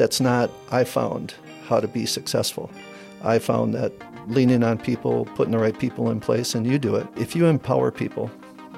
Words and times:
That's 0.00 0.18
not, 0.18 0.50
I 0.70 0.84
found, 0.84 1.34
how 1.66 1.78
to 1.78 1.86
be 1.86 2.06
successful. 2.06 2.70
I 3.22 3.38
found 3.38 3.74
that 3.74 3.92
leaning 4.28 4.64
on 4.64 4.78
people, 4.78 5.26
putting 5.34 5.52
the 5.52 5.58
right 5.58 5.78
people 5.78 6.10
in 6.10 6.20
place, 6.20 6.54
and 6.54 6.66
you 6.66 6.78
do 6.78 6.96
it. 6.96 7.06
If 7.18 7.36
you 7.36 7.44
empower 7.44 7.90
people, 7.90 8.30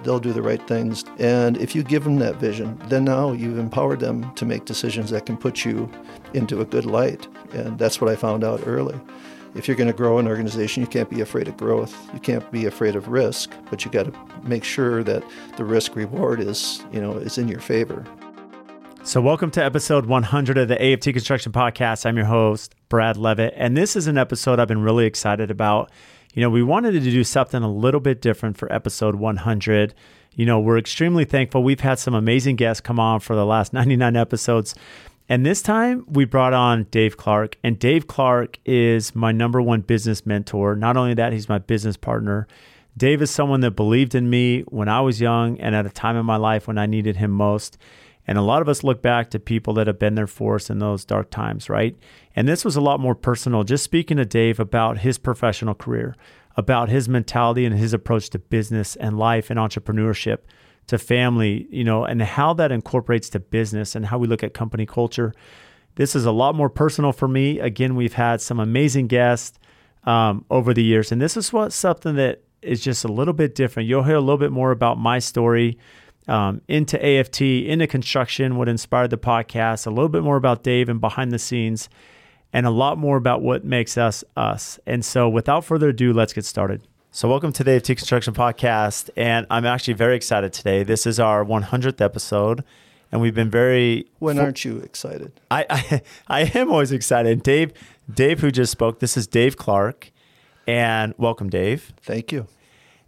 they'll 0.03 0.19
do 0.19 0.33
the 0.33 0.43
right 0.43 0.67
things. 0.67 1.05
And 1.21 1.57
if 1.59 1.77
you 1.77 1.85
give 1.85 2.03
them 2.03 2.19
that 2.19 2.41
vision, 2.41 2.77
then 2.89 3.05
now 3.05 3.31
you've 3.31 3.61
empowered 3.61 4.01
them 4.01 4.35
to 4.35 4.45
make 4.45 4.65
decisions 4.65 5.11
that 5.11 5.25
can 5.25 5.37
put 5.37 5.65
you 5.65 5.89
into 6.35 6.61
a 6.61 6.65
good 6.65 6.87
light. 6.87 7.29
And 7.53 7.79
that's 7.79 8.01
what 8.01 8.11
I 8.11 8.17
found 8.17 8.43
out 8.43 8.67
early. 8.67 8.99
If 9.55 9.69
you're 9.69 9.77
going 9.77 9.93
to 9.93 9.97
grow 9.97 10.19
an 10.19 10.27
organization, 10.27 10.83
you 10.83 10.89
can't 10.89 11.09
be 11.09 11.21
afraid 11.21 11.47
of 11.47 11.57
growth. 11.57 11.97
You 12.13 12.19
can't 12.19 12.51
be 12.51 12.67
afraid 12.67 12.97
of 12.97 13.07
risk, 13.07 13.53
but 13.71 13.85
you 13.85 13.93
got 13.93 14.13
to 14.13 14.43
make 14.43 14.65
sure 14.65 15.05
that 15.05 15.23
the 15.57 15.65
risk 15.65 15.95
reward 15.95 16.41
is, 16.41 16.83
you 16.91 17.01
know, 17.01 17.13
is 17.13 17.39
in 17.39 17.47
your 17.47 17.61
favor. 17.61 18.05
So, 19.05 19.21
welcome 19.21 19.51
to 19.51 19.65
episode 19.65 20.07
100 20.07 20.59
of 20.59 20.69
the 20.69 20.81
AFT 20.81 21.13
Construction 21.13 21.51
Podcast. 21.51 22.07
I'm 22.07 22.17
your 22.17 22.27
host, 22.27 22.77
Brad 22.89 23.17
Levitt, 23.17 23.53
and 23.57 23.77
this 23.77 23.97
is 23.97 24.07
an 24.07 24.17
episode 24.17 24.61
I've 24.61 24.69
been 24.69 24.83
really 24.83 25.07
excited 25.07 25.51
about. 25.51 25.91
You 26.35 26.41
know, 26.41 26.49
we 26.49 26.63
wanted 26.63 26.93
to 26.93 27.01
do 27.01 27.25
something 27.25 27.65
a 27.65 27.71
little 27.71 27.99
bit 27.99 28.23
different 28.23 28.57
for 28.57 28.73
episode 28.73 29.17
100. 29.17 29.93
You 30.35 30.47
know, 30.47 30.61
we're 30.61 30.79
extremely 30.79 31.25
thankful. 31.25 31.65
We've 31.65 31.81
had 31.81 31.99
some 31.99 32.15
amazing 32.15 32.57
guests 32.57 32.81
come 32.81 33.01
on 33.01 33.19
for 33.19 33.35
the 33.35 33.45
last 33.45 33.73
99 33.75 34.15
episodes. 34.15 34.75
And 35.29 35.45
this 35.45 35.63
time 35.63 36.05
we 36.07 36.25
brought 36.25 36.53
on 36.53 36.85
Dave 36.85 37.17
Clark. 37.17 37.57
And 37.65 37.79
Dave 37.81 38.07
Clark 38.07 38.59
is 38.65 39.17
my 39.17 39.33
number 39.33 39.61
one 39.61 39.81
business 39.81 40.25
mentor. 40.25 40.77
Not 40.77 40.97
only 40.97 41.15
that, 41.15 41.33
he's 41.33 41.49
my 41.49 41.59
business 41.59 41.97
partner. 41.97 42.47
Dave 42.97 43.21
is 43.21 43.31
someone 43.31 43.61
that 43.61 43.73
believed 43.73 44.15
in 44.15 44.31
me 44.31 44.61
when 44.69 44.89
I 44.89 45.01
was 45.01 45.21
young 45.21 45.59
and 45.59 45.75
at 45.75 45.87
a 45.87 45.91
time 45.91 46.17
in 46.17 46.25
my 46.25 46.37
life 46.37 46.69
when 46.69 46.79
I 46.79 46.87
needed 46.87 47.17
him 47.17 47.33
most. 47.33 47.79
And 48.27 48.39
a 48.39 48.43
lot 48.43 48.63
of 48.63 48.69
us 48.69 48.85
look 48.85 49.03
back 49.03 49.31
to 49.31 49.41
people 49.41 49.75
that 49.75 49.87
have 49.87 49.99
been 49.99 50.15
there 50.15 50.27
for 50.27 50.57
us 50.57 50.71
in 50.71 50.79
those 50.79 51.05
dark 51.05 51.31
times, 51.31 51.69
right? 51.69 51.97
And 52.37 52.49
this 52.49 52.65
was 52.65 52.77
a 52.77 52.81
lot 52.81 53.01
more 53.01 53.15
personal, 53.15 53.65
just 53.65 53.85
speaking 53.85 54.17
to 54.19 54.25
Dave 54.25 54.61
about 54.61 54.99
his 54.99 55.19
professional 55.19 55.75
career, 55.75 56.15
about 56.57 56.89
his 56.89 57.09
mentality 57.09 57.65
and 57.65 57.77
his 57.77 57.93
approach 57.93 58.31
to 58.31 58.39
business 58.39 58.95
and 58.97 59.19
life 59.19 59.51
and 59.51 59.59
entrepreneurship, 59.59 60.39
to 60.87 60.99
family, 60.99 61.67
you 61.71 61.85
know, 61.85 62.05
and 62.05 62.23
how 62.23 62.53
that 62.55 62.73
incorporates 62.73 63.29
to 63.31 63.41
business 63.41 63.95
and 63.95 64.07
how 64.07 64.19
we 64.19 64.27
look 64.29 64.43
at 64.43 64.55
company 64.55 64.87
culture. 64.87 65.33
This 65.97 66.15
is 66.15 66.25
a 66.25 66.33
lot 66.33 66.55
more 66.55 66.71
personal 66.71 67.13
for 67.13 67.29
me. 67.29 67.59
Again, 67.59 67.95
we've 67.97 68.15
had 68.15 68.41
some 68.41 68.59
amazing 68.61 69.09
guests 69.09 69.59
um, 70.05 70.45
over 70.51 70.73
the 70.73 70.83
years, 70.83 71.13
and 71.13 71.21
this 71.21 71.37
is 71.37 71.53
what 71.53 71.73
something 71.73 72.17
that 72.17 72.43
is 72.63 72.81
just 72.81 73.05
a 73.05 73.13
little 73.13 73.35
bit 73.35 73.55
different. 73.55 73.89
You'll 73.89 74.05
hear 74.05 74.17
a 74.17 74.21
little 74.21 74.39
bit 74.39 74.53
more 74.53 74.71
about 74.71 74.99
my 74.99 75.19
story 75.19 75.79
um, 76.29 76.61
into 76.69 77.05
AFT, 77.05 77.41
into 77.43 77.87
construction, 77.87 78.57
what 78.57 78.69
inspired 78.69 79.11
the 79.11 79.19
podcast, 79.19 79.87
a 79.87 79.91
little 79.91 80.09
bit 80.09 80.23
more 80.23 80.37
about 80.37 80.63
Dave 80.63 80.89
and 80.89 81.01
behind 81.01 81.33
the 81.33 81.39
scenes, 81.39 81.89
and 82.53 82.67
a 82.67 82.71
lot 82.71 82.99
more 82.99 83.17
about 83.17 83.43
what 83.43 83.65
makes 83.65 83.97
us 83.97 84.23
us. 84.37 84.79
And 84.87 85.05
so, 85.05 85.29
without 85.29 85.65
further 85.65 85.89
ado, 85.89 86.13
let's 86.13 86.33
get 86.33 86.45
started. 86.45 86.83
So, 87.11 87.29
welcome 87.29 87.53
to 87.55 87.65
the 87.65 87.73
AFT 87.73 87.89
Construction 87.89 88.35
Podcast. 88.35 89.11
And 89.17 89.47
I'm 89.51 89.67
actually 89.67 89.95
very 89.95 90.17
excited 90.17 90.53
today. 90.53 90.83
This 90.83 91.07
is 91.07 91.21
our 91.21 91.45
100th 91.45 92.01
episode. 92.01 92.65
And 93.11 93.21
we've 93.21 93.35
been 93.35 93.51
very. 93.51 94.07
When 94.19 94.39
aren't 94.39 94.65
you 94.65 94.79
excited? 94.79 95.39
I, 95.51 95.67
I, 95.69 96.03
I 96.29 96.41
am 96.59 96.71
always 96.71 96.93
excited. 96.93 97.43
Dave, 97.43 97.73
Dave, 98.13 98.41
who 98.41 98.51
just 98.51 98.73
spoke, 98.73 99.01
this 99.01 99.17
is 99.17 99.27
Dave 99.27 99.57
Clark. 99.57 100.11
And 100.67 101.15
welcome, 101.19 101.51
Dave. 101.51 101.93
Thank 102.01 102.33
you. 102.33 102.47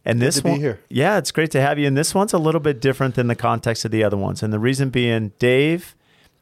And 0.05 0.21
this 0.21 0.45
one, 0.45 0.61
here. 0.61 0.81
yeah, 0.89 1.17
it's 1.19 1.31
great 1.31 1.51
to 1.53 1.61
have 1.61 1.79
you. 1.79 1.87
And 1.87 1.97
this 1.97 2.15
one's 2.15 2.33
a 2.33 2.39
little 2.39 2.61
bit 2.61 2.81
different 2.81 3.15
than 3.15 3.27
the 3.27 3.35
context 3.35 3.85
of 3.85 3.91
the 3.91 4.05
other 4.05 4.17
ones. 4.17 4.43
And 4.43 4.53
the 4.53 4.59
reason 4.59 4.91
being, 4.91 5.33
Dave 5.39 5.97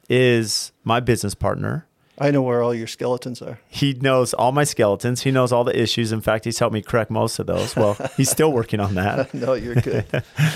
is 0.09 0.71
my 0.83 0.99
business 0.99 1.33
partner. 1.33 1.87
I 2.19 2.29
know 2.29 2.43
where 2.43 2.61
all 2.61 2.75
your 2.75 2.87
skeletons 2.87 3.41
are. 3.41 3.59
He 3.67 3.93
knows 3.95 4.33
all 4.35 4.51
my 4.51 4.65
skeletons. 4.65 5.23
He 5.23 5.31
knows 5.31 5.51
all 5.51 5.63
the 5.63 5.79
issues. 5.79 6.11
In 6.11 6.21
fact, 6.21 6.45
he's 6.45 6.59
helped 6.59 6.73
me 6.73 6.81
correct 6.81 7.09
most 7.09 7.39
of 7.39 7.47
those. 7.47 7.75
Well, 7.75 7.97
he's 8.17 8.29
still 8.29 8.51
working 8.51 8.79
on 8.79 8.93
that. 8.95 9.33
no, 9.33 9.53
you're 9.53 9.75
good. 9.75 10.05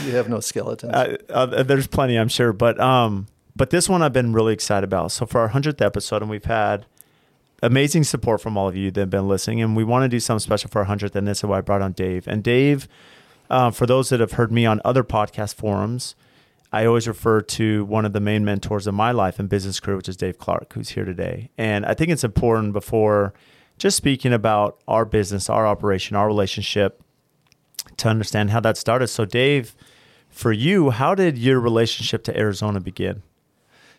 you 0.06 0.16
have 0.16 0.30
no 0.30 0.40
skeletons. 0.40 0.94
Uh, 0.98 1.18
uh, 1.30 1.64
there's 1.64 1.88
plenty, 1.88 2.16
I'm 2.16 2.28
sure. 2.28 2.54
But 2.54 2.80
um, 2.80 3.28
but 3.56 3.72
this 3.72 3.90
one 3.90 4.02
I've 4.02 4.14
been 4.14 4.34
really 4.34 4.54
excited 4.54 4.84
about. 4.84 5.12
So 5.12 5.26
for 5.26 5.42
our 5.42 5.50
hundredth 5.50 5.82
episode, 5.82 6.22
and 6.22 6.30
we've 6.30 6.46
had 6.46 6.86
amazing 7.62 8.04
support 8.04 8.42
from 8.42 8.58
all 8.58 8.68
of 8.68 8.76
you 8.76 8.92
that 8.92 9.00
have 9.00 9.10
been 9.10 9.28
listening, 9.28 9.62
and 9.62 9.76
we 9.76 9.84
want 9.84 10.04
to 10.04 10.10
do 10.10 10.20
something 10.20 10.40
special 10.40 10.70
for 10.70 10.80
our 10.80 10.86
hundredth. 10.86 11.16
And 11.16 11.28
this 11.28 11.40
is 11.40 11.44
why 11.44 11.60
I 11.60 11.62
brought 11.62 11.82
on 11.82 11.94
Dave. 11.94 12.28
And 12.28 12.44
Dave, 12.44 12.88
uh, 13.50 13.72
for 13.72 13.86
those 13.86 14.10
that 14.10 14.20
have 14.20 14.34
heard 14.34 14.52
me 14.52 14.66
on 14.66 14.82
other 14.84 15.04
podcast 15.04 15.56
forums, 15.56 16.16
I 16.72 16.86
always 16.86 17.08
refer 17.08 17.42
to 17.42 17.86
one 17.86 18.06
of 18.06 18.14
the 18.14 18.20
main 18.20 18.44
mentors 18.44 18.88
of 18.88 18.94
my 18.94 19.12
life 19.12 19.40
and 19.40 19.48
business 19.48 19.80
career, 19.80 19.98
which 19.98 20.10
is 20.10 20.18
Dave 20.18 20.38
Clark, 20.38 20.74
who's 20.74 20.90
here 20.90 21.06
today. 21.06 21.50
And 21.58 21.86
I 21.86 21.94
think 21.94 22.12
it's 22.12 22.26
important 22.26 22.74
before 22.74 23.34
just 23.78 23.96
speaking 23.96 24.34
about 24.34 24.82
our 24.88 25.06
business, 25.06 25.50
our 25.50 25.66
operation, 25.66 26.18
our 26.18 26.28
relationship, 26.28 27.02
to 27.96 28.10
understand 28.10 28.50
how 28.50 28.60
that 28.60 28.78
started. 28.78 29.08
So, 29.08 29.24
Dave, 29.24 29.76
for 30.30 30.52
you, 30.52 30.90
how 30.90 31.16
did 31.16 31.38
your 31.38 31.60
relationship 31.60 32.24
to 32.26 32.38
Arizona 32.38 32.80
begin? 32.80 33.24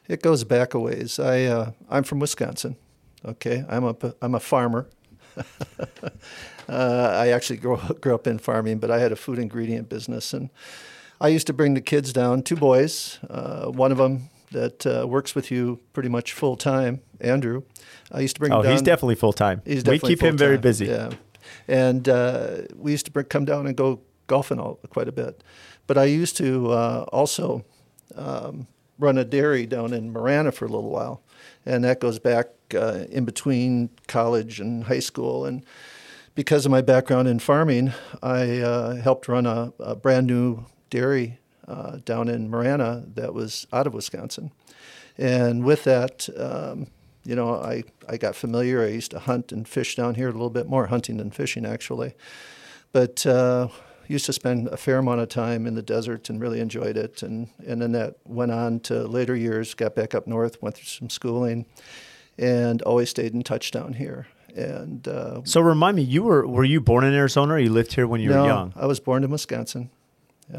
It 0.07 0.23
goes 0.23 0.45
back 0.45 0.75
a 0.75 0.79
ways. 0.79 1.19
I 1.19 1.45
uh, 1.45 1.71
I'm 1.89 2.05
from 2.05 2.19
Wisconsin. 2.19 2.77
Okay, 3.25 3.65
I'm 3.69 3.85
a 3.85 3.97
I'm 4.23 4.35
a 4.35 4.41
farmer. 4.41 4.89
uh, 6.69 6.69
I 6.69 7.29
actually 7.29 7.59
grew, 7.59 7.77
grew 8.01 8.15
up 8.15 8.27
in 8.27 8.39
farming, 8.39 8.79
but 8.79 8.91
I 8.91 8.99
had 8.99 9.13
a 9.13 9.17
food 9.17 9.39
ingredient 9.39 9.89
business, 9.89 10.33
and 10.33 10.51
I 11.21 11.29
used 11.29 11.47
to 11.49 11.53
bring 11.53 11.75
the 11.75 11.81
kids 11.81 12.13
down. 12.13 12.43
Two 12.43 12.57
boys, 12.57 13.19
uh, 13.29 13.67
one 13.67 13.93
of 13.93 13.99
them 13.99 14.31
that 14.53 14.87
uh, 14.87 15.07
works 15.07 15.35
with 15.35 15.51
you 15.51 15.81
pretty 15.93 16.09
much 16.09 16.33
full 16.33 16.57
time, 16.57 17.01
Andrew. 17.21 17.63
I 18.13 18.21
used 18.21 18.37
to 18.37 18.41
bring. 18.41 18.53
Oh, 18.53 18.59
him 18.59 18.65
down. 18.65 18.73
he's 18.73 18.83
definitely 18.83 19.17
full 19.17 19.33
time. 19.33 19.63
He's 19.65 19.77
We 19.79 19.83
definitely 19.83 20.09
keep 20.11 20.23
him 20.23 20.37
very 20.37 20.59
busy. 20.59 20.87
Yeah, 20.87 21.11
and 21.67 22.09
uh, 22.09 22.63
we 22.77 22.93
used 22.93 23.07
to 23.07 23.13
bring, 23.13 23.27
come 23.27 23.45
down 23.45 23.67
and 23.67 23.77
go 23.77 24.01
golfing 24.27 24.59
all, 24.59 24.79
quite 24.91 25.09
a 25.09 25.13
bit. 25.13 25.43
But 25.87 25.99
I 25.99 26.05
used 26.05 26.37
to 26.37 26.71
uh, 26.71 27.07
also 27.13 27.65
um, 28.15 28.67
run 28.99 29.19
a 29.19 29.25
dairy 29.25 29.67
down 29.67 29.93
in 29.93 30.13
Marana 30.13 30.53
for 30.53 30.67
a 30.67 30.69
little 30.69 30.91
while, 30.91 31.23
and 31.67 31.85
that 31.85 32.01
goes 32.01 32.19
back 32.19 32.49
uh, 32.75 33.05
in 33.11 33.25
between 33.25 33.91
college 34.07 34.61
and 34.61 34.85
high 34.85 35.01
school. 35.01 35.45
And 35.45 35.65
because 36.35 36.65
of 36.65 36.71
my 36.71 36.83
background 36.83 37.29
in 37.29 37.39
farming, 37.39 37.93
I 38.23 38.61
uh, 38.61 38.95
helped 38.97 39.29
run 39.29 39.47
a, 39.47 39.73
a 39.79 39.97
brand 39.97 40.27
new 40.27 40.67
dairy 40.91 41.39
uh, 41.67 41.99
down 42.05 42.29
in 42.29 42.49
Marana 42.49 43.05
that 43.15 43.35
was 43.35 43.67
out 43.73 43.87
of 43.87 43.95
Wisconsin. 43.95 44.53
And 45.17 45.65
with 45.65 45.85
that, 45.85 46.29
um, 46.39 46.87
you 47.25 47.35
know, 47.35 47.55
I, 47.55 47.85
I 48.09 48.17
got 48.17 48.37
familiar. 48.37 48.83
I 48.83 48.89
used 48.89 49.11
to 49.11 49.19
hunt 49.19 49.53
and 49.53 49.69
fish 49.69 49.97
down 49.97 50.15
here 50.15 50.29
a 50.29 50.33
little 50.33 50.49
bit 50.51 50.69
more, 50.69 50.87
hunting 50.87 51.19
than 51.19 51.31
fishing 51.31 51.67
actually. 51.67 52.15
But 52.93 53.27
uh, 53.27 53.69
used 54.09 54.27
to 54.27 54.33
spend 54.33 54.69
a 54.69 54.77
fair 54.77 54.99
amount 54.99 55.21
of 55.21 55.29
time 55.29 55.67
in 55.67 55.75
the 55.75 55.83
desert 55.83 56.31
and 56.31 56.41
really 56.41 56.61
enjoyed 56.61 56.97
it. 56.97 57.23
And, 57.23 57.49
and 57.67 57.83
then 57.83 57.93
that 57.93 58.17
went 58.25 58.51
on 58.51 58.81
to 58.81 59.07
later 59.07 59.37
years, 59.37 59.75
got 59.75 59.95
back 59.95 60.15
up 60.15 60.27
north, 60.27 60.61
went 60.63 60.77
through 60.77 60.87
some 60.87 61.11
schooling, 61.11 61.67
and 62.39 62.83
always 62.83 63.11
stayed 63.11 63.35
in 63.35 63.43
touch 63.43 63.71
down 63.71 63.95
here. 63.95 64.27
And 64.57 65.07
uh, 65.07 65.43
So 65.45 65.61
remind 65.61 65.97
me, 65.97 66.03
you 66.03 66.23
were 66.23 66.47
were 66.47 66.65
you 66.65 66.81
born 66.81 67.05
in 67.05 67.15
Arizona 67.15 67.55
or 67.55 67.59
you 67.59 67.71
lived 67.71 67.93
here 67.93 68.07
when 68.07 68.21
you 68.21 68.31
no, 68.31 68.41
were 68.43 68.47
young? 68.49 68.73
I 68.77 68.87
was 68.87 69.01
born 69.01 69.25
in 69.25 69.31
Wisconsin. 69.31 69.91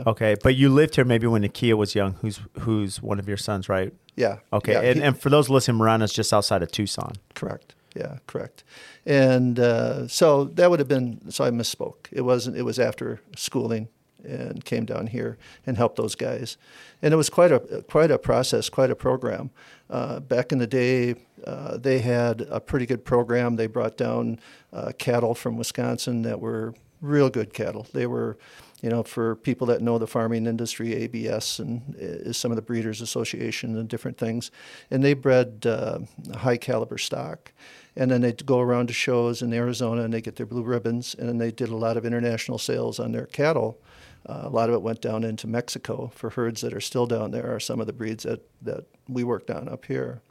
Okay, 0.06 0.36
but 0.44 0.56
you 0.56 0.70
lived 0.70 0.96
here 0.96 1.04
maybe 1.06 1.26
when 1.26 1.42
Nakia 1.42 1.74
was 1.74 1.96
young, 1.96 2.14
who's 2.22 2.40
who's 2.60 3.02
one 3.02 3.18
of 3.20 3.28
your 3.28 3.38
sons, 3.38 3.68
right? 3.68 3.92
Yeah. 4.16 4.38
Okay, 4.54 4.74
Yeah, 4.74 4.82
and, 4.82 5.00
he- 5.00 5.04
and 5.04 5.20
for 5.20 5.30
those 5.32 5.50
listening, 5.50 5.80
Marana's 5.82 6.14
just 6.14 6.32
outside 6.32 6.62
of 6.62 6.72
Tucson. 6.72 7.14
Correct. 7.34 7.74
Yeah, 7.96 8.18
correct. 8.28 8.64
And 9.06 9.60
uh, 9.60 10.08
so 10.08 10.44
that 10.44 10.70
would 10.70 10.78
have 10.80 10.88
been. 10.88 11.32
So 11.32 11.44
I 11.44 11.50
misspoke. 11.50 12.08
It 12.12 12.22
wasn't. 12.22 12.56
It 12.56 12.62
was 12.64 12.78
after 12.78 13.20
schooling 13.36 13.88
and 14.24 14.64
came 14.64 14.86
down 14.86 15.08
here 15.08 15.38
and 15.66 15.76
helped 15.78 15.96
those 15.96 16.14
guys. 16.14 16.58
And 17.02 17.12
it 17.14 17.18
was 17.18 17.30
quite 17.32 17.52
a 17.52 17.84
quite 17.90 18.12
a 18.12 18.20
process, 18.20 18.70
quite 18.70 18.92
a 18.92 18.96
program. 18.96 19.50
Uh, 19.90 20.20
back 20.20 20.52
in 20.52 20.60
the 20.60 20.68
day, 20.68 21.16
uh, 21.46 21.78
they 21.78 22.00
had 22.00 22.42
a 22.50 22.60
pretty 22.60 22.86
good 22.86 23.06
program. 23.06 23.56
They 23.56 23.68
brought 23.68 23.98
down 23.98 24.40
uh, 24.74 24.92
cattle 24.98 25.36
from 25.36 25.58
Wisconsin 25.58 26.22
that 26.24 26.40
were 26.40 26.74
real 27.02 27.30
good 27.30 27.54
cattle. 27.54 27.88
They 27.94 28.08
were, 28.08 28.38
you 28.81 28.90
know, 28.90 29.04
for 29.04 29.36
people 29.36 29.68
that 29.68 29.81
know 29.81 29.98
the 29.98 30.08
farming 30.08 30.46
industry, 30.46 30.94
ABS 30.94 31.60
and 31.60 31.96
is 31.98 32.38
some 32.38 32.52
of 32.52 32.56
the 32.56 32.62
Breeders 32.62 33.02
Association 33.02 33.78
and 33.78 33.88
different 33.88 34.18
things, 34.18 34.52
and 34.92 35.04
they 35.04 35.13
bred 35.13 35.66
uh, 35.66 36.00
high 36.36 36.58
caliber 36.58 36.98
stock. 36.98 37.52
And 37.96 38.10
then 38.10 38.22
they'd 38.22 38.46
go 38.46 38.60
around 38.60 38.88
to 38.88 38.94
shows 38.94 39.42
in 39.42 39.52
Arizona 39.52 40.04
and 40.04 40.13
they 40.13 40.22
get 40.22 40.38
their 40.38 40.46
blue 40.46 40.63
ribbons. 40.63 41.16
And 41.16 41.28
then 41.28 41.38
they 41.38 41.52
did 41.52 41.68
a 41.68 41.75
lot 41.75 41.98
of 41.98 42.06
international 42.06 42.58
sales 42.58 42.98
on 42.98 43.12
their 43.12 43.25
cattle. 43.25 43.81
Uh, 44.25 44.44
a 44.44 44.50
lot 44.50 44.69
of 44.69 44.75
it 44.75 44.81
went 44.81 45.02
down 45.02 45.24
into 45.24 45.48
Mexico 45.48 46.12
for 46.13 46.30
herds 46.30 46.62
that 46.62 46.74
are 46.74 46.81
still 46.81 47.08
down 47.08 47.31
there, 47.31 47.54
are 47.54 47.60
some 47.60 47.81
of 47.81 47.88
the 47.88 47.94
breeds 47.94 48.24
that, 48.24 48.48
that 48.62 48.86
we 49.08 49.24
worked 49.24 49.50
on 49.50 49.68
up 49.68 49.86
here. 49.86 50.22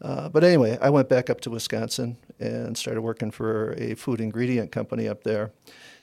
Uh, 0.00 0.28
but 0.28 0.44
anyway, 0.44 0.78
I 0.80 0.90
went 0.90 1.08
back 1.08 1.28
up 1.28 1.40
to 1.42 1.50
Wisconsin 1.50 2.16
and 2.38 2.76
started 2.76 3.02
working 3.02 3.30
for 3.30 3.72
a 3.72 3.94
food 3.94 4.20
ingredient 4.20 4.70
company 4.70 5.08
up 5.08 5.24
there. 5.24 5.52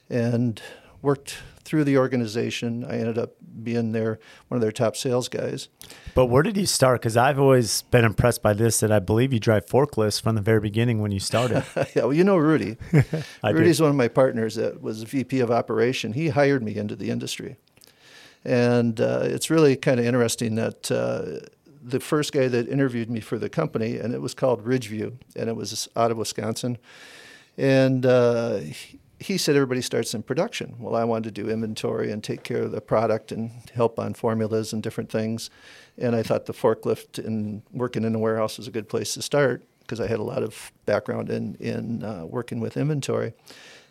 And 0.09 0.61
worked 1.05 1.37
through 1.63 1.83
the 1.83 1.97
organization. 1.97 2.83
I 2.83 2.97
ended 2.97 3.17
up 3.17 3.35
being 3.63 3.91
their 3.91 4.19
one 4.47 4.57
of 4.57 4.61
their 4.61 4.71
top 4.71 4.97
sales 4.97 5.29
guys. 5.29 5.69
But 6.15 6.25
where 6.25 6.43
did 6.43 6.57
you 6.57 6.65
start? 6.65 6.99
Because 6.99 7.15
I've 7.15 7.39
always 7.39 7.83
been 7.83 8.03
impressed 8.03 8.41
by 8.41 8.53
this. 8.53 8.79
That 8.79 8.91
I 8.91 8.99
believe 8.99 9.31
you 9.31 9.39
drive 9.39 9.67
forklifts 9.67 10.21
from 10.21 10.35
the 10.35 10.41
very 10.41 10.59
beginning 10.59 11.01
when 11.01 11.11
you 11.11 11.19
started. 11.19 11.63
yeah, 11.75 12.03
well, 12.03 12.13
you 12.13 12.23
know 12.23 12.37
Rudy. 12.37 12.77
I 13.43 13.51
do. 13.51 13.59
Rudy's 13.59 13.79
one 13.79 13.91
of 13.91 13.95
my 13.95 14.07
partners 14.07 14.55
that 14.55 14.81
was 14.81 15.03
VP 15.03 15.39
of 15.39 15.51
operation. 15.51 16.13
He 16.13 16.29
hired 16.29 16.63
me 16.63 16.75
into 16.75 16.95
the 16.95 17.11
industry, 17.11 17.55
and 18.43 18.99
uh, 18.99 19.21
it's 19.23 19.49
really 19.49 19.77
kind 19.77 19.99
of 19.99 20.05
interesting 20.05 20.55
that. 20.55 20.91
Uh, 20.91 21.47
the 21.85 21.99
first 21.99 22.33
guy 22.33 22.47
that 22.47 22.67
interviewed 22.67 23.09
me 23.09 23.19
for 23.19 23.37
the 23.37 23.49
company, 23.49 23.97
and 23.97 24.13
it 24.13 24.21
was 24.21 24.33
called 24.33 24.65
Ridgeview, 24.65 25.13
and 25.35 25.49
it 25.49 25.55
was 25.55 25.87
out 25.95 26.09
of 26.09 26.17
Wisconsin. 26.17 26.77
And 27.57 28.05
uh, 28.05 28.59
he, 29.19 29.37
said 29.37 29.55
everybody 29.55 29.81
starts 29.81 30.13
in 30.13 30.23
production. 30.23 30.75
Well, 30.79 30.95
I 30.95 31.03
wanted 31.03 31.35
to 31.35 31.43
do 31.43 31.49
inventory 31.49 32.11
and 32.11 32.23
take 32.23 32.43
care 32.43 32.63
of 32.63 32.71
the 32.71 32.81
product 32.81 33.31
and 33.31 33.51
help 33.73 33.99
on 33.99 34.13
formulas 34.15 34.73
and 34.73 34.81
different 34.81 35.11
things. 35.11 35.49
And 35.97 36.15
I 36.15 36.23
thought 36.23 36.47
the 36.47 36.53
forklift 36.53 37.23
and 37.23 37.61
working 37.71 38.03
in 38.03 38.15
a 38.15 38.19
warehouse 38.19 38.57
was 38.57 38.67
a 38.67 38.71
good 38.71 38.89
place 38.89 39.13
to 39.13 39.21
start 39.21 39.63
because 39.81 40.01
I 40.01 40.07
had 40.07 40.19
a 40.19 40.23
lot 40.23 40.43
of 40.43 40.71
background 40.85 41.29
in, 41.29 41.55
in 41.55 42.03
uh, 42.03 42.25
working 42.25 42.59
with 42.59 42.75
inventory. 42.75 43.33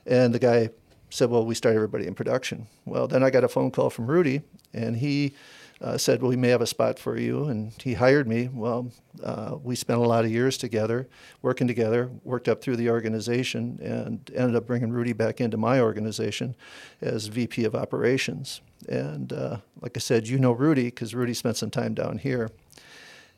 And 0.04 0.34
the 0.34 0.40
guy 0.40 0.70
said, 1.10 1.30
Well, 1.30 1.46
we 1.46 1.54
start 1.54 1.76
everybody 1.76 2.06
in 2.06 2.14
production. 2.14 2.66
Well, 2.84 3.06
then 3.06 3.22
I 3.22 3.30
got 3.30 3.44
a 3.44 3.48
phone 3.48 3.70
call 3.70 3.88
from 3.88 4.08
Rudy, 4.08 4.42
and 4.74 4.96
he 4.96 5.34
uh, 5.80 5.98
said, 5.98 6.22
Well, 6.22 6.30
we 6.30 6.36
may 6.36 6.48
have 6.48 6.60
a 6.60 6.66
spot 6.66 6.98
for 6.98 7.18
you. 7.18 7.44
And 7.44 7.72
he 7.82 7.94
hired 7.94 8.26
me. 8.26 8.48
Well, 8.52 8.90
uh, 9.22 9.56
we 9.62 9.76
spent 9.76 10.00
a 10.00 10.06
lot 10.06 10.24
of 10.24 10.30
years 10.30 10.56
together, 10.56 11.08
working 11.42 11.66
together, 11.66 12.10
worked 12.22 12.48
up 12.48 12.62
through 12.62 12.76
the 12.76 12.90
organization, 12.90 13.78
and 13.82 14.30
ended 14.34 14.56
up 14.56 14.66
bringing 14.66 14.90
Rudy 14.90 15.12
back 15.12 15.40
into 15.40 15.56
my 15.56 15.80
organization 15.80 16.54
as 17.00 17.26
VP 17.26 17.64
of 17.64 17.74
operations. 17.74 18.60
And 18.88 19.32
uh, 19.32 19.58
like 19.80 19.96
I 19.96 20.00
said, 20.00 20.28
you 20.28 20.38
know 20.38 20.52
Rudy 20.52 20.84
because 20.84 21.14
Rudy 21.14 21.34
spent 21.34 21.56
some 21.56 21.70
time 21.70 21.94
down 21.94 22.18
here. 22.18 22.50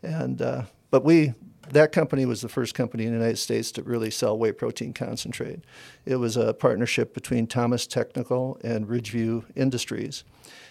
And 0.03 0.41
uh, 0.43 0.62
but 0.91 1.05
we 1.05 1.35
that 1.71 1.93
company 1.93 2.27
was 2.27 2.43
the 2.43 2.49
first 2.49 2.75
company 2.75 3.05
in 3.05 3.11
the 3.11 3.19
United 3.19 3.38
States 3.38 3.73
to 3.73 3.83
really 3.83 4.11
sell 4.11 4.38
whey 4.38 4.53
protein 4.53 4.93
concentrate. 4.93 5.61
It 6.05 6.17
was 6.17 6.37
a 6.37 6.55
partnership 6.55 7.12
between 7.12 7.47
Thomas 7.47 7.87
Technical 7.87 8.59
and 8.62 8.87
Ridgeview 8.87 9.44
Industries. 9.56 10.25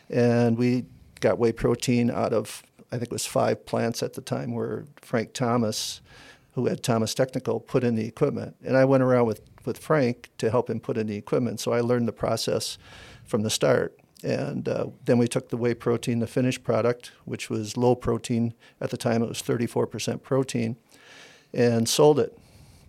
And 0.09 0.57
we 0.57 0.85
got 1.25 1.39
whey 1.39 1.51
protein 1.51 2.11
out 2.11 2.33
of, 2.33 2.61
I 2.91 2.97
think 2.97 3.05
it 3.05 3.11
was 3.11 3.25
five 3.25 3.65
plants 3.65 4.03
at 4.03 4.13
the 4.13 4.21
time 4.21 4.53
where 4.53 4.85
Frank 5.01 5.33
Thomas, 5.33 6.01
who 6.53 6.67
had 6.67 6.83
Thomas 6.83 7.15
Technical, 7.15 7.59
put 7.59 7.83
in 7.83 7.95
the 7.95 8.05
equipment. 8.05 8.55
And 8.63 8.77
I 8.77 8.85
went 8.85 9.01
around 9.01 9.25
with, 9.25 9.41
with 9.65 9.79
Frank 9.79 10.29
to 10.37 10.51
help 10.51 10.69
him 10.69 10.79
put 10.79 10.97
in 10.97 11.07
the 11.07 11.15
equipment. 11.15 11.59
So 11.59 11.73
I 11.73 11.81
learned 11.81 12.07
the 12.07 12.13
process 12.13 12.77
from 13.25 13.41
the 13.41 13.49
start. 13.49 13.97
And 14.23 14.69
uh, 14.69 14.87
then 15.05 15.17
we 15.17 15.27
took 15.27 15.49
the 15.49 15.57
whey 15.57 15.73
protein, 15.73 16.19
the 16.19 16.27
finished 16.27 16.63
product, 16.63 17.11
which 17.25 17.49
was 17.49 17.75
low 17.75 17.95
protein. 17.95 18.53
At 18.79 18.91
the 18.91 18.97
time, 18.97 19.23
it 19.23 19.27
was 19.27 19.41
34% 19.41 20.21
protein, 20.21 20.77
and 21.53 21.89
sold 21.89 22.19
it. 22.19 22.37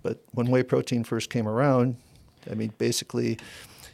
But 0.03 0.23
when 0.33 0.51
whey 0.51 0.63
protein 0.63 1.05
first 1.05 1.31
came 1.31 1.49
around, 1.49 1.97
I 2.51 2.55
mean, 2.55 2.73
basically, 2.77 3.39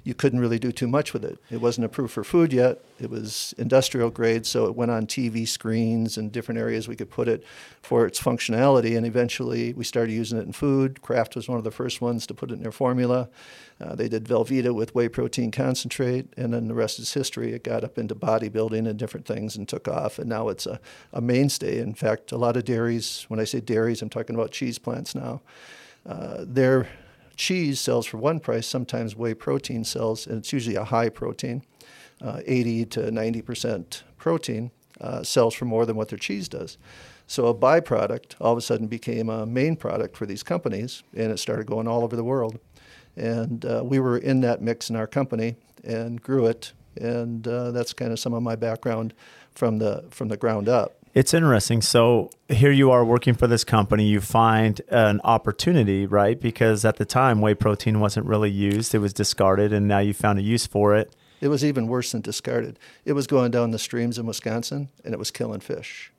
you 0.04 0.14
couldn't 0.14 0.40
really 0.40 0.58
do 0.58 0.72
too 0.72 0.88
much 0.88 1.12
with 1.12 1.24
it. 1.24 1.38
It 1.50 1.60
wasn't 1.60 1.84
approved 1.84 2.12
for 2.12 2.24
food 2.24 2.52
yet. 2.52 2.80
It 3.00 3.08
was 3.08 3.54
industrial 3.56 4.10
grade, 4.10 4.46
so 4.46 4.66
it 4.66 4.74
went 4.74 4.90
on 4.90 5.06
TV 5.06 5.46
screens 5.46 6.16
and 6.16 6.32
different 6.32 6.58
areas 6.58 6.88
we 6.88 6.96
could 6.96 7.10
put 7.10 7.28
it 7.28 7.44
for 7.82 8.04
its 8.06 8.20
functionality. 8.20 8.96
And 8.96 9.06
eventually, 9.06 9.72
we 9.72 9.84
started 9.84 10.12
using 10.12 10.38
it 10.38 10.46
in 10.46 10.52
food. 10.52 11.02
Kraft 11.02 11.36
was 11.36 11.48
one 11.48 11.58
of 11.58 11.64
the 11.64 11.70
first 11.70 12.00
ones 12.00 12.26
to 12.26 12.34
put 12.34 12.50
it 12.50 12.54
in 12.54 12.62
their 12.62 12.72
formula. 12.72 13.28
Uh, 13.80 13.94
they 13.94 14.08
did 14.08 14.24
Velveeta 14.24 14.74
with 14.74 14.94
whey 14.94 15.08
protein 15.08 15.50
concentrate, 15.50 16.26
and 16.36 16.52
then 16.52 16.68
the 16.68 16.74
rest 16.74 16.98
is 16.98 17.12
history. 17.14 17.52
It 17.52 17.64
got 17.64 17.84
up 17.84 17.96
into 17.96 18.14
bodybuilding 18.14 18.88
and 18.88 18.98
different 18.98 19.26
things 19.26 19.56
and 19.56 19.68
took 19.68 19.86
off, 19.86 20.18
and 20.18 20.28
now 20.28 20.48
it's 20.48 20.66
a, 20.66 20.80
a 21.12 21.20
mainstay. 21.20 21.78
In 21.78 21.94
fact, 21.94 22.32
a 22.32 22.36
lot 22.36 22.56
of 22.56 22.64
dairies, 22.64 23.24
when 23.28 23.40
I 23.40 23.44
say 23.44 23.60
dairies, 23.60 24.02
I'm 24.02 24.10
talking 24.10 24.34
about 24.34 24.50
cheese 24.50 24.78
plants 24.78 25.14
now. 25.14 25.42
Uh, 26.04 26.44
they're 26.46 26.88
cheese 27.42 27.80
sells 27.80 28.06
for 28.06 28.18
one 28.18 28.38
price, 28.38 28.68
sometimes 28.68 29.16
whey 29.16 29.34
protein 29.34 29.82
sells, 29.82 30.28
and 30.28 30.38
it's 30.38 30.52
usually 30.52 30.76
a 30.76 30.84
high 30.84 31.08
protein, 31.08 31.64
uh, 32.20 32.40
80 32.46 32.84
to 32.86 33.00
90% 33.10 34.04
protein, 34.16 34.70
uh, 35.00 35.24
sells 35.24 35.52
for 35.52 35.64
more 35.64 35.84
than 35.84 35.96
what 35.96 36.08
their 36.08 36.18
cheese 36.18 36.48
does. 36.48 36.78
So 37.26 37.48
a 37.48 37.54
byproduct 37.54 38.36
all 38.40 38.52
of 38.52 38.58
a 38.58 38.60
sudden 38.60 38.86
became 38.86 39.28
a 39.28 39.44
main 39.44 39.74
product 39.74 40.16
for 40.16 40.24
these 40.24 40.44
companies, 40.44 41.02
and 41.16 41.32
it 41.32 41.38
started 41.38 41.66
going 41.66 41.88
all 41.88 42.04
over 42.04 42.14
the 42.14 42.22
world. 42.22 42.60
And 43.16 43.64
uh, 43.64 43.82
we 43.84 43.98
were 43.98 44.18
in 44.18 44.40
that 44.42 44.62
mix 44.62 44.88
in 44.88 44.94
our 44.94 45.08
company 45.08 45.56
and 45.82 46.22
grew 46.22 46.46
it, 46.46 46.72
and 46.96 47.48
uh, 47.48 47.72
that's 47.72 47.92
kind 47.92 48.12
of 48.12 48.20
some 48.20 48.34
of 48.34 48.44
my 48.44 48.54
background 48.54 49.14
from 49.52 49.78
the 49.78 50.04
from 50.10 50.28
the 50.28 50.36
ground 50.36 50.68
up. 50.68 51.01
It's 51.14 51.34
interesting. 51.34 51.82
So 51.82 52.30
here 52.48 52.70
you 52.70 52.90
are 52.90 53.04
working 53.04 53.34
for 53.34 53.46
this 53.46 53.64
company. 53.64 54.06
You 54.06 54.22
find 54.22 54.80
an 54.88 55.20
opportunity, 55.24 56.06
right? 56.06 56.40
Because 56.40 56.86
at 56.86 56.96
the 56.96 57.04
time, 57.04 57.42
whey 57.42 57.52
protein 57.52 58.00
wasn't 58.00 58.24
really 58.24 58.50
used; 58.50 58.94
it 58.94 58.98
was 58.98 59.12
discarded, 59.12 59.74
and 59.74 59.86
now 59.86 59.98
you 59.98 60.14
found 60.14 60.38
a 60.38 60.42
use 60.42 60.66
for 60.66 60.96
it. 60.96 61.14
It 61.42 61.48
was 61.48 61.64
even 61.64 61.86
worse 61.86 62.12
than 62.12 62.22
discarded. 62.22 62.78
It 63.04 63.12
was 63.12 63.26
going 63.26 63.50
down 63.50 63.72
the 63.72 63.78
streams 63.78 64.16
in 64.16 64.24
Wisconsin, 64.24 64.88
and 65.04 65.12
it 65.12 65.18
was 65.18 65.30
killing 65.30 65.60
fish, 65.60 66.10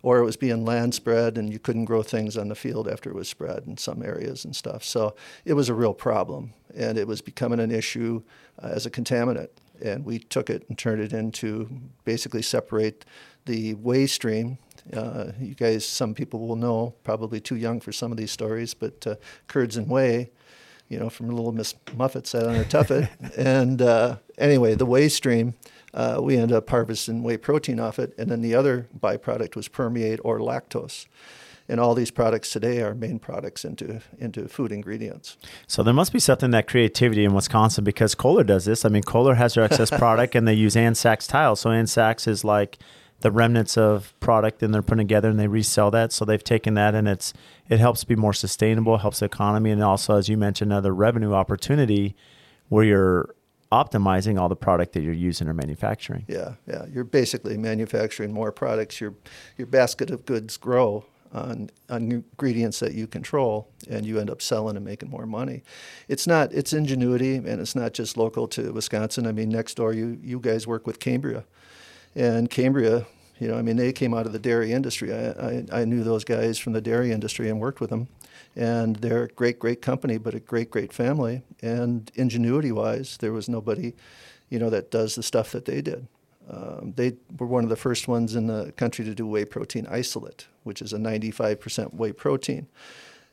or 0.00 0.18
it 0.18 0.24
was 0.24 0.36
being 0.36 0.64
land 0.64 0.94
spread, 0.94 1.36
and 1.36 1.52
you 1.52 1.58
couldn't 1.58 1.86
grow 1.86 2.04
things 2.04 2.36
on 2.36 2.46
the 2.46 2.54
field 2.54 2.86
after 2.86 3.10
it 3.10 3.16
was 3.16 3.28
spread 3.28 3.64
in 3.66 3.78
some 3.78 4.00
areas 4.00 4.44
and 4.44 4.54
stuff. 4.54 4.84
So 4.84 5.16
it 5.44 5.54
was 5.54 5.68
a 5.68 5.74
real 5.74 5.94
problem, 5.94 6.52
and 6.72 6.96
it 6.96 7.08
was 7.08 7.20
becoming 7.20 7.58
an 7.58 7.72
issue 7.72 8.22
uh, 8.62 8.68
as 8.68 8.86
a 8.86 8.90
contaminant. 8.90 9.48
And 9.82 10.04
we 10.04 10.18
took 10.18 10.50
it 10.50 10.64
and 10.68 10.76
turned 10.76 11.02
it 11.02 11.12
into 11.12 11.68
basically 12.04 12.42
separate 12.42 13.04
the 13.46 13.74
whey 13.74 14.06
stream. 14.06 14.58
Uh, 14.92 15.32
you 15.38 15.54
guys, 15.54 15.86
some 15.86 16.14
people 16.14 16.40
will 16.40 16.56
know, 16.56 16.94
probably 17.04 17.40
too 17.40 17.56
young 17.56 17.80
for 17.80 17.92
some 17.92 18.10
of 18.10 18.18
these 18.18 18.30
stories, 18.30 18.74
but 18.74 19.06
uh, 19.06 19.14
curds 19.46 19.76
and 19.76 19.88
whey, 19.88 20.30
you 20.88 20.98
know, 20.98 21.10
from 21.10 21.30
a 21.30 21.34
Little 21.34 21.52
Miss 21.52 21.74
Muffet 21.94 22.26
sat 22.26 22.46
on 22.46 22.54
her 22.54 22.64
tuffet. 22.64 23.08
and 23.36 23.82
uh, 23.82 24.16
anyway, 24.38 24.74
the 24.74 24.86
whey 24.86 25.08
stream, 25.08 25.54
uh, 25.94 26.18
we 26.22 26.36
ended 26.36 26.56
up 26.56 26.68
harvesting 26.68 27.22
whey 27.22 27.36
protein 27.36 27.78
off 27.78 27.98
it, 27.98 28.14
and 28.18 28.30
then 28.30 28.40
the 28.40 28.54
other 28.54 28.88
byproduct 28.98 29.54
was 29.54 29.68
permeate 29.68 30.20
or 30.24 30.38
lactose. 30.38 31.06
And 31.70 31.78
all 31.78 31.94
these 31.94 32.10
products 32.10 32.50
today 32.50 32.82
are 32.82 32.94
main 32.94 33.20
products 33.20 33.64
into 33.64 34.00
into 34.18 34.48
food 34.48 34.72
ingredients. 34.72 35.36
So 35.68 35.84
there 35.84 35.94
must 35.94 36.12
be 36.12 36.18
something 36.18 36.50
that 36.50 36.66
creativity 36.66 37.24
in 37.24 37.32
Wisconsin 37.32 37.84
because 37.84 38.16
Kohler 38.16 38.42
does 38.42 38.64
this. 38.64 38.84
I 38.84 38.88
mean, 38.88 39.04
Kohler 39.04 39.36
has 39.36 39.54
their 39.54 39.62
excess 39.64 39.90
product, 39.90 40.34
and 40.34 40.48
they 40.48 40.54
use 40.54 40.76
Ann 40.76 40.96
Sacks 40.96 41.28
tile. 41.28 41.54
So 41.54 41.70
Ann 41.70 41.86
Sacks 41.86 42.26
is 42.26 42.44
like 42.44 42.78
the 43.20 43.30
remnants 43.30 43.76
of 43.76 44.18
product 44.20 44.62
and 44.62 44.72
they're 44.72 44.82
putting 44.82 45.06
together 45.06 45.28
and 45.28 45.38
they 45.38 45.46
resell 45.46 45.90
that. 45.90 46.12
So 46.12 46.24
they've 46.24 46.42
taken 46.42 46.74
that 46.74 46.94
and 46.94 47.06
it's 47.06 47.32
it 47.68 47.78
helps 47.78 48.02
be 48.04 48.16
more 48.16 48.32
sustainable, 48.32 48.98
helps 48.98 49.20
the 49.20 49.26
economy, 49.26 49.70
and 49.70 49.82
also 49.82 50.16
as 50.16 50.28
you 50.28 50.36
mentioned, 50.36 50.72
another 50.72 50.94
revenue 50.94 51.34
opportunity 51.34 52.16
where 52.68 52.84
you're 52.84 53.34
optimizing 53.70 54.40
all 54.40 54.48
the 54.48 54.56
product 54.56 54.94
that 54.94 55.02
you're 55.02 55.12
using 55.12 55.46
or 55.46 55.54
manufacturing. 55.54 56.24
Yeah, 56.26 56.54
yeah. 56.66 56.86
You're 56.92 57.04
basically 57.04 57.56
manufacturing 57.56 58.32
more 58.32 58.50
products. 58.50 59.00
Your 59.00 59.14
your 59.56 59.66
basket 59.66 60.10
of 60.10 60.26
goods 60.26 60.56
grow 60.56 61.04
on, 61.32 61.70
on 61.88 62.10
ingredients 62.10 62.80
that 62.80 62.94
you 62.94 63.06
control 63.06 63.68
and 63.88 64.04
you 64.04 64.18
end 64.18 64.30
up 64.30 64.42
selling 64.42 64.76
and 64.76 64.84
making 64.84 65.10
more 65.10 65.26
money. 65.26 65.62
It's 66.08 66.26
not 66.26 66.52
it's 66.52 66.72
ingenuity 66.72 67.36
and 67.36 67.60
it's 67.60 67.74
not 67.74 67.92
just 67.92 68.16
local 68.16 68.48
to 68.48 68.72
Wisconsin. 68.72 69.26
I 69.26 69.32
mean 69.32 69.48
next 69.48 69.74
door 69.74 69.92
you 69.92 70.18
you 70.22 70.40
guys 70.40 70.66
work 70.66 70.86
with 70.86 70.98
Cambria 70.98 71.44
and 72.14 72.50
Cambria, 72.50 73.06
you 73.38 73.48
know, 73.48 73.56
I 73.56 73.62
mean, 73.62 73.76
they 73.76 73.92
came 73.92 74.14
out 74.14 74.26
of 74.26 74.32
the 74.32 74.38
dairy 74.38 74.72
industry. 74.72 75.12
I, 75.12 75.30
I, 75.30 75.64
I 75.72 75.84
knew 75.84 76.02
those 76.02 76.24
guys 76.24 76.58
from 76.58 76.72
the 76.72 76.80
dairy 76.80 77.12
industry 77.12 77.48
and 77.48 77.60
worked 77.60 77.80
with 77.80 77.90
them. 77.90 78.08
And 78.56 78.96
they're 78.96 79.24
a 79.24 79.28
great, 79.28 79.58
great 79.58 79.80
company, 79.80 80.18
but 80.18 80.34
a 80.34 80.40
great, 80.40 80.70
great 80.70 80.92
family. 80.92 81.42
And 81.62 82.10
ingenuity 82.16 82.72
wise, 82.72 83.16
there 83.18 83.32
was 83.32 83.48
nobody, 83.48 83.94
you 84.48 84.58
know, 84.58 84.70
that 84.70 84.90
does 84.90 85.14
the 85.14 85.22
stuff 85.22 85.52
that 85.52 85.64
they 85.64 85.80
did. 85.80 86.06
Um, 86.50 86.94
they 86.96 87.14
were 87.38 87.46
one 87.46 87.62
of 87.62 87.70
the 87.70 87.76
first 87.76 88.08
ones 88.08 88.34
in 88.34 88.48
the 88.48 88.72
country 88.72 89.04
to 89.04 89.14
do 89.14 89.26
whey 89.26 89.44
protein 89.44 89.86
isolate, 89.88 90.48
which 90.62 90.82
is 90.82 90.92
a 90.92 90.98
95% 90.98 91.94
whey 91.94 92.12
protein. 92.12 92.66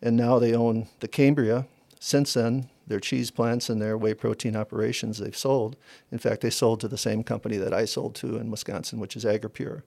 And 0.01 0.15
now 0.15 0.39
they 0.39 0.53
own 0.53 0.87
the 0.99 1.07
Cambria. 1.07 1.67
Since 1.99 2.33
then, 2.33 2.69
their 2.85 2.99
cheese 2.99 3.31
plants 3.31 3.69
and 3.69 3.81
their 3.81 3.97
whey 3.97 4.13
protein 4.13 4.55
operations 4.55 5.17
they've 5.17 5.35
sold. 5.35 5.75
In 6.11 6.19
fact, 6.19 6.41
they 6.41 6.49
sold 6.49 6.79
to 6.81 6.87
the 6.87 6.97
same 6.97 7.23
company 7.23 7.57
that 7.57 7.73
I 7.73 7.85
sold 7.85 8.15
to 8.15 8.37
in 8.37 8.51
Wisconsin, 8.51 8.99
which 8.99 9.15
is 9.15 9.25
Agropur. 9.25 9.81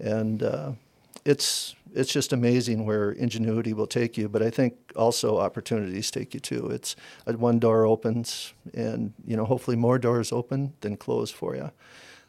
And 0.00 0.42
uh, 0.42 0.72
it's 1.24 1.74
it's 1.94 2.12
just 2.12 2.32
amazing 2.32 2.84
where 2.84 3.12
ingenuity 3.12 3.72
will 3.72 3.86
take 3.86 4.18
you, 4.18 4.28
but 4.28 4.42
I 4.42 4.50
think 4.50 4.74
also 4.96 5.38
opportunities 5.38 6.10
take 6.10 6.34
you 6.34 6.40
too. 6.40 6.66
It's 6.66 6.96
uh, 7.26 7.34
one 7.34 7.60
door 7.60 7.86
opens, 7.86 8.52
and 8.74 9.12
you 9.24 9.36
know 9.36 9.44
hopefully 9.44 9.76
more 9.76 9.98
doors 9.98 10.32
open 10.32 10.74
than 10.80 10.96
close 10.96 11.30
for 11.30 11.54
you. 11.54 11.70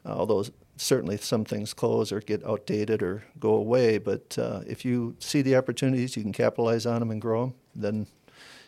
Uh, 0.05 0.09
although 0.09 0.45
certainly 0.77 1.17
some 1.17 1.45
things 1.45 1.73
close 1.73 2.11
or 2.11 2.19
get 2.19 2.45
outdated 2.45 3.01
or 3.01 3.23
go 3.39 3.53
away, 3.55 3.97
but 3.97 4.37
uh, 4.37 4.61
if 4.67 4.83
you 4.85 5.15
see 5.19 5.41
the 5.41 5.55
opportunities, 5.55 6.15
you 6.17 6.23
can 6.23 6.33
capitalize 6.33 6.85
on 6.85 6.99
them 6.99 7.11
and 7.11 7.21
grow 7.21 7.45
them. 7.45 7.53
Then 7.75 8.07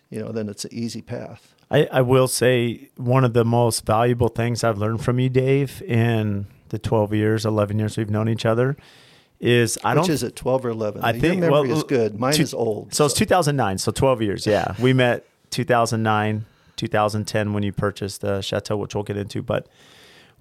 you 0.10 0.20
know, 0.24 0.32
then 0.32 0.48
it's 0.48 0.64
an 0.64 0.74
easy 0.74 1.02
path. 1.02 1.54
I, 1.70 1.86
I 1.92 2.02
will 2.02 2.30
say 2.30 2.90
one 2.96 3.26
of 3.26 3.34
the 3.34 3.44
most 3.44 3.86
valuable 3.86 4.30
things 4.30 4.64
I've 4.64 4.78
learned 4.78 5.04
from 5.04 5.20
you, 5.20 5.28
Dave, 5.30 5.82
in 5.82 6.48
the 6.70 6.80
12 6.80 7.14
years, 7.14 7.46
11 7.46 7.78
years 7.78 7.98
we've 7.98 8.10
known 8.10 8.30
each 8.30 8.46
other 8.46 8.78
is 9.40 9.78
I 9.84 9.94
Which 9.94 10.08
don't. 10.08 10.14
is 10.14 10.24
it, 10.24 10.36
12 10.36 10.66
or 10.66 10.70
11? 10.70 11.04
I 11.04 11.12
Your 11.12 11.20
think- 11.22 11.42
memory 11.42 11.68
well, 11.68 11.78
is 11.78 11.84
good. 11.84 12.20
Mine 12.20 12.34
two- 12.34 12.42
is 12.44 12.54
old. 12.54 12.94
So 12.94 13.06
it's 13.06 13.14
2009, 13.14 13.78
so 13.78 13.92
12 13.92 14.22
years. 14.22 14.48
Yeah. 14.48 14.74
we 14.82 14.94
met 14.94 15.26
2009, 15.52 16.46
2010 16.78 17.54
when 17.54 17.64
you 17.64 17.72
purchased 17.72 18.22
the 18.22 18.42
chateau, 18.42 18.78
which 18.78 18.96
we'll 18.96 19.04
get 19.04 19.18
into. 19.18 19.44
But 19.44 19.68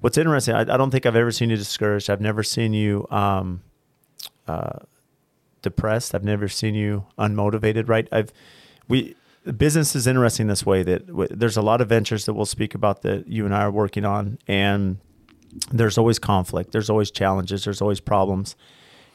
what's 0.01 0.19
interesting, 0.19 0.55
I, 0.55 0.61
I 0.61 0.77
don't 0.77 0.91
think 0.91 1.07
I've 1.07 1.17
ever 1.17 1.31
seen 1.31 1.51
you 1.51 1.57
discouraged. 1.57 2.11
I've 2.11 2.21
never 2.21 2.43
seen 2.43 2.73
you 2.73 3.07
um, 3.11 3.63
uh, 4.47 4.81
depressed. 5.63 6.15
I've 6.15 6.25
never 6.25 6.49
seen 6.49 6.75
you 6.75 7.07
unmotivated. 7.19 7.89
Right? 7.89 8.09
I've 8.13 8.33
we 8.89 9.17
business 9.57 9.95
is 9.95 10.07
interesting 10.07 10.49
this 10.49 10.67
way 10.67 10.83
that 10.83 11.07
w- 11.07 11.29
there's 11.31 11.57
a 11.57 11.63
lot 11.63 11.81
of 11.81 11.89
ventures 11.89 12.25
that 12.27 12.35
we'll 12.35 12.47
speak 12.47 12.75
about 12.75 13.03
that 13.03 13.29
you 13.29 13.45
and 13.45 13.55
I 13.55 13.63
are 13.63 13.71
working 13.71 14.05
on, 14.05 14.39
and 14.49 14.99
there's 15.71 15.99
always 15.99 16.19
conflict. 16.19 16.73
There's 16.73 16.91
always 16.91 17.11
challenges. 17.11 17.65
There's 17.65 17.81
always 17.81 18.01
problems. 18.01 18.57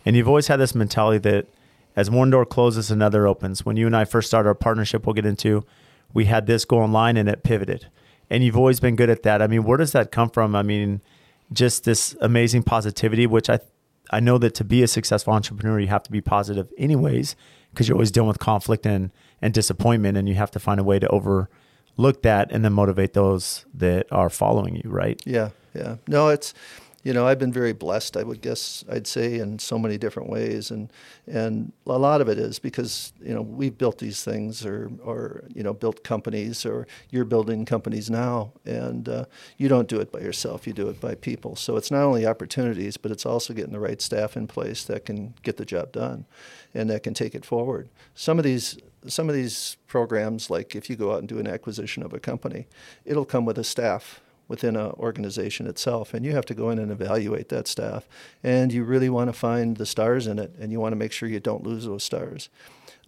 And 0.05 0.15
you've 0.15 0.27
always 0.27 0.47
had 0.47 0.59
this 0.59 0.73
mentality 0.73 1.19
that 1.29 1.47
as 1.95 2.09
one 2.09 2.29
door 2.29 2.45
closes, 2.45 2.89
another 2.89 3.27
opens. 3.27 3.65
When 3.65 3.77
you 3.77 3.85
and 3.85 3.95
I 3.95 4.05
first 4.05 4.27
started 4.27 4.47
our 4.47 4.55
partnership, 4.55 5.05
we'll 5.05 5.13
get 5.13 5.25
into, 5.25 5.65
we 6.13 6.25
had 6.25 6.47
this 6.47 6.65
go 6.65 6.79
online 6.79 7.17
and 7.17 7.27
it 7.29 7.43
pivoted. 7.43 7.87
And 8.31 8.43
you've 8.43 8.57
always 8.57 8.79
been 8.79 8.95
good 8.95 9.09
at 9.09 9.23
that. 9.23 9.41
I 9.41 9.47
mean, 9.47 9.63
where 9.65 9.77
does 9.77 9.91
that 9.91 10.09
come 10.11 10.29
from? 10.29 10.55
I 10.55 10.63
mean, 10.63 11.01
just 11.51 11.83
this 11.83 12.15
amazing 12.21 12.63
positivity, 12.63 13.27
which 13.27 13.49
I, 13.49 13.59
I 14.09 14.21
know 14.21 14.37
that 14.37 14.55
to 14.55 14.63
be 14.63 14.81
a 14.81 14.87
successful 14.87 15.33
entrepreneur, 15.33 15.81
you 15.81 15.87
have 15.87 16.03
to 16.03 16.11
be 16.11 16.21
positive 16.21 16.71
anyways, 16.77 17.35
because 17.69 17.89
you're 17.89 17.97
always 17.97 18.09
dealing 18.09 18.29
with 18.29 18.39
conflict 18.39 18.85
and, 18.85 19.11
and 19.41 19.53
disappointment, 19.53 20.17
and 20.17 20.29
you 20.29 20.35
have 20.35 20.49
to 20.51 20.59
find 20.59 20.79
a 20.79 20.83
way 20.83 20.97
to 20.97 21.07
overlook 21.09 22.21
that 22.21 22.51
and 22.53 22.63
then 22.63 22.71
motivate 22.71 23.11
those 23.13 23.65
that 23.73 24.07
are 24.13 24.29
following 24.29 24.77
you, 24.77 24.89
right? 24.89 25.21
Yeah, 25.25 25.49
yeah. 25.75 25.97
No, 26.07 26.29
it's 26.29 26.53
you 27.03 27.13
know 27.13 27.25
I've 27.27 27.39
been 27.39 27.51
very 27.51 27.73
blessed. 27.73 28.15
I 28.15 28.23
would 28.23 28.41
guess 28.41 28.83
I'd 28.89 29.07
say 29.07 29.39
in 29.39 29.59
so 29.59 29.79
many 29.79 29.97
different 29.97 30.29
ways, 30.29 30.71
and 30.71 30.91
and 31.27 31.71
a 31.87 31.97
lot 31.97 32.21
of 32.21 32.29
it 32.29 32.37
is 32.37 32.59
because 32.59 33.13
you 33.21 33.33
know 33.33 33.41
we've 33.41 33.77
built 33.77 33.97
these 33.97 34.23
things, 34.23 34.65
or 34.65 34.91
or 35.03 35.43
you 35.53 35.63
know 35.63 35.73
built 35.73 36.03
companies, 36.03 36.65
or 36.65 36.87
you're 37.09 37.25
building 37.25 37.65
companies 37.65 38.09
now, 38.09 38.53
and 38.65 39.09
uh, 39.09 39.25
you 39.57 39.67
don't 39.67 39.87
do 39.87 39.99
it 39.99 40.11
by 40.11 40.19
yourself. 40.19 40.67
You 40.67 40.73
do 40.73 40.89
it 40.89 41.01
by 41.01 41.15
people. 41.15 41.55
So 41.55 41.75
it's 41.77 41.91
not 41.91 42.03
only 42.03 42.25
opportunities, 42.25 42.97
but 42.97 43.11
it's 43.11 43.25
also 43.25 43.53
getting 43.53 43.73
the 43.73 43.79
right 43.79 44.01
staff 44.01 44.37
in 44.37 44.47
place 44.47 44.83
that 44.85 45.05
can 45.05 45.33
get 45.41 45.57
the 45.57 45.65
job 45.65 45.91
done, 45.91 46.25
and 46.73 46.89
that 46.89 47.03
can 47.03 47.13
take 47.13 47.35
it 47.35 47.45
forward. 47.45 47.89
Some 48.13 48.37
of 48.37 48.43
these 48.45 48.77
some 49.07 49.29
of 49.29 49.35
these 49.35 49.77
programs, 49.87 50.49
like 50.49 50.75
if 50.75 50.89
you 50.89 50.95
go 50.95 51.13
out 51.13 51.19
and 51.19 51.27
do 51.27 51.39
an 51.39 51.47
acquisition 51.47 52.03
of 52.03 52.13
a 52.13 52.19
company, 52.19 52.67
it'll 53.05 53.25
come 53.25 53.45
with 53.45 53.57
a 53.57 53.63
staff 53.63 54.21
within 54.51 54.75
an 54.75 54.91
organization 54.99 55.65
itself, 55.65 56.13
and 56.13 56.25
you 56.25 56.33
have 56.33 56.45
to 56.45 56.53
go 56.53 56.69
in 56.69 56.77
and 56.77 56.91
evaluate 56.91 57.47
that 57.47 57.69
staff. 57.69 58.07
And 58.43 58.73
you 58.73 58.83
really 58.83 59.09
want 59.09 59.29
to 59.29 59.33
find 59.33 59.77
the 59.77 59.85
stars 59.85 60.27
in 60.27 60.39
it, 60.39 60.53
and 60.59 60.73
you 60.73 60.79
want 60.81 60.91
to 60.91 60.97
make 60.97 61.13
sure 61.13 61.29
you 61.29 61.39
don't 61.39 61.63
lose 61.63 61.85
those 61.85 62.03
stars. 62.03 62.49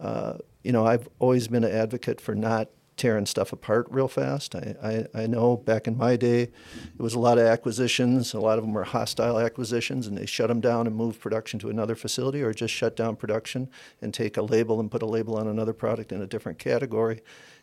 Uh, 0.00 0.38
you 0.62 0.72
know, 0.72 0.86
I've 0.86 1.06
always 1.18 1.46
been 1.48 1.62
an 1.62 1.70
advocate 1.70 2.18
for 2.18 2.34
not 2.34 2.70
tearing 2.96 3.26
stuff 3.26 3.52
apart 3.52 3.86
real 3.90 4.08
fast. 4.08 4.54
I, 4.54 5.06
I, 5.14 5.22
I 5.22 5.26
know 5.26 5.58
back 5.58 5.86
in 5.86 5.98
my 5.98 6.16
day, 6.16 6.42
it 6.42 6.52
was 6.98 7.12
a 7.12 7.18
lot 7.18 7.36
of 7.36 7.44
acquisitions. 7.44 8.32
A 8.32 8.40
lot 8.40 8.56
of 8.56 8.64
them 8.64 8.72
were 8.72 8.84
hostile 8.84 9.38
acquisitions, 9.38 10.06
and 10.06 10.16
they 10.16 10.24
shut 10.24 10.48
them 10.48 10.62
down 10.62 10.86
and 10.86 10.96
move 10.96 11.20
production 11.20 11.58
to 11.60 11.68
another 11.68 11.94
facility, 11.94 12.42
or 12.42 12.54
just 12.54 12.72
shut 12.72 12.96
down 12.96 13.16
production 13.16 13.68
and 14.00 14.14
take 14.14 14.38
a 14.38 14.42
label 14.42 14.80
and 14.80 14.90
put 14.90 15.02
a 15.02 15.06
label 15.06 15.36
on 15.36 15.46
another 15.46 15.74
product 15.74 16.10
in 16.10 16.22
a 16.22 16.26
different 16.26 16.58
category, 16.58 17.20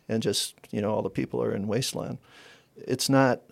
and 0.08 0.22
just 0.22 0.54
you 0.70 0.80
know 0.80 0.92
all 0.94 1.02
the 1.02 1.10
people 1.10 1.42
are 1.42 1.52
in 1.52 1.66
wasteland. 1.66 2.18
It's 2.76 3.08
not. 3.08 3.42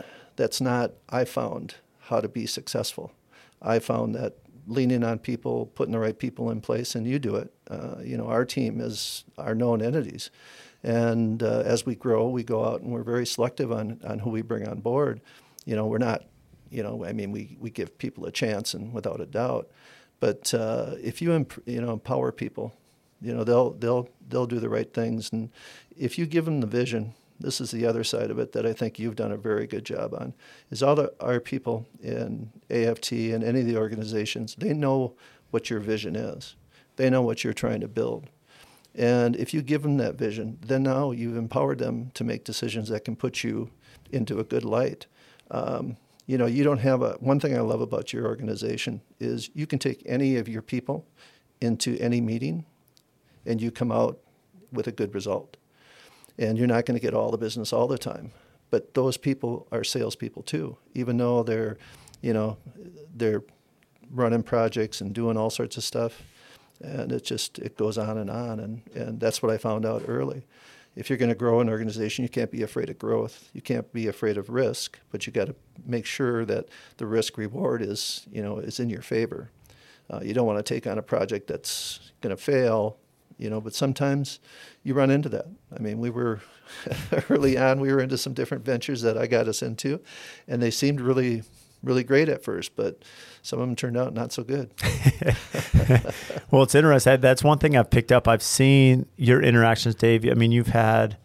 That's 0.41 0.59
not. 0.59 0.93
I 1.11 1.27
found 1.27 1.75
how 1.99 2.21
to 2.21 2.27
be 2.27 2.47
successful. 2.47 3.13
I 3.61 3.79
found 3.79 4.15
that 4.15 4.39
leaning 4.67 5.05
on 5.05 5.19
people, 5.19 5.67
putting 5.67 5.93
the 5.93 5.99
right 5.99 6.19
people 6.19 6.51
in 6.51 6.63
place, 6.63 6.95
and 6.95 7.07
you 7.07 7.19
do 7.19 7.37
it. 7.37 7.53
Uh, 7.69 7.97
you 8.03 8.17
know, 8.17 8.25
our 8.25 8.47
team 8.47 8.81
is 8.81 9.25
our 9.37 9.55
known 9.55 9.83
entities. 9.83 10.31
And 10.83 11.43
uh, 11.43 11.63
as 11.67 11.85
we 11.85 11.95
grow, 11.95 12.27
we 12.31 12.43
go 12.43 12.65
out 12.65 12.81
and 12.81 12.91
we're 12.91 13.03
very 13.03 13.27
selective 13.27 13.71
on, 13.71 14.01
on 14.03 14.21
who 14.21 14.31
we 14.31 14.41
bring 14.41 14.67
on 14.67 14.81
board. 14.81 15.21
You 15.67 15.77
know, 15.77 15.85
we're 15.85 15.99
not, 15.99 16.25
you 16.71 16.83
know, 16.83 17.05
I 17.05 17.13
mean, 17.13 17.33
we, 17.33 17.59
we 17.61 17.69
give 17.69 17.99
people 17.99 18.25
a 18.25 18.33
chance 18.33 18.73
and 18.73 18.95
without 18.95 19.21
a 19.21 19.27
doubt. 19.27 19.69
But 20.21 20.55
uh, 20.55 20.95
if 21.03 21.21
you, 21.21 21.35
imp- 21.35 21.63
you 21.67 21.83
know, 21.83 21.93
empower 21.93 22.33
people, 22.33 22.73
you 23.21 23.35
know, 23.35 23.45
they'll, 23.45 23.73
they'll, 23.73 24.09
they'll 24.27 24.47
do 24.47 24.59
the 24.59 24.71
right 24.71 24.91
things. 24.91 25.29
And 25.35 25.51
if 25.95 26.19
you 26.19 26.25
give 26.25 26.47
them 26.47 26.63
the 26.63 26.67
vision, 26.67 27.13
this 27.41 27.61
is 27.61 27.71
the 27.71 27.87
other 27.87 28.05
side 28.05 28.31
of 28.31 28.39
it 28.39 28.53
that 28.53 28.67
I 28.67 28.73
think 28.73 28.99
you've 28.99 29.17
done 29.17 29.33
a 29.33 29.37
very 29.37 29.67
good 29.67 29.85
job 29.85 30.15
on, 30.15 30.35
is 30.71 30.83
all 30.83 30.95
the, 30.95 31.13
our 31.21 31.41
people 31.41 31.87
in 32.03 32.51
AFT 32.71 33.13
and 33.13 33.43
any 33.43 33.61
of 33.61 33.67
the 33.67 33.77
organizations, 33.77 34.55
they 34.57 34.75
know 34.75 35.15
what 35.51 35.71
your 35.71 35.81
vision 35.81 36.15
is. 36.15 36.55
They 36.97 37.11
know 37.11 37.23
what 37.23 37.43
you're 37.43 37.53
trying 37.53 37.81
to 37.81 37.89
build. 37.89 38.29
And 38.95 39.37
if 39.37 39.55
you 39.55 39.63
give 39.63 39.83
them 39.83 39.97
that 39.99 40.17
vision, 40.17 40.59
then 40.61 40.83
now 40.83 41.13
you've 41.13 41.37
empowered 41.37 41.79
them 41.79 42.11
to 42.15 42.25
make 42.25 42.45
decisions 42.45 42.89
that 42.89 43.05
can 43.05 43.17
put 43.17 43.43
you 43.43 43.71
into 44.13 44.39
a 44.39 44.45
good 44.45 44.65
light. 44.65 45.07
Um, 45.51 45.97
you 46.27 46.39
know, 46.39 46.47
you 46.47 46.63
don't 46.63 46.79
have 46.79 47.03
a. 47.03 47.13
One 47.21 47.41
thing 47.41 47.57
I 47.57 47.61
love 47.61 47.81
about 47.81 48.13
your 48.13 48.27
organization 48.27 49.01
is 49.19 49.51
you 49.55 49.67
can 49.67 49.79
take 49.79 50.03
any 50.07 50.37
of 50.37 50.49
your 50.49 50.63
people 50.63 51.07
into 51.61 51.97
any 51.99 52.21
meeting, 52.21 52.65
and 53.47 53.61
you 53.61 53.71
come 53.71 53.91
out 53.91 54.19
with 54.73 54.87
a 54.87 54.93
good 54.93 55.15
result. 55.15 55.57
And 56.39 56.57
you're 56.57 56.67
not 56.67 56.87
going 56.87 56.99
to 56.99 57.03
get 57.03 57.15
all 57.15 57.31
the 57.31 57.39
business 57.39 57.73
all 57.73 57.87
the 57.87 57.99
time, 57.99 58.33
but 58.71 58.95
those 58.95 59.17
people 59.17 59.67
are 59.71 59.85
salespeople 59.85 60.43
too. 60.43 60.77
Even 60.95 61.17
though 61.17 61.43
they're, 61.43 61.77
you 62.23 62.33
know, 62.33 62.57
they're 63.15 63.43
running 64.11 64.43
projects 64.43 65.01
and 65.01 65.15
doing 65.15 65.37
all 65.37 65.51
sorts 65.51 65.77
of 65.77 65.85
stuff 65.85 66.23
and 66.83 67.13
it 67.13 67.25
just 67.25 67.59
it 67.59 67.77
goes 67.77 67.99
on 67.99 68.19
and 68.19 68.31
on. 68.31 68.61
And, 68.61 68.83
and 68.95 69.21
that's 69.21 69.43
what 69.43 69.53
i 69.53 69.59
found 69.59 69.85
out 69.87 70.05
early. 70.09 70.47
If 70.97 71.09
you're 71.09 71.19
going 71.19 71.31
to 71.31 71.37
grow 71.37 71.61
an 71.61 71.69
organization 71.69 72.25
you 72.25 72.29
can't 72.29 72.51
be 72.51 72.63
afraid 72.63 72.91
of 72.91 72.99
growth. 72.99 73.49
You 73.53 73.61
can't 73.61 73.91
be 73.93 74.09
afraid 74.09 74.37
of 74.37 74.51
risk 74.51 74.99
but 75.11 75.27
you 75.27 75.33
got 75.33 75.47
to 75.47 75.55
make 75.87 76.07
sure 76.07 76.45
that 76.45 76.67
the 76.97 77.07
risk 77.07 77.39
reward 77.39 77.83
is 77.83 78.27
you 78.31 78.43
know 78.43 78.59
is 78.59 78.81
in 78.81 78.91
your 78.91 79.03
favor. 79.03 79.51
Uh, 80.11 80.21
you 80.23 80.35
don't 80.35 80.47
want 80.47 80.59
to 80.59 80.75
take 80.75 80.87
on 80.87 80.99
a 80.99 81.03
project 81.03 81.47
that's 81.47 82.13
going 82.21 82.35
to 82.35 82.43
fail 82.43 82.97
you 83.41 83.51
know 83.51 83.61
but 83.61 83.75
sometimes 83.75 84.39
you 84.85 84.95
run 84.95 85.11
into 85.11 85.29
that 85.29 85.47
i 85.77 85.81
mean 85.81 85.99
we 85.99 86.11
were 86.11 86.41
early 87.31 87.57
on 87.57 87.81
we 87.81 87.93
were 87.93 88.01
into 88.01 88.19
some 88.19 88.33
different 88.33 88.65
ventures 88.65 89.03
that 89.03 89.17
i 89.19 89.27
got 89.27 89.49
us 89.49 89.63
into 89.63 90.01
and 90.47 90.63
they 90.63 90.71
seemed 90.71 91.01
really 91.01 91.43
really 91.83 92.05
great 92.05 92.29
at 92.29 92.43
first, 92.45 92.77
but 92.77 93.03
some 93.43 93.61
of 93.61 93.67
them 93.67 93.77
turned 93.77 93.97
out 93.97 94.13
not 94.13 94.33
so 94.33 94.43
good. 94.43 94.71
well, 96.51 96.63
it's 96.63 96.75
interesting. 96.75 97.21
That's 97.21 97.43
one 97.43 97.59
thing 97.59 97.77
I've 97.77 97.91
picked 97.91 98.13
up. 98.13 98.29
I've 98.29 98.43
seen 98.43 99.07
your 99.17 99.43
interactions, 99.43 99.95
Dave. 99.95 100.27
I 100.29 100.35
mean, 100.35 100.53
you've 100.53 100.69
had 100.69 101.17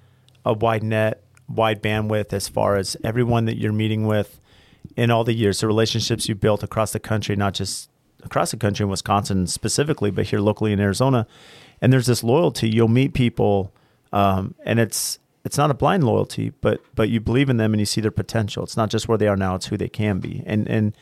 a 0.45 0.53
wide 0.53 0.83
net, 0.83 1.23
wide 1.47 1.81
bandwidth 1.81 2.33
as 2.33 2.47
far 2.47 2.77
as 2.77 2.95
everyone 3.03 3.45
that 3.45 3.57
you're 3.57 3.73
meeting 3.73 4.07
with 4.07 4.39
in 4.95 5.11
all 5.11 5.23
the 5.23 5.33
years, 5.33 5.59
the 5.59 5.67
relationships 5.67 6.29
you 6.29 6.35
built 6.35 6.63
across 6.63 6.93
the 6.93 6.99
country, 6.99 7.35
not 7.35 7.53
just 7.53 7.89
across 8.23 8.51
the 8.51 8.57
country 8.57 8.83
in 8.83 8.89
Wisconsin 8.89 9.47
specifically, 9.47 10.09
but 10.09 10.27
here 10.27 10.39
locally 10.39 10.71
in 10.71 10.79
Arizona. 10.79 11.27
And 11.81 11.91
there's 11.91 12.05
this 12.05 12.23
loyalty. 12.23 12.69
You'll 12.69 12.87
meet 12.87 13.13
people, 13.13 13.73
um, 14.11 14.55
and 14.65 14.79
it's 14.79 15.19
it's 15.43 15.57
not 15.57 15.69
a 15.69 15.75
blind 15.75 16.03
loyalty, 16.03 16.51
but 16.61 16.81
but 16.95 17.09
you 17.09 17.19
believe 17.19 17.49
in 17.49 17.57
them 17.57 17.73
and 17.73 17.79
you 17.79 17.85
see 17.85 18.01
their 18.01 18.11
potential. 18.11 18.63
It's 18.63 18.77
not 18.77 18.89
just 18.89 19.07
where 19.07 19.17
they 19.17 19.27
are 19.27 19.37
now; 19.37 19.55
it's 19.55 19.67
who 19.67 19.77
they 19.77 19.89
can 19.89 20.19
be, 20.19 20.43
and 20.45 20.67
and 20.67 20.95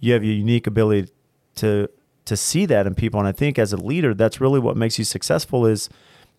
you 0.00 0.12
have 0.12 0.22
a 0.22 0.26
unique 0.26 0.66
ability 0.66 1.10
to 1.56 1.88
to 2.26 2.36
see 2.36 2.66
that 2.66 2.86
in 2.86 2.94
people. 2.94 3.18
And 3.18 3.28
I 3.28 3.32
think 3.32 3.58
as 3.58 3.72
a 3.72 3.76
leader, 3.76 4.12
that's 4.12 4.40
really 4.40 4.60
what 4.60 4.76
makes 4.76 4.98
you 4.98 5.04
successful. 5.04 5.64
Is 5.64 5.88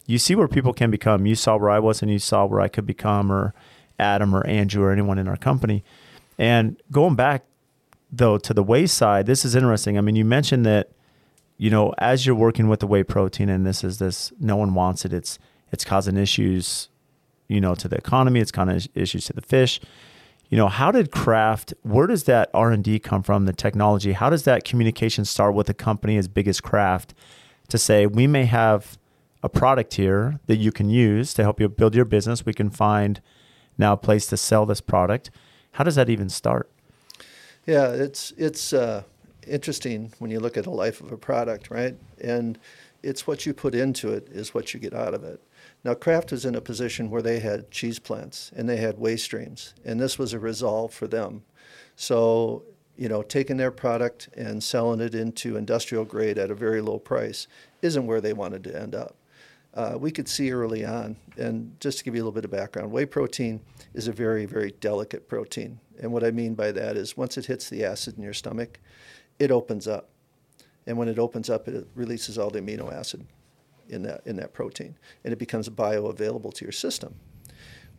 you 0.05 0.17
see 0.17 0.35
where 0.35 0.47
people 0.47 0.73
can 0.73 0.91
become. 0.91 1.25
You 1.25 1.35
saw 1.35 1.57
where 1.57 1.69
I 1.69 1.79
was, 1.79 2.01
and 2.01 2.11
you 2.11 2.19
saw 2.19 2.45
where 2.45 2.61
I 2.61 2.67
could 2.67 2.85
become, 2.85 3.31
or 3.31 3.53
Adam, 3.97 4.35
or 4.35 4.45
Andrew, 4.45 4.83
or 4.83 4.91
anyone 4.91 5.17
in 5.17 5.27
our 5.27 5.37
company. 5.37 5.83
And 6.37 6.81
going 6.91 7.15
back 7.15 7.43
though 8.11 8.37
to 8.37 8.53
the 8.53 8.63
wayside, 8.63 9.25
this 9.25 9.43
is 9.43 9.55
interesting. 9.55 9.97
I 9.97 10.01
mean, 10.01 10.15
you 10.15 10.25
mentioned 10.25 10.65
that 10.65 10.91
you 11.57 11.69
know 11.69 11.93
as 11.97 12.25
you're 12.25 12.35
working 12.35 12.67
with 12.67 12.79
the 12.79 12.87
whey 12.87 13.03
protein, 13.03 13.49
and 13.49 13.65
this 13.65 13.83
is 13.83 13.99
this 13.99 14.31
no 14.39 14.55
one 14.55 14.73
wants 14.73 15.05
it. 15.05 15.13
It's 15.13 15.39
it's 15.71 15.83
causing 15.83 16.17
issues 16.17 16.89
you 17.47 17.61
know 17.61 17.75
to 17.75 17.87
the 17.87 17.97
economy. 17.97 18.39
It's 18.39 18.51
kind 18.51 18.69
of 18.69 18.87
issues 18.93 19.25
to 19.25 19.33
the 19.33 19.41
fish. 19.41 19.79
You 20.49 20.57
know 20.57 20.67
how 20.67 20.91
did 20.91 21.11
kraft 21.11 21.73
where 21.81 22.07
does 22.07 22.23
that 22.23 22.49
r&d 22.53 22.99
come 22.99 23.23
from 23.23 23.45
the 23.45 23.53
technology? 23.53 24.13
How 24.13 24.29
does 24.29 24.43
that 24.43 24.63
communication 24.63 25.25
start 25.25 25.53
with 25.55 25.69
a 25.69 25.73
company 25.73 26.17
as 26.17 26.27
big 26.27 26.47
as 26.47 26.61
kraft 26.61 27.13
to 27.67 27.77
say 27.77 28.05
we 28.05 28.27
may 28.27 28.45
have 28.45 28.97
a 29.43 29.49
product 29.49 29.95
here 29.95 30.39
that 30.47 30.57
you 30.57 30.71
can 30.71 30.89
use 30.89 31.33
to 31.33 31.43
help 31.43 31.59
you 31.59 31.69
build 31.69 31.95
your 31.95 32.05
business. 32.05 32.45
We 32.45 32.53
can 32.53 32.69
find 32.69 33.21
now 33.77 33.93
a 33.93 33.97
place 33.97 34.25
to 34.27 34.37
sell 34.37 34.65
this 34.65 34.81
product. 34.81 35.29
How 35.73 35.83
does 35.83 35.95
that 35.95 36.09
even 36.09 36.29
start? 36.29 36.69
Yeah 37.65 37.89
it's 37.89 38.33
it's 38.37 38.73
uh, 38.73 39.03
interesting 39.47 40.13
when 40.19 40.31
you 40.31 40.39
look 40.39 40.57
at 40.57 40.63
the 40.63 40.69
life 40.69 41.01
of 41.01 41.11
a 41.11 41.17
product 41.17 41.69
right 41.69 41.95
and 42.21 42.59
it's 43.03 43.27
what 43.27 43.45
you 43.45 43.53
put 43.53 43.75
into 43.75 44.11
it 44.11 44.27
is 44.29 44.53
what 44.53 44.73
you 44.73 44.79
get 44.79 44.93
out 44.93 45.13
of 45.13 45.23
it. 45.23 45.41
Now, 45.83 45.93
Kraft 45.93 46.31
was 46.31 46.45
in 46.45 46.55
a 46.55 46.61
position 46.61 47.09
where 47.09 47.21
they 47.21 47.39
had 47.39 47.71
cheese 47.71 47.99
plants 47.99 48.51
and 48.55 48.67
they 48.67 48.77
had 48.77 48.97
waste 48.97 49.25
streams, 49.25 49.73
and 49.85 49.99
this 49.99 50.17
was 50.17 50.33
a 50.33 50.39
resolve 50.39 50.93
for 50.93 51.07
them. 51.07 51.43
So, 51.95 52.63
you 52.97 53.07
know, 53.07 53.21
taking 53.21 53.57
their 53.57 53.71
product 53.71 54.29
and 54.35 54.63
selling 54.63 54.99
it 54.99 55.15
into 55.15 55.55
industrial 55.55 56.05
grade 56.05 56.37
at 56.37 56.51
a 56.51 56.55
very 56.55 56.81
low 56.81 56.99
price 56.99 57.47
isn't 57.81 58.05
where 58.05 58.21
they 58.21 58.33
wanted 58.33 58.63
to 58.65 58.77
end 58.77 58.95
up. 58.95 59.15
Uh, 59.73 59.95
we 59.99 60.09
could 60.09 60.27
see 60.27 60.51
early 60.51 60.83
on, 60.83 61.15
and 61.37 61.79
just 61.79 61.99
to 61.99 62.03
give 62.03 62.15
you 62.15 62.21
a 62.21 62.23
little 62.23 62.31
bit 62.31 62.45
of 62.45 62.51
background, 62.51 62.91
whey 62.91 63.05
protein 63.05 63.61
is 63.93 64.07
a 64.07 64.11
very, 64.11 64.45
very 64.45 64.71
delicate 64.79 65.27
protein. 65.27 65.79
And 66.01 66.11
what 66.11 66.23
I 66.23 66.31
mean 66.31 66.55
by 66.55 66.71
that 66.71 66.97
is 66.97 67.15
once 67.15 67.37
it 67.37 67.45
hits 67.45 67.69
the 67.69 67.85
acid 67.85 68.17
in 68.17 68.23
your 68.23 68.33
stomach, 68.33 68.79
it 69.39 69.51
opens 69.51 69.87
up. 69.87 70.09
And 70.85 70.97
when 70.97 71.07
it 71.07 71.19
opens 71.19 71.49
up, 71.49 71.67
it 71.67 71.87
releases 71.95 72.37
all 72.37 72.49
the 72.49 72.61
amino 72.61 72.93
acid 72.93 73.25
in 73.89 74.03
that, 74.03 74.21
in 74.25 74.35
that 74.37 74.53
protein, 74.53 74.97
and 75.23 75.33
it 75.33 75.39
becomes 75.39 75.67
bioavailable 75.69 76.53
to 76.53 76.65
your 76.65 76.71
system. 76.71 77.15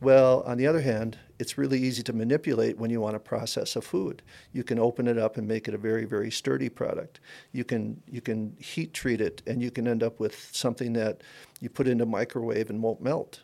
Well, 0.00 0.42
on 0.46 0.58
the 0.58 0.66
other 0.66 0.80
hand, 0.80 1.18
it's 1.40 1.58
really 1.58 1.80
easy 1.80 2.04
to 2.04 2.12
manipulate 2.12 2.78
when 2.78 2.88
you 2.88 3.00
want 3.00 3.16
to 3.16 3.20
process 3.20 3.74
a 3.74 3.80
food. 3.80 4.22
You 4.52 4.62
can 4.62 4.78
open 4.78 5.08
it 5.08 5.18
up 5.18 5.36
and 5.36 5.48
make 5.48 5.66
it 5.66 5.74
a 5.74 5.78
very, 5.78 6.04
very 6.04 6.30
sturdy 6.30 6.68
product. 6.68 7.18
You 7.52 7.64
can 7.64 8.00
you 8.08 8.20
can 8.20 8.56
heat 8.60 8.94
treat 8.94 9.20
it, 9.20 9.42
and 9.46 9.60
you 9.60 9.72
can 9.72 9.88
end 9.88 10.04
up 10.04 10.20
with 10.20 10.50
something 10.52 10.92
that 10.92 11.22
you 11.60 11.68
put 11.68 11.88
in 11.88 12.00
a 12.00 12.06
microwave 12.06 12.70
and 12.70 12.80
won't 12.80 13.02
melt, 13.02 13.42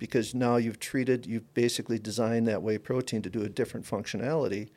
because 0.00 0.34
now 0.34 0.56
you've 0.56 0.80
treated, 0.80 1.26
you've 1.26 1.54
basically 1.54 2.00
designed 2.00 2.48
that 2.48 2.62
whey 2.62 2.76
protein 2.76 3.22
to 3.22 3.30
do 3.30 3.42
a 3.42 3.48
different 3.48 3.86
functionality, 3.86 4.70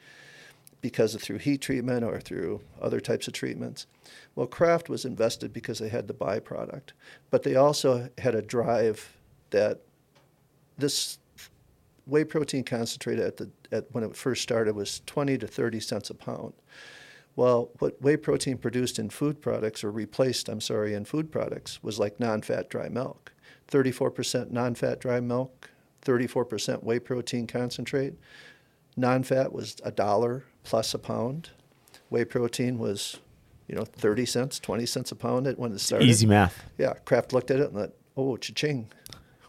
because 0.81 1.15
of 1.15 1.21
through 1.21 1.39
heat 1.39 1.61
treatment 1.61 2.03
or 2.03 2.19
through 2.19 2.61
other 2.81 2.99
types 2.99 3.27
of 3.27 3.33
treatments. 3.33 3.87
Well, 4.35 4.47
Kraft 4.47 4.89
was 4.89 5.05
invested 5.05 5.51
because 5.51 5.79
they 5.79 5.89
had 5.89 6.07
the 6.07 6.13
byproduct, 6.13 6.91
but 7.31 7.43
they 7.43 7.55
also 7.55 8.09
had 8.17 8.35
a 8.35 8.41
drive 8.41 9.17
that 9.49 9.81
this 10.77 11.17
whey 12.05 12.23
protein 12.23 12.63
concentrate 12.63 13.19
at 13.19 13.37
the 13.37 13.49
at 13.71 13.85
when 13.91 14.03
it 14.03 14.15
first 14.15 14.41
started 14.41 14.75
was 14.75 15.01
20 15.05 15.37
to 15.39 15.47
30 15.47 15.79
cents 15.79 16.09
a 16.09 16.13
pound. 16.13 16.53
Well, 17.35 17.69
what 17.79 18.01
whey 18.01 18.17
protein 18.17 18.57
produced 18.57 18.97
in 18.97 19.09
food 19.09 19.41
products, 19.41 19.83
or 19.83 19.91
replaced, 19.91 20.49
I'm 20.49 20.61
sorry, 20.61 20.93
in 20.93 21.05
food 21.05 21.31
products, 21.31 21.83
was 21.83 21.99
like 21.99 22.19
non 22.19 22.41
fat 22.41 22.69
dry 22.69 22.89
milk. 22.89 23.33
34% 23.67 24.51
non 24.51 24.75
fat 24.75 24.99
dry 24.99 25.19
milk, 25.19 25.69
34% 26.03 26.83
whey 26.83 26.99
protein 26.99 27.47
concentrate. 27.47 28.13
Non 28.95 29.23
fat 29.23 29.53
was 29.53 29.75
a 29.83 29.91
dollar 29.91 30.45
plus 30.67 30.93
a 30.93 30.99
pound. 30.99 31.49
Whey 32.09 32.25
protein 32.25 32.77
was, 32.77 33.17
you 33.67 33.75
know, 33.75 33.85
30 33.85 34.25
cents, 34.25 34.59
20 34.59 34.85
cents 34.85 35.11
a 35.11 35.15
pound 35.15 35.47
at 35.47 35.57
when 35.57 35.71
it 35.71 35.79
started. 35.79 36.05
Easy 36.07 36.25
math. 36.25 36.63
Yeah, 36.77 36.93
Kraft 37.05 37.31
looked 37.31 37.51
at 37.51 37.59
it 37.59 37.71
and 37.71 37.73
thought, 37.73 37.93
oh, 38.15 38.35
cha-ching 38.37 38.89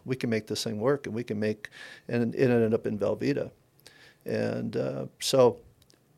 we 0.08 0.16
can 0.16 0.30
make 0.30 0.46
this 0.46 0.64
thing 0.64 0.80
work 0.80 1.06
and 1.06 1.14
we 1.14 1.22
can 1.22 1.38
make, 1.38 1.68
and 2.08 2.34
it 2.34 2.50
ended 2.50 2.74
up 2.74 2.86
in 2.86 2.98
Velveeta. 2.98 3.50
And 4.24 4.76
uh, 4.76 5.06
so 5.20 5.58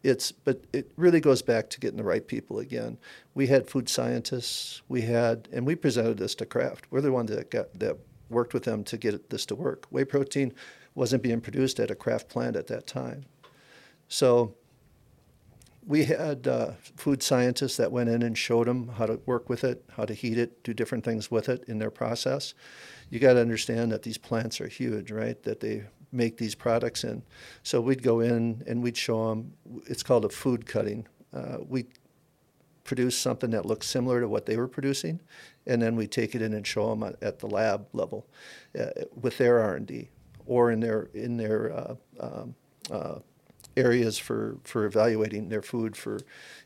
it's, 0.02 0.32
but 0.32 0.64
it 0.72 0.90
really 0.96 1.20
goes 1.20 1.42
back 1.42 1.68
to 1.70 1.80
getting 1.80 1.98
the 1.98 2.04
right 2.04 2.26
people 2.26 2.60
again. 2.60 2.96
We 3.34 3.48
had 3.48 3.68
food 3.68 3.88
scientists, 3.88 4.80
we 4.88 5.02
had, 5.02 5.48
and 5.52 5.66
we 5.66 5.74
presented 5.74 6.18
this 6.18 6.34
to 6.36 6.46
Kraft. 6.46 6.86
We're 6.90 7.00
the 7.00 7.12
ones 7.12 7.30
that 7.30 7.50
got, 7.50 7.78
that 7.78 7.98
worked 8.30 8.54
with 8.54 8.62
them 8.62 8.84
to 8.84 8.96
get 8.96 9.28
this 9.28 9.44
to 9.46 9.56
work. 9.56 9.86
Whey 9.90 10.04
protein 10.04 10.54
wasn't 10.94 11.22
being 11.22 11.40
produced 11.40 11.80
at 11.80 11.90
a 11.90 11.94
Kraft 11.94 12.28
plant 12.28 12.56
at 12.56 12.68
that 12.68 12.86
time. 12.86 13.24
So 14.08 14.54
we 15.86 16.04
had 16.04 16.46
uh, 16.46 16.72
food 16.96 17.22
scientists 17.22 17.76
that 17.78 17.90
went 17.90 18.08
in 18.08 18.22
and 18.22 18.36
showed 18.36 18.66
them 18.66 18.88
how 18.88 19.06
to 19.06 19.20
work 19.26 19.48
with 19.48 19.64
it, 19.64 19.84
how 19.96 20.04
to 20.04 20.14
heat 20.14 20.38
it, 20.38 20.62
do 20.62 20.74
different 20.74 21.04
things 21.04 21.30
with 21.30 21.48
it 21.48 21.64
in 21.66 21.78
their 21.78 21.90
process 21.90 22.54
you 23.10 23.18
got 23.18 23.34
to 23.34 23.40
understand 23.40 23.92
that 23.92 24.02
these 24.02 24.16
plants 24.16 24.60
are 24.60 24.68
huge, 24.68 25.10
right? 25.10 25.42
That 25.42 25.60
they 25.60 25.84
make 26.12 26.38
these 26.38 26.54
products 26.54 27.04
in. 27.04 27.22
So 27.62 27.80
we'd 27.80 28.02
go 28.02 28.20
in 28.20 28.62
and 28.66 28.82
we'd 28.82 28.96
show 28.96 29.28
them. 29.28 29.52
It's 29.86 30.02
called 30.02 30.24
a 30.24 30.28
food 30.28 30.64
cutting. 30.64 31.06
Uh, 31.34 31.58
we 31.68 31.86
produce 32.84 33.18
something 33.18 33.50
that 33.50 33.66
looks 33.66 33.86
similar 33.86 34.20
to 34.20 34.28
what 34.28 34.46
they 34.46 34.56
were 34.56 34.68
producing, 34.68 35.20
and 35.66 35.82
then 35.82 35.96
we 35.96 36.06
take 36.06 36.34
it 36.34 36.42
in 36.42 36.54
and 36.54 36.66
show 36.66 36.88
them 36.94 37.16
at, 37.20 37.38
the 37.40 37.46
lab 37.46 37.86
level 37.92 38.26
uh, 38.78 38.86
with 39.20 39.38
their 39.38 39.60
R 39.60 39.74
and 39.74 39.86
D 39.86 40.08
or 40.46 40.70
in 40.70 40.80
their 40.80 41.10
in 41.14 41.36
their 41.36 41.72
uh, 41.72 41.94
um, 42.20 42.54
uh, 42.90 43.18
areas 43.76 44.18
for, 44.18 44.58
for 44.64 44.84
evaluating 44.84 45.48
their 45.48 45.62
food 45.62 45.96
for, 45.96 46.20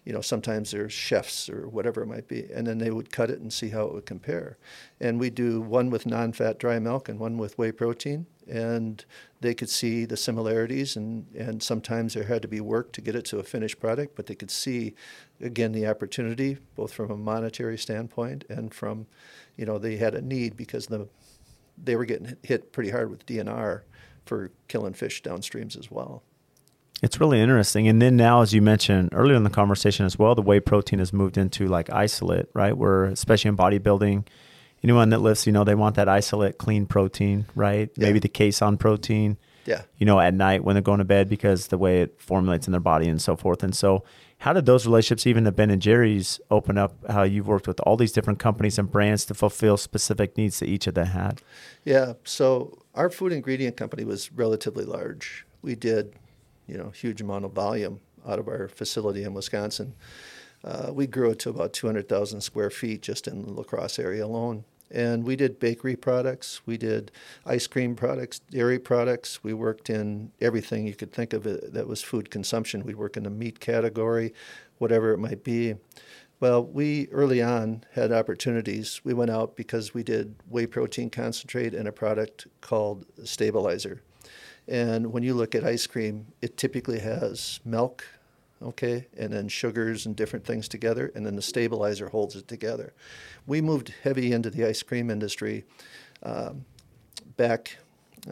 you 0.05 0.12
know, 0.12 0.21
sometimes 0.21 0.71
there's 0.71 0.93
chefs 0.93 1.49
or 1.49 1.69
whatever 1.69 2.03
it 2.03 2.07
might 2.07 2.29
be. 2.29 2.47
And 2.53 2.67
then 2.67 2.79
they 2.79 2.90
would 2.90 3.11
cut 3.11 3.31
it 3.31 3.40
and 3.40 3.53
see 3.53 3.69
how 3.69 3.85
it 3.85 3.95
would 3.95 4.07
compare. 4.07 4.57
And 5.01 5.21
we 5.21 5.31
do 5.31 5.61
one 5.61 5.90
with 5.90 6.07
non 6.07 6.33
fat 6.33 6.59
dry 6.59 6.79
milk 6.79 7.09
and 7.09 7.19
one 7.19 7.38
with 7.38 7.59
whey 7.59 7.73
protein. 7.73 8.27
And 8.49 9.05
they 9.40 9.55
could 9.55 9.71
see 9.71 10.05
the 10.05 10.17
similarities, 10.17 10.97
and, 10.97 11.27
and 11.35 11.62
sometimes 11.62 12.14
there 12.14 12.25
had 12.25 12.43
to 12.43 12.49
be 12.49 12.61
work 12.61 12.93
to 12.93 13.01
get 13.01 13.14
it 13.14 13.25
to 13.27 13.38
a 13.38 13.43
finished 13.43 13.81
product, 13.81 14.17
but 14.17 14.27
they 14.27 14.35
could 14.35 14.51
see, 14.51 14.95
again, 15.40 15.73
the 15.73 15.87
opportunity, 15.87 16.59
both 16.77 16.93
from 16.93 17.11
a 17.11 17.17
monetary 17.17 17.79
standpoint 17.79 18.45
and 18.51 18.75
from, 18.75 19.07
you 19.57 19.64
know, 19.64 19.79
they 19.79 19.97
had 19.97 20.14
a 20.14 20.21
need 20.21 20.59
because 20.59 20.87
the, 20.87 21.09
they 21.83 21.97
were 21.97 22.05
getting 22.05 22.37
hit 22.43 22.73
pretty 22.73 22.90
hard 22.90 23.11
with 23.11 23.25
DNR 23.25 23.83
for 24.25 24.51
killing 24.69 24.95
fish 24.95 25.23
downstreams 25.23 25.79
as 25.79 25.90
well. 25.90 26.23
It's 27.03 27.21
really 27.21 27.41
interesting. 27.41 27.87
And 27.89 28.01
then 28.01 28.17
now, 28.17 28.41
as 28.41 28.55
you 28.55 28.63
mentioned 28.63 29.11
earlier 29.13 29.37
in 29.37 29.45
the 29.45 29.51
conversation 29.51 30.07
as 30.07 30.19
well, 30.19 30.35
the 30.35 30.43
whey 30.43 30.61
protein 30.61 31.01
has 31.01 31.13
moved 31.13 31.37
into 31.37 31.67
like 31.67 31.91
isolate, 31.91 32.49
right? 32.55 32.77
Where 32.77 33.05
especially 33.05 33.51
in 33.51 33.57
bodybuilding, 33.57 34.27
anyone 34.83 35.11
that 35.11 35.19
lifts, 35.21 35.47
you 35.47 35.53
know, 35.53 35.65
they 35.65 35.75
want 35.75 35.97
that 35.97 36.09
isolate 36.09 36.59
clean 36.59 36.87
protein, 36.87 37.47
right? 37.55 37.91
Yeah. 37.97 38.07
Maybe 38.07 38.21
the 38.21 38.29
casein 38.29 38.77
protein. 38.77 39.37
Yeah. 39.67 39.83
You 39.97 40.07
know, 40.07 40.21
at 40.21 40.35
night 40.35 40.63
when 40.63 40.75
they're 40.75 40.83
going 40.83 40.99
to 40.99 41.05
bed 41.05 41.29
because 41.29 41.69
the 41.69 41.79
way 41.79 42.03
it 42.03 42.21
formulates 42.21 42.69
in 42.69 42.73
their 42.73 42.81
body 42.81 43.09
and 43.09 43.21
so 43.21 43.35
forth. 43.35 43.63
And 43.63 43.75
so, 43.75 44.05
how 44.39 44.53
did 44.53 44.67
those 44.67 44.85
relationships, 44.85 45.27
even 45.27 45.47
at 45.47 45.57
Ben 45.57 45.71
and 45.71 45.81
Jerry's, 45.81 46.39
open 46.51 46.77
up? 46.77 46.93
How 47.09 47.23
you've 47.23 47.49
worked 47.49 47.67
with 47.67 47.81
all 47.81 47.97
these 47.97 48.13
different 48.13 48.39
companies 48.39 48.79
and 48.79 48.91
brands 48.91 49.25
to 49.27 49.35
fulfill 49.35 49.79
specific 49.79 50.37
needs 50.37 50.59
that 50.61 50.69
each 50.69 50.87
of 50.87 50.95
them 50.95 51.07
had? 51.07 51.41
Yeah. 51.85 52.15
So 52.25 52.83
our 52.95 53.09
food 53.09 53.33
ingredient 53.33 53.79
company 53.79 54.05
was 54.05 54.31
relatively 54.33 54.85
large. 54.85 55.47
We 55.63 55.75
did 55.75 56.13
you 56.66 56.77
know, 56.77 56.90
huge 56.90 57.20
amount 57.20 57.44
of 57.44 57.53
volume 57.53 58.00
out 58.27 58.38
of 58.38 58.48
our 58.48 58.68
facility 58.68 59.24
in 59.24 59.35
Wisconsin. 59.35 59.94
Uh, 60.64 60.90
we 60.92 61.07
grew 61.07 61.31
it 61.31 61.38
to 61.40 61.50
about 61.50 61.72
200,000 61.72 62.40
square 62.40 62.70
feet 62.70 63.03
just 63.03 63.29
in 63.29 63.42
the 63.42 63.53
La 63.53 63.62
Crosse 63.62 63.98
area 63.98 64.24
alone. 64.24 64.64
And 64.90 65.24
we 65.24 65.35
did 65.35 65.59
bakery 65.59 65.96
products, 65.96 66.61
we 66.66 66.77
did 66.77 67.11
ice 67.44 67.66
cream 67.66 67.96
products, 67.96 68.38
dairy 68.38 68.79
products. 68.79 69.42
We 69.42 69.53
worked 69.53 69.90
in 69.90 70.31
everything 70.40 70.87
you 70.87 70.94
could 70.94 71.12
think 71.12 71.33
of 71.33 71.46
it 71.46 71.72
that 71.72 71.88
was 71.88 72.03
food 72.03 72.31
consumption. 72.31 72.85
We 72.85 72.94
work 72.94 73.16
in 73.16 73.24
the 73.24 73.31
meat 73.31 73.61
category, 73.61 74.33
whatever 74.79 75.12
it 75.12 75.18
might 75.18 75.42
be. 75.42 75.74
Well, 76.38 76.64
we 76.64 77.09
early 77.11 77.42
on 77.42 77.85
had 77.92 78.12
opportunities. 78.12 79.00
We 79.03 79.14
went 79.14 79.31
out 79.31 79.57
because 79.57 79.94
we 79.94 80.03
did 80.03 80.37
whey 80.48 80.66
protein 80.66 81.11
concentrate 81.11 81.74
and 81.74 81.88
a 81.88 81.92
product 81.92 82.46
called 82.61 83.07
Stabilizer. 83.24 84.03
And 84.66 85.12
when 85.12 85.22
you 85.22 85.35
look 85.35 85.55
at 85.55 85.64
ice 85.64 85.87
cream, 85.87 86.27
it 86.40 86.57
typically 86.57 87.00
has 87.00 87.61
milk, 87.64 88.05
okay, 88.62 89.07
and 89.16 89.33
then 89.33 89.48
sugars 89.48 90.07
and 90.07 90.16
different 90.16 90.44
things 90.44 90.68
together, 90.68 91.12
and 91.14 91.24
then 91.24 91.37
the 91.37 91.42
stabilizer 91.42 92.09
holds 92.09 92.35
it 92.35 92.48
together. 92.48 92.94
We 93.46 93.61
moved 93.61 93.92
heavy 94.03 94.33
into 94.33 94.50
the 94.50 94.64
ice 94.64 94.83
cream 94.83 95.11
industry 95.11 95.64
um, 96.22 96.64
back 97.37 97.79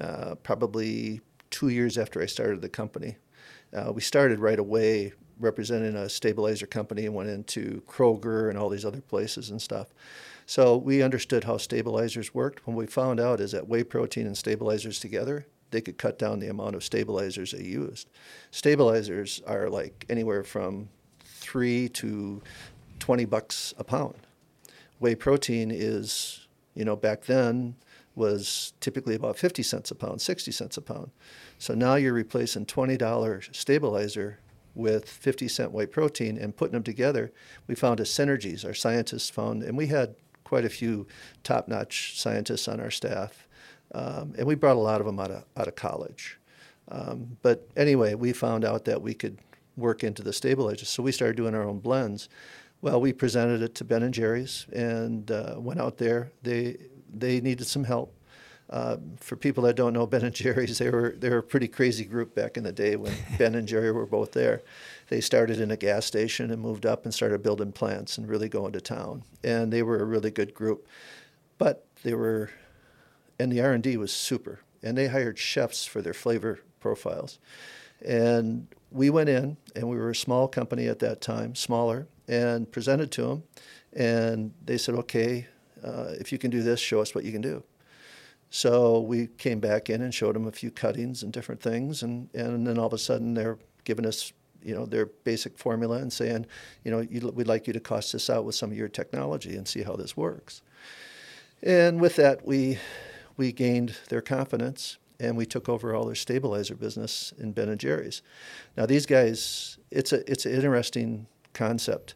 uh, 0.00 0.36
probably 0.36 1.20
two 1.50 1.68
years 1.68 1.98
after 1.98 2.22
I 2.22 2.26
started 2.26 2.62
the 2.62 2.68
company. 2.68 3.16
Uh, 3.74 3.92
we 3.92 4.00
started 4.00 4.38
right 4.38 4.58
away 4.58 5.12
representing 5.38 5.96
a 5.96 6.08
stabilizer 6.08 6.66
company 6.66 7.04
and 7.04 7.14
went 7.14 7.28
into 7.28 7.82
Kroger 7.86 8.48
and 8.48 8.58
all 8.58 8.68
these 8.68 8.84
other 8.84 9.00
places 9.00 9.50
and 9.50 9.60
stuff. 9.60 9.88
So 10.46 10.76
we 10.76 11.02
understood 11.02 11.44
how 11.44 11.56
stabilizers 11.56 12.34
worked. 12.34 12.66
When 12.66 12.76
we 12.76 12.86
found 12.86 13.20
out 13.20 13.40
is 13.40 13.52
that 13.52 13.68
whey 13.68 13.84
protein 13.84 14.26
and 14.26 14.36
stabilizers 14.36 14.98
together 14.98 15.46
they 15.72 15.80
could 15.80 15.98
cut 15.98 16.18
down 16.18 16.38
the 16.38 16.48
amount 16.48 16.76
of 16.76 16.84
stabilizers 16.84 17.50
they 17.50 17.64
used. 17.64 18.08
Stabilizers 18.50 19.42
are 19.46 19.68
like 19.68 20.06
anywhere 20.08 20.44
from 20.44 20.88
three 21.24 21.88
to 21.88 22.40
20 23.00 23.24
bucks 23.24 23.74
a 23.78 23.84
pound. 23.84 24.14
Whey 25.00 25.16
protein 25.16 25.72
is, 25.72 26.46
you 26.74 26.84
know, 26.84 26.94
back 26.94 27.24
then 27.24 27.74
was 28.14 28.74
typically 28.80 29.14
about 29.14 29.36
50 29.38 29.62
cents 29.62 29.90
a 29.90 29.94
pound, 29.94 30.20
60 30.20 30.52
cents 30.52 30.76
a 30.76 30.82
pound. 30.82 31.10
So 31.58 31.74
now 31.74 31.96
you're 31.96 32.12
replacing 32.12 32.66
$20 32.66 33.54
stabilizer 33.54 34.38
with 34.74 35.08
50 35.08 35.48
cent 35.48 35.72
whey 35.72 35.86
protein 35.86 36.38
and 36.38 36.56
putting 36.56 36.74
them 36.74 36.82
together. 36.82 37.32
We 37.66 37.74
found 37.74 38.00
a 38.00 38.04
synergies. 38.04 38.64
Our 38.64 38.74
scientists 38.74 39.30
found, 39.30 39.62
and 39.62 39.76
we 39.76 39.88
had 39.88 40.14
quite 40.44 40.64
a 40.64 40.70
few 40.70 41.06
top 41.42 41.68
notch 41.68 42.20
scientists 42.20 42.68
on 42.68 42.80
our 42.80 42.90
staff 42.90 43.48
um, 43.92 44.34
and 44.36 44.46
we 44.46 44.54
brought 44.54 44.76
a 44.76 44.80
lot 44.80 45.00
of 45.00 45.06
them 45.06 45.18
out 45.18 45.30
of, 45.30 45.44
out 45.56 45.68
of 45.68 45.76
college. 45.76 46.38
Um, 46.88 47.36
but 47.42 47.68
anyway, 47.76 48.14
we 48.14 48.32
found 48.32 48.64
out 48.64 48.84
that 48.86 49.00
we 49.02 49.14
could 49.14 49.38
work 49.76 50.04
into 50.04 50.22
the 50.22 50.32
stabilizers. 50.32 50.88
So 50.88 51.02
we 51.02 51.12
started 51.12 51.36
doing 51.36 51.54
our 51.54 51.62
own 51.62 51.78
blends. 51.78 52.28
Well, 52.80 53.00
we 53.00 53.12
presented 53.12 53.62
it 53.62 53.74
to 53.76 53.84
Ben 53.84 54.02
and 54.02 54.12
Jerry's 54.12 54.66
and 54.72 55.30
uh, 55.30 55.54
went 55.58 55.80
out 55.80 55.98
there. 55.98 56.32
They 56.42 56.76
they 57.12 57.40
needed 57.40 57.66
some 57.66 57.84
help. 57.84 58.18
Uh, 58.70 58.96
for 59.18 59.36
people 59.36 59.62
that 59.64 59.76
don't 59.76 59.92
know 59.92 60.06
Ben 60.06 60.24
and 60.24 60.34
Jerry's, 60.34 60.78
they 60.78 60.90
were 60.90 61.14
they 61.18 61.28
were 61.28 61.38
a 61.38 61.42
pretty 61.42 61.68
crazy 61.68 62.04
group 62.04 62.34
back 62.34 62.56
in 62.56 62.64
the 62.64 62.72
day 62.72 62.96
when 62.96 63.12
Ben 63.38 63.54
and 63.54 63.68
Jerry 63.68 63.92
were 63.92 64.06
both 64.06 64.32
there. 64.32 64.62
They 65.08 65.20
started 65.20 65.60
in 65.60 65.70
a 65.70 65.76
gas 65.76 66.06
station 66.06 66.50
and 66.50 66.60
moved 66.60 66.86
up 66.86 67.04
and 67.04 67.12
started 67.12 67.42
building 67.42 67.72
plants 67.72 68.16
and 68.16 68.28
really 68.28 68.48
going 68.48 68.72
to 68.72 68.80
town. 68.80 69.24
And 69.44 69.72
they 69.72 69.82
were 69.82 69.98
a 69.98 70.04
really 70.04 70.30
good 70.30 70.54
group, 70.54 70.88
but 71.58 71.86
they 72.02 72.14
were, 72.14 72.50
and 73.38 73.50
the 73.52 73.60
R 73.60 73.72
and 73.72 73.82
D 73.82 73.96
was 73.96 74.12
super. 74.12 74.60
And 74.82 74.98
they 74.98 75.08
hired 75.08 75.38
chefs 75.38 75.84
for 75.84 76.02
their 76.02 76.14
flavor 76.14 76.60
profiles. 76.80 77.38
And 78.04 78.66
we 78.90 79.10
went 79.10 79.28
in, 79.28 79.56
and 79.76 79.88
we 79.88 79.96
were 79.96 80.10
a 80.10 80.14
small 80.14 80.48
company 80.48 80.88
at 80.88 80.98
that 81.00 81.20
time, 81.20 81.54
smaller, 81.54 82.08
and 82.26 82.70
presented 82.70 83.12
to 83.12 83.22
them. 83.22 83.42
And 83.92 84.52
they 84.64 84.78
said, 84.78 84.96
okay, 84.96 85.46
uh, 85.84 86.12
if 86.18 86.32
you 86.32 86.38
can 86.38 86.50
do 86.50 86.62
this, 86.62 86.80
show 86.80 87.00
us 87.00 87.14
what 87.14 87.24
you 87.24 87.32
can 87.32 87.42
do. 87.42 87.62
So 88.50 89.00
we 89.00 89.28
came 89.28 89.60
back 89.60 89.88
in 89.88 90.02
and 90.02 90.12
showed 90.12 90.34
them 90.34 90.46
a 90.46 90.52
few 90.52 90.70
cuttings 90.70 91.22
and 91.22 91.32
different 91.32 91.60
things. 91.60 92.02
And, 92.02 92.28
and 92.34 92.66
then 92.66 92.78
all 92.78 92.86
of 92.86 92.92
a 92.92 92.98
sudden, 92.98 93.34
they're 93.34 93.58
giving 93.84 94.06
us 94.06 94.32
you 94.64 94.74
know 94.74 94.86
their 94.86 95.06
basic 95.06 95.58
formula 95.58 95.96
and 95.98 96.12
saying, 96.12 96.46
you 96.84 96.90
know, 96.90 97.30
we'd 97.32 97.48
like 97.48 97.66
you 97.66 97.72
to 97.72 97.80
cost 97.80 98.12
this 98.12 98.30
out 98.30 98.44
with 98.44 98.54
some 98.54 98.70
of 98.70 98.76
your 98.76 98.88
technology 98.88 99.56
and 99.56 99.66
see 99.66 99.82
how 99.82 99.96
this 99.96 100.16
works. 100.16 100.62
And 101.62 102.00
with 102.00 102.16
that, 102.16 102.46
we 102.46 102.78
we 103.36 103.52
gained 103.52 103.96
their 104.08 104.20
confidence 104.20 104.98
and 105.20 105.36
we 105.36 105.46
took 105.46 105.68
over 105.68 105.94
all 105.94 106.04
their 106.04 106.14
stabilizer 106.14 106.74
business 106.74 107.32
in 107.38 107.52
Ben 107.52 107.68
and 107.68 107.78
Jerry's. 107.78 108.22
Now 108.76 108.86
these 108.86 109.06
guys, 109.06 109.78
it's 109.90 110.12
a 110.12 110.30
it's 110.30 110.46
an 110.46 110.52
interesting 110.52 111.26
concept 111.52 112.14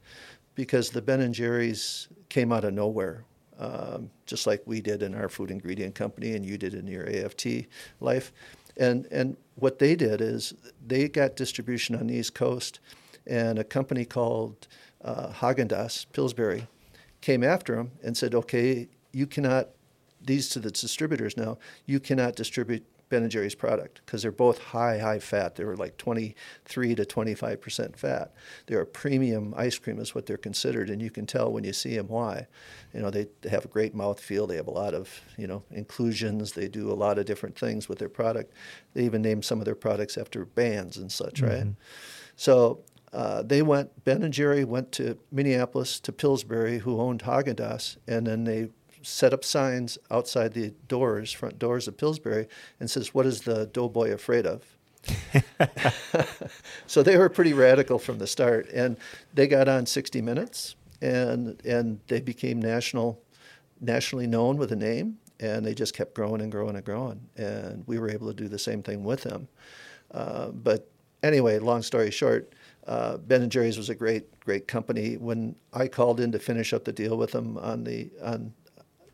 because 0.54 0.90
the 0.90 1.02
Ben 1.02 1.20
and 1.20 1.34
Jerry's 1.34 2.08
came 2.28 2.52
out 2.52 2.64
of 2.64 2.74
nowhere, 2.74 3.24
um, 3.58 4.10
just 4.26 4.46
like 4.46 4.62
we 4.66 4.80
did 4.80 5.02
in 5.02 5.14
our 5.14 5.28
food 5.28 5.50
ingredient 5.50 5.94
company 5.94 6.34
and 6.34 6.44
you 6.44 6.58
did 6.58 6.74
in 6.74 6.86
your 6.86 7.08
AFT 7.08 7.66
life. 8.00 8.32
And 8.76 9.06
and 9.10 9.36
what 9.54 9.78
they 9.78 9.94
did 9.94 10.20
is 10.20 10.54
they 10.84 11.08
got 11.08 11.36
distribution 11.36 11.94
on 11.94 12.08
the 12.08 12.14
East 12.14 12.34
Coast, 12.34 12.80
and 13.26 13.58
a 13.58 13.64
company 13.64 14.04
called 14.04 14.68
uh, 15.02 15.28
Haagen-Dazs 15.28 16.06
Pillsbury 16.12 16.66
came 17.20 17.42
after 17.44 17.76
them 17.76 17.92
and 18.02 18.16
said, 18.16 18.34
"Okay, 18.34 18.88
you 19.12 19.26
cannot." 19.26 19.68
These 20.26 20.48
to 20.50 20.60
the 20.60 20.70
distributors 20.70 21.36
now. 21.36 21.58
You 21.86 22.00
cannot 22.00 22.36
distribute 22.36 22.84
Ben 23.08 23.22
and 23.22 23.30
Jerry's 23.30 23.54
product 23.54 24.00
because 24.04 24.22
they're 24.22 24.32
both 24.32 24.58
high, 24.58 24.98
high 24.98 25.20
fat. 25.20 25.54
They 25.54 25.64
were 25.64 25.76
like 25.76 25.96
23 25.96 26.94
to 26.96 27.04
25 27.04 27.60
percent 27.60 27.96
fat. 27.96 28.34
They're 28.66 28.80
a 28.80 28.86
premium 28.86 29.54
ice 29.56 29.78
cream, 29.78 30.00
is 30.00 30.14
what 30.14 30.26
they're 30.26 30.36
considered, 30.36 30.90
and 30.90 31.00
you 31.00 31.10
can 31.10 31.24
tell 31.24 31.52
when 31.52 31.62
you 31.62 31.72
see 31.72 31.96
them 31.96 32.08
why. 32.08 32.48
You 32.92 33.00
know, 33.00 33.10
they 33.10 33.28
have 33.48 33.64
a 33.64 33.68
great 33.68 33.94
mouth 33.94 34.18
feel. 34.18 34.46
They 34.46 34.56
have 34.56 34.66
a 34.66 34.72
lot 34.72 34.94
of 34.94 35.20
you 35.38 35.46
know 35.46 35.62
inclusions. 35.70 36.52
They 36.52 36.68
do 36.68 36.90
a 36.90 36.94
lot 36.94 37.18
of 37.18 37.26
different 37.26 37.56
things 37.56 37.88
with 37.88 37.98
their 37.98 38.08
product. 38.08 38.52
They 38.94 39.04
even 39.04 39.22
name 39.22 39.42
some 39.42 39.60
of 39.60 39.64
their 39.64 39.76
products 39.76 40.18
after 40.18 40.44
bands 40.44 40.96
and 40.96 41.10
such, 41.10 41.42
mm-hmm. 41.42 41.52
right? 41.52 41.66
So 42.34 42.80
uh, 43.12 43.42
they 43.42 43.62
went. 43.62 44.04
Ben 44.04 44.24
and 44.24 44.34
Jerry 44.34 44.64
went 44.64 44.90
to 44.92 45.16
Minneapolis 45.30 46.00
to 46.00 46.12
Pillsbury, 46.12 46.78
who 46.78 47.00
owned 47.00 47.22
Haagen 47.22 47.54
Dazs, 47.54 47.98
and 48.08 48.26
then 48.26 48.44
they 48.44 48.70
set 49.06 49.32
up 49.32 49.44
signs 49.44 49.98
outside 50.10 50.52
the 50.52 50.72
doors, 50.88 51.32
front 51.32 51.58
doors 51.58 51.86
of 51.86 51.96
Pillsbury, 51.96 52.48
and 52.80 52.90
says, 52.90 53.14
"What 53.14 53.26
is 53.26 53.42
the 53.42 53.66
doughboy 53.66 54.10
afraid 54.10 54.46
of?" 54.46 54.76
so 56.86 57.02
they 57.02 57.16
were 57.16 57.28
pretty 57.28 57.52
radical 57.52 57.98
from 57.98 58.18
the 58.18 58.26
start, 58.26 58.68
and 58.70 58.96
they 59.32 59.46
got 59.46 59.68
on 59.68 59.86
60 59.86 60.20
Minutes, 60.20 60.74
and 61.00 61.60
and 61.64 62.00
they 62.08 62.20
became 62.20 62.60
national, 62.60 63.22
nationally 63.80 64.26
known 64.26 64.56
with 64.56 64.72
a 64.72 64.76
name, 64.76 65.18
and 65.38 65.64
they 65.64 65.74
just 65.74 65.94
kept 65.94 66.14
growing 66.14 66.40
and 66.40 66.50
growing 66.50 66.74
and 66.74 66.84
growing, 66.84 67.20
and 67.36 67.84
we 67.86 67.98
were 67.98 68.10
able 68.10 68.26
to 68.26 68.34
do 68.34 68.48
the 68.48 68.58
same 68.58 68.82
thing 68.82 69.04
with 69.04 69.22
them. 69.22 69.48
Uh, 70.10 70.48
but 70.48 70.90
anyway, 71.22 71.58
long 71.58 71.82
story 71.82 72.10
short. 72.10 72.52
Uh, 72.86 73.16
ben 73.16 73.42
and 73.42 73.50
Jerry's 73.50 73.76
was 73.76 73.88
a 73.88 73.96
great, 73.96 74.38
great 74.40 74.68
company. 74.68 75.16
When 75.16 75.56
I 75.72 75.88
called 75.88 76.20
in 76.20 76.30
to 76.32 76.38
finish 76.38 76.72
up 76.72 76.84
the 76.84 76.92
deal 76.92 77.16
with 77.16 77.32
them 77.32 77.58
on 77.58 77.82
the 77.82 78.10
on 78.22 78.52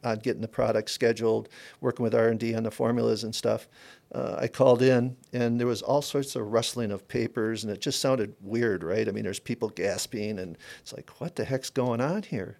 on 0.05 0.19
getting 0.19 0.43
the 0.43 0.49
product 0.49 0.91
scheduled, 0.91 1.49
working 1.81 2.03
with 2.03 2.15
R&D 2.15 2.55
on 2.55 2.63
the 2.63 2.71
formulas 2.71 3.25
and 3.25 3.35
stuff. 3.35 3.69
Uh, 4.15 4.37
I 4.39 4.49
called 4.49 4.83
in, 4.83 5.17
and 5.33 5.59
there 5.59 5.67
was 5.67 5.83
all 5.83 6.03
sorts 6.03 6.37
of 6.37 6.47
rustling 6.53 6.91
of 6.91 7.09
papers, 7.09 7.65
and 7.65 7.73
it 7.73 7.81
just 7.81 8.01
sounded 8.01 8.35
weird, 8.41 8.85
right? 8.85 9.09
I 9.09 9.13
mean, 9.13 9.25
there's 9.25 9.39
people 9.39 9.71
gasping, 9.71 10.39
and 10.39 10.59
it's 10.81 10.93
like, 10.93 11.11
what 11.21 11.37
the 11.37 11.45
heck's 11.45 11.71
going 11.71 12.01
on 12.01 12.23
here? 12.23 12.59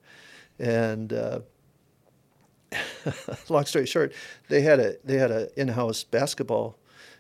And 0.59 1.13
uh, 1.13 1.41
long 3.49 3.65
story 3.67 3.87
short, 3.87 4.13
they 4.49 4.63
had 4.63 4.81
a 4.81 4.97
they 5.05 5.17
had 5.17 5.31
an 5.31 5.49
in-house 5.57 6.05
basketball 6.05 6.79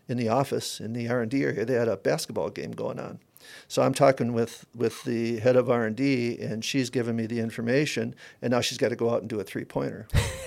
in 0.08 0.16
the 0.16 0.28
office 0.28 0.80
in 0.80 0.92
the 0.92 1.08
R&D 1.08 1.42
area. 1.42 1.64
They 1.64 1.74
had 1.74 1.88
a 1.88 1.96
basketball 1.96 2.50
game 2.50 2.72
going 2.72 2.98
on, 2.98 3.20
so 3.68 3.82
I'm 3.82 3.94
talking 3.94 4.32
with, 4.32 4.64
with 4.74 5.02
the 5.04 5.38
head 5.38 5.56
of 5.56 5.70
R&D, 5.70 6.38
and 6.40 6.64
she's 6.64 6.90
giving 6.90 7.16
me 7.16 7.26
the 7.26 7.40
information, 7.40 8.14
and 8.40 8.50
now 8.50 8.60
she's 8.60 8.78
got 8.78 8.88
to 8.88 8.96
go 8.96 9.10
out 9.10 9.20
and 9.20 9.28
do 9.28 9.40
a 9.40 9.44
three-pointer. 9.44 10.08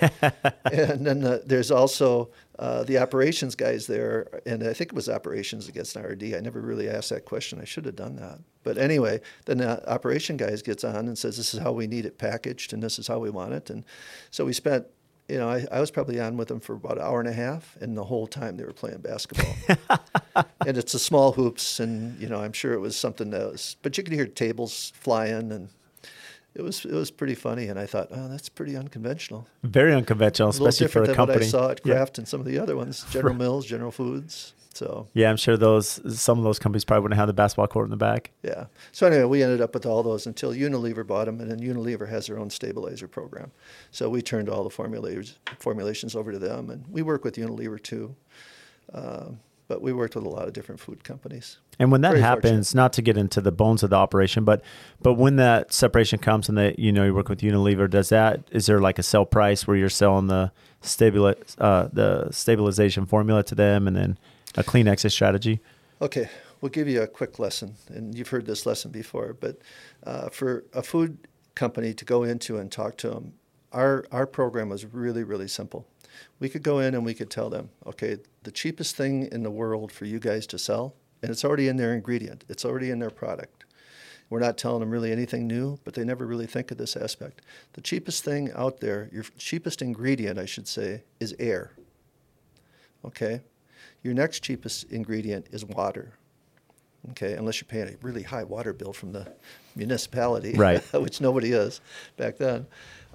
and 0.72 1.06
then 1.06 1.20
the, 1.20 1.42
there's 1.44 1.70
also 1.70 2.30
uh, 2.58 2.84
the 2.84 2.98
operations 2.98 3.54
guys 3.54 3.86
there, 3.86 4.40
and 4.46 4.62
I 4.62 4.72
think 4.72 4.92
it 4.92 4.94
was 4.94 5.08
operations 5.08 5.68
against 5.68 5.96
R&D. 5.96 6.36
I 6.36 6.40
never 6.40 6.60
really 6.60 6.88
asked 6.88 7.10
that 7.10 7.24
question. 7.24 7.60
I 7.60 7.64
should 7.64 7.84
have 7.84 7.96
done 7.96 8.16
that. 8.16 8.38
But 8.62 8.78
anyway, 8.78 9.20
then 9.44 9.58
the 9.58 9.88
operation 9.88 10.36
guys 10.36 10.62
gets 10.62 10.82
on 10.82 11.06
and 11.06 11.16
says, 11.16 11.36
this 11.36 11.54
is 11.54 11.60
how 11.60 11.72
we 11.72 11.86
need 11.86 12.06
it 12.06 12.18
packaged, 12.18 12.72
and 12.72 12.82
this 12.82 12.98
is 12.98 13.06
how 13.06 13.18
we 13.18 13.30
want 13.30 13.52
it. 13.52 13.70
And 13.70 13.84
so 14.30 14.44
we 14.44 14.52
spent 14.52 14.86
you 15.28 15.38
know, 15.38 15.48
I, 15.48 15.66
I, 15.72 15.80
was 15.80 15.90
probably 15.90 16.20
on 16.20 16.36
with 16.36 16.48
them 16.48 16.60
for 16.60 16.74
about 16.74 16.98
an 16.98 17.04
hour 17.04 17.18
and 17.18 17.28
a 17.28 17.32
half, 17.32 17.76
and 17.80 17.96
the 17.96 18.04
whole 18.04 18.26
time 18.26 18.56
they 18.56 18.64
were 18.64 18.72
playing 18.72 18.98
basketball. 18.98 19.54
and 20.66 20.78
it's 20.78 20.94
a 20.94 20.98
small 20.98 21.32
hoops, 21.32 21.80
and 21.80 22.18
you 22.20 22.28
know, 22.28 22.40
I'm 22.40 22.52
sure 22.52 22.72
it 22.74 22.80
was 22.80 22.96
something 22.96 23.30
that 23.30 23.52
was, 23.52 23.76
but 23.82 23.98
you 23.98 24.04
could 24.04 24.12
hear 24.12 24.26
tables 24.26 24.92
flying, 25.00 25.50
and 25.50 25.68
it 26.54 26.62
was 26.62 26.84
it 26.84 26.92
was 26.92 27.10
pretty 27.10 27.34
funny. 27.34 27.66
And 27.66 27.78
I 27.78 27.86
thought, 27.86 28.08
oh, 28.12 28.28
that's 28.28 28.48
pretty 28.48 28.76
unconventional. 28.76 29.48
Very 29.64 29.94
unconventional, 29.94 30.50
especially 30.50 30.88
for 30.88 31.02
a 31.02 31.14
company. 31.14 31.46
Than 31.46 31.52
what 31.52 31.62
I 31.62 31.66
saw 31.66 31.70
at 31.70 31.82
Kraft 31.82 32.18
yeah. 32.18 32.20
and 32.20 32.28
some 32.28 32.38
of 32.38 32.46
the 32.46 32.58
other 32.58 32.76
ones, 32.76 33.04
General 33.10 33.34
Mills, 33.42 33.66
General 33.66 33.90
Foods. 33.90 34.54
So 34.76 35.08
yeah, 35.14 35.30
I'm 35.30 35.36
sure 35.36 35.56
those 35.56 36.00
some 36.20 36.38
of 36.38 36.44
those 36.44 36.58
companies 36.58 36.84
probably 36.84 37.02
wouldn't 37.02 37.18
have 37.18 37.28
the 37.28 37.32
basketball 37.32 37.66
court 37.66 37.86
in 37.86 37.90
the 37.90 37.96
back. 37.96 38.30
Yeah. 38.42 38.66
So 38.92 39.06
anyway, 39.06 39.24
we 39.24 39.42
ended 39.42 39.60
up 39.60 39.72
with 39.72 39.86
all 39.86 40.02
those 40.02 40.26
until 40.26 40.52
Unilever 40.52 41.06
bought 41.06 41.26
them, 41.26 41.40
and 41.40 41.50
then 41.50 41.60
Unilever 41.60 42.08
has 42.08 42.26
their 42.26 42.38
own 42.38 42.50
stabilizer 42.50 43.08
program. 43.08 43.52
So 43.90 44.08
we 44.10 44.22
turned 44.22 44.48
all 44.48 44.64
the 44.64 44.70
formulators 44.70 45.36
formulations 45.58 46.14
over 46.14 46.30
to 46.30 46.38
them, 46.38 46.70
and 46.70 46.84
we 46.88 47.02
work 47.02 47.24
with 47.24 47.36
Unilever 47.36 47.82
too. 47.82 48.14
Um, 48.92 49.40
but 49.68 49.82
we 49.82 49.92
worked 49.92 50.14
with 50.14 50.24
a 50.24 50.28
lot 50.28 50.46
of 50.46 50.52
different 50.52 50.80
food 50.80 51.02
companies. 51.02 51.58
And 51.78 51.90
when 51.90 52.02
that 52.02 52.10
Very 52.10 52.22
happens, 52.22 52.68
fortunate. 52.68 52.74
not 52.74 52.92
to 52.94 53.02
get 53.02 53.16
into 53.16 53.40
the 53.40 53.50
bones 53.50 53.82
of 53.82 53.90
the 53.90 53.96
operation, 53.96 54.44
but 54.44 54.62
but 55.00 55.14
when 55.14 55.36
that 55.36 55.72
separation 55.72 56.18
comes 56.18 56.48
and 56.48 56.56
that 56.58 56.78
you 56.78 56.92
know 56.92 57.04
you 57.04 57.14
work 57.14 57.28
with 57.28 57.40
Unilever, 57.40 57.88
does 57.88 58.10
that 58.10 58.42
is 58.50 58.66
there 58.66 58.80
like 58.80 58.98
a 58.98 59.02
sell 59.02 59.26
price 59.26 59.66
where 59.66 59.76
you're 59.76 59.88
selling 59.88 60.26
the 60.28 60.52
stabilize 60.82 61.56
uh, 61.58 61.88
the 61.92 62.28
stabilization 62.30 63.06
formula 63.06 63.42
to 63.44 63.54
them, 63.54 63.88
and 63.88 63.96
then 63.96 64.18
a 64.56 64.64
clean 64.64 64.88
exit 64.88 65.12
strategy? 65.12 65.60
Okay, 66.00 66.28
we'll 66.60 66.70
give 66.70 66.88
you 66.88 67.02
a 67.02 67.06
quick 67.06 67.38
lesson, 67.38 67.74
and 67.88 68.16
you've 68.16 68.28
heard 68.28 68.46
this 68.46 68.66
lesson 68.66 68.90
before. 68.90 69.36
But 69.38 69.58
uh, 70.04 70.28
for 70.28 70.64
a 70.72 70.82
food 70.82 71.18
company 71.54 71.94
to 71.94 72.04
go 72.04 72.22
into 72.22 72.58
and 72.58 72.70
talk 72.70 72.96
to 72.98 73.10
them, 73.10 73.34
our 73.72 74.04
our 74.12 74.26
program 74.26 74.68
was 74.68 74.84
really 74.84 75.24
really 75.24 75.48
simple. 75.48 75.86
We 76.38 76.48
could 76.48 76.62
go 76.62 76.78
in 76.78 76.94
and 76.94 77.04
we 77.04 77.14
could 77.14 77.30
tell 77.30 77.50
them, 77.50 77.68
okay, 77.86 78.18
the 78.42 78.50
cheapest 78.50 78.96
thing 78.96 79.28
in 79.32 79.42
the 79.42 79.50
world 79.50 79.92
for 79.92 80.06
you 80.06 80.18
guys 80.18 80.46
to 80.48 80.58
sell, 80.58 80.94
and 81.22 81.30
it's 81.30 81.44
already 81.44 81.68
in 81.68 81.76
their 81.76 81.94
ingredient, 81.94 82.44
it's 82.48 82.64
already 82.64 82.90
in 82.90 82.98
their 82.98 83.10
product. 83.10 83.64
We're 84.28 84.40
not 84.40 84.58
telling 84.58 84.80
them 84.80 84.90
really 84.90 85.12
anything 85.12 85.46
new, 85.46 85.78
but 85.84 85.94
they 85.94 86.04
never 86.04 86.26
really 86.26 86.46
think 86.46 86.70
of 86.70 86.78
this 86.78 86.96
aspect. 86.96 87.42
The 87.74 87.80
cheapest 87.80 88.24
thing 88.24 88.50
out 88.56 88.80
there, 88.80 89.08
your 89.12 89.22
cheapest 89.38 89.82
ingredient, 89.82 90.38
I 90.38 90.46
should 90.46 90.66
say, 90.66 91.04
is 91.20 91.34
air. 91.38 91.72
Okay? 93.04 93.42
Your 94.02 94.14
next 94.14 94.42
cheapest 94.42 94.84
ingredient 94.84 95.48
is 95.50 95.64
water. 95.64 96.14
Okay, 97.10 97.34
unless 97.34 97.60
you're 97.60 97.68
paying 97.68 97.88
a 97.88 97.96
really 98.02 98.22
high 98.22 98.44
water 98.44 98.72
bill 98.72 98.92
from 98.92 99.12
the 99.12 99.32
municipality, 99.76 100.52
right. 100.56 100.82
which 100.92 101.20
nobody 101.20 101.52
is 101.52 101.80
back 102.16 102.36
then. 102.36 102.66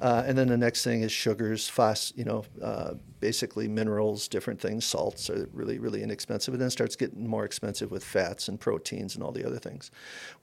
Uh, 0.02 0.24
and 0.26 0.36
then 0.36 0.48
the 0.48 0.58
next 0.58 0.84
thing 0.84 1.04
is 1.04 1.12
sugars, 1.12 1.68
phos, 1.68 2.12
you 2.16 2.24
know, 2.24 2.44
uh, 2.62 2.96
basically 3.20 3.68
minerals, 3.68 4.28
different 4.28 4.60
things. 4.60 4.84
Salts 4.84 5.30
are 5.30 5.48
really, 5.54 5.78
really 5.78 6.02
inexpensive. 6.02 6.56
And 6.56 6.62
then 6.62 6.68
it 6.68 6.72
starts 6.72 6.96
getting 6.96 7.28
more 7.28 7.46
expensive 7.46 7.92
with 7.92 8.04
fats 8.04 8.48
and 8.48 8.60
proteins 8.60 9.14
and 9.14 9.24
all 9.24 9.32
the 9.32 9.46
other 9.46 9.60
things. 9.60 9.92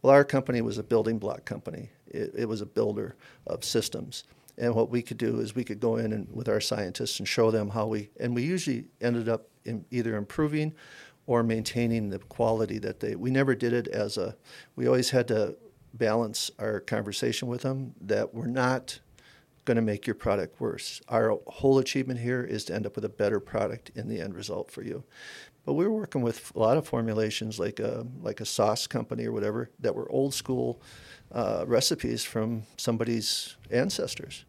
Well, 0.00 0.12
our 0.12 0.24
company 0.24 0.60
was 0.60 0.78
a 0.78 0.84
building 0.84 1.18
block 1.18 1.44
company. 1.44 1.90
It, 2.06 2.32
it 2.36 2.48
was 2.48 2.60
a 2.60 2.66
builder 2.66 3.16
of 3.48 3.64
systems. 3.64 4.24
And 4.58 4.74
what 4.74 4.90
we 4.90 5.02
could 5.02 5.18
do 5.18 5.40
is 5.40 5.56
we 5.56 5.64
could 5.64 5.80
go 5.80 5.96
in 5.96 6.12
and 6.12 6.28
with 6.32 6.48
our 6.48 6.60
scientists 6.60 7.18
and 7.18 7.26
show 7.26 7.50
them 7.50 7.70
how 7.70 7.86
we, 7.86 8.10
and 8.20 8.36
we 8.36 8.42
usually 8.42 8.84
ended 9.00 9.28
up 9.28 9.48
either 9.90 10.16
improving 10.16 10.74
or 11.26 11.42
maintaining 11.42 12.08
the 12.08 12.18
quality 12.18 12.78
that 12.78 13.00
they, 13.00 13.14
we 13.14 13.30
never 13.30 13.54
did 13.54 13.72
it 13.72 13.86
as 13.88 14.16
a, 14.16 14.34
we 14.76 14.86
always 14.86 15.10
had 15.10 15.28
to 15.28 15.56
balance 15.94 16.50
our 16.58 16.80
conversation 16.80 17.48
with 17.48 17.62
them 17.62 17.94
that 18.00 18.34
we're 18.34 18.46
not 18.46 18.98
going 19.64 19.76
to 19.76 19.82
make 19.82 20.06
your 20.06 20.14
product 20.14 20.58
worse. 20.60 21.02
Our 21.08 21.38
whole 21.46 21.78
achievement 21.78 22.20
here 22.20 22.42
is 22.42 22.64
to 22.64 22.74
end 22.74 22.86
up 22.86 22.94
with 22.94 23.04
a 23.04 23.10
better 23.10 23.40
product 23.40 23.90
in 23.94 24.08
the 24.08 24.20
end 24.20 24.34
result 24.34 24.70
for 24.70 24.82
you. 24.82 25.04
But 25.66 25.74
we 25.74 25.84
were 25.86 25.92
working 25.92 26.22
with 26.22 26.50
a 26.56 26.58
lot 26.58 26.78
of 26.78 26.88
formulations 26.88 27.58
like 27.58 27.78
a, 27.78 28.06
like 28.22 28.40
a 28.40 28.46
sauce 28.46 28.86
company 28.86 29.26
or 29.26 29.32
whatever 29.32 29.68
that 29.80 29.94
were 29.94 30.10
old 30.10 30.32
school 30.32 30.80
uh, 31.30 31.64
recipes 31.66 32.24
from 32.24 32.62
somebody's 32.78 33.56
ancestors. 33.70 34.46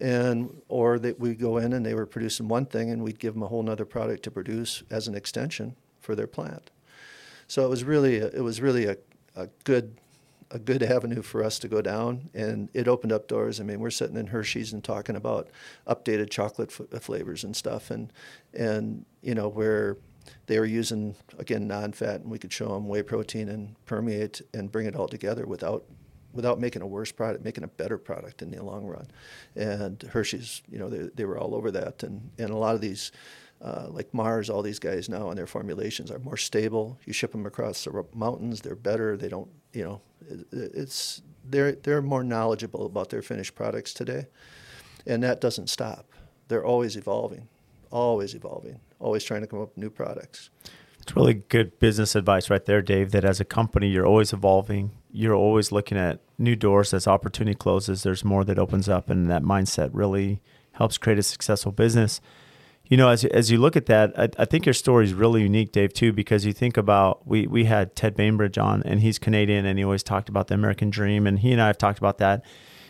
And 0.00 0.60
or 0.68 0.98
that 0.98 1.20
we 1.20 1.34
go 1.34 1.58
in 1.58 1.72
and 1.72 1.86
they 1.86 1.94
were 1.94 2.06
producing 2.06 2.48
one 2.48 2.66
thing 2.66 2.90
and 2.90 3.02
we'd 3.02 3.20
give 3.20 3.34
them 3.34 3.42
a 3.42 3.46
whole 3.46 3.68
other 3.70 3.84
product 3.84 4.24
to 4.24 4.30
produce 4.30 4.82
as 4.90 5.06
an 5.06 5.14
extension 5.14 5.76
for 6.00 6.14
their 6.16 6.26
plant. 6.26 6.70
So 7.46 7.64
it 7.64 7.68
was 7.68 7.84
really 7.84 8.18
a, 8.18 8.26
it 8.26 8.42
was 8.42 8.60
really 8.60 8.86
a, 8.86 8.96
a 9.36 9.48
good 9.64 9.96
a 10.50 10.58
good 10.58 10.82
avenue 10.82 11.22
for 11.22 11.42
us 11.42 11.58
to 11.58 11.68
go 11.68 11.82
down, 11.82 12.30
and 12.32 12.68
it 12.74 12.86
opened 12.86 13.12
up 13.12 13.26
doors. 13.26 13.60
I 13.60 13.64
mean, 13.64 13.80
we're 13.80 13.90
sitting 13.90 14.16
in 14.16 14.28
Hershey's 14.28 14.72
and 14.72 14.84
talking 14.84 15.16
about 15.16 15.48
updated 15.86 16.30
chocolate 16.30 16.70
f- 16.70 16.86
uh, 16.92 17.00
flavors 17.00 17.44
and 17.44 17.56
stuff, 17.56 17.90
and 17.90 18.12
and 18.52 19.04
you 19.22 19.34
know 19.34 19.48
where 19.48 19.96
they 20.46 20.58
were 20.58 20.64
using 20.64 21.16
again 21.38 21.66
non-fat, 21.66 22.20
and 22.20 22.30
we 22.30 22.38
could 22.38 22.52
show 22.52 22.68
them 22.68 22.88
whey 22.88 23.02
protein 23.02 23.48
and 23.48 23.74
permeate 23.84 24.42
and 24.52 24.70
bring 24.70 24.86
it 24.86 24.94
all 24.94 25.08
together 25.08 25.46
without 25.46 25.84
without 26.34 26.60
making 26.60 26.82
a 26.82 26.86
worse 26.86 27.12
product, 27.12 27.44
making 27.44 27.64
a 27.64 27.68
better 27.68 27.96
product 27.96 28.42
in 28.42 28.50
the 28.50 28.62
long 28.62 28.84
run. 28.84 29.06
And 29.56 30.02
Hershey's, 30.02 30.62
you 30.70 30.78
know, 30.78 30.90
they, 30.90 31.08
they 31.14 31.24
were 31.24 31.38
all 31.38 31.54
over 31.54 31.70
that, 31.70 32.02
and 32.02 32.30
and 32.38 32.50
a 32.50 32.56
lot 32.56 32.74
of 32.74 32.80
these 32.80 33.12
uh, 33.62 33.86
like 33.88 34.12
Mars, 34.12 34.50
all 34.50 34.62
these 34.62 34.78
guys 34.78 35.08
now 35.08 35.30
and 35.30 35.38
their 35.38 35.46
formulations 35.46 36.10
are 36.10 36.18
more 36.18 36.36
stable. 36.36 36.98
You 37.06 37.12
ship 37.12 37.32
them 37.32 37.46
across 37.46 37.84
the 37.84 38.04
mountains, 38.14 38.60
they're 38.60 38.74
better. 38.74 39.16
They 39.16 39.28
don't, 39.28 39.48
you 39.72 39.84
know, 39.84 40.00
it, 40.28 40.46
it's 40.52 41.22
they're 41.48 41.72
they're 41.72 42.02
more 42.02 42.22
knowledgeable 42.22 42.86
about 42.86 43.08
their 43.10 43.22
finished 43.22 43.54
products 43.54 43.94
today, 43.94 44.26
and 45.06 45.22
that 45.22 45.40
doesn't 45.40 45.68
stop. 45.68 46.10
They're 46.48 46.64
always 46.64 46.96
evolving, 46.96 47.48
always 47.90 48.34
evolving, 48.34 48.80
always 48.98 49.24
trying 49.24 49.40
to 49.40 49.46
come 49.46 49.62
up 49.62 49.68
with 49.68 49.78
new 49.78 49.90
products. 49.90 50.50
It's 51.00 51.16
really 51.16 51.34
good 51.34 51.78
business 51.78 52.14
advice 52.14 52.50
right 52.50 52.64
there, 52.64 52.82
Dave. 52.82 53.12
That 53.12 53.24
as 53.24 53.40
a 53.40 53.44
company, 53.44 53.88
you're 53.88 54.06
always 54.06 54.32
evolving. 54.32 54.90
You're 55.16 55.34
always 55.34 55.70
looking 55.70 55.96
at 55.96 56.20
new 56.38 56.56
doors 56.56 56.92
as 56.92 57.06
opportunity 57.06 57.54
closes. 57.54 58.02
There's 58.02 58.24
more 58.24 58.44
that 58.44 58.58
opens 58.58 58.88
up, 58.88 59.08
and 59.08 59.30
that 59.30 59.42
mindset 59.42 59.90
really 59.92 60.42
helps 60.72 60.98
create 60.98 61.18
a 61.18 61.22
successful 61.22 61.70
business 61.70 62.20
you 62.86 62.96
know, 62.98 63.08
as 63.08 63.24
as 63.24 63.50
you 63.50 63.58
look 63.58 63.76
at 63.76 63.86
that, 63.86 64.18
I, 64.18 64.28
I, 64.38 64.44
think 64.44 64.66
your 64.66 64.74
story 64.74 65.06
is 65.06 65.14
really 65.14 65.42
unique, 65.42 65.72
Dave, 65.72 65.94
too, 65.94 66.12
because 66.12 66.44
you 66.44 66.52
think 66.52 66.76
about 66.76 67.26
we 67.26 67.46
we 67.46 67.64
had 67.64 67.96
Ted 67.96 68.14
Bainbridge 68.14 68.58
on, 68.58 68.82
and 68.84 69.00
he's 69.00 69.18
Canadian, 69.18 69.64
and 69.64 69.78
he 69.78 69.84
always 69.84 70.02
talked 70.02 70.28
about 70.28 70.48
the 70.48 70.54
American 70.54 70.90
dream, 70.90 71.26
and 71.26 71.38
he 71.38 71.52
and 71.52 71.62
I 71.62 71.68
have 71.68 71.78
talked 71.78 71.98
about 71.98 72.18
that. 72.18 72.44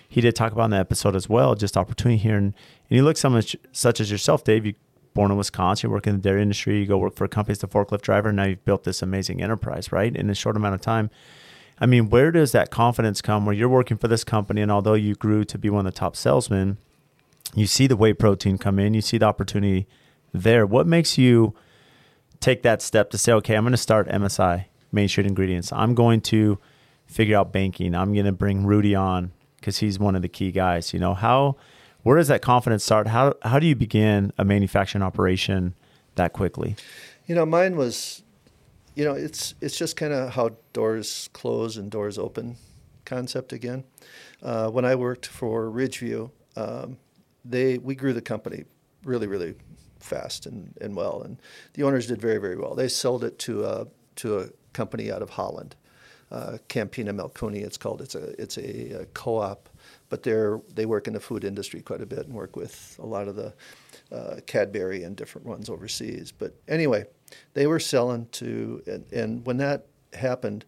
He 0.09 0.21
did 0.21 0.35
talk 0.35 0.53
about 0.53 0.67
in 0.67 0.71
the 0.73 0.79
episode 0.79 1.15
as 1.15 1.29
well, 1.29 1.55
just 1.55 1.77
opportunity 1.77 2.19
here, 2.19 2.37
and 2.37 2.55
and 2.91 2.97
you 2.97 3.05
look 3.05 3.17
so 3.17 3.31
much 3.31 3.55
such 3.71 4.01
as 4.01 4.11
yourself, 4.11 4.43
Dave. 4.43 4.67
You 4.67 4.75
born 5.15 5.31
in 5.31 5.37
Wisconsin, 5.37 5.89
you 5.89 5.93
work 5.93 6.09
in 6.09 6.17
the 6.17 6.23
dairy 6.23 6.43
industry, 6.43 6.81
you 6.81 6.87
go 6.87 6.99
work 6.99 7.15
for 7.15 7.25
a 7.25 7.29
company 7.29 7.53
as 7.53 7.63
a 7.63 7.69
forklift 7.69 8.03
driver, 8.03 8.31
and 8.31 8.37
now 8.37 8.45
you've 8.47 8.65
built 8.65 8.83
this 8.83 9.01
amazing 9.01 9.41
enterprise, 9.41 9.93
right, 9.93 10.15
in 10.15 10.29
a 10.29 10.35
short 10.35 10.57
amount 10.57 10.75
of 10.75 10.81
time. 10.81 11.09
I 11.81 11.87
mean, 11.87 12.09
where 12.09 12.31
does 12.31 12.53
that 12.53 12.71
confidence 12.71 13.21
come 13.21 13.47
where 13.47 13.55
you're 13.55 13.69
working 13.69 13.97
for 13.97 14.09
this 14.09 14.25
company, 14.25 14.61
and 14.61 14.71
although 14.71 14.95
you 14.95 15.15
grew 15.15 15.45
to 15.45 15.59
be 15.59 15.71
one 15.71 15.87
of 15.87 15.93
the 15.93 15.99
top 15.99 16.17
salesmen, 16.17 16.79
you 17.55 17.67
see 17.67 17.87
the 17.87 17.97
whey 17.97 18.13
protein 18.13 18.59
come 18.59 18.79
in, 18.79 18.95
you 18.95 19.01
see 19.01 19.19
the 19.19 19.27
opportunity 19.27 19.87
there. 20.33 20.67
What 20.67 20.87
makes 20.87 21.19
you 21.19 21.55
take 22.41 22.63
that 22.63 22.83
step 22.83 23.11
to 23.11 23.19
say, 23.19 23.33
okay, 23.33 23.57
I'm 23.57 23.65
going 23.65 23.73
to 23.73 23.77
start 23.77 24.09
MSI, 24.09 24.67
Main 24.93 25.09
Street 25.09 25.27
Ingredients. 25.27 25.73
I'm 25.73 25.95
going 25.95 26.21
to 26.23 26.59
figure 27.07 27.37
out 27.37 27.53
banking. 27.53 27.95
I'm 27.95 28.13
going 28.13 28.27
to 28.27 28.33
bring 28.33 28.67
Rudy 28.67 28.95
on 28.95 29.33
because 29.57 29.79
he's 29.79 29.99
one 29.99 30.15
of 30.15 30.23
the 30.23 30.29
key 30.29 30.53
guys. 30.53 30.93
You 30.93 31.01
know, 31.01 31.15
how, 31.15 31.57
where 32.03 32.19
does 32.19 32.29
that 32.29 32.43
confidence 32.43 32.85
start? 32.85 33.07
How, 33.07 33.35
how 33.43 33.59
do 33.59 33.67
you 33.67 33.75
begin 33.75 34.33
a 34.37 34.45
manufacturing 34.45 35.03
operation 35.03 35.75
that 36.17 36.33
quickly? 36.33 36.77
You 37.27 37.35
know, 37.35 37.47
mine 37.47 37.77
was, 37.77 38.24
you 38.95 39.05
know, 39.05 39.15
it's, 39.15 39.55
it's 39.61 39.77
just 39.77 39.97
kind 39.97 40.13
of 40.13 40.35
how 40.35 40.51
doors 40.73 41.29
close 41.33 41.77
and 41.77 41.91
doors 41.91 42.19
open 42.19 42.57
concept 43.05 43.53
again. 43.53 43.85
Uh, 44.43 44.69
when 44.71 44.85
I 44.85 44.95
worked 44.95 45.27
for 45.27 45.71
Ridgeview, 45.71 46.31
um, 46.57 46.99
they 47.45 47.79
we 47.79 47.95
grew 47.95 48.13
the 48.13 48.23
company 48.23 48.65
really 49.05 49.27
really 49.27 49.55
fast 50.01 50.47
and, 50.47 50.75
and 50.81 50.95
well, 50.97 51.23
and 51.23 51.39
the 51.75 51.83
owners 51.83 52.07
did 52.07 52.21
very 52.21 52.39
very 52.39 52.57
well. 52.57 52.75
They 52.75 52.89
sold 52.89 53.25
it 53.25 53.39
to 53.41 53.65
a 53.65 53.87
to 54.17 54.39
a 54.39 54.47
company 54.73 55.11
out 55.11 55.23
of 55.23 55.31
Holland, 55.31 55.77
uh, 56.31 56.59
Campina 56.69 57.13
Melkunie. 57.13 57.65
It's 57.65 57.77
called. 57.77 58.01
It's 58.01 58.15
a 58.15 58.41
it's 58.41 58.57
a, 58.57 59.03
a, 59.03 59.07
co-op, 59.07 59.69
but 60.09 60.23
they're 60.23 60.61
they 60.75 60.87
work 60.87 61.07
in 61.07 61.15
the 61.15 61.21
food 61.21 61.45
industry 61.45 61.81
quite 61.81 62.01
a 62.01 62.07
bit 62.07 62.21
and 62.21 62.35
work 62.35 62.57
with 62.57 62.97
a 63.03 63.07
lot 63.07 63.29
of 63.29 63.37
the 63.37 63.53
uh, 64.13 64.37
Cadbury 64.47 65.03
and 65.03 65.17
different 65.17 65.47
ones 65.47 65.69
overseas. 65.69 66.33
But 66.33 66.55
anyway, 66.69 67.05
they 67.55 67.67
were 67.67 67.81
selling 67.81 68.27
to 68.33 68.83
and, 68.87 69.05
and 69.13 69.47
when 69.47 69.57
that 69.59 69.87
happened, 70.13 70.65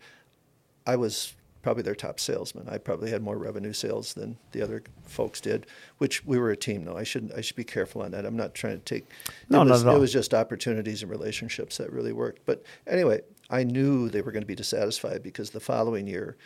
I 0.86 0.96
was 0.96 1.34
probably 1.62 1.82
their 1.82 1.96
top 1.96 2.20
salesman. 2.20 2.68
I 2.68 2.78
probably 2.78 3.10
had 3.10 3.22
more 3.22 3.36
revenue 3.36 3.72
sales 3.72 4.14
than 4.14 4.38
the 4.52 4.62
other 4.62 4.84
folks 5.02 5.40
did, 5.40 5.66
which 5.98 6.24
we 6.24 6.38
were 6.38 6.52
a 6.52 6.56
team 6.56 6.84
though. 6.84 6.96
I 6.96 7.02
should 7.02 7.32
I 7.36 7.40
should 7.40 7.56
be 7.56 7.64
careful 7.64 8.02
on 8.02 8.12
that. 8.12 8.24
I'm 8.24 8.36
not 8.36 8.54
trying 8.54 8.78
to 8.78 8.84
take 8.84 9.06
No, 9.48 9.62
it 9.62 9.70
was, 9.70 9.82
not 9.82 9.88
at 9.88 9.90
all. 9.90 9.96
It 9.96 10.00
was 10.00 10.12
just 10.12 10.32
opportunities 10.32 11.02
and 11.02 11.10
relationships 11.10 11.76
that 11.78 11.92
really 11.92 12.12
worked. 12.12 12.42
But 12.46 12.62
anyway, 12.86 13.22
I 13.50 13.64
knew 13.64 14.08
they 14.08 14.22
were 14.22 14.30
going 14.30 14.44
to 14.44 14.46
be 14.46 14.54
dissatisfied 14.54 15.22
because 15.24 15.50
the 15.50 15.60
following 15.60 16.06
year 16.06 16.36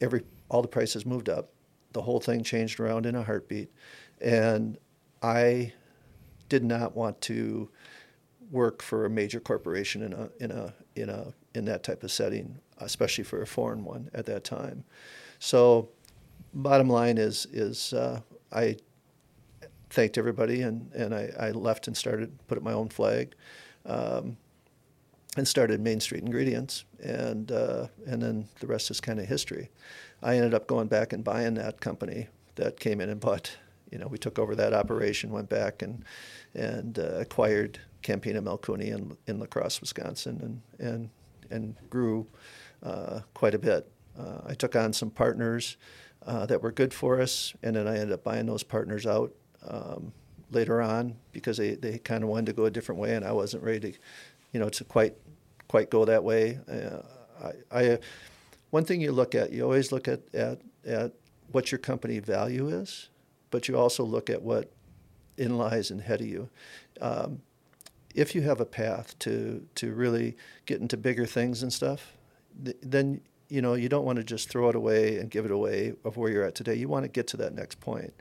every 0.00 0.24
all 0.48 0.62
the 0.62 0.68
prices 0.68 1.06
moved 1.06 1.28
up. 1.28 1.50
The 1.92 2.02
whole 2.02 2.20
thing 2.20 2.42
changed 2.42 2.80
around 2.80 3.06
in 3.06 3.14
a 3.14 3.22
heartbeat. 3.22 3.70
And 4.20 4.76
I 5.22 5.72
did 6.48 6.64
not 6.64 6.96
want 6.96 7.20
to 7.22 7.68
work 8.50 8.82
for 8.82 9.04
a 9.04 9.10
major 9.10 9.40
corporation 9.40 10.02
in 10.02 10.12
a 10.12 10.28
in 10.40 10.50
a 10.50 10.74
in 10.96 11.08
a 11.10 11.32
in 11.54 11.64
that 11.66 11.82
type 11.82 12.02
of 12.02 12.10
setting 12.10 12.58
especially 12.80 13.24
for 13.24 13.42
a 13.42 13.46
foreign 13.46 13.84
one 13.84 14.10
at 14.14 14.26
that 14.26 14.44
time. 14.44 14.84
So, 15.38 15.88
bottom 16.54 16.88
line 16.88 17.18
is 17.18 17.46
is 17.52 17.92
uh, 17.92 18.20
I 18.52 18.76
thanked 19.90 20.18
everybody 20.18 20.62
and, 20.62 20.92
and 20.92 21.14
I, 21.14 21.30
I, 21.40 21.50
left 21.52 21.86
and 21.86 21.96
started 21.96 22.30
put 22.46 22.58
up 22.58 22.64
my 22.64 22.74
own 22.74 22.90
flag, 22.90 23.34
um, 23.86 24.36
and 25.36 25.48
started 25.48 25.80
Main 25.80 25.98
Street 25.98 26.22
Ingredients 26.22 26.84
and 27.02 27.50
uh, 27.52 27.86
and 28.06 28.22
then 28.22 28.48
the 28.60 28.66
rest 28.66 28.90
is 28.90 29.00
kind 29.00 29.18
of 29.18 29.26
history. 29.26 29.70
I 30.22 30.36
ended 30.36 30.54
up 30.54 30.66
going 30.66 30.88
back 30.88 31.12
and 31.12 31.22
buying 31.22 31.54
that 31.54 31.80
company 31.80 32.28
that 32.56 32.80
came 32.80 33.00
in 33.00 33.08
and 33.08 33.20
bought. 33.20 33.56
You 33.90 33.98
know, 33.98 34.06
we 34.06 34.18
took 34.18 34.38
over 34.38 34.54
that 34.56 34.74
operation, 34.74 35.30
went 35.30 35.48
back 35.48 35.80
and 35.82 36.04
and 36.54 36.98
uh, 36.98 37.18
acquired 37.20 37.78
Campina 38.02 38.40
Melkunie 38.40 38.92
in, 38.92 39.16
in 39.26 39.38
La 39.38 39.46
Crosse, 39.46 39.80
Wisconsin, 39.80 40.62
and 40.78 40.88
and 40.88 41.10
and 41.50 41.76
grew 41.90 42.26
uh, 42.82 43.20
quite 43.34 43.54
a 43.54 43.58
bit. 43.58 43.90
Uh, 44.18 44.40
I 44.46 44.54
took 44.54 44.76
on 44.76 44.92
some 44.92 45.10
partners 45.10 45.76
uh, 46.26 46.46
that 46.46 46.62
were 46.62 46.72
good 46.72 46.92
for 46.92 47.20
us, 47.20 47.54
and 47.62 47.76
then 47.76 47.86
I 47.86 47.94
ended 47.94 48.12
up 48.12 48.24
buying 48.24 48.46
those 48.46 48.62
partners 48.62 49.06
out 49.06 49.32
um, 49.66 50.12
later 50.50 50.82
on 50.82 51.16
because 51.32 51.56
they, 51.56 51.74
they 51.74 51.98
kind 51.98 52.22
of 52.22 52.30
wanted 52.30 52.46
to 52.46 52.52
go 52.52 52.64
a 52.64 52.70
different 52.70 53.00
way, 53.00 53.14
and 53.14 53.24
I 53.24 53.32
wasn't 53.32 53.62
ready 53.62 53.92
to, 53.92 53.98
you 54.52 54.60
know, 54.60 54.68
to 54.68 54.84
quite 54.84 55.14
quite 55.68 55.90
go 55.90 56.04
that 56.04 56.24
way. 56.24 56.58
Uh, 56.70 57.02
I, 57.72 57.80
I 57.80 57.98
one 58.70 58.84
thing 58.84 59.00
you 59.00 59.12
look 59.12 59.34
at, 59.34 59.52
you 59.52 59.62
always 59.62 59.92
look 59.92 60.08
at, 60.08 60.20
at 60.34 60.60
at 60.86 61.12
what 61.52 61.72
your 61.72 61.78
company 61.78 62.18
value 62.18 62.68
is, 62.68 63.08
but 63.50 63.68
you 63.68 63.78
also 63.78 64.04
look 64.04 64.28
at 64.28 64.42
what 64.42 64.70
in 65.36 65.56
lies 65.56 65.90
ahead 65.90 66.20
of 66.20 66.26
you. 66.26 66.48
Um, 67.00 67.40
if 68.14 68.34
you 68.34 68.42
have 68.42 68.60
a 68.60 68.64
path 68.66 69.18
to 69.20 69.66
to 69.76 69.92
really 69.92 70.36
get 70.66 70.80
into 70.80 70.96
bigger 70.96 71.26
things 71.26 71.62
and 71.62 71.72
stuff, 71.72 72.16
then 72.82 73.20
you 73.48 73.62
know 73.62 73.74
you 73.74 73.88
don't 73.88 74.04
want 74.04 74.16
to 74.16 74.24
just 74.24 74.48
throw 74.48 74.68
it 74.68 74.74
away 74.74 75.18
and 75.18 75.30
give 75.30 75.44
it 75.44 75.50
away 75.50 75.94
of 76.04 76.16
where 76.16 76.30
you're 76.30 76.44
at 76.44 76.54
today. 76.54 76.74
You 76.74 76.88
want 76.88 77.04
to 77.04 77.08
get 77.08 77.26
to 77.28 77.36
that 77.38 77.54
next 77.54 77.80
point, 77.80 78.12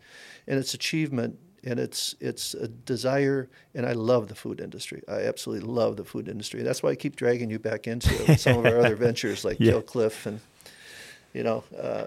and 0.47 0.59
it's 0.59 0.73
achievement 0.73 1.39
and 1.63 1.79
it's 1.79 2.15
it's 2.19 2.53
a 2.53 2.67
desire. 2.67 3.49
And 3.73 3.85
I 3.85 3.93
love 3.93 4.27
the 4.27 4.35
food 4.35 4.59
industry. 4.59 5.01
I 5.07 5.21
absolutely 5.23 5.67
love 5.67 5.97
the 5.97 6.05
food 6.05 6.27
industry. 6.27 6.63
That's 6.63 6.81
why 6.83 6.91
I 6.91 6.95
keep 6.95 7.15
dragging 7.15 7.49
you 7.49 7.59
back 7.59 7.87
into 7.87 8.37
some 8.37 8.59
of 8.59 8.65
our 8.65 8.79
other 8.79 8.95
ventures 9.07 9.43
like 9.43 9.57
yeah. 9.59 9.81
Cliff 9.81 10.25
and 10.25 10.39
you 11.33 11.43
know. 11.43 11.63
Uh, 11.79 12.05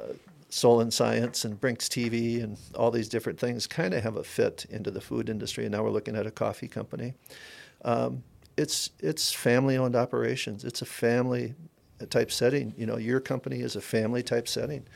Soul 0.52 0.80
and 0.80 0.92
Science 0.92 1.44
and 1.44 1.60
Brinks 1.60 1.88
TV 1.88 2.42
and 2.42 2.58
all 2.74 2.90
these 2.90 3.08
different 3.08 3.38
things 3.38 3.68
kind 3.68 3.94
of 3.94 4.02
have 4.02 4.16
a 4.16 4.24
fit 4.24 4.66
into 4.68 4.90
the 4.90 5.00
food 5.00 5.28
industry. 5.28 5.64
And 5.64 5.72
now 5.72 5.84
we're 5.84 5.90
looking 5.90 6.16
at 6.16 6.26
a 6.26 6.30
coffee 6.32 6.66
company. 6.66 7.14
Um, 7.84 8.22
it's 8.56 8.90
it's 8.98 9.32
family 9.32 9.76
owned 9.76 9.96
operations. 9.96 10.64
It's 10.64 10.82
a 10.82 10.86
family 10.86 11.54
type 12.10 12.30
setting. 12.30 12.74
You 12.76 12.86
know, 12.86 12.98
your 12.98 13.20
company 13.20 13.60
is 13.60 13.76
a 13.76 13.80
family 13.80 14.22
type 14.22 14.48
setting. 14.48 14.86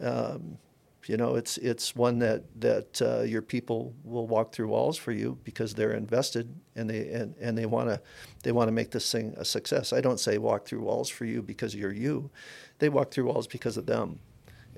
Um, 0.00 0.58
you 1.06 1.16
know, 1.16 1.36
it's 1.36 1.56
it's 1.58 1.96
one 1.96 2.18
that 2.18 2.44
that 2.60 3.02
uh, 3.02 3.22
your 3.22 3.42
people 3.42 3.94
will 4.04 4.26
walk 4.26 4.52
through 4.52 4.68
walls 4.68 4.96
for 4.98 5.12
you 5.12 5.38
because 5.42 5.74
they're 5.74 5.94
invested 5.94 6.54
and 6.76 6.88
they 6.88 7.08
and, 7.08 7.34
and 7.40 7.56
they 7.56 7.66
want 7.66 7.88
to 7.88 8.00
they 8.42 8.52
want 8.52 8.68
to 8.68 8.72
make 8.72 8.90
this 8.90 9.10
thing 9.10 9.34
a 9.36 9.44
success. 9.44 9.92
I 9.92 10.00
don't 10.00 10.20
say 10.20 10.38
walk 10.38 10.66
through 10.66 10.82
walls 10.82 11.08
for 11.08 11.24
you 11.24 11.42
because 11.42 11.74
you're 11.74 11.92
you. 11.92 12.30
They 12.78 12.88
walk 12.88 13.10
through 13.10 13.24
walls 13.24 13.46
because 13.46 13.76
of 13.76 13.86
them 13.86 14.20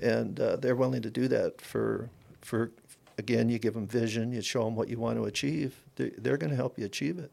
and 0.00 0.38
uh, 0.40 0.56
they're 0.56 0.76
willing 0.76 1.02
to 1.02 1.10
do 1.10 1.28
that 1.28 1.60
for 1.60 2.10
for 2.40 2.70
again. 3.18 3.48
You 3.48 3.58
give 3.58 3.74
them 3.74 3.86
vision, 3.86 4.32
you 4.32 4.42
show 4.42 4.64
them 4.64 4.76
what 4.76 4.88
you 4.88 4.98
want 4.98 5.16
to 5.18 5.24
achieve. 5.24 5.76
They're, 5.96 6.12
they're 6.18 6.36
going 6.36 6.50
to 6.50 6.56
help 6.56 6.78
you 6.78 6.86
achieve 6.86 7.18
it, 7.18 7.30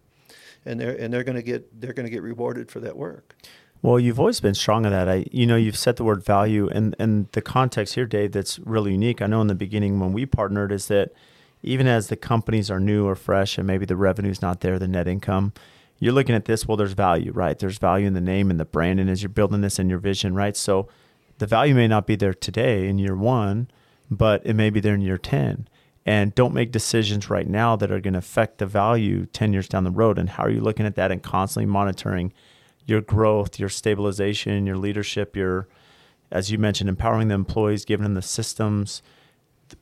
and 0.68 0.80
they're 0.80 0.96
and 0.96 1.14
they're 1.14 1.24
going 1.24 1.36
to 1.36 1.42
get 1.42 1.80
they're 1.82 1.94
going 1.94 2.06
to 2.06 2.12
get 2.12 2.22
rewarded 2.22 2.70
for 2.70 2.80
that 2.82 2.98
work. 2.98 3.36
Well, 3.82 4.00
you've 4.00 4.20
always 4.20 4.40
been 4.40 4.56
strong 4.56 4.86
on 4.86 4.92
that. 4.92 5.08
I, 5.08 5.26
you 5.32 5.46
know, 5.46 5.56
you've 5.56 5.78
set 5.78 5.98
the 5.98 6.04
word 6.04 6.24
value, 6.24 6.68
and 6.70 6.96
and 7.00 7.28
the 7.32 7.42
context 7.42 7.96
here, 7.96 8.06
Dave, 8.06 8.32
that's 8.32 8.60
really 8.60 8.92
unique. 8.92 9.22
I 9.22 9.28
know 9.28 9.42
in 9.42 9.48
the 9.48 9.56
beginning 9.56 10.00
when 10.00 10.14
we 10.14 10.26
partnered 10.26 10.72
is 10.72 10.88
that 10.88 11.12
even 11.64 11.88
as 11.88 12.08
the 12.08 12.16
companies 12.16 12.70
are 12.72 12.80
new 12.80 13.06
or 13.08 13.16
fresh, 13.16 13.58
and 13.58 13.68
maybe 13.68 13.86
the 13.86 13.96
revenue's 13.96 14.42
not 14.42 14.62
there, 14.62 14.80
the 14.80 14.88
net 14.88 15.08
income, 15.08 15.54
you're 16.00 16.14
looking 16.14 16.36
at 16.36 16.46
this. 16.46 16.68
Well, 16.68 16.78
there's 16.78 16.94
value, 16.94 17.32
right? 17.32 17.58
There's 17.58 17.78
value 17.78 18.08
in 18.08 18.14
the 18.14 18.22
name 18.22 18.50
and 18.50 18.60
the 18.60 18.66
brand, 18.66 19.00
and 19.00 19.10
as 19.10 19.22
you're 19.22 19.30
building 19.30 19.62
this 19.62 19.80
in 19.80 19.90
your 19.90 20.00
vision, 20.00 20.36
right? 20.36 20.58
So 20.58 20.88
the 21.38 21.48
value 21.48 21.76
may 21.76 21.88
not 21.88 22.08
be 22.08 22.16
there 22.16 22.34
today 22.34 22.88
in 22.88 22.98
year 22.98 23.16
one, 23.16 23.70
but 24.10 24.46
it 24.46 24.54
may 24.54 24.70
be 24.70 24.80
there 24.80 24.96
in 24.96 25.02
year 25.02 25.18
ten. 25.18 25.68
And 26.08 26.34
don't 26.34 26.54
make 26.54 26.72
decisions 26.72 27.30
right 27.30 27.46
now 27.46 27.76
that 27.76 27.92
are 27.92 28.00
going 28.00 28.14
to 28.14 28.20
affect 28.20 28.60
the 28.60 28.66
value 28.66 29.26
10 29.26 29.52
years 29.52 29.68
down 29.68 29.84
the 29.84 29.92
road. 29.92 30.18
And 30.18 30.30
how 30.30 30.44
are 30.44 30.50
you 30.50 30.62
looking 30.62 30.86
at 30.86 30.96
that 30.96 31.12
and 31.12 31.22
constantly 31.22 31.70
monitoring 31.70 32.32
your 32.86 33.02
growth, 33.02 33.60
your 33.60 33.68
stabilization, 33.68 34.66
your 34.66 34.78
leadership, 34.78 35.36
your, 35.36 35.68
as 36.32 36.50
you 36.50 36.58
mentioned, 36.58 36.88
empowering 36.88 37.28
the 37.28 37.36
employees, 37.36 37.84
giving 37.84 38.06
them 38.06 38.14
the 38.14 38.22
systems, 38.22 39.02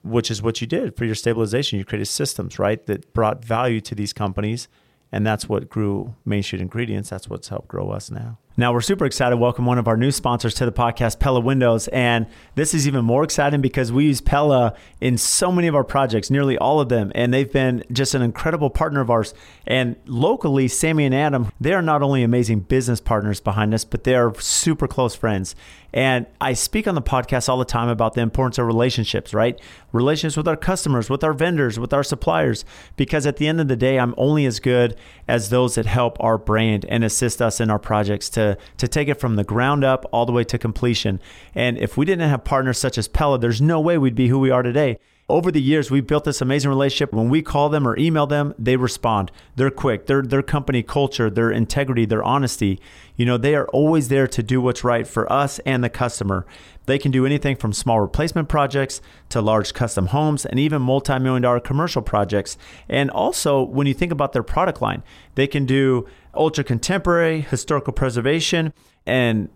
which 0.04 0.32
is 0.32 0.42
what 0.42 0.62
you 0.62 0.66
did 0.66 0.98
for 0.98 1.06
your 1.06 1.14
stabilization. 1.14 1.78
You 1.78 1.86
created 1.86 2.08
systems, 2.08 2.58
right, 2.58 2.84
that 2.88 3.14
brought 3.14 3.46
value 3.46 3.80
to 3.82 3.94
these 3.94 4.12
companies. 4.12 4.68
And 5.12 5.28
that's 5.28 5.48
what 5.48 5.70
grew 5.70 6.16
Main 6.26 6.42
Street 6.42 6.62
Ingredients. 6.62 7.12
That's 7.12 7.30
what's 7.30 7.50
helped 7.50 7.68
grow 7.68 7.92
us 7.92 8.10
now. 8.10 8.40
Now, 8.58 8.72
we're 8.72 8.80
super 8.80 9.06
excited 9.06 9.32
to 9.32 9.38
welcome 9.38 9.66
one 9.66 9.78
of 9.78 9.86
our 9.86 9.98
new 9.98 10.12
sponsors 10.12 10.54
to 10.54 10.66
the 10.66 10.72
podcast, 10.72 11.20
Pella 11.20 11.42
Windows. 11.42 11.90
And 11.90 12.26
this 12.56 12.74
is 12.74 12.88
even 12.88 13.04
more 13.04 13.26
exciting 13.26 13.60
because 13.60 13.92
we 13.92 14.06
use 14.06 14.22
Pella 14.22 14.76
in 15.02 15.18
so 15.18 15.52
many 15.52 15.68
of 15.68 15.76
our 15.76 15.84
projects, 15.84 16.32
nearly 16.32 16.58
all 16.58 16.80
of 16.80 16.88
them. 16.88 17.12
And 17.16 17.34
they've 17.34 17.52
been 17.52 17.84
just 17.92 18.16
an 18.16 18.22
incredible 18.22 18.70
partner 18.70 19.02
of 19.02 19.10
ours. 19.10 19.34
And 19.68 19.98
locally, 20.06 20.70
Sammy 20.70 21.04
and 21.04 21.14
Adam, 21.14 21.52
they 21.60 21.74
are 21.74 21.82
not 21.82 22.02
only 22.02 22.24
amazing 22.24 22.62
business 22.62 23.02
partners 23.02 23.42
behind 23.42 23.74
us, 23.74 23.84
but 23.84 24.06
they 24.06 24.16
are 24.16 24.34
super 24.40 24.88
close 24.88 25.16
friends. 25.16 25.54
And 25.96 26.26
I 26.42 26.54
speak 26.54 26.88
on 26.88 26.96
the 26.96 27.02
podcast 27.02 27.48
all 27.48 27.58
the 27.58 27.64
time 27.64 27.88
about 27.88 28.16
the 28.16 28.22
importance 28.22 28.58
of 28.58 28.68
relationships, 28.68 29.34
right? 29.34 29.60
Relationships 29.94 30.36
with 30.36 30.48
our 30.48 30.58
customers, 30.58 31.10
with 31.10 31.24
our 31.24 31.32
vendors, 31.32 31.80
with 31.80 31.94
our 31.94 32.04
suppliers. 32.04 32.66
Because 32.98 33.26
at 33.26 33.38
the 33.38 33.48
end 33.48 33.62
of 33.62 33.70
the 33.70 33.78
day, 33.78 33.98
I'm 33.98 34.14
only 34.18 34.46
as 34.46 34.60
good 34.60 34.98
as 35.26 35.50
those 35.50 35.76
that 35.76 35.86
help 35.86 36.18
our 36.22 36.38
brand 36.38 36.86
and 36.90 37.04
assist 37.04 37.42
us 37.42 37.62
in 37.62 37.70
our 37.70 37.80
projects 37.80 38.30
to 38.32 38.45
to 38.78 38.88
take 38.88 39.08
it 39.08 39.20
from 39.20 39.36
the 39.36 39.44
ground 39.44 39.84
up 39.84 40.06
all 40.12 40.26
the 40.26 40.32
way 40.32 40.44
to 40.44 40.58
completion. 40.58 41.20
And 41.54 41.78
if 41.78 41.98
we 41.98 42.06
didn't 42.06 42.30
have 42.30 42.44
partners 42.44 42.78
such 42.78 42.98
as 42.98 43.08
Pella, 43.08 43.40
there's 43.40 43.62
no 43.62 43.80
way 43.80 43.98
we'd 43.98 44.16
be 44.16 44.28
who 44.28 44.40
we 44.40 44.52
are 44.52 44.64
today. 44.64 45.00
Over 45.28 45.52
the 45.52 45.62
years, 45.62 45.90
we've 45.90 46.06
built 46.06 46.24
this 46.24 46.40
amazing 46.40 46.70
relationship. 46.70 47.12
When 47.12 47.30
we 47.30 47.42
call 47.42 47.70
them 47.70 47.88
or 47.88 47.98
email 47.98 48.28
them, 48.28 48.54
they 48.60 48.76
respond. 48.76 49.32
They're 49.56 49.72
quick. 49.72 50.06
Their 50.06 50.22
their 50.22 50.44
company 50.44 50.84
culture, 50.84 51.32
their 51.32 51.50
integrity, 51.50 52.06
their 52.06 52.24
honesty. 52.24 52.80
You 53.16 53.26
know, 53.26 53.36
they 53.36 53.56
are 53.56 53.66
always 53.70 54.10
there 54.10 54.28
to 54.28 54.44
do 54.44 54.62
what's 54.62 54.84
right 54.84 55.08
for 55.08 55.32
us 55.34 55.58
and 55.66 55.84
the 55.84 55.90
customer. 55.90 56.46
They 56.86 57.00
can 57.00 57.10
do 57.10 57.26
anything 57.26 57.56
from 57.56 57.74
small 57.74 58.00
replacement 58.00 58.50
projects 58.50 59.02
to 59.30 59.42
large 59.42 59.74
custom 59.74 60.08
homes 60.08 60.46
and 60.46 60.60
even 60.60 60.84
multi-million 60.84 61.42
dollar 61.42 61.60
commercial 61.60 62.04
projects. 62.04 62.56
And 62.88 63.10
also, 63.10 63.64
when 63.64 63.88
you 63.88 63.96
think 63.96 64.12
about 64.12 64.34
their 64.34 64.44
product 64.44 64.80
line, 64.80 65.02
they 65.34 65.48
can 65.48 65.66
do 65.66 66.08
ultra 66.36 66.64
contemporary, 66.64 67.42
historical 67.42 67.94
preservation, 67.94 68.74
and 69.08 69.50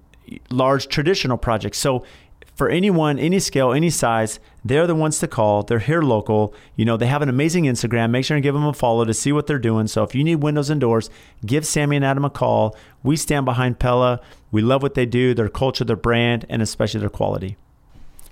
large 0.49 0.88
traditional 0.88 1.38
projects. 1.38 1.77
So 1.77 2.03
for 2.60 2.67
anyone, 2.67 3.17
any 3.17 3.39
scale, 3.39 3.72
any 3.72 3.89
size, 3.89 4.38
they're 4.65 4.86
the 4.86 4.93
ones 4.93 5.17
to 5.19 5.30
call. 5.30 5.63
They're 5.63 5.80
here 5.80 6.02
local. 6.02 6.54
You 6.76 6.84
know, 6.84 6.98
they 6.98 7.06
have 7.06 7.22
an 7.22 7.30
amazing 7.30 7.63
Instagram. 7.63 8.12
Make 8.12 8.26
sure 8.26 8.36
and 8.36 8.43
give 8.43 8.54
them 8.54 8.65
a 8.65 8.74
follow 8.74 9.06
to 9.06 9.13
see 9.13 9.32
what 9.32 9.48
they're 9.48 9.58
doing. 9.58 9.88
So 9.88 10.04
if 10.04 10.13
you 10.13 10.26
need 10.26 10.43
windows 10.43 10.69
and 10.69 10.82
doors, 10.82 11.10
give 11.45 11.65
Sammy 11.65 11.95
and 11.95 12.04
Adam 12.04 12.26
a 12.26 12.30
call. 12.30 12.76
We 13.02 13.15
stand 13.15 13.45
behind 13.45 13.80
Pella. 13.80 14.19
We 14.52 14.62
love 14.62 14.84
what 14.84 14.95
they 14.95 15.06
do, 15.06 15.34
their 15.34 15.48
culture, 15.48 15.86
their 15.86 15.95
brand, 15.95 16.45
and 16.50 16.62
especially 16.62 17.00
their 17.00 17.10
quality. 17.10 17.56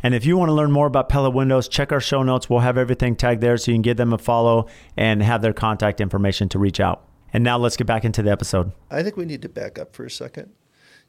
And 0.03 0.13
if 0.13 0.25
you 0.25 0.35
want 0.35 0.49
to 0.49 0.53
learn 0.53 0.73
more 0.73 0.87
about 0.87 1.07
Pella 1.07 1.29
Windows, 1.29 1.69
check 1.69 1.93
our 1.93 2.01
show 2.01 2.21
notes. 2.21 2.49
We'll 2.49 2.59
have 2.59 2.77
everything 2.77 3.15
tagged 3.15 3.39
there 3.39 3.55
so 3.55 3.71
you 3.71 3.75
can 3.75 3.81
give 3.81 3.95
them 3.95 4.11
a 4.11 4.17
follow 4.17 4.67
and 4.97 5.23
have 5.23 5.41
their 5.41 5.53
contact 5.53 6.01
information 6.01 6.49
to 6.49 6.59
reach 6.59 6.81
out. 6.81 7.07
And 7.31 7.45
now 7.45 7.57
let's 7.57 7.77
get 7.77 7.87
back 7.87 8.03
into 8.03 8.21
the 8.21 8.31
episode. 8.31 8.73
I 8.91 9.03
think 9.03 9.15
we 9.15 9.23
need 9.23 9.41
to 9.43 9.49
back 9.49 9.79
up 9.79 9.95
for 9.95 10.03
a 10.03 10.11
second 10.11 10.51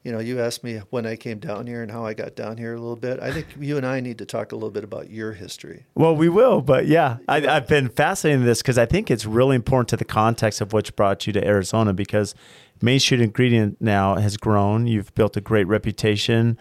you 0.03 0.13
know, 0.13 0.19
you 0.19 0.39
asked 0.39 0.63
me 0.63 0.77
when 0.89 1.05
I 1.05 1.15
came 1.15 1.39
down 1.39 1.67
here 1.67 1.81
and 1.81 1.91
how 1.91 2.05
I 2.05 2.13
got 2.13 2.35
down 2.35 2.57
here 2.57 2.73
a 2.73 2.79
little 2.79 2.95
bit. 2.95 3.19
I 3.19 3.31
think 3.31 3.47
you 3.59 3.75
and 3.75 3.85
I 3.85 3.99
need 3.99 4.17
to 4.19 4.25
talk 4.25 4.53
a 4.53 4.55
little 4.55 4.69
bit 4.69 4.83
about 4.83 5.09
your 5.09 5.33
history. 5.33 5.85
Well, 5.93 6.15
we 6.15 6.29
will, 6.29 6.61
but 6.61 6.87
yeah, 6.87 7.17
I, 7.27 7.41
have 7.41 7.67
been 7.67 7.89
fascinated 7.89 8.41
in 8.41 8.45
this 8.45 8.61
because 8.61 8.77
I 8.77 8.85
think 8.85 9.11
it's 9.11 9.25
really 9.25 9.57
important 9.57 9.89
to 9.89 9.97
the 9.97 10.05
context 10.05 10.61
of 10.61 10.71
what 10.71 10.95
brought 10.95 11.27
you 11.27 11.33
to 11.33 11.45
Arizona 11.45 11.93
because 11.93 12.33
Main 12.81 12.99
Street 12.99 13.19
Ingredient 13.19 13.81
now 13.81 14.15
has 14.15 14.37
grown. 14.37 14.87
You've 14.87 15.13
built 15.15 15.35
a 15.35 15.41
great 15.41 15.67
reputation. 15.67 16.57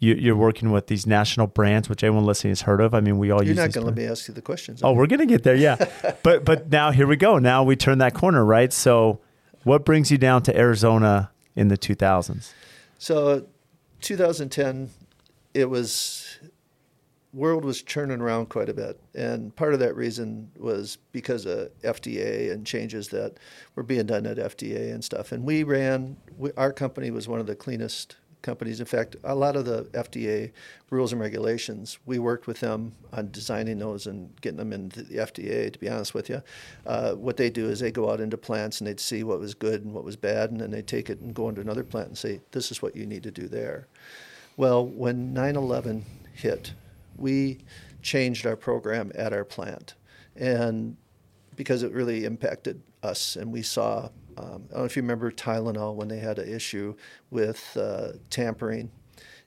You, 0.00 0.32
are 0.32 0.36
working 0.36 0.72
with 0.72 0.86
these 0.86 1.06
national 1.06 1.46
brands, 1.46 1.88
which 1.88 2.02
everyone 2.02 2.24
listening 2.24 2.52
has 2.52 2.62
heard 2.62 2.80
of. 2.80 2.94
I 2.94 3.00
mean, 3.00 3.18
we 3.18 3.30
all 3.30 3.42
You're 3.42 3.50
use. 3.50 3.56
You're 3.56 3.66
not 3.66 3.74
going 3.74 3.82
to 3.84 3.88
let 3.88 3.96
me 3.96 4.06
ask 4.06 4.26
you 4.28 4.34
the 4.34 4.40
questions. 4.40 4.80
Oh, 4.82 4.94
we're 4.94 5.06
going 5.06 5.20
to 5.20 5.26
get 5.26 5.42
there, 5.42 5.54
yeah. 5.54 5.76
but 6.22 6.44
but 6.44 6.70
now 6.70 6.90
here 6.90 7.06
we 7.06 7.16
go. 7.16 7.38
Now 7.38 7.62
we 7.62 7.76
turn 7.76 7.98
that 7.98 8.14
corner, 8.14 8.42
right? 8.42 8.72
So, 8.72 9.20
what 9.62 9.84
brings 9.84 10.10
you 10.10 10.16
down 10.16 10.42
to 10.44 10.56
Arizona 10.56 11.30
in 11.54 11.68
the 11.68 11.76
2000s? 11.76 12.50
So 13.00 13.46
2010, 14.02 14.90
it 15.54 15.64
was 15.64 16.38
world 17.32 17.64
was 17.64 17.82
churning 17.82 18.20
around 18.20 18.50
quite 18.50 18.68
a 18.68 18.74
bit, 18.74 19.00
and 19.14 19.56
part 19.56 19.72
of 19.72 19.80
that 19.80 19.96
reason 19.96 20.50
was 20.58 20.98
because 21.10 21.46
of 21.46 21.70
FDA 21.80 22.52
and 22.52 22.66
changes 22.66 23.08
that 23.08 23.38
were 23.74 23.82
being 23.82 24.04
done 24.04 24.26
at 24.26 24.36
FDA 24.36 24.92
and 24.92 25.02
stuff. 25.02 25.32
And 25.32 25.44
we 25.44 25.62
ran 25.62 26.18
we, 26.36 26.52
our 26.58 26.74
company 26.74 27.10
was 27.10 27.26
one 27.26 27.40
of 27.40 27.46
the 27.46 27.56
cleanest 27.56 28.16
companies. 28.42 28.80
In 28.80 28.86
fact, 28.86 29.16
a 29.24 29.34
lot 29.34 29.56
of 29.56 29.64
the 29.64 29.84
FDA 29.92 30.52
rules 30.90 31.12
and 31.12 31.20
regulations, 31.20 31.98
we 32.06 32.18
worked 32.18 32.46
with 32.46 32.60
them 32.60 32.92
on 33.12 33.30
designing 33.30 33.78
those 33.78 34.06
and 34.06 34.38
getting 34.40 34.58
them 34.58 34.72
into 34.72 35.02
the 35.02 35.16
FDA. 35.16 35.72
To 35.72 35.78
be 35.78 35.88
honest 35.88 36.14
with 36.14 36.28
you, 36.28 36.42
uh, 36.86 37.14
what 37.14 37.36
they 37.36 37.50
do 37.50 37.68
is 37.68 37.80
they 37.80 37.90
go 37.90 38.10
out 38.10 38.20
into 38.20 38.36
plants 38.36 38.80
and 38.80 38.88
they'd 38.88 39.00
see 39.00 39.22
what 39.22 39.40
was 39.40 39.54
good 39.54 39.84
and 39.84 39.92
what 39.92 40.04
was 40.04 40.16
bad, 40.16 40.50
and 40.50 40.60
then 40.60 40.70
they 40.70 40.82
take 40.82 41.10
it 41.10 41.20
and 41.20 41.34
go 41.34 41.48
into 41.48 41.60
another 41.60 41.84
plant 41.84 42.08
and 42.08 42.18
say, 42.18 42.40
"This 42.52 42.70
is 42.70 42.82
what 42.82 42.96
you 42.96 43.06
need 43.06 43.22
to 43.22 43.30
do 43.30 43.48
there." 43.48 43.86
Well, 44.56 44.86
when 44.86 45.32
9/11 45.32 46.04
hit, 46.34 46.72
we 47.16 47.58
changed 48.02 48.46
our 48.46 48.56
program 48.56 49.12
at 49.14 49.32
our 49.32 49.44
plant, 49.44 49.94
and 50.36 50.96
because 51.56 51.82
it 51.82 51.92
really 51.92 52.24
impacted 52.24 52.80
us, 53.02 53.36
and 53.36 53.52
we 53.52 53.62
saw 53.62 54.08
um, 54.40 54.64
I 54.70 54.72
don't 54.72 54.78
know 54.78 54.84
if 54.84 54.96
you 54.96 55.02
remember 55.02 55.30
Tylenol 55.30 55.94
when 55.94 56.08
they 56.08 56.18
had 56.18 56.38
an 56.38 56.52
issue 56.52 56.94
with 57.30 57.76
uh, 57.76 58.12
tampering 58.30 58.90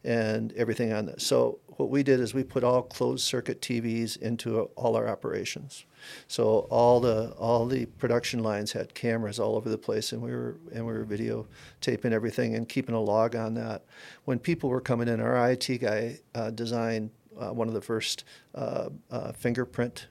and 0.03 0.51
everything 0.53 0.91
on 0.93 1.05
that. 1.07 1.21
So 1.21 1.59
what 1.77 1.89
we 1.89 2.03
did 2.03 2.19
is 2.19 2.33
we 2.33 2.43
put 2.43 2.63
all 2.63 2.81
closed 2.83 3.23
circuit 3.23 3.61
TVs 3.61 4.17
into 4.17 4.61
all 4.75 4.95
our 4.95 5.07
operations. 5.07 5.85
So 6.27 6.67
all 6.69 6.99
the 6.99 7.31
all 7.31 7.65
the 7.65 7.85
production 7.85 8.43
lines 8.43 8.73
had 8.73 8.93
cameras 8.93 9.39
all 9.39 9.55
over 9.55 9.69
the 9.69 9.77
place, 9.77 10.11
and 10.11 10.21
we 10.21 10.31
were 10.31 10.57
and 10.73 10.85
we 10.85 10.93
were 10.93 11.05
videotaping 11.05 12.11
everything 12.11 12.55
and 12.55 12.67
keeping 12.67 12.93
a 12.93 13.01
log 13.01 13.35
on 13.35 13.53
that. 13.55 13.85
When 14.25 14.39
people 14.39 14.69
were 14.69 14.81
coming 14.81 15.07
in, 15.07 15.21
our 15.21 15.51
IT 15.51 15.79
guy 15.79 16.19
uh, 16.35 16.51
designed 16.51 17.09
uh, 17.39 17.53
one 17.53 17.67
of 17.67 17.73
the 17.73 17.81
first 17.81 18.25
uh, 18.53 18.89
uh 19.09 19.31
fingerprint 19.31 20.07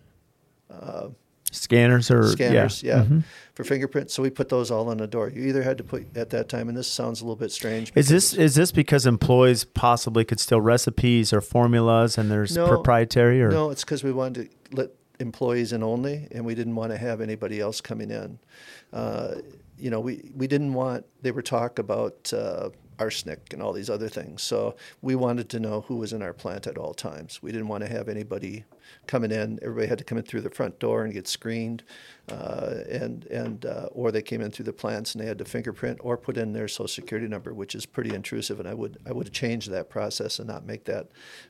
uh, 0.70 1.08
scanners 1.52 2.10
or 2.10 2.26
scanners, 2.28 2.82
yeah, 2.82 2.96
yeah 2.96 3.02
mm-hmm. 3.04 3.20
for 3.54 3.64
fingerprints. 3.64 4.14
So 4.14 4.22
we 4.22 4.30
put 4.30 4.48
those 4.48 4.70
all 4.70 4.88
on 4.88 4.96
the 4.96 5.06
door. 5.06 5.28
You 5.28 5.44
either 5.44 5.62
had 5.62 5.78
to 5.78 5.84
put 5.84 6.16
at 6.16 6.30
that 6.30 6.48
time, 6.48 6.68
and 6.68 6.76
this 6.76 6.88
sounds 6.88 7.20
a 7.20 7.24
little 7.24 7.36
bit 7.36 7.52
strange. 7.52 7.92
Is 7.94 8.08
this 8.08 8.34
is 8.34 8.54
this 8.54 8.72
because 8.72 9.06
employees 9.06 9.64
possibly 9.64 10.24
could 10.24 10.40
steal 10.40 10.60
recipes 10.60 11.32
or 11.32 11.40
formulas, 11.40 12.18
and 12.18 12.30
there's 12.30 12.56
no, 12.56 12.66
proprietary 12.66 13.40
or 13.42 13.50
no? 13.50 13.70
It's 13.70 13.84
because 13.84 14.02
we 14.02 14.12
wanted 14.12 14.50
to 14.50 14.76
let 14.76 14.90
employees 15.20 15.72
in 15.72 15.82
only, 15.82 16.26
and 16.32 16.44
we 16.44 16.54
didn't 16.54 16.74
want 16.74 16.90
to 16.90 16.98
have 16.98 17.20
anybody 17.20 17.60
else 17.60 17.80
coming 17.80 18.10
in. 18.10 18.38
Uh, 18.92 19.36
you 19.78 19.90
know, 19.90 20.00
we 20.00 20.32
we 20.34 20.46
didn't 20.46 20.74
want. 20.74 21.06
They 21.22 21.30
were 21.30 21.42
talk 21.42 21.78
about. 21.78 22.32
Uh, 22.32 22.70
arsenic 23.02 23.52
and 23.52 23.60
all 23.60 23.72
these 23.72 23.90
other 23.90 24.08
things. 24.08 24.42
So 24.42 24.76
we 25.00 25.16
wanted 25.16 25.48
to 25.50 25.58
know 25.58 25.80
who 25.80 25.96
was 25.96 26.12
in 26.12 26.22
our 26.22 26.32
plant 26.32 26.68
at 26.68 26.78
all 26.78 26.94
times. 26.94 27.42
We 27.42 27.50
didn't 27.50 27.66
want 27.66 27.82
to 27.82 27.90
have 27.90 28.08
anybody 28.08 28.64
coming 29.08 29.32
in. 29.32 29.58
Everybody 29.60 29.88
had 29.88 29.98
to 29.98 30.04
come 30.04 30.18
in 30.18 30.24
through 30.24 30.42
the 30.42 30.50
front 30.50 30.78
door 30.78 31.02
and 31.02 31.12
get 31.12 31.26
screened, 31.26 31.82
uh, 32.30 32.74
and 32.88 33.24
and 33.26 33.66
uh, 33.66 33.88
or 33.90 34.12
they 34.12 34.22
came 34.22 34.40
in 34.40 34.52
through 34.52 34.66
the 34.66 34.72
plants 34.72 35.14
and 35.14 35.22
they 35.22 35.26
had 35.26 35.38
to 35.38 35.44
fingerprint 35.44 35.98
or 36.00 36.16
put 36.16 36.36
in 36.36 36.52
their 36.52 36.68
social 36.68 36.86
security 36.86 37.26
number, 37.26 37.52
which 37.52 37.74
is 37.74 37.86
pretty 37.86 38.14
intrusive. 38.14 38.60
And 38.60 38.68
I 38.68 38.74
would 38.74 38.98
I 39.04 39.12
would 39.12 39.32
change 39.32 39.66
that 39.66 39.90
process 39.90 40.38
and 40.38 40.46
not 40.46 40.64
make 40.64 40.84
that 40.84 41.08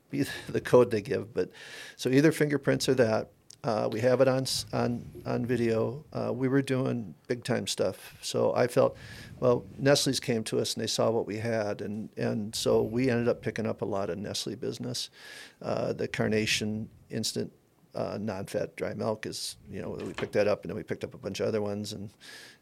be 0.08 0.24
the 0.48 0.60
code 0.60 0.90
they 0.90 1.02
give. 1.02 1.34
But 1.34 1.50
so 1.96 2.08
either 2.08 2.32
fingerprints 2.32 2.88
or 2.88 2.94
that. 2.94 3.30
Uh, 3.64 3.88
we 3.92 4.00
have 4.00 4.20
it 4.20 4.26
on 4.26 4.44
on 4.72 5.04
on 5.24 5.46
video. 5.46 6.04
Uh, 6.12 6.32
we 6.32 6.48
were 6.48 6.62
doing 6.62 7.14
big 7.28 7.44
time 7.44 7.64
stuff. 7.68 8.16
So 8.20 8.52
I 8.56 8.66
felt, 8.66 8.96
well, 9.42 9.64
Nestle's 9.76 10.20
came 10.20 10.44
to 10.44 10.60
us 10.60 10.74
and 10.74 10.82
they 10.84 10.86
saw 10.86 11.10
what 11.10 11.26
we 11.26 11.36
had, 11.36 11.80
and 11.80 12.08
and 12.16 12.54
so 12.54 12.80
we 12.80 13.10
ended 13.10 13.26
up 13.26 13.42
picking 13.42 13.66
up 13.66 13.82
a 13.82 13.84
lot 13.84 14.08
of 14.08 14.16
Nestle 14.16 14.54
business. 14.54 15.10
Uh, 15.60 15.92
the 15.92 16.06
Carnation 16.06 16.88
Instant 17.10 17.52
uh, 17.96 18.18
non-fat 18.20 18.76
dry 18.76 18.94
milk 18.94 19.26
is 19.26 19.56
you 19.68 19.82
know 19.82 19.98
we 20.00 20.12
picked 20.12 20.34
that 20.34 20.46
up 20.46 20.62
and 20.62 20.70
then 20.70 20.76
we 20.76 20.84
picked 20.84 21.02
up 21.02 21.14
a 21.14 21.18
bunch 21.18 21.40
of 21.40 21.48
other 21.48 21.60
ones 21.60 21.92
and 21.92 22.10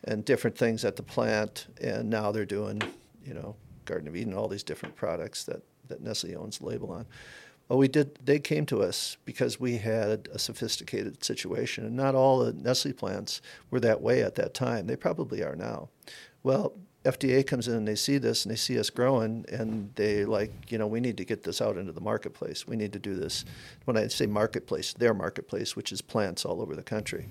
and 0.05 0.25
different 0.25 0.57
things 0.57 0.83
at 0.87 0.97
the 0.97 1.03
plant 1.03 1.67
and 1.83 2.09
now 2.09 2.33
they're 2.33 2.47
doing 2.47 2.81
you 3.27 3.35
know 3.35 3.55
Garden 3.85 4.09
of 4.09 4.17
Eden 4.17 4.33
all 4.33 4.49
these 4.49 4.63
different 4.63 4.97
products 4.97 5.45
that 5.45 5.63
that 5.89 6.01
Nestle 6.01 6.35
owns 6.35 6.61
the 6.61 6.65
label 6.65 6.93
on. 6.93 7.05
Well, 7.69 7.79
we 7.79 7.89
did. 7.89 8.19
They 8.25 8.41
came 8.41 8.67
to 8.67 8.83
us 8.83 9.19
because 9.27 9.61
we 9.61 9.77
had 9.77 10.29
a 10.33 10.41
sophisticated 10.41 11.23
situation, 11.23 11.85
and 11.87 11.95
not 11.95 12.17
all 12.17 12.39
the 12.41 12.53
Nestle 12.53 12.93
plants 12.93 13.43
were 13.71 13.79
that 13.81 14.01
way 14.01 14.23
at 14.23 14.35
that 14.37 14.55
time. 14.55 14.89
They 14.89 14.97
probably 14.97 15.45
are 15.45 15.55
now. 15.55 15.89
Well, 16.43 16.73
FDA 17.05 17.47
comes 17.47 17.67
in 17.67 17.75
and 17.75 17.89
they 17.89 17.95
see 17.95 18.19
this 18.19 18.45
and 18.45 18.53
they 18.53 18.57
see 18.57 18.79
us 18.79 18.91
growing 18.91 19.47
and 19.51 19.91
they 19.95 20.25
like, 20.25 20.53
you 20.71 20.77
know, 20.77 20.87
we 20.87 21.01
need 21.01 21.17
to 21.17 21.25
get 21.25 21.45
this 21.45 21.63
out 21.63 21.79
into 21.79 21.93
the 21.93 22.01
marketplace. 22.01 22.67
We 22.67 22.77
need 22.77 22.93
to 22.93 22.99
do 22.99 23.15
this. 23.15 23.45
When 23.85 23.97
I 23.97 24.09
say 24.09 24.27
marketplace, 24.27 24.93
their 24.93 25.15
marketplace, 25.15 25.75
which 25.75 25.93
is 25.93 26.03
plants 26.03 26.45
all 26.45 26.61
over 26.61 26.77
the 26.77 26.83
country. 26.83 27.29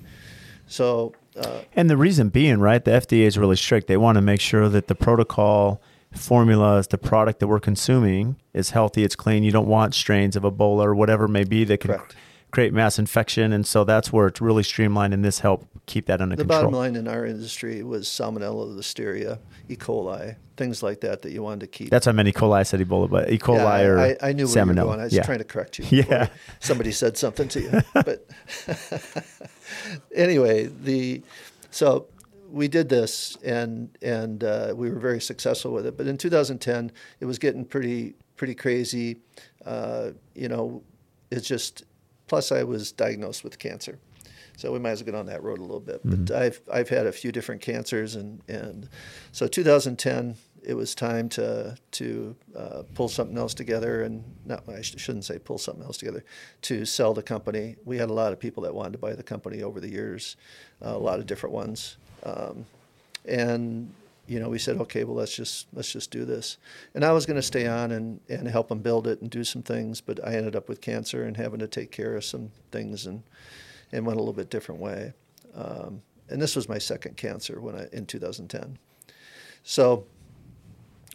So, 0.65 1.13
uh, 1.35 1.61
And 1.75 1.89
the 1.89 1.97
reason 1.97 2.29
being, 2.29 2.59
right, 2.59 2.83
the 2.83 2.91
FDA 2.91 3.25
is 3.25 3.37
really 3.37 3.55
strict. 3.55 3.87
They 3.87 3.97
want 3.97 4.17
to 4.17 4.21
make 4.21 4.41
sure 4.41 4.69
that 4.69 4.87
the 4.87 4.95
protocol 4.95 5.81
formulas, 6.13 6.87
the 6.87 6.97
product 6.97 7.39
that 7.39 7.47
we're 7.47 7.59
consuming 7.59 8.37
is 8.53 8.71
healthy, 8.71 9.03
it's 9.03 9.15
clean. 9.15 9.43
You 9.43 9.51
don't 9.51 9.67
want 9.67 9.93
strains 9.93 10.35
of 10.35 10.43
Ebola 10.43 10.85
or 10.85 10.95
whatever 10.95 11.25
it 11.25 11.29
may 11.29 11.43
be 11.43 11.63
that 11.65 11.79
could 11.79 11.91
Correct. 11.91 12.15
Create 12.51 12.73
mass 12.73 12.97
infection. 12.97 13.53
And 13.53 13.65
so 13.65 13.83
that's 13.83 14.11
where 14.11 14.27
it's 14.27 14.41
really 14.41 14.63
streamlined 14.63 15.13
and 15.13 15.23
this 15.23 15.39
help 15.39 15.67
keep 15.85 16.07
that 16.07 16.21
under 16.21 16.35
the 16.35 16.43
control. 16.43 16.61
bottom 16.63 16.73
line 16.73 16.95
in 16.95 17.07
our 17.07 17.25
industry 17.25 17.83
was 17.83 18.07
Salmonella, 18.07 18.75
Listeria, 18.75 19.39
E. 19.69 19.75
coli, 19.75 20.35
things 20.57 20.81
like 20.83 21.01
that 21.01 21.21
that 21.21 21.31
you 21.31 21.43
wanted 21.43 21.61
to 21.61 21.67
keep. 21.67 21.89
That's 21.89 22.05
how 22.05 22.11
many 22.11 22.29
E. 22.31 22.33
coli 22.33 22.65
said 22.65 22.79
Ebola, 22.79 23.09
but 23.09 23.31
E. 23.31 23.37
coli 23.37 23.81
Yeah, 23.81 23.87
or 23.87 23.99
I, 23.99 24.17
I 24.21 24.33
knew 24.33 24.45
where 24.47 24.53
you 24.55 24.65
were 24.65 24.73
salmonella. 24.73 24.83
going. 24.83 24.99
I 24.99 25.03
was 25.05 25.13
yeah. 25.13 25.23
trying 25.23 25.39
to 25.39 25.43
correct 25.43 25.79
you. 25.79 25.85
Yeah. 26.09 26.27
Somebody 26.59 26.91
said 26.91 27.17
something 27.17 27.47
to 27.49 27.61
you, 27.61 27.81
but 27.93 28.27
anyway, 30.15 30.67
the 30.67 31.21
so 31.71 32.07
we 32.51 32.67
did 32.67 32.89
this 32.89 33.37
and 33.43 33.95
and 34.01 34.43
uh, 34.43 34.73
we 34.75 34.89
were 34.89 34.99
very 34.99 35.21
successful 35.21 35.71
with 35.71 35.85
it. 35.85 35.97
But 35.97 36.07
in 36.07 36.17
2010, 36.17 36.91
it 37.19 37.25
was 37.25 37.37
getting 37.37 37.65
pretty 37.65 38.15
pretty 38.37 38.55
crazy. 38.55 39.17
Uh, 39.65 40.11
you 40.35 40.47
know, 40.47 40.81
it's 41.31 41.47
just. 41.47 41.83
Plus, 42.29 42.51
I 42.51 42.63
was 42.63 42.93
diagnosed 42.93 43.43
with 43.43 43.59
cancer. 43.59 43.99
So 44.55 44.71
we 44.71 44.79
might 44.79 44.91
as 44.91 44.99
well 44.99 45.05
get 45.05 45.15
on 45.15 45.25
that 45.25 45.41
road 45.43 45.59
a 45.59 45.61
little 45.61 45.79
bit. 45.79 46.01
But 46.03 46.31
I've 46.35 46.61
I've 46.71 46.89
had 46.89 47.07
a 47.07 47.11
few 47.11 47.31
different 47.31 47.61
cancers, 47.61 48.15
and 48.15 48.41
and 48.47 48.87
so 49.31 49.47
2010 49.47 50.35
it 50.63 50.73
was 50.73 50.93
time 50.93 51.29
to 51.29 51.77
to 51.91 52.35
uh, 52.55 52.83
pull 52.93 53.07
something 53.07 53.37
else 53.37 53.53
together, 53.53 54.03
and 54.03 54.23
not 54.45 54.67
I 54.69 54.81
sh- 54.81 54.95
shouldn't 54.97 55.25
say 55.25 55.39
pull 55.39 55.57
something 55.57 55.83
else 55.83 55.97
together, 55.97 56.23
to 56.63 56.85
sell 56.85 57.13
the 57.13 57.23
company. 57.23 57.77
We 57.85 57.97
had 57.97 58.09
a 58.09 58.13
lot 58.13 58.33
of 58.33 58.39
people 58.39 58.63
that 58.63 58.75
wanted 58.75 58.93
to 58.93 58.97
buy 58.99 59.13
the 59.13 59.23
company 59.23 59.63
over 59.63 59.79
the 59.79 59.89
years, 59.89 60.35
uh, 60.85 60.89
a 60.89 60.97
lot 60.97 61.19
of 61.19 61.25
different 61.25 61.55
ones, 61.55 61.97
um, 62.23 62.65
and 63.25 63.93
you 64.29 64.39
know 64.39 64.47
we 64.47 64.59
said 64.59 64.77
okay, 64.77 65.03
well 65.03 65.15
let's 65.15 65.35
just 65.35 65.67
let's 65.73 65.91
just 65.91 66.11
do 66.11 66.23
this. 66.23 66.57
And 66.93 67.03
I 67.03 67.11
was 67.11 67.25
going 67.25 67.35
to 67.35 67.41
stay 67.41 67.67
on 67.67 67.91
and 67.91 68.19
and 68.29 68.47
help 68.47 68.69
them 68.69 68.79
build 68.79 69.07
it 69.07 69.21
and 69.21 69.29
do 69.29 69.43
some 69.43 69.63
things, 69.63 70.01
but 70.01 70.25
I 70.25 70.35
ended 70.35 70.55
up 70.55 70.69
with 70.69 70.81
cancer 70.81 71.23
and 71.23 71.35
having 71.35 71.59
to 71.59 71.67
take 71.67 71.91
care 71.91 72.15
of 72.15 72.23
some 72.23 72.51
things 72.71 73.05
and 73.07 73.23
and 73.91 74.05
went 74.05 74.17
a 74.17 74.21
little 74.21 74.33
bit 74.33 74.51
different 74.51 74.79
way. 74.79 75.13
Um, 75.55 76.03
and 76.29 76.39
this 76.39 76.55
was 76.55 76.69
my 76.69 76.77
second 76.77 77.17
cancer 77.17 77.59
when 77.59 77.75
I 77.75 77.87
in 77.91 78.05
2010. 78.05 78.77
So 79.63 80.05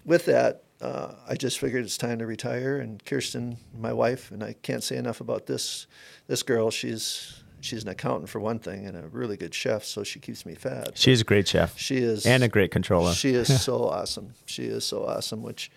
with 0.05 0.25
that, 0.27 0.65
uh, 0.81 1.15
I 1.29 1.37
just 1.37 1.61
figured 1.61 1.85
it's 1.85 1.97
time 1.97 2.19
to 2.19 2.27
retire. 2.27 2.79
And 2.79 3.05
Kirsten, 3.05 3.59
my 3.79 3.93
wife, 3.93 4.33
and 4.33 4.43
I 4.43 4.55
can't 4.63 4.83
say 4.83 4.97
enough 4.97 5.21
about 5.21 5.47
this 5.47 5.87
this 6.27 6.43
girl. 6.43 6.71
She's 6.71 7.44
she's 7.65 7.83
an 7.83 7.89
accountant 7.89 8.29
for 8.29 8.41
one 8.41 8.59
thing 8.59 8.87
and 8.87 8.97
a 8.97 9.09
really 9.09 9.37
good 9.37 9.55
chef, 9.55 9.85
so 9.85 10.05
she 10.05 10.21
keeps 10.21 10.45
me 10.45 10.55
fed. 10.55 10.93
She's 10.95 11.21
a 11.21 11.25
great 11.25 11.49
chef 11.49 11.79
She 11.79 11.97
is 11.97 12.27
and 12.27 12.45
a 12.45 12.49
great 12.49 12.71
controller. 12.71 13.13
She 13.13 13.31
is 13.31 13.63
so 13.63 13.85
awesome. 13.85 14.35
She 14.47 14.65
is 14.65 14.85
so 14.85 15.07
awesome. 15.07 15.43
Which, 15.43 15.71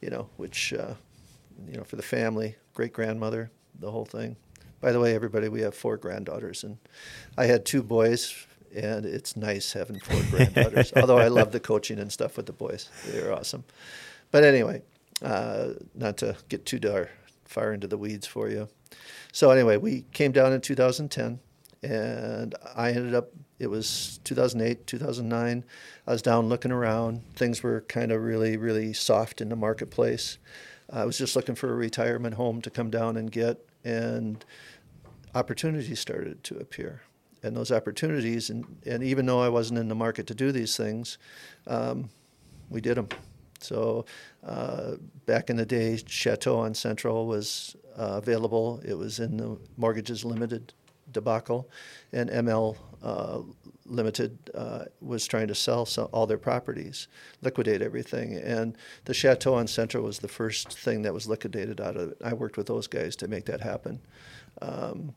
you 0.00 0.10
know, 0.10 0.28
which 0.36 0.72
uh, 0.72 0.94
you 1.66 1.76
know, 1.76 1.84
for 1.84 1.96
the 1.96 2.02
family, 2.02 2.56
great 2.74 2.92
grandmother, 2.92 3.50
the 3.78 3.90
whole 3.90 4.04
thing. 4.04 4.36
By 4.80 4.92
the 4.92 5.00
way, 5.00 5.14
everybody, 5.14 5.48
we 5.48 5.60
have 5.60 5.74
four 5.74 5.96
granddaughters, 5.96 6.64
and 6.64 6.76
I 7.38 7.46
had 7.46 7.64
two 7.64 7.82
boys, 7.82 8.34
and 8.74 9.06
it's 9.06 9.36
nice 9.36 9.72
having 9.72 10.00
four 10.00 10.20
granddaughters. 10.30 10.92
Although 10.96 11.18
I 11.18 11.28
love 11.28 11.52
the 11.52 11.60
coaching 11.60 11.98
and 11.98 12.12
stuff 12.12 12.36
with 12.36 12.46
the 12.46 12.52
boys; 12.52 12.90
they're 13.06 13.32
awesome. 13.32 13.64
But 14.32 14.44
anyway, 14.44 14.82
uh, 15.22 15.70
not 15.94 16.16
to 16.18 16.36
get 16.48 16.66
too 16.66 16.78
dar- 16.78 17.10
far 17.44 17.72
into 17.72 17.86
the 17.86 17.98
weeds 17.98 18.26
for 18.26 18.48
you. 18.48 18.68
So 19.32 19.50
anyway, 19.50 19.78
we 19.78 20.04
came 20.12 20.30
down 20.30 20.52
in 20.52 20.60
2010, 20.60 21.40
and 21.82 22.54
I 22.76 22.90
ended 22.90 23.14
up. 23.14 23.30
It 23.58 23.68
was 23.68 24.20
2008, 24.24 24.86
2009. 24.86 25.64
I 26.06 26.10
was 26.10 26.20
down 26.20 26.48
looking 26.48 26.70
around. 26.70 27.22
Things 27.34 27.62
were 27.62 27.80
kind 27.82 28.12
of 28.12 28.22
really, 28.22 28.56
really 28.56 28.92
soft 28.92 29.40
in 29.40 29.48
the 29.48 29.56
marketplace. 29.56 30.38
I 30.92 31.04
was 31.06 31.16
just 31.16 31.34
looking 31.34 31.54
for 31.54 31.72
a 31.72 31.74
retirement 31.74 32.34
home 32.34 32.60
to 32.62 32.70
come 32.70 32.90
down 32.90 33.16
and 33.16 33.30
get, 33.30 33.66
and 33.84 34.44
opportunities 35.34 36.00
started 36.00 36.44
to 36.44 36.58
appear. 36.58 37.02
And 37.42 37.56
those 37.56 37.72
opportunities, 37.72 38.50
and, 38.50 38.64
and 38.84 39.02
even 39.02 39.26
though 39.26 39.40
I 39.40 39.48
wasn't 39.48 39.78
in 39.78 39.88
the 39.88 39.94
market 39.94 40.26
to 40.26 40.34
do 40.34 40.52
these 40.52 40.76
things, 40.76 41.18
um, 41.66 42.10
we 42.68 42.80
did 42.80 42.96
them. 42.96 43.08
So 43.62 44.04
uh, 44.44 44.92
back 45.26 45.50
in 45.50 45.56
the 45.56 45.66
day, 45.66 45.98
Chateau 46.06 46.58
on 46.58 46.74
Central 46.74 47.26
was 47.26 47.76
uh, 47.96 48.20
available. 48.22 48.80
It 48.84 48.94
was 48.94 49.20
in 49.20 49.36
the 49.36 49.58
Mortgages 49.76 50.24
Limited 50.24 50.72
debacle, 51.10 51.68
and 52.12 52.30
ML 52.30 52.76
uh, 53.02 53.40
Limited 53.86 54.38
uh, 54.54 54.84
was 55.00 55.26
trying 55.26 55.48
to 55.48 55.54
sell 55.54 55.84
some, 55.84 56.08
all 56.12 56.26
their 56.26 56.38
properties, 56.38 57.08
liquidate 57.42 57.82
everything. 57.82 58.34
And 58.34 58.76
the 59.04 59.14
Chateau 59.14 59.54
on 59.54 59.66
Central 59.66 60.04
was 60.04 60.20
the 60.20 60.28
first 60.28 60.78
thing 60.78 61.02
that 61.02 61.12
was 61.12 61.26
liquidated 61.28 61.80
out 61.80 61.96
of 61.96 62.10
it. 62.10 62.18
I 62.24 62.32
worked 62.32 62.56
with 62.56 62.66
those 62.66 62.86
guys 62.86 63.16
to 63.16 63.28
make 63.28 63.44
that 63.46 63.60
happen. 63.60 64.00
Um, 64.62 65.14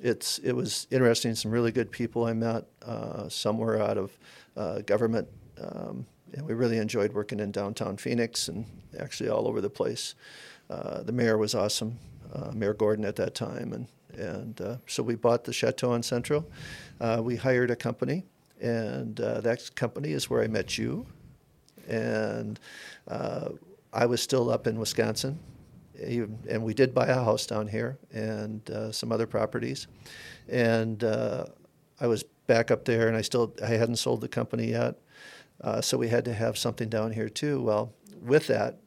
it's 0.00 0.38
it 0.38 0.52
was 0.52 0.86
interesting. 0.90 1.34
Some 1.34 1.50
really 1.50 1.72
good 1.72 1.90
people 1.90 2.24
I 2.24 2.32
met. 2.32 2.64
Uh, 2.84 3.28
some 3.28 3.58
were 3.58 3.80
out 3.80 3.98
of 3.98 4.16
uh, 4.56 4.80
government, 4.80 5.28
um, 5.60 6.06
and 6.34 6.46
we 6.46 6.54
really 6.54 6.78
enjoyed 6.78 7.12
working 7.12 7.40
in 7.40 7.50
downtown 7.50 7.96
Phoenix 7.96 8.48
and 8.48 8.66
actually 8.98 9.28
all 9.28 9.48
over 9.48 9.60
the 9.60 9.70
place. 9.70 10.14
Uh, 10.70 11.02
the 11.02 11.12
mayor 11.12 11.38
was 11.38 11.54
awesome, 11.54 11.98
uh, 12.34 12.50
Mayor 12.52 12.74
Gordon 12.74 13.04
at 13.04 13.16
that 13.16 13.34
time, 13.34 13.72
and 13.72 13.88
and 14.14 14.60
uh, 14.60 14.76
so 14.86 15.02
we 15.02 15.14
bought 15.14 15.44
the 15.44 15.52
Chateau 15.52 15.92
on 15.92 16.02
Central. 16.02 16.44
Uh, 17.00 17.20
we 17.22 17.36
hired 17.36 17.70
a 17.70 17.76
company, 17.76 18.24
and 18.60 19.20
uh, 19.20 19.40
that 19.40 19.74
company 19.76 20.10
is 20.10 20.28
where 20.28 20.42
I 20.42 20.48
met 20.48 20.76
you, 20.76 21.06
and 21.86 22.58
uh, 23.06 23.50
I 23.92 24.06
was 24.06 24.20
still 24.20 24.50
up 24.50 24.66
in 24.66 24.78
Wisconsin. 24.78 25.38
And 26.00 26.62
we 26.62 26.74
did 26.74 26.94
buy 26.94 27.06
a 27.06 27.14
house 27.14 27.44
down 27.44 27.66
here 27.66 27.98
and 28.12 28.62
some 28.92 29.10
other 29.10 29.26
properties, 29.26 29.88
and 30.48 31.02
I 31.02 32.06
was 32.06 32.22
back 32.46 32.70
up 32.70 32.84
there, 32.84 33.08
and 33.08 33.16
I 33.16 33.20
still 33.22 33.54
I 33.62 33.70
hadn't 33.70 33.96
sold 33.96 34.20
the 34.20 34.28
company 34.28 34.70
yet, 34.70 34.96
uh, 35.60 35.80
so 35.80 35.98
we 35.98 36.08
had 36.08 36.24
to 36.24 36.34
have 36.34 36.56
something 36.56 36.88
down 36.88 37.12
here 37.12 37.28
too. 37.28 37.60
Well, 37.62 37.92
with 38.20 38.46
that, 38.48 38.78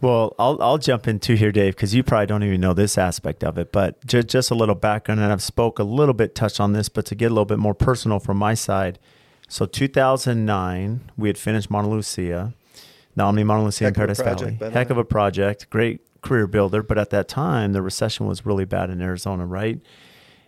Well, 0.00 0.34
I'll 0.38 0.60
I'll 0.60 0.78
jump 0.78 1.06
in 1.06 1.20
too 1.20 1.34
here, 1.34 1.52
Dave, 1.52 1.76
because 1.76 1.94
you 1.94 2.02
probably 2.02 2.26
don't 2.26 2.42
even 2.42 2.60
know 2.60 2.74
this 2.74 2.98
aspect 2.98 3.44
of 3.44 3.58
it. 3.58 3.72
But 3.72 4.04
just 4.06 4.28
just 4.28 4.50
a 4.50 4.54
little 4.54 4.74
background, 4.74 5.20
and 5.20 5.32
I've 5.32 5.42
spoke 5.42 5.78
a 5.78 5.84
little 5.84 6.14
bit, 6.14 6.34
touched 6.34 6.60
on 6.60 6.72
this, 6.72 6.88
but 6.88 7.06
to 7.06 7.14
get 7.14 7.26
a 7.26 7.34
little 7.34 7.44
bit 7.44 7.58
more 7.58 7.74
personal 7.74 8.18
from 8.18 8.36
my 8.36 8.54
side. 8.54 8.98
So 9.48 9.66
2009, 9.66 11.10
we 11.16 11.28
had 11.28 11.36
finished 11.36 11.70
Monte 11.70 11.90
Lucia, 11.90 12.54
the 13.14 13.22
Omni 13.22 13.44
Lucia 13.44 13.84
in 13.84 13.88
Heck 13.88 13.94
Paradise 13.96 14.22
project, 14.22 14.58
Valley. 14.58 14.72
Heck 14.72 14.88
of 14.90 14.96
a 14.96 15.04
project, 15.04 15.68
great 15.68 16.00
career 16.22 16.46
builder. 16.46 16.82
But 16.82 16.96
at 16.96 17.10
that 17.10 17.28
time, 17.28 17.72
the 17.72 17.82
recession 17.82 18.26
was 18.26 18.46
really 18.46 18.64
bad 18.64 18.88
in 18.88 19.02
Arizona, 19.02 19.44
right? 19.44 19.78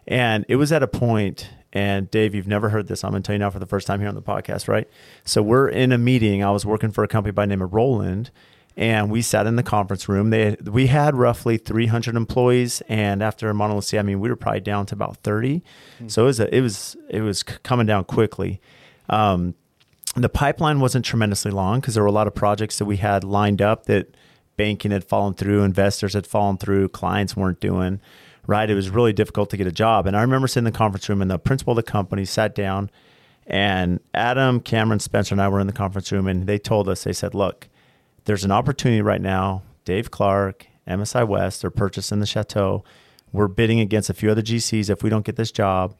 And 0.07 0.45
it 0.49 0.57
was 0.57 0.73
at 0.73 0.83
a 0.83 0.87
point, 0.87 1.51
and 1.75 2.09
Dave, 2.11 2.35
you've 2.35 2.47
never 2.47 2.69
heard 2.69 2.87
this. 2.87 3.03
I'm 3.03 3.11
going 3.11 3.23
to 3.23 3.27
tell 3.27 3.35
you 3.35 3.41
now 3.41 3.51
for 3.51 3.59
the 3.59 3.67
first 3.67 3.87
time 3.87 3.99
here 3.99 4.09
on 4.09 4.15
the 4.15 4.23
podcast, 4.23 4.69
right? 4.69 4.89
So 5.25 5.43
we're 5.43 5.69
in 5.69 5.91
a 5.91 5.99
meeting. 5.99 6.43
I 6.45 6.53
was 6.53 6.65
working 6.65 6.93
for 6.93 7.03
a 7.03 7.09
company 7.09 7.33
by 7.33 7.43
the 7.43 7.49
name 7.49 7.63
of 7.63 7.75
Roland, 7.75 8.31
and 8.77 9.11
we 9.11 9.23
sat 9.23 9.47
in 9.47 9.57
the 9.57 9.63
conference 9.65 10.09
room. 10.09 10.31
They 10.31 10.57
we 10.65 10.87
had 10.87 11.17
roughly 11.17 11.57
300 11.57 12.15
employees, 12.15 12.81
and 12.89 13.23
after 13.23 13.53
Lucia, 13.53 13.99
I 13.99 14.03
mean, 14.03 14.21
we 14.21 14.29
were 14.29 14.37
probably 14.37 14.61
down 14.61 14.87
to 14.87 14.95
about 14.95 15.17
30. 15.19 15.63
So 16.07 16.23
it 16.23 16.27
was 16.27 16.41
a, 16.41 16.55
it 16.57 16.61
was 16.61 16.97
it 17.11 17.21
was 17.23 17.43
coming 17.43 17.87
down 17.87 18.05
quickly. 18.05 18.61
Um, 19.09 19.55
the 20.17 20.29
pipeline 20.29 20.79
wasn't 20.79 21.05
tremendously 21.05 21.51
long 21.51 21.81
because 21.81 21.95
there 21.95 22.03
were 22.05 22.09
a 22.09 22.13
lot 22.13 22.29
of 22.29 22.35
projects 22.37 22.79
that 22.79 22.85
we 22.85 22.99
had 22.99 23.25
lined 23.25 23.61
up 23.61 23.87
that 23.87 24.15
banking 24.57 24.93
had 24.93 25.05
fallen 25.05 25.35
through, 25.35 25.63
investors 25.63 26.15
had 26.15 26.27
fallen 26.27 26.57
through, 26.57 26.89
clients 26.91 27.37
weren't 27.37 27.59
doing. 27.59 28.01
Right? 28.47 28.69
It 28.69 28.75
was 28.75 28.91
really 28.91 29.13
difficult 29.13 29.51
to 29.51 29.57
get 29.57 29.67
a 29.67 29.73
job. 29.73 30.07
And 30.07 30.17
I 30.17 30.23
remember 30.23 30.49
sitting 30.49 30.67
in 30.67 30.73
the 30.73 30.79
conference 30.79 31.09
room 31.09 31.23
and 31.23 31.31
the 31.31 31.39
principal 31.39 31.73
of 31.73 31.77
the 31.77 31.83
company 31.83 32.25
sat 32.25 32.55
down 32.55 32.91
and 33.47 34.01
Adam, 34.15 34.61
Cameron, 34.61 35.01
Spencer, 35.01 35.35
and 35.35 35.43
I 35.43 35.49
were 35.49 35.61
in 35.61 35.67
the 35.67 35.73
conference 35.73 36.11
room 36.11 36.27
and 36.27 36.47
they 36.47 36.59
told 36.59 36.89
us, 36.89 37.05
they 37.05 37.13
said, 37.13 37.35
look, 37.35 37.69
there's 38.25 38.45
an 38.45 38.51
opportunity 38.51 39.03
right 39.03 39.21
now. 39.21 39.63
Dave 39.85 40.11
Clark, 40.11 40.67
MSI 40.89 41.27
West, 41.27 41.61
they're 41.61 41.71
purchasing 41.71 42.21
the 42.21 42.27
chateau. 42.27 42.85
We're 43.33 43.49
bidding 43.49 43.81
against 43.81 44.09
a 44.09 44.15
few 44.15 44.31
other 44.31 44.43
GCs. 44.43 44.89
If 44.89 45.03
we 45.03 45.11
don't 45.11 45.27
get 45.27 45.37
this 45.37 45.51
job, 45.51 45.95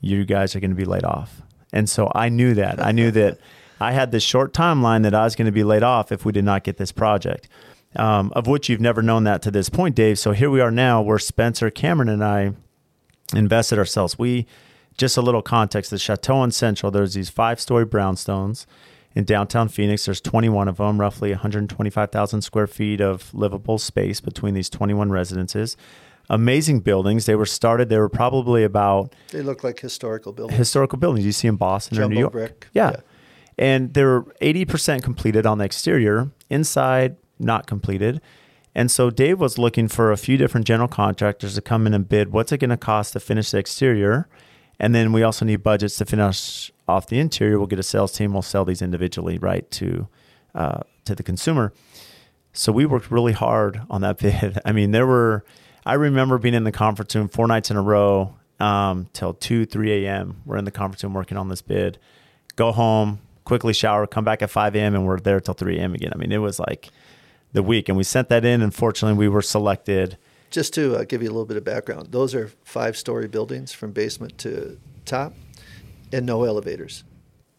you 0.00 0.24
guys 0.24 0.56
are 0.56 0.60
going 0.60 0.70
to 0.70 0.76
be 0.76 0.84
laid 0.84 1.04
off. 1.04 1.42
And 1.72 1.88
so 1.88 2.10
I 2.14 2.28
knew 2.28 2.54
that. 2.54 2.84
I 2.84 2.90
knew 2.90 3.10
that 3.12 3.38
I 3.80 3.92
had 3.92 4.10
this 4.10 4.22
short 4.22 4.52
timeline 4.52 5.04
that 5.04 5.14
I 5.14 5.24
was 5.24 5.36
going 5.36 5.46
to 5.46 5.52
be 5.52 5.64
laid 5.64 5.82
off 5.82 6.12
if 6.12 6.24
we 6.24 6.32
did 6.32 6.44
not 6.44 6.64
get 6.64 6.76
this 6.76 6.92
project, 6.92 7.48
um, 7.96 8.32
of 8.34 8.46
which 8.46 8.68
you've 8.68 8.80
never 8.80 9.02
known 9.02 9.24
that 9.24 9.42
to 9.42 9.50
this 9.50 9.68
point, 9.68 9.94
Dave. 9.94 10.18
So 10.18 10.32
here 10.32 10.50
we 10.50 10.60
are 10.60 10.70
now 10.70 11.02
where 11.02 11.18
Spencer, 11.18 11.70
Cameron, 11.70 12.08
and 12.08 12.24
I 12.24 12.52
invested 13.34 13.78
ourselves. 13.78 14.18
We, 14.18 14.46
just 14.96 15.16
a 15.16 15.22
little 15.22 15.42
context, 15.42 15.90
the 15.90 15.98
Chateau 15.98 16.36
on 16.36 16.50
Central, 16.50 16.90
there's 16.90 17.14
these 17.14 17.30
five 17.30 17.60
story 17.60 17.86
brownstones 17.86 18.66
in 19.14 19.24
downtown 19.24 19.68
Phoenix. 19.68 20.04
There's 20.04 20.20
21 20.20 20.68
of 20.68 20.76
them, 20.76 21.00
roughly 21.00 21.30
125,000 21.30 22.42
square 22.42 22.66
feet 22.66 23.00
of 23.00 23.32
livable 23.34 23.78
space 23.78 24.20
between 24.20 24.54
these 24.54 24.70
21 24.70 25.10
residences 25.10 25.76
amazing 26.30 26.80
buildings. 26.80 27.26
They 27.26 27.34
were 27.34 27.44
started. 27.44 27.88
They 27.88 27.98
were 27.98 28.08
probably 28.08 28.64
about 28.64 29.14
They 29.32 29.42
look 29.42 29.62
like 29.62 29.80
historical 29.80 30.32
buildings. 30.32 30.56
historical 30.56 30.96
buildings 30.98 31.26
you 31.26 31.32
see 31.32 31.48
in 31.48 31.56
Boston 31.56 31.98
or 32.00 32.08
New 32.08 32.20
York. 32.20 32.32
brick. 32.32 32.68
Yeah. 32.72 32.92
Yeah. 32.92 33.00
And 33.58 33.92
they're 33.92 34.22
80% 34.40 35.02
completed 35.02 35.44
on 35.44 35.58
the 35.58 35.64
exterior, 35.64 36.30
inside 36.48 37.16
not 37.40 37.66
completed. 37.66 38.20
And 38.74 38.90
so 38.90 39.10
Dave 39.10 39.40
was 39.40 39.58
looking 39.58 39.88
for 39.88 40.12
a 40.12 40.16
few 40.16 40.36
different 40.36 40.66
general 40.66 40.88
contractors 40.88 41.54
to 41.56 41.60
come 41.60 41.86
in 41.86 41.94
and 41.94 42.08
bid 42.08 42.32
what's 42.32 42.52
it 42.52 42.58
going 42.58 42.70
to 42.70 42.76
cost 42.76 43.14
to 43.14 43.20
finish 43.20 43.50
the 43.50 43.58
exterior? 43.58 44.28
And 44.78 44.94
then 44.94 45.12
we 45.12 45.22
also 45.22 45.44
need 45.44 45.62
budgets 45.62 45.96
to 45.98 46.06
finish 46.06 46.70
off 46.88 47.06
the 47.06 47.18
interior. 47.18 47.58
We'll 47.58 47.66
get 47.66 47.78
a 47.78 47.84
sales 47.84 48.12
team. 48.12 48.32
We'll 48.32 48.42
sell 48.42 48.64
these 48.64 48.80
individually, 48.80 49.38
right, 49.38 49.70
to 49.72 50.08
uh, 50.54 50.80
to 51.04 51.14
the 51.14 51.22
consumer. 51.22 51.72
So 52.52 52.72
we 52.72 52.86
worked 52.86 53.10
really 53.10 53.32
hard 53.32 53.82
on 53.90 54.00
that 54.00 54.18
bid. 54.22 54.58
I 54.64 54.72
mean, 54.72 54.90
there 54.90 55.06
were, 55.06 55.44
I 55.84 55.94
remember 55.94 56.38
being 56.38 56.54
in 56.54 56.64
the 56.64 56.72
conference 56.72 57.14
room 57.14 57.28
four 57.28 57.46
nights 57.46 57.70
in 57.70 57.76
a 57.76 57.82
row 57.82 58.34
um, 58.58 59.08
till 59.12 59.34
2, 59.34 59.66
3 59.66 60.06
a.m. 60.06 60.42
We're 60.44 60.56
in 60.56 60.64
the 60.64 60.70
conference 60.70 61.02
room 61.04 61.14
working 61.14 61.36
on 61.36 61.48
this 61.48 61.62
bid. 61.62 61.98
Go 62.56 62.72
home, 62.72 63.20
quickly 63.44 63.72
shower, 63.72 64.06
come 64.06 64.24
back 64.24 64.42
at 64.42 64.50
5 64.50 64.74
a.m., 64.76 64.94
and 64.94 65.06
we're 65.06 65.20
there 65.20 65.40
till 65.40 65.54
3 65.54 65.78
a.m. 65.78 65.94
again. 65.94 66.12
I 66.14 66.18
mean, 66.18 66.32
it 66.32 66.38
was 66.38 66.58
like 66.58 66.90
the 67.52 67.62
week. 67.62 67.88
And 67.88 67.96
we 67.96 68.04
sent 68.04 68.28
that 68.28 68.44
in. 68.44 68.62
And 68.62 68.74
fortunately, 68.74 69.18
we 69.18 69.28
were 69.28 69.42
selected. 69.42 70.16
Just 70.50 70.74
to 70.74 70.96
uh, 70.96 71.04
give 71.04 71.22
you 71.22 71.28
a 71.28 71.32
little 71.32 71.46
bit 71.46 71.56
of 71.56 71.64
background, 71.64 72.08
those 72.10 72.34
are 72.34 72.50
five 72.64 72.96
story 72.96 73.28
buildings 73.28 73.72
from 73.72 73.92
basement 73.92 74.36
to 74.38 74.78
top 75.04 75.32
and 76.12 76.26
no 76.26 76.44
elevators. 76.44 77.04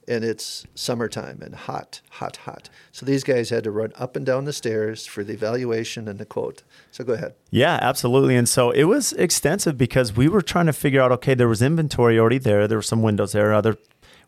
And 0.08 0.26
it's 0.26 0.66
summertime 0.76 1.42
and 1.42 1.56
hot, 1.56 2.02
hot, 2.10 2.38
hot. 2.38 2.70
So 2.92 3.06
these 3.06 3.24
guys 3.24 3.50
had 3.50 3.64
to 3.64 3.72
run 3.72 3.94
up 3.96 4.16
and 4.16 4.26
down 4.26 4.44
the 4.44 4.52
stairs 4.52 5.06
for 5.06 5.24
the 5.24 5.34
evaluation 5.34 6.08
and 6.08 6.20
the 6.20 6.26
quote. 6.26 6.64
So 6.90 7.04
go 7.04 7.14
ahead. 7.14 7.36
Yeah, 7.50 7.80
absolutely. 7.82 8.36
And 8.36 8.50
so 8.50 8.72
it 8.72 8.86
was 8.86 9.14
extensive 9.14 9.78
because 9.78 10.14
we 10.14 10.28
were 10.28 10.42
trying 10.42 10.66
to 10.66 10.74
figure 10.74 11.02
out 11.02 11.12
okay, 11.14 11.34
there 11.34 11.48
was 11.48 11.62
inventory 11.62 12.20
already 12.20 12.40
there. 12.40 12.68
There 12.68 12.80
were 12.80 12.82
some 12.82 13.02
windows 13.02 13.32
there. 13.32 13.54
Other, 13.54 13.78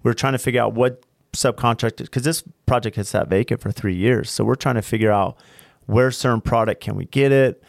we 0.03 0.09
were 0.09 0.13
trying 0.13 0.33
to 0.33 0.39
figure 0.39 0.61
out 0.61 0.73
what 0.73 1.03
subcontractors, 1.33 1.97
because 1.97 2.23
this 2.23 2.43
project 2.65 2.95
has 2.95 3.09
sat 3.09 3.27
vacant 3.27 3.61
for 3.61 3.71
three 3.71 3.95
years. 3.95 4.29
So 4.31 4.43
we're 4.43 4.55
trying 4.55 4.75
to 4.75 4.81
figure 4.81 5.11
out 5.11 5.37
where 5.85 6.11
certain 6.11 6.41
product 6.41 6.81
can 6.81 6.95
we 6.95 7.05
get 7.05 7.31
it? 7.31 7.61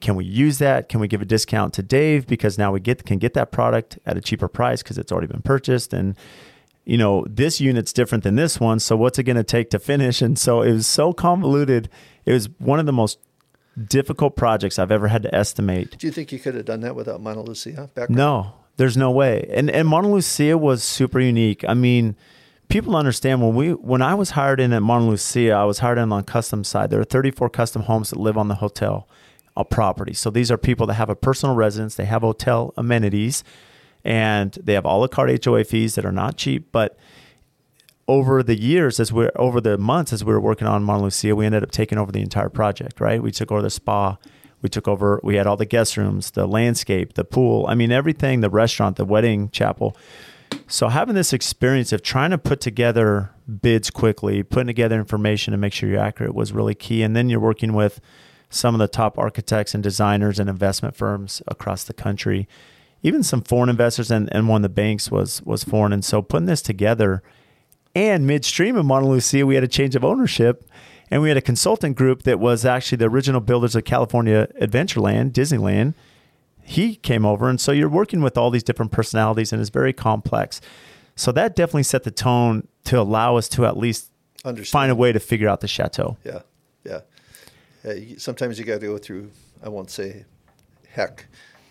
Can 0.00 0.16
we 0.16 0.24
use 0.24 0.58
that? 0.58 0.88
Can 0.88 0.98
we 1.00 1.08
give 1.08 1.20
a 1.20 1.26
discount 1.26 1.74
to 1.74 1.82
Dave 1.82 2.26
because 2.26 2.56
now 2.56 2.72
we 2.72 2.80
get 2.80 3.04
can 3.04 3.18
get 3.18 3.34
that 3.34 3.52
product 3.52 3.98
at 4.06 4.16
a 4.16 4.20
cheaper 4.22 4.48
price 4.48 4.82
because 4.82 4.96
it's 4.96 5.12
already 5.12 5.26
been 5.26 5.42
purchased 5.42 5.92
and 5.92 6.16
you 6.86 6.96
know 6.96 7.26
this 7.28 7.60
unit's 7.60 7.92
different 7.92 8.24
than 8.24 8.36
this 8.36 8.58
one 8.58 8.80
so 8.80 8.96
what's 8.96 9.18
it 9.18 9.24
going 9.24 9.36
to 9.36 9.44
take 9.44 9.68
to 9.68 9.78
finish 9.78 10.22
and 10.22 10.38
so 10.38 10.62
it 10.62 10.72
was 10.72 10.86
so 10.86 11.12
convoluted 11.12 11.90
it 12.24 12.32
was 12.32 12.48
one 12.58 12.80
of 12.80 12.86
the 12.86 12.92
most 12.92 13.18
difficult 13.86 14.34
projects 14.34 14.78
i've 14.78 14.90
ever 14.90 15.08
had 15.08 15.22
to 15.22 15.32
estimate 15.34 15.98
Do 15.98 16.06
you 16.06 16.12
think 16.12 16.32
you 16.32 16.38
could 16.38 16.54
have 16.54 16.64
done 16.64 16.80
that 16.80 16.96
without 16.96 17.20
Montelucia 17.20 17.92
background? 17.94 18.16
no, 18.16 18.54
there's 18.78 18.96
no 18.96 19.10
way. 19.10 19.46
And 19.52 19.68
and 19.70 19.86
Montelucia 19.86 20.58
was 20.58 20.82
super 20.82 21.20
unique. 21.20 21.62
I 21.68 21.74
mean, 21.74 22.16
people 22.70 22.96
understand 22.96 23.42
when 23.42 23.54
we 23.54 23.74
when 23.74 24.00
I 24.00 24.14
was 24.14 24.30
hired 24.30 24.60
in 24.60 24.72
at 24.72 24.80
Montelucia, 24.80 25.52
I 25.52 25.64
was 25.64 25.80
hired 25.80 25.98
in 25.98 26.10
on 26.12 26.24
custom 26.24 26.64
side. 26.64 26.90
There 26.90 27.00
are 27.00 27.04
34 27.04 27.50
custom 27.50 27.82
homes 27.82 28.10
that 28.10 28.18
live 28.18 28.38
on 28.38 28.48
the 28.48 28.54
hotel 28.54 29.06
uh, 29.56 29.64
property. 29.64 30.14
So 30.14 30.30
these 30.30 30.50
are 30.50 30.56
people 30.56 30.86
that 30.86 30.94
have 30.94 31.10
a 31.10 31.16
personal 31.16 31.54
residence, 31.54 31.96
they 31.96 32.06
have 32.06 32.22
hotel 32.22 32.72
amenities, 32.76 33.44
and 34.04 34.56
they 34.62 34.72
have 34.74 34.84
a 34.86 34.88
la 34.88 35.08
carte 35.08 35.44
HOA 35.44 35.64
fees 35.64 35.96
that 35.96 36.06
are 36.06 36.12
not 36.12 36.36
cheap, 36.36 36.72
but 36.72 36.96
over 38.08 38.42
the 38.42 38.58
years 38.58 38.98
as 38.98 39.12
we're 39.12 39.30
over 39.36 39.60
the 39.60 39.76
months 39.76 40.12
as 40.12 40.24
we 40.24 40.32
were 40.32 40.40
working 40.40 40.66
on 40.66 40.84
Montelucia, 40.84 41.34
we 41.34 41.46
ended 41.46 41.62
up 41.62 41.70
taking 41.70 41.98
over 41.98 42.10
the 42.10 42.22
entire 42.22 42.48
project, 42.48 43.00
right? 43.00 43.22
We 43.22 43.30
took 43.30 43.52
over 43.52 43.62
the 43.62 43.70
spa, 43.70 44.16
we 44.62 44.68
took 44.68 44.88
over 44.88 45.20
we 45.22 45.36
had 45.36 45.46
all 45.46 45.56
the 45.56 45.66
guest 45.66 45.96
rooms, 45.96 46.30
the 46.32 46.46
landscape, 46.46 47.14
the 47.14 47.24
pool, 47.24 47.66
I 47.68 47.74
mean 47.74 47.90
everything, 47.92 48.40
the 48.40 48.50
restaurant, 48.50 48.96
the 48.96 49.04
wedding 49.04 49.50
chapel. 49.50 49.96
So 50.66 50.88
having 50.88 51.16
this 51.16 51.32
experience 51.32 51.92
of 51.92 52.02
trying 52.02 52.30
to 52.30 52.38
put 52.38 52.60
together 52.60 53.30
bids 53.60 53.90
quickly, 53.90 54.42
putting 54.42 54.68
together 54.68 54.98
information 54.98 55.52
to 55.52 55.58
make 55.58 55.72
sure 55.72 55.88
you're 55.88 55.98
accurate 55.98 56.34
was 56.34 56.52
really 56.52 56.74
key. 56.74 57.02
And 57.02 57.16
then 57.16 57.28
you're 57.28 57.40
working 57.40 57.72
with 57.72 58.00
some 58.50 58.74
of 58.74 58.78
the 58.78 58.88
top 58.88 59.18
architects 59.18 59.74
and 59.74 59.82
designers 59.82 60.38
and 60.38 60.50
investment 60.50 60.96
firms 60.96 61.40
across 61.46 61.84
the 61.84 61.92
country, 61.92 62.48
even 63.02 63.22
some 63.22 63.42
foreign 63.42 63.68
investors 63.68 64.10
and, 64.10 64.28
and 64.32 64.48
one 64.48 64.60
of 64.60 64.62
the 64.62 64.68
banks 64.68 65.10
was 65.10 65.42
was 65.42 65.64
foreign. 65.64 65.92
And 65.92 66.04
so 66.04 66.20
putting 66.20 66.46
this 66.46 66.62
together 66.62 67.22
and 67.94 68.26
midstream 68.26 68.76
in 68.76 68.86
Montelucia, 68.86 69.44
we 69.44 69.54
had 69.54 69.64
a 69.64 69.68
change 69.68 69.96
of 69.96 70.04
ownership 70.04 70.68
and 71.10 71.22
we 71.22 71.28
had 71.28 71.36
a 71.36 71.42
consultant 71.42 71.96
group 71.96 72.22
that 72.24 72.38
was 72.38 72.64
actually 72.64 72.96
the 72.96 73.08
original 73.08 73.40
builders 73.40 73.74
of 73.74 73.84
California 73.84 74.48
Adventureland, 74.60 75.32
Disneyland. 75.32 75.94
He 76.62 76.96
came 76.96 77.24
over. 77.24 77.48
And 77.48 77.60
so 77.60 77.72
you're 77.72 77.88
working 77.88 78.20
with 78.22 78.38
all 78.38 78.50
these 78.50 78.62
different 78.62 78.92
personalities 78.92 79.52
and 79.52 79.60
it's 79.60 79.70
very 79.70 79.92
complex. 79.92 80.60
So 81.16 81.32
that 81.32 81.54
definitely 81.54 81.82
set 81.82 82.04
the 82.04 82.10
tone 82.10 82.66
to 82.84 82.98
allow 82.98 83.36
us 83.36 83.48
to 83.50 83.66
at 83.66 83.76
least 83.76 84.10
Understand. 84.44 84.72
find 84.72 84.92
a 84.92 84.94
way 84.94 85.12
to 85.12 85.20
figure 85.20 85.48
out 85.48 85.60
the 85.60 85.68
chateau. 85.68 86.16
Yeah, 86.24 86.40
yeah. 86.84 87.92
you, 87.92 88.18
sometimes 88.18 88.58
you 88.58 88.64
got 88.64 88.80
to 88.80 88.86
go 88.86 88.98
through. 88.98 89.30
I 89.62 89.68
won't 89.68 89.90
say 89.90 90.24
heck 90.88 91.26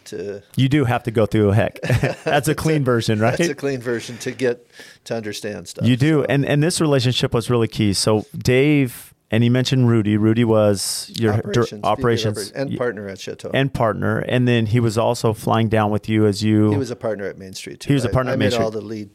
to. 0.05 0.43
You 0.55 0.69
do 0.69 0.85
have 0.85 1.03
to 1.03 1.11
go 1.11 1.25
through 1.25 1.49
a 1.49 1.55
heck. 1.55 1.81
That's 2.23 2.47
a 2.47 2.55
clean 2.55 2.83
version, 2.83 3.19
right? 3.19 3.37
That's 3.37 3.49
a 3.49 3.55
clean 3.55 3.79
version 3.79 4.17
to 4.19 4.31
get 4.31 4.67
to 5.05 5.15
understand 5.15 5.67
stuff. 5.67 5.87
You 5.87 5.97
do, 5.97 6.23
and 6.25 6.45
and 6.45 6.61
this 6.61 6.79
relationship 6.79 7.33
was 7.33 7.49
really 7.49 7.67
key. 7.67 7.93
So 7.93 8.25
Dave 8.37 9.08
and 9.31 9.43
he 9.43 9.49
mentioned 9.49 9.87
Rudy. 9.89 10.17
Rudy 10.17 10.43
was 10.43 11.11
your 11.15 11.33
operations, 11.33 11.83
operations 11.83 12.51
and 12.51 12.77
partner 12.77 13.07
at 13.07 13.19
Chateau. 13.19 13.51
and 13.53 13.73
partner, 13.73 14.19
and 14.19 14.47
then 14.47 14.65
he 14.67 14.79
was 14.79 14.97
also 14.97 15.33
flying 15.33 15.69
down 15.69 15.91
with 15.91 16.09
you 16.09 16.25
as 16.25 16.43
you. 16.43 16.71
he 16.71 16.77
was 16.77 16.91
a 16.91 16.95
partner 16.95 17.25
at 17.25 17.37
Main 17.37 17.53
Street 17.53 17.79
too. 17.81 17.87
He 17.89 17.93
was 17.93 18.05
a 18.05 18.09
partner 18.09 18.31
I 18.31 18.33
at 18.33 18.39
Main 18.39 18.47
made 18.47 18.53
Street. 18.53 18.63
all 18.65 18.71
the 18.71 18.81
lead. 18.81 19.09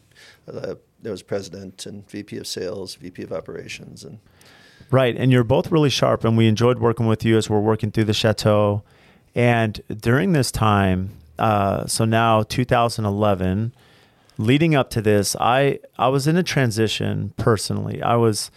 Uh, 0.51 0.75
there 1.01 1.11
was 1.11 1.21
president 1.21 1.85
and 1.85 2.09
VP 2.09 2.37
of 2.37 2.47
sales, 2.47 2.95
VP 2.95 3.23
of 3.23 3.31
operations, 3.31 4.03
and 4.03 4.19
Right. 4.91 5.15
And 5.17 5.31
you're 5.31 5.43
both 5.43 5.71
really 5.71 5.89
sharp, 5.89 6.23
and 6.23 6.37
we 6.37 6.47
enjoyed 6.47 6.79
working 6.79 7.07
with 7.07 7.25
you 7.25 7.37
as 7.37 7.49
we're 7.49 7.59
working 7.59 7.91
through 7.91 8.03
the 8.05 8.13
chateau. 8.13 8.83
And 9.33 9.81
during 9.89 10.33
this 10.33 10.51
time, 10.51 11.09
uh, 11.39 11.87
so 11.87 12.05
now 12.05 12.43
2011, 12.43 13.73
leading 14.37 14.75
up 14.75 14.89
to 14.91 15.01
this, 15.01 15.35
I, 15.39 15.79
I 15.97 16.07
was 16.09 16.27
in 16.27 16.37
a 16.37 16.43
transition 16.43 17.33
personally. 17.35 18.01
I 18.01 18.15
was, 18.15 18.51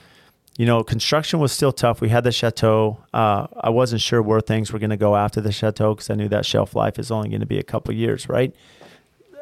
you 0.58 0.66
know, 0.66 0.82
construction 0.82 1.38
was 1.38 1.52
still 1.52 1.70
tough. 1.70 2.00
We 2.00 2.08
had 2.08 2.24
the 2.24 2.32
chateau. 2.32 2.98
Uh, 3.14 3.46
I 3.60 3.70
wasn't 3.70 4.00
sure 4.00 4.20
where 4.20 4.40
things 4.40 4.72
were 4.72 4.80
going 4.80 4.90
to 4.90 4.96
go 4.96 5.14
after 5.14 5.40
the 5.40 5.52
chateau 5.52 5.94
because 5.94 6.10
I 6.10 6.14
knew 6.14 6.28
that 6.30 6.44
shelf 6.44 6.74
life 6.74 6.98
is 6.98 7.12
only 7.12 7.28
going 7.28 7.40
to 7.40 7.46
be 7.46 7.60
a 7.60 7.62
couple 7.62 7.94
years, 7.94 8.28
right? 8.28 8.52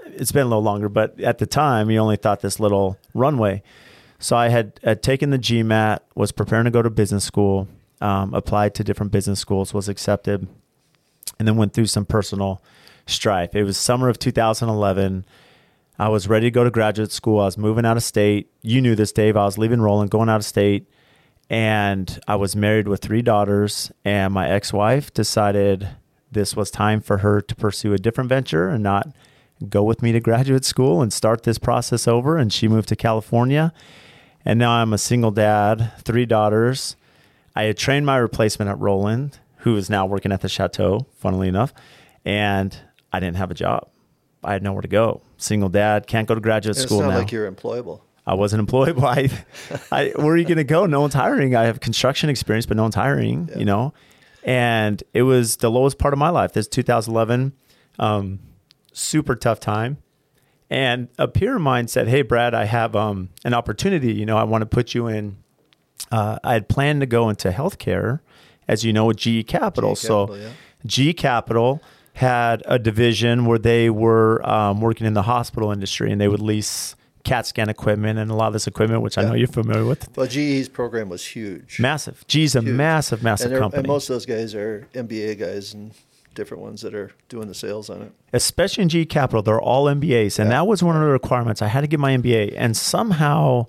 It's 0.05 0.31
been 0.31 0.43
a 0.43 0.49
little 0.49 0.63
longer, 0.63 0.91
but 0.91 1.19
at 1.19 1.39
the 1.39 1.47
time, 1.47 1.91
you 1.91 1.99
only 1.99 2.17
thought 2.17 2.43
this 2.43 2.61
little 2.61 2.99
runway. 3.15 3.63
So 4.19 4.37
I 4.37 4.49
had, 4.49 4.79
had 4.85 5.03
taken 5.03 5.31
the 5.31 5.39
GMAT, 5.39 6.01
was 6.15 6.33
preparing 6.33 6.67
to 6.67 6.71
go 6.71 6.83
to 6.83 6.91
business 6.91 7.25
school, 7.25 7.67
um, 8.03 8.35
applied 8.35 8.75
to 8.75 8.85
different 8.85 9.11
business 9.11 9.41
schools, 9.41 9.73
was 9.73 9.89
accepted, 9.89 10.47
and 11.39 11.49
then 11.49 11.57
went 11.57 11.73
through 11.73 11.87
some 11.87 12.05
personal 12.05 12.63
strife. 13.07 13.55
It 13.55 13.65
was 13.65 13.79
summer 13.79 14.11
of 14.11 14.19
2011. 14.19 15.25
I 15.99 16.11
was 16.11 16.29
ready 16.29 16.49
to 16.49 16.51
go 16.51 16.63
to 16.63 16.71
graduate 16.71 17.11
school. 17.11 17.41
I 17.41 17.47
was 17.47 17.57
moving 17.57 17.87
out 17.87 17.97
of 17.97 18.03
state. 18.03 18.51
You 18.61 18.83
knew 18.83 18.95
this, 18.95 19.13
Dave. 19.13 19.35
I 19.35 19.47
was 19.47 19.57
leaving 19.57 19.81
Roland, 19.81 20.11
going 20.11 20.29
out 20.29 20.37
of 20.37 20.45
state, 20.45 20.87
and 21.49 22.19
I 22.27 22.37
was 22.37 22.57
married 22.57 22.89
with 22.89 23.01
three 23.03 23.23
daughters. 23.23 23.93
And 24.05 24.35
my 24.35 24.49
ex-wife 24.49 25.13
decided 25.15 25.89
this 26.33 26.57
was 26.57 26.71
time 26.71 27.01
for 27.01 27.19
her 27.19 27.41
to 27.41 27.55
pursue 27.55 27.93
a 27.93 27.99
different 27.99 28.29
venture 28.29 28.69
and 28.69 28.83
not 28.83 29.09
go 29.69 29.83
with 29.83 30.03
me 30.03 30.13
to 30.13 30.21
graduate 30.21 30.65
school 30.65 31.01
and 31.03 31.13
start 31.13 31.45
this 31.45 31.59
process 31.59 32.07
over. 32.09 32.37
And 32.37 32.53
she 32.53 32.69
moved 32.69 32.89
to 32.89 32.97
California. 32.97 33.73
And 34.45 34.59
now 34.59 34.73
I'm 34.73 34.93
a 34.93 34.99
single 34.99 35.31
dad, 35.31 35.93
three 36.03 36.27
daughters. 36.27 36.97
I 37.55 37.65
had 37.65 37.77
trained 37.79 38.07
my 38.07 38.17
replacement 38.17 38.71
at 38.71 38.79
Roland, 38.79 39.39
who 39.59 39.77
is 39.77 39.89
now 39.89 40.05
working 40.07 40.31
at 40.33 40.41
the 40.43 40.49
chateau, 40.49 41.07
funnily 41.17 41.49
enough. 41.49 41.73
and 42.25 42.77
I 43.13 43.21
didn't 43.21 43.37
have 43.37 43.51
a 43.51 43.55
job. 43.55 43.89
I 44.45 44.53
had 44.53 44.63
nowhere 44.63 44.83
to 44.83 44.89
go. 44.89 45.23
Single 45.39 45.69
dad, 45.71 46.07
can't 46.07 46.29
go 46.29 46.35
to 46.35 46.41
graduate 46.41 46.77
school 46.77 46.99
it's 46.99 47.07
not 47.07 47.13
now. 47.13 47.19
like 47.19 47.33
you're 47.33 47.51
employable. 47.51 48.01
I 48.27 48.35
wasn't 48.35 48.61
employed. 48.61 48.99
I, 49.03 49.31
I, 49.93 50.13
where 50.17 50.35
are 50.35 50.37
you 50.37 50.45
going 50.45 50.57
to 50.57 50.65
go? 50.65 50.87
No 50.87 51.01
one's 51.01 51.15
hiring. 51.15 51.55
I 51.55 51.65
have 51.65 51.81
construction 51.81 52.29
experience, 52.29 52.67
but 52.67 52.77
no 52.77 52.83
one's 52.83 52.95
hiring. 52.95 53.49
Yeah. 53.51 53.59
You 53.59 53.65
know, 53.65 53.95
and 54.43 55.03
it 55.13 55.23
was 55.23 55.57
the 55.57 55.71
lowest 55.71 55.99
part 55.99 56.13
of 56.13 56.19
my 56.19 56.31
life. 56.31 56.53
This 56.53 56.69
2011, 56.69 57.53
um, 57.99 58.41
super 58.93 59.37
tough 59.37 59.61
time. 59.61 59.99
And 60.69 61.09
a 61.19 61.29
peer 61.29 61.57
of 61.57 61.63
mine 61.63 61.87
said, 61.87 62.09
"Hey, 62.09 62.23
Brad, 62.23 62.53
I 62.53 62.65
have 62.65 62.97
um, 62.97 63.29
an 63.45 63.55
opportunity. 63.55 64.13
You 64.13 64.27
know, 64.27 64.37
I 64.37 64.43
want 64.43 64.63
to 64.63 64.67
put 64.67 64.95
you 64.95 65.07
in. 65.07 65.37
Uh, 66.11 66.39
I 66.43 66.55
had 66.55 66.69
planned 66.69 67.01
to 67.01 67.07
go 67.07 67.29
into 67.29 67.51
healthcare, 67.51 68.21
as 68.67 68.85
you 68.85 68.93
know, 68.93 69.05
with 69.05 69.17
GE 69.17 69.47
Capital. 69.47 69.95
GE 69.95 69.99
so, 69.99 70.27
Capital, 70.27 70.53
yeah. 70.85 71.13
GE 71.13 71.17
Capital 71.17 71.83
had 72.15 72.63
a 72.67 72.81
division 72.81 73.47
where 73.47 73.59
they 73.59 73.91
were 73.91 74.45
um, 74.49 74.81
working 74.81 75.07
in 75.07 75.15
the 75.15 75.23
hospital 75.23 75.71
industry, 75.71 76.11
and 76.11 76.21
they 76.21 76.29
would 76.29 76.41
lease 76.41 76.97
CAT 77.27 77.47
scan 77.47 77.69
equipment 77.69 78.19
and 78.19 78.31
a 78.31 78.35
lot 78.35 78.47
of 78.47 78.53
this 78.53 78.67
equipment, 78.67 79.03
which 79.03 79.19
I 79.19 79.23
know 79.23 79.35
you're 79.35 79.49
familiar 79.49 79.85
with. 79.85 80.09
Well, 80.17 80.27
GE's 80.27 80.69
program 80.69 81.09
was 81.09 81.25
huge. 81.27 81.79
Massive. 81.81 82.25
GE's 82.29 82.55
a 82.57 82.61
Huge. 82.61 82.73
massive, 82.73 83.23
massive 83.23 83.53
and, 83.53 83.61
company. 83.61 83.81
and 83.81 83.89
most 83.89 84.09
of 84.09 84.15
those 84.15 84.27
guys 84.27 84.55
are 84.55 84.87
MBA 84.95 85.39
guys 85.39 85.75
and 85.75 85.93
different 86.35 86.63
ones 86.63 86.83
that 86.83 86.95
are 86.95 87.11
doing 87.29 87.49
the 87.49 87.55
sales 87.55 87.89
on 87.91 88.03
it. 88.03 88.13
especially 88.33 88.83
in 88.83 88.89
GE 88.91 89.09
Capital, 89.09 89.43
they're 89.43 89.61
all 89.61 89.87
MBAs, 89.89 90.39
and 90.39 90.49
Yeah. 90.51 90.59
that 90.59 90.67
was 90.67 90.83
one 90.83 90.95
of 90.95 91.03
the 91.03 91.09
requirements. 91.09 91.61
I 91.63 91.69
had 91.69 91.81
to 91.81 91.87
get 91.87 91.99
my 91.99 92.13
MBA, 92.13 92.53
and 92.57 92.77
somehow, 92.77 93.67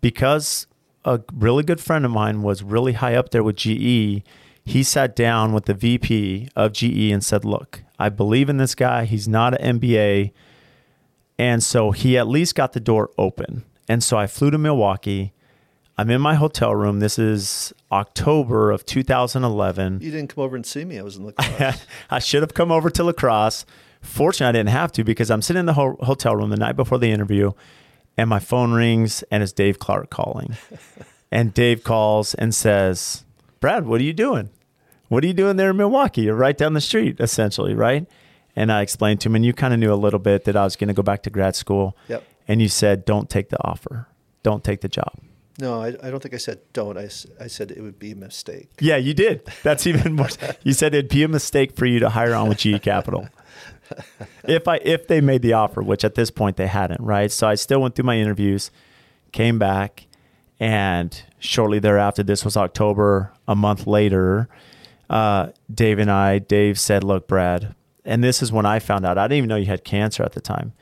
because 0.00 0.66
a 1.04 1.20
really 1.34 1.62
good 1.64 1.80
friend 1.80 2.04
of 2.04 2.10
mine 2.10 2.42
was 2.42 2.62
really 2.62 2.94
high 2.94 3.14
up 3.14 3.30
there 3.30 3.42
with 3.42 3.56
GE, 3.56 4.22
he 4.64 4.82
sat 4.82 5.14
down 5.14 5.52
with 5.52 5.66
the 5.66 5.74
VP 5.74 6.48
of 6.56 6.72
GE 6.72 7.10
and 7.12 7.22
said, 7.24 7.44
"Look, 7.44 7.82
I 7.98 8.08
believe 8.08 8.48
in 8.48 8.56
this 8.56 8.74
guy. 8.74 9.04
He's 9.04 9.28
not 9.28 9.54
an 9.60 9.80
MBA." 9.80 10.32
And 11.38 11.62
so 11.62 11.90
he 11.90 12.16
at 12.16 12.26
least 12.26 12.54
got 12.54 12.72
the 12.72 12.80
door 12.80 13.10
open. 13.18 13.64
And 13.88 14.02
so 14.02 14.16
I 14.16 14.26
flew 14.26 14.50
to 14.50 14.58
Milwaukee. 14.58 15.32
I'm 15.98 16.10
in 16.10 16.20
my 16.20 16.34
hotel 16.34 16.74
room. 16.74 17.00
This 17.00 17.18
is 17.18 17.72
October 17.90 18.70
of 18.70 18.84
2011. 18.84 20.00
You 20.02 20.10
didn't 20.10 20.28
come 20.34 20.44
over 20.44 20.56
and 20.56 20.66
see 20.66 20.84
me. 20.84 20.98
I 20.98 21.02
was 21.02 21.16
in 21.16 21.24
the 21.26 21.80
I 22.10 22.18
should 22.18 22.42
have 22.42 22.54
come 22.54 22.70
over 22.70 22.90
to 22.90 23.04
La 23.04 23.12
Crosse. 23.12 23.64
Fortunately, 24.02 24.48
I 24.48 24.52
didn't 24.52 24.70
have 24.70 24.92
to 24.92 25.04
because 25.04 25.30
I'm 25.30 25.42
sitting 25.42 25.60
in 25.60 25.66
the 25.66 25.72
ho- 25.74 25.96
hotel 26.00 26.36
room 26.36 26.50
the 26.50 26.56
night 26.56 26.76
before 26.76 26.98
the 26.98 27.10
interview, 27.10 27.52
and 28.16 28.28
my 28.28 28.38
phone 28.38 28.72
rings, 28.72 29.24
and 29.30 29.42
it's 29.42 29.52
Dave 29.52 29.78
Clark 29.78 30.10
calling. 30.10 30.56
and 31.32 31.52
Dave 31.54 31.82
calls 31.82 32.34
and 32.34 32.54
says, 32.54 33.24
"Brad, 33.60 33.86
what 33.86 34.00
are 34.00 34.04
you 34.04 34.12
doing? 34.12 34.50
What 35.08 35.24
are 35.24 35.26
you 35.26 35.32
doing 35.32 35.56
there 35.56 35.70
in 35.70 35.76
Milwaukee? 35.76 36.22
You're 36.22 36.36
right 36.36 36.56
down 36.56 36.74
the 36.74 36.80
street, 36.80 37.20
essentially, 37.20 37.74
right?" 37.74 38.06
And 38.56 38.72
I 38.72 38.80
explained 38.80 39.20
to 39.20 39.28
him, 39.28 39.36
and 39.36 39.44
you 39.44 39.52
kind 39.52 39.74
of 39.74 39.78
knew 39.80 39.92
a 39.92 39.94
little 39.94 40.18
bit 40.18 40.44
that 40.44 40.56
I 40.56 40.64
was 40.64 40.76
going 40.76 40.88
to 40.88 40.94
go 40.94 41.02
back 41.02 41.22
to 41.24 41.30
grad 41.30 41.54
school. 41.54 41.96
Yep. 42.08 42.24
And 42.48 42.62
you 42.62 42.68
said, 42.68 43.04
"Don't 43.04 43.28
take 43.28 43.50
the 43.50 43.62
offer. 43.62 44.08
Don't 44.42 44.64
take 44.64 44.80
the 44.80 44.88
job." 44.88 45.12
No, 45.58 45.80
I, 45.80 45.88
I 46.02 46.10
don't 46.10 46.20
think 46.22 46.34
I 46.34 46.38
said 46.38 46.60
don't. 46.72 46.98
I, 46.98 47.08
I 47.40 47.46
said 47.46 47.70
it 47.70 47.80
would 47.80 47.98
be 47.98 48.12
a 48.12 48.16
mistake. 48.16 48.68
Yeah, 48.80 48.96
you 48.96 49.14
did. 49.14 49.42
That's 49.62 49.86
even 49.86 50.14
more. 50.14 50.28
You 50.62 50.72
said 50.72 50.94
it'd 50.94 51.10
be 51.10 51.22
a 51.22 51.28
mistake 51.28 51.76
for 51.76 51.86
you 51.86 51.98
to 52.00 52.10
hire 52.10 52.34
on 52.34 52.48
with 52.48 52.58
GE 52.58 52.82
Capital. 52.82 53.28
if 54.44 54.68
I 54.68 54.76
if 54.76 55.06
they 55.06 55.20
made 55.20 55.42
the 55.42 55.54
offer, 55.54 55.82
which 55.82 56.04
at 56.04 56.14
this 56.14 56.30
point 56.30 56.56
they 56.56 56.66
hadn't, 56.66 57.00
right? 57.00 57.30
So 57.30 57.46
I 57.46 57.54
still 57.54 57.80
went 57.80 57.94
through 57.94 58.04
my 58.04 58.18
interviews, 58.18 58.70
came 59.32 59.58
back, 59.58 60.06
and 60.60 61.22
shortly 61.38 61.78
thereafter, 61.78 62.22
this 62.22 62.44
was 62.44 62.56
October, 62.56 63.32
a 63.48 63.54
month 63.54 63.86
later, 63.86 64.48
uh, 65.08 65.48
Dave 65.72 65.98
and 65.98 66.10
I, 66.10 66.38
Dave 66.38 66.78
said, 66.78 67.04
"Look, 67.04 67.28
Brad," 67.28 67.74
and 68.06 68.24
this 68.24 68.42
is 68.42 68.50
when 68.50 68.64
I 68.64 68.78
found 68.78 69.04
out. 69.04 69.18
I 69.18 69.24
didn't 69.24 69.38
even 69.38 69.48
know 69.48 69.56
you 69.56 69.66
had 69.66 69.84
cancer 69.84 70.22
at 70.22 70.32
the 70.32 70.40
time, 70.40 70.72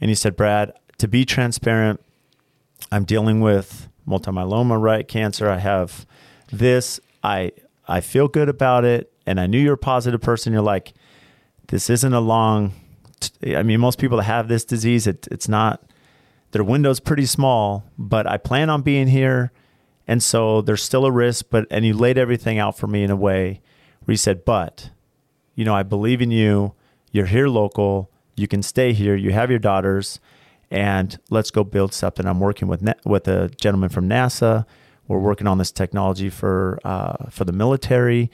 and 0.00 0.10
he 0.10 0.14
said, 0.14 0.36
"Brad, 0.36 0.72
to 0.98 1.06
be 1.08 1.24
transparent, 1.24 2.00
I'm 2.90 3.04
dealing 3.04 3.40
with 3.40 3.88
multiple 4.04 4.34
myeloma, 4.34 4.80
right? 4.80 5.06
Cancer. 5.06 5.48
I 5.48 5.58
have 5.58 6.06
this. 6.50 7.00
I 7.22 7.52
I 7.86 8.00
feel 8.00 8.28
good 8.28 8.48
about 8.48 8.84
it, 8.84 9.12
and 9.26 9.40
I 9.40 9.46
knew 9.46 9.58
you're 9.58 9.74
a 9.74 9.78
positive 9.78 10.20
person. 10.20 10.52
You're 10.52 10.62
like, 10.62 10.94
this 11.68 11.90
isn't 11.90 12.12
a 12.12 12.20
long. 12.20 12.72
T- 13.20 13.56
I 13.56 13.62
mean, 13.62 13.80
most 13.80 13.98
people 13.98 14.16
that 14.18 14.24
have 14.24 14.48
this 14.48 14.64
disease, 14.64 15.06
it, 15.06 15.28
it's 15.30 15.48
not. 15.48 15.82
Their 16.52 16.64
window's 16.64 17.00
pretty 17.00 17.24
small, 17.24 17.84
but 17.96 18.26
I 18.26 18.36
plan 18.36 18.68
on 18.68 18.82
being 18.82 19.08
here, 19.08 19.52
and 20.06 20.22
so 20.22 20.60
there's 20.60 20.82
still 20.82 21.06
a 21.06 21.12
risk. 21.12 21.46
But 21.50 21.66
and 21.70 21.84
you 21.84 21.94
laid 21.94 22.18
everything 22.18 22.58
out 22.58 22.76
for 22.76 22.86
me 22.86 23.02
in 23.02 23.10
a 23.10 23.16
way 23.16 23.60
where 24.04 24.12
you 24.12 24.18
said, 24.18 24.44
but, 24.44 24.90
you 25.54 25.64
know, 25.64 25.74
I 25.74 25.82
believe 25.82 26.22
in 26.22 26.30
you. 26.30 26.74
You're 27.10 27.26
here 27.26 27.48
local. 27.48 28.10
You 28.36 28.48
can 28.48 28.62
stay 28.62 28.92
here. 28.92 29.14
You 29.14 29.32
have 29.32 29.50
your 29.50 29.58
daughters 29.58 30.20
and 30.70 31.18
let's 31.28 31.50
go 31.50 31.62
build 31.64 31.92
something. 31.92 32.26
I'm 32.26 32.40
working 32.40 32.66
with 32.66 32.82
Na- 32.82 32.94
with 33.04 33.28
a 33.28 33.50
gentleman 33.60 33.90
from 33.90 34.08
NASA. 34.08 34.64
We're 35.06 35.18
working 35.18 35.46
on 35.46 35.58
this 35.58 35.70
technology 35.70 36.30
for 36.30 36.78
uh, 36.84 37.28
for 37.30 37.44
the 37.44 37.52
military. 37.52 38.30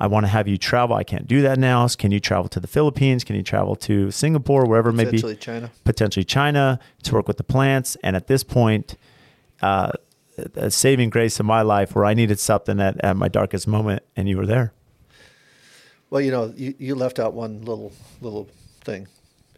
I 0.00 0.06
want 0.06 0.24
to 0.24 0.28
have 0.28 0.46
you 0.46 0.58
travel. 0.58 0.96
I 0.96 1.04
can't 1.04 1.26
do 1.26 1.42
that 1.42 1.58
now. 1.58 1.86
So 1.86 1.96
can 1.96 2.12
you 2.12 2.20
travel 2.20 2.48
to 2.50 2.60
the 2.60 2.68
Philippines? 2.68 3.24
Can 3.24 3.36
you 3.36 3.42
travel 3.42 3.74
to 3.76 4.10
Singapore, 4.10 4.64
wherever 4.66 4.90
it 4.90 4.94
may 4.94 5.04
be? 5.04 5.10
Potentially 5.10 5.36
China. 5.36 5.70
Potentially 5.84 6.24
China 6.24 6.78
to 7.02 7.14
work 7.14 7.26
with 7.26 7.36
the 7.36 7.44
plants. 7.44 7.96
And 8.02 8.14
at 8.14 8.28
this 8.28 8.44
point, 8.44 8.96
uh, 9.60 9.90
a 10.54 10.70
saving 10.70 11.10
grace 11.10 11.40
in 11.40 11.46
my 11.46 11.62
life 11.62 11.96
where 11.96 12.04
I 12.04 12.14
needed 12.14 12.38
something 12.38 12.78
at, 12.80 13.02
at 13.04 13.16
my 13.16 13.26
darkest 13.26 13.66
moment, 13.66 14.04
and 14.16 14.28
you 14.28 14.36
were 14.36 14.46
there. 14.46 14.72
Well, 16.10 16.20
you 16.20 16.30
know, 16.30 16.52
you, 16.56 16.74
you 16.78 16.94
left 16.94 17.18
out 17.18 17.34
one 17.34 17.62
little 17.62 17.92
little 18.20 18.48
thing, 18.80 19.08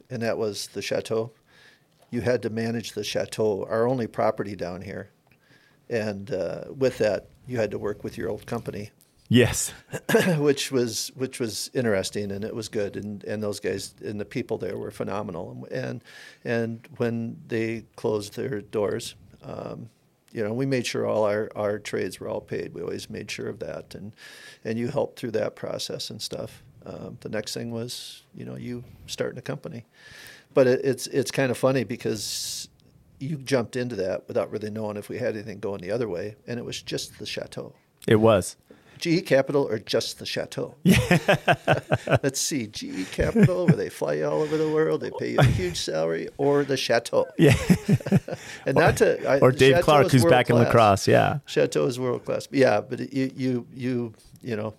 and 0.09 0.23
that 0.23 0.39
was 0.39 0.69
the 0.69 0.83
chateau. 0.83 1.33
You 2.11 2.23
had 2.23 2.43
to 2.43 2.51
manage 2.51 2.93
the 2.93 3.05
chateau, 3.05 3.65
our 3.71 3.87
only 3.87 4.09
property 4.09 4.57
down 4.57 4.83
here, 4.83 5.11
and 5.89 6.33
uh, 6.33 6.65
with 6.77 6.99
that, 6.99 7.29
you 7.47 7.59
had 7.59 7.71
to 7.71 7.79
work 7.79 8.03
with 8.03 8.19
your 8.19 8.29
old 8.29 8.47
company, 8.47 8.91
Yes. 9.29 9.73
which 10.39 10.73
was 10.73 11.13
which 11.15 11.39
was 11.39 11.71
interesting 11.73 12.33
and 12.33 12.45
it 12.45 12.55
was 12.55 12.69
good, 12.69 12.97
and, 12.97 13.23
and 13.25 13.41
those 13.41 13.61
guys 13.61 13.95
and 14.05 14.21
the 14.21 14.25
people 14.25 14.59
there 14.59 14.77
were 14.77 14.91
phenomenal, 14.91 15.69
and 15.71 16.03
and 16.45 16.87
when 16.97 17.41
they 17.47 17.85
closed 17.97 18.35
their 18.35 18.61
doors. 18.61 19.15
Um, 19.43 19.89
you 20.33 20.45
know, 20.45 20.53
we 20.53 20.67
made 20.67 20.87
sure 20.87 21.07
all 21.07 21.25
our, 21.25 21.51
our 21.57 21.79
trades 21.79 22.21
were 22.21 22.29
all 22.29 22.41
paid. 22.41 22.75
We 22.75 22.83
always 22.83 23.11
made 23.11 23.31
sure 23.31 23.49
of 23.49 23.59
that, 23.61 23.95
and 23.95 24.13
and 24.65 24.79
you 24.79 24.89
helped 24.89 25.19
through 25.19 25.33
that 25.33 25.57
process 25.57 26.11
and 26.11 26.21
stuff. 26.23 26.63
Um, 26.87 27.19
the 27.21 27.29
next 27.29 27.55
thing 27.55 27.71
was, 27.71 28.23
you 28.35 28.45
know, 28.45 28.57
you 28.57 28.85
starting 29.07 29.39
a 29.39 29.43
company, 29.43 29.85
but 30.55 30.67
it, 30.67 30.81
it's 30.85 31.07
it's 31.09 31.31
kind 31.31 31.51
of 31.51 31.59
funny 31.59 31.85
because 31.85 32.69
you 33.19 33.37
jumped 33.37 33.77
into 33.77 33.97
that 33.97 34.27
without 34.29 34.51
really 34.51 34.71
knowing 34.71 34.97
if 34.97 35.09
we 35.09 35.19
had 35.19 35.35
anything 35.35 35.61
going 35.61 35.81
the 35.81 35.91
other 35.91 36.09
way, 36.09 36.37
and 36.47 36.59
it 36.59 36.65
was 36.65 36.81
just 36.81 37.19
the 37.19 37.27
chateau. 37.27 37.75
It 38.07 38.17
was. 38.17 38.57
GE 39.01 39.27
Capital 39.27 39.67
or 39.69 39.79
just 39.79 40.19
the 40.19 40.27
chateau? 40.27 40.75
Yeah. 40.85 40.99
Let's 42.23 42.41
see. 42.41 42.67
GE 42.67 43.11
Capital, 43.13 43.67
where 43.67 43.77
they 43.77 43.89
fly 43.89 44.15
you 44.15 44.27
all 44.27 44.43
over 44.43 44.57
the 44.57 44.69
world, 44.69 45.01
they 45.01 45.11
pay 45.19 45.33
you 45.33 45.39
a 45.39 45.45
huge 45.61 45.79
salary, 45.79 46.29
or 46.37 46.65
the 46.65 46.77
chateau. 46.77 47.27
Yeah. 47.39 47.55
And 48.67 48.77
not 48.77 48.97
to 48.99 49.27
I, 49.29 49.39
or 49.39 49.53
Dave 49.53 49.77
Chateau 49.77 49.85
Clark, 49.85 50.11
who's 50.11 50.25
back 50.25 50.51
in 50.51 50.57
La 50.57 50.71
Crosse. 50.71 51.09
Yeah. 51.09 51.39
Chateau 51.47 51.87
is 51.87 51.99
world 51.99 52.25
class. 52.25 52.49
Yeah, 52.51 52.81
but 52.81 53.01
it, 53.01 53.13
you 53.13 53.33
you 53.37 53.67
you 53.73 54.15
you 54.43 54.57
know, 54.57 54.75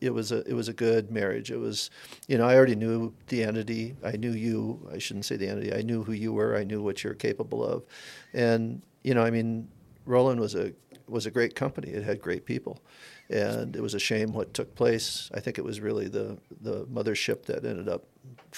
it 0.00 0.12
was 0.12 0.32
a 0.32 0.42
it 0.48 0.54
was 0.54 0.68
a 0.68 0.72
good 0.72 1.10
marriage. 1.10 1.50
It 1.50 1.58
was, 1.58 1.90
you 2.28 2.38
know, 2.38 2.46
I 2.46 2.56
already 2.56 2.76
knew 2.76 3.12
the 3.28 3.42
entity. 3.42 3.96
I 4.04 4.12
knew 4.12 4.32
you. 4.32 4.88
I 4.92 4.98
shouldn't 4.98 5.24
say 5.24 5.36
the 5.36 5.48
entity. 5.48 5.74
I 5.74 5.82
knew 5.82 6.02
who 6.02 6.12
you 6.12 6.32
were. 6.32 6.56
I 6.56 6.64
knew 6.64 6.82
what 6.82 7.02
you're 7.02 7.14
capable 7.14 7.64
of, 7.64 7.84
and 8.32 8.82
you 9.02 9.14
know, 9.14 9.22
I 9.22 9.30
mean, 9.30 9.68
Roland 10.04 10.40
was 10.40 10.54
a 10.54 10.72
was 11.08 11.26
a 11.26 11.30
great 11.30 11.54
company. 11.54 11.90
It 11.90 12.04
had 12.04 12.20
great 12.20 12.44
people, 12.44 12.80
and 13.28 13.74
it 13.74 13.80
was 13.80 13.94
a 13.94 13.98
shame 13.98 14.32
what 14.32 14.54
took 14.54 14.74
place. 14.74 15.30
I 15.34 15.40
think 15.40 15.58
it 15.58 15.64
was 15.64 15.80
really 15.80 16.08
the 16.08 16.38
the 16.60 16.86
mothership 16.86 17.44
that 17.46 17.64
ended 17.64 17.88
up. 17.88 18.04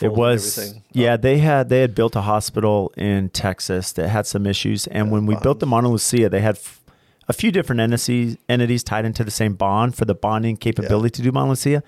It 0.01 0.13
was 0.13 0.59
everything 0.59 0.85
yeah. 0.93 1.15
up. 1.15 1.23
They 1.23 1.39
had 1.39 1.69
they 1.69 1.81
had 1.81 1.95
built 1.95 2.17
a 2.17 2.23
hospital 2.23 2.93
in 2.97 3.31
Texas 3.31 3.93
that 3.93 4.09
had 4.09 4.27
some 4.27 4.47
issues, 4.47 4.87
and 4.87 5.07
Yeah, 5.07 5.13
when 5.13 5.27
we 5.27 5.37
built 5.37 5.61
the 5.61 5.67
bonds. 5.67 5.89
Montelucia, 5.89 6.31
they 6.31 6.41
had 6.41 6.57
f- 6.57 6.83
a 7.29 7.33
few 7.33 7.51
different 7.51 7.81
entities 7.81 8.37
entities 8.49 8.85
tied 8.85 9.05
into 9.05 9.25
the 9.25 9.31
same 9.31 9.55
bond 9.55 9.97
for 9.97 10.05
the 10.05 10.15
bonding 10.15 10.57
capability 10.57 11.11
to 11.11 11.23
do 11.23 11.33
Montelucia, 11.33 11.83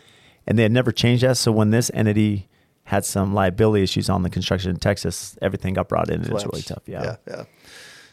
and 0.47 0.59
they 0.59 0.63
had 0.63 0.73
never 0.73 0.93
changed 0.93 1.23
that. 1.23 1.37
So 1.37 1.53
when 1.53 1.71
this 1.71 1.91
entity 1.95 2.49
had 2.85 3.05
some 3.05 3.33
liability 3.33 3.85
issues 3.85 4.11
on 4.11 4.23
the 4.23 4.31
construction 4.31 4.71
in 4.71 4.77
Texas, 4.77 5.39
everything 5.41 5.75
got 5.75 5.89
brought 5.89 6.09
in, 6.09 6.17
and 6.17 6.27
it 6.27 6.33
was 6.33 6.45
really 6.45 6.63
tough. 6.63 6.83
Yeah. 6.87 7.03
yeah, 7.03 7.17
yeah. 7.29 7.45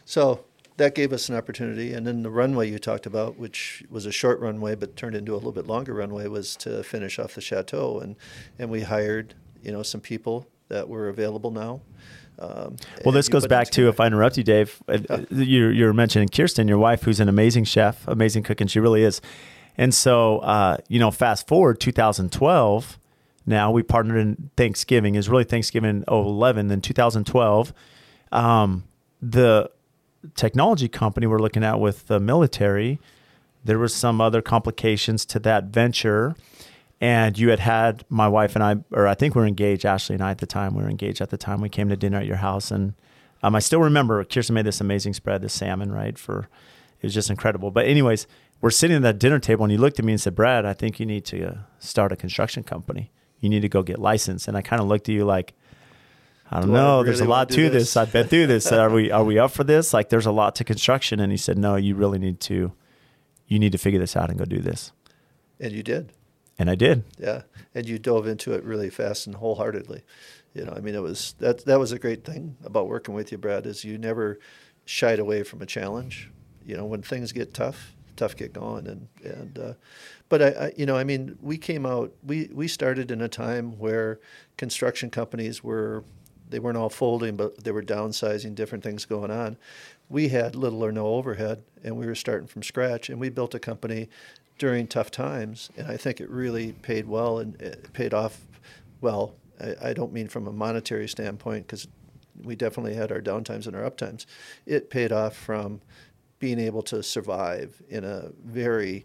So 0.04 0.44
that 0.78 0.94
gave 0.94 1.12
us 1.12 1.28
an 1.28 1.36
opportunity, 1.36 1.92
and 1.92 2.06
then 2.06 2.22
the 2.22 2.30
runway 2.30 2.70
you 2.70 2.78
talked 2.78 3.06
about, 3.06 3.36
which 3.38 3.84
was 3.90 4.06
a 4.06 4.12
short 4.12 4.40
runway 4.40 4.74
but 4.74 4.96
turned 4.96 5.14
into 5.14 5.34
a 5.34 5.36
little 5.36 5.52
bit 5.52 5.66
longer 5.66 5.92
runway, 5.94 6.26
was 6.26 6.56
to 6.56 6.82
finish 6.82 7.18
off 7.18 7.34
the 7.34 7.40
chateau, 7.40 8.00
and 8.00 8.16
and 8.58 8.70
we 8.70 8.82
hired 8.82 9.34
you 9.62 9.70
know 9.70 9.82
some 9.82 10.00
people 10.00 10.48
that 10.68 10.88
were 10.88 11.08
available 11.08 11.50
now. 11.50 11.80
Um, 12.40 12.76
Well, 13.04 13.12
this 13.12 13.28
goes 13.28 13.46
back 13.46 13.68
to, 13.70 13.88
if. 13.88 13.98
I 13.98 14.06
interrupt 14.06 14.36
you, 14.36 14.44
Dave, 14.44 14.80
uh, 14.88 14.98
you 15.30 15.68
you 15.68 15.84
were 15.84 15.94
mentioning 15.94 16.28
Kirsten, 16.28 16.68
your 16.68 16.78
wife, 16.78 17.02
who's 17.02 17.20
an 17.20 17.28
amazing 17.28 17.64
chef, 17.64 18.06
amazing 18.06 18.44
cook, 18.44 18.60
and 18.60 18.70
she 18.70 18.80
really 18.80 19.02
is. 19.02 19.20
And 19.76 19.94
so, 19.94 20.38
uh, 20.38 20.78
you 20.88 20.98
know, 20.98 21.10
fast 21.10 21.46
forward 21.46 21.80
2012, 21.80 22.98
now. 23.48 23.70
We 23.70 23.82
partnered 23.82 24.18
in 24.18 24.50
Thanksgiving. 24.56 25.16
Is 25.16 25.28
really 25.28 25.44
Thanksgiving 25.44 26.04
11. 26.06 26.68
Then 26.68 26.80
2012, 26.80 27.72
um, 28.30 28.84
the 29.20 29.70
technology 30.34 30.88
company 30.88 31.26
we're 31.26 31.38
looking 31.38 31.64
at 31.64 31.80
with 31.80 32.06
the 32.06 32.20
military, 32.20 32.98
there 33.64 33.78
was 33.78 33.94
some 33.94 34.20
other 34.20 34.42
complications 34.42 35.24
to 35.26 35.38
that 35.40 35.64
venture. 35.64 36.34
And 37.00 37.38
you 37.38 37.50
had 37.50 37.60
had 37.60 38.04
my 38.08 38.26
wife 38.26 38.56
and 38.56 38.64
I, 38.64 38.76
or 38.90 39.06
I 39.06 39.14
think 39.14 39.34
we 39.34 39.42
were 39.42 39.46
engaged, 39.46 39.86
Ashley 39.86 40.14
and 40.14 40.24
I 40.24 40.32
at 40.32 40.38
the 40.38 40.46
time. 40.46 40.74
We 40.74 40.82
were 40.82 40.90
engaged 40.90 41.20
at 41.20 41.30
the 41.30 41.36
time. 41.36 41.60
We 41.60 41.68
came 41.68 41.88
to 41.90 41.96
dinner 41.96 42.18
at 42.18 42.26
your 42.26 42.38
house, 42.38 42.72
and 42.72 42.94
um, 43.42 43.54
I 43.54 43.60
still 43.60 43.80
remember 43.80 44.24
Kirsten 44.24 44.54
made 44.54 44.66
this 44.66 44.80
amazing 44.80 45.14
spread, 45.14 45.42
the 45.42 45.48
salmon, 45.48 45.92
right? 45.92 46.18
For 46.18 46.48
it 47.00 47.06
was 47.06 47.14
just 47.14 47.30
incredible. 47.30 47.70
But 47.70 47.86
anyways, 47.86 48.26
we're 48.60 48.70
sitting 48.70 48.96
at 48.96 49.02
that 49.02 49.20
dinner 49.20 49.38
table, 49.38 49.64
and 49.64 49.72
you 49.72 49.78
looked 49.78 50.00
at 50.00 50.04
me 50.04 50.12
and 50.12 50.20
said, 50.20 50.34
"Brad, 50.34 50.66
I 50.66 50.72
think 50.72 50.98
you 50.98 51.06
need 51.06 51.24
to 51.26 51.50
uh, 51.50 51.54
start 51.78 52.10
a 52.10 52.16
construction 52.16 52.64
company. 52.64 53.12
You 53.38 53.48
need 53.48 53.62
to 53.62 53.68
go 53.68 53.84
get 53.84 54.00
licensed." 54.00 54.48
And 54.48 54.56
I 54.56 54.62
kind 54.62 54.82
of 54.82 54.88
looked 54.88 55.08
at 55.08 55.14
you 55.14 55.24
like, 55.24 55.54
I 56.50 56.60
don't 56.60 56.68
Do 56.70 56.74
I 56.76 56.78
know. 56.78 56.92
really 56.96 57.04
there's 57.06 57.20
a 57.20 57.24
lot 57.26 57.48
to 57.50 57.70
this. 57.70 57.72
this? 57.72 57.96
I've 57.96 58.12
been 58.12 58.26
through 58.26 58.46
this. 58.46 58.70
Are 58.72 58.90
we 58.90 59.10
are 59.10 59.24
we 59.24 59.38
up 59.38 59.50
for 59.50 59.64
this? 59.64 59.92
Like, 59.92 60.08
there's 60.08 60.26
a 60.26 60.32
lot 60.32 60.54
to 60.56 60.64
construction. 60.64 61.20
And 61.20 61.30
he 61.30 61.38
said, 61.38 61.58
No, 61.58 61.76
you 61.76 61.94
really 61.94 62.18
need 62.18 62.40
to, 62.40 62.72
you 63.46 63.58
need 63.58 63.72
to 63.72 63.78
figure 63.78 64.00
this 64.00 64.16
out 64.16 64.30
and 64.30 64.38
go 64.38 64.44
do 64.44 64.60
this. 64.60 64.92
And 65.60 65.72
you 65.72 65.82
did. 65.82 66.12
And 66.58 66.68
I 66.68 66.74
did. 66.74 67.04
Yeah, 67.18 67.42
and 67.74 67.86
you 67.86 67.98
dove 67.98 68.26
into 68.26 68.52
it 68.52 68.64
really 68.64 68.90
fast 68.90 69.26
and 69.26 69.36
wholeheartedly. 69.36 70.02
You 70.54 70.64
know, 70.64 70.72
I 70.76 70.80
mean, 70.80 70.94
it 70.96 71.02
was 71.02 71.34
that 71.38 71.64
that 71.66 71.78
was 71.78 71.92
a 71.92 71.98
great 71.98 72.24
thing 72.24 72.56
about 72.64 72.88
working 72.88 73.14
with 73.14 73.30
you, 73.30 73.38
Brad. 73.38 73.64
Is 73.64 73.84
you 73.84 73.96
never 73.96 74.40
shied 74.84 75.18
away 75.20 75.44
from 75.44 75.62
a 75.62 75.66
challenge. 75.66 76.30
You 76.64 76.76
know, 76.76 76.84
when 76.84 77.02
things 77.02 77.30
get 77.32 77.54
tough, 77.54 77.94
tough 78.16 78.34
get 78.34 78.52
going, 78.52 78.88
and 78.88 79.08
and 79.22 79.58
uh, 79.58 79.72
but 80.28 80.42
I, 80.42 80.46
I, 80.48 80.72
you 80.76 80.84
know, 80.84 80.96
I 80.96 81.04
mean, 81.04 81.38
we 81.40 81.58
came 81.58 81.86
out. 81.86 82.12
We 82.24 82.50
we 82.52 82.66
started 82.66 83.10
in 83.12 83.20
a 83.20 83.28
time 83.28 83.78
where 83.78 84.18
construction 84.56 85.10
companies 85.10 85.62
were 85.62 86.02
they 86.50 86.58
weren't 86.58 86.76
all 86.76 86.90
folding, 86.90 87.36
but 87.36 87.62
they 87.62 87.72
were 87.72 87.82
downsizing, 87.82 88.54
different 88.54 88.84
things 88.84 89.04
going 89.04 89.30
on. 89.30 89.56
We 90.08 90.28
had 90.28 90.56
little 90.56 90.84
or 90.84 90.92
no 90.92 91.06
overhead, 91.06 91.62
and 91.84 91.96
we 91.96 92.06
were 92.06 92.14
starting 92.14 92.48
from 92.48 92.62
scratch, 92.62 93.10
and 93.10 93.20
we 93.20 93.28
built 93.28 93.54
a 93.54 93.58
company 93.58 94.08
during 94.58 94.86
tough 94.86 95.10
times, 95.10 95.70
and 95.76 95.86
I 95.86 95.96
think 95.96 96.20
it 96.20 96.28
really 96.28 96.72
paid 96.72 97.06
well 97.06 97.38
and 97.38 97.60
it 97.60 97.92
paid 97.92 98.12
off 98.12 98.40
well. 99.00 99.34
I, 99.60 99.90
I 99.90 99.92
don't 99.92 100.12
mean 100.12 100.28
from 100.28 100.46
a 100.46 100.52
monetary 100.52 101.08
standpoint 101.08 101.66
because 101.66 101.86
we 102.42 102.56
definitely 102.56 102.94
had 102.94 103.12
our 103.12 103.20
downtimes 103.20 103.66
and 103.66 103.76
our 103.76 103.88
uptimes. 103.88 104.26
It 104.66 104.90
paid 104.90 105.12
off 105.12 105.36
from 105.36 105.80
being 106.38 106.58
able 106.58 106.82
to 106.82 107.02
survive 107.02 107.80
in 107.88 108.04
a 108.04 108.30
very, 108.44 109.04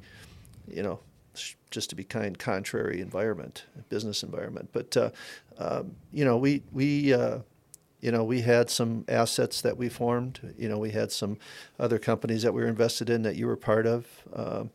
you 0.67 0.83
know, 0.83 0.99
just 1.69 1.89
to 1.89 1.95
be 1.95 2.03
kind, 2.03 2.37
contrary 2.37 3.01
environment, 3.01 3.65
business 3.89 4.23
environment. 4.23 4.69
But 4.71 4.95
uh, 4.97 5.09
um, 5.57 5.95
you 6.11 6.25
know, 6.25 6.37
we 6.37 6.63
we 6.71 7.13
uh, 7.13 7.39
you 8.01 8.11
know 8.11 8.23
we 8.23 8.41
had 8.41 8.69
some 8.69 9.05
assets 9.07 9.61
that 9.61 9.77
we 9.77 9.89
formed. 9.89 10.53
You 10.57 10.69
know, 10.69 10.77
we 10.77 10.91
had 10.91 11.11
some 11.11 11.37
other 11.79 11.99
companies 11.99 12.43
that 12.43 12.53
we 12.53 12.61
were 12.61 12.67
invested 12.67 13.09
in 13.09 13.23
that 13.23 13.35
you 13.35 13.47
were 13.47 13.57
part 13.57 13.85
of. 13.85 14.05
Um, 14.33 14.69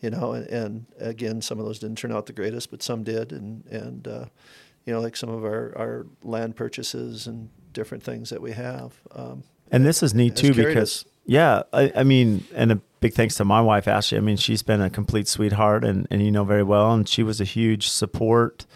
you 0.00 0.10
know, 0.10 0.32
and, 0.32 0.46
and 0.46 0.86
again, 1.00 1.42
some 1.42 1.58
of 1.58 1.66
those 1.66 1.80
didn't 1.80 1.98
turn 1.98 2.12
out 2.12 2.26
the 2.26 2.32
greatest, 2.32 2.70
but 2.70 2.82
some 2.82 3.02
did, 3.02 3.32
and 3.32 3.64
and 3.66 4.06
uh, 4.06 4.24
you 4.84 4.92
know, 4.92 5.00
like 5.00 5.16
some 5.16 5.28
of 5.28 5.44
our, 5.44 5.76
our 5.76 6.06
land 6.22 6.56
purchases 6.56 7.26
and 7.26 7.50
different 7.72 8.02
things 8.02 8.30
that 8.30 8.40
we 8.40 8.52
have. 8.52 8.94
Um, 9.14 9.42
And 9.70 9.84
this 9.84 10.02
is 10.02 10.14
neat 10.14 10.34
too 10.36 10.54
because 10.54 11.02
us. 11.02 11.04
yeah, 11.26 11.62
I, 11.72 11.92
I 11.96 12.04
mean, 12.04 12.44
and 12.54 12.72
a 12.72 12.80
big 13.00 13.14
thanks 13.14 13.36
to 13.36 13.44
my 13.44 13.60
wife 13.60 13.88
Ashley. 13.88 14.18
I 14.18 14.20
mean, 14.20 14.36
she's 14.36 14.62
been 14.62 14.80
a 14.80 14.90
complete 14.90 15.28
sweetheart, 15.28 15.84
and 15.84 16.06
and 16.10 16.22
you 16.22 16.30
know 16.30 16.44
very 16.44 16.62
well, 16.62 16.92
and 16.92 17.08
she 17.08 17.22
was 17.22 17.40
a 17.40 17.44
huge 17.44 17.88
support 17.88 18.66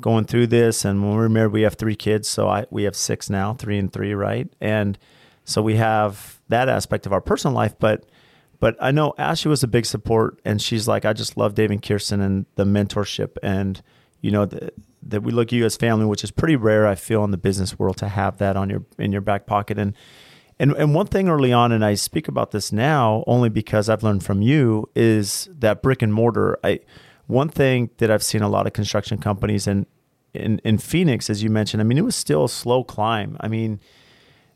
going 0.00 0.24
through 0.24 0.48
this. 0.48 0.84
And 0.84 1.02
when 1.02 1.12
we 1.12 1.16
were 1.18 1.28
married, 1.28 1.52
we 1.52 1.62
have 1.62 1.74
three 1.74 1.96
kids, 1.96 2.28
so 2.28 2.48
I 2.48 2.66
we 2.70 2.84
have 2.84 2.96
six 2.96 3.30
now, 3.30 3.54
three 3.54 3.78
and 3.78 3.92
three, 3.92 4.14
right? 4.14 4.48
And 4.60 4.98
so 5.44 5.62
we 5.62 5.76
have 5.76 6.40
that 6.48 6.68
aspect 6.68 7.06
of 7.06 7.12
our 7.12 7.20
personal 7.20 7.54
life, 7.54 7.74
but. 7.78 8.06
But 8.58 8.76
I 8.78 8.90
know 8.90 9.14
Ashley 9.16 9.48
was 9.48 9.62
a 9.62 9.66
big 9.66 9.86
support, 9.86 10.38
and 10.44 10.60
she's 10.60 10.86
like, 10.86 11.06
I 11.06 11.14
just 11.14 11.38
love 11.38 11.54
Dave 11.54 11.70
and 11.70 11.82
Kirsten 11.82 12.20
and 12.20 12.44
the 12.56 12.64
mentorship, 12.64 13.38
and 13.42 13.80
you 14.20 14.30
know 14.30 14.44
that 15.02 15.22
we 15.22 15.32
look 15.32 15.48
at 15.48 15.52
you 15.52 15.64
as 15.64 15.76
family, 15.76 16.04
which 16.04 16.22
is 16.22 16.30
pretty 16.30 16.56
rare. 16.56 16.86
I 16.86 16.94
feel 16.94 17.24
in 17.24 17.30
the 17.30 17.38
business 17.38 17.78
world 17.78 17.96
to 17.98 18.08
have 18.08 18.38
that 18.38 18.56
on 18.56 18.68
your 18.68 18.84
in 18.98 19.12
your 19.12 19.22
back 19.22 19.46
pocket, 19.46 19.78
and 19.78 19.94
and 20.60 20.72
and 20.72 20.94
one 20.94 21.06
thing 21.06 21.28
early 21.28 21.52
on, 21.52 21.72
and 21.72 21.84
I 21.84 21.94
speak 21.94 22.28
about 22.28 22.50
this 22.50 22.70
now 22.70 23.24
only 23.26 23.48
because 23.48 23.88
I've 23.88 24.02
learned 24.02 24.22
from 24.22 24.42
you, 24.42 24.88
is 24.94 25.48
that 25.58 25.82
brick 25.82 26.02
and 26.02 26.12
mortar. 26.12 26.58
I 26.62 26.80
one 27.26 27.48
thing 27.48 27.90
that 27.96 28.10
I've 28.10 28.22
seen 28.22 28.42
a 28.42 28.48
lot 28.48 28.66
of 28.66 28.72
construction 28.72 29.18
companies 29.18 29.66
and 29.66 29.86
in 30.34 30.60
in 30.64 30.78
Phoenix, 30.78 31.30
as 31.30 31.42
you 31.42 31.50
mentioned, 31.50 31.80
I 31.80 31.84
mean, 31.84 31.98
it 31.98 32.04
was 32.04 32.14
still 32.14 32.44
a 32.44 32.48
slow 32.48 32.84
climb. 32.84 33.36
I 33.40 33.48
mean, 33.48 33.80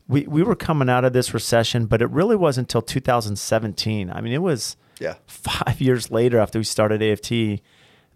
we 0.07 0.27
we 0.27 0.43
were 0.43 0.55
coming 0.55 0.89
out 0.89 1.05
of 1.05 1.13
this 1.13 1.33
recession, 1.33 1.87
but 1.87 2.01
it 2.01 2.09
really 2.11 2.35
wasn't 2.35 2.65
until 2.65 2.81
2017. 2.83 4.11
I 4.11 4.21
mean, 4.21 4.33
it 4.33 4.41
was 4.41 4.77
yeah, 4.99 5.15
five 5.25 5.81
years 5.81 6.11
later 6.11 6.37
after 6.37 6.59
we 6.59 6.63
started 6.63 7.01
AFT 7.01 7.61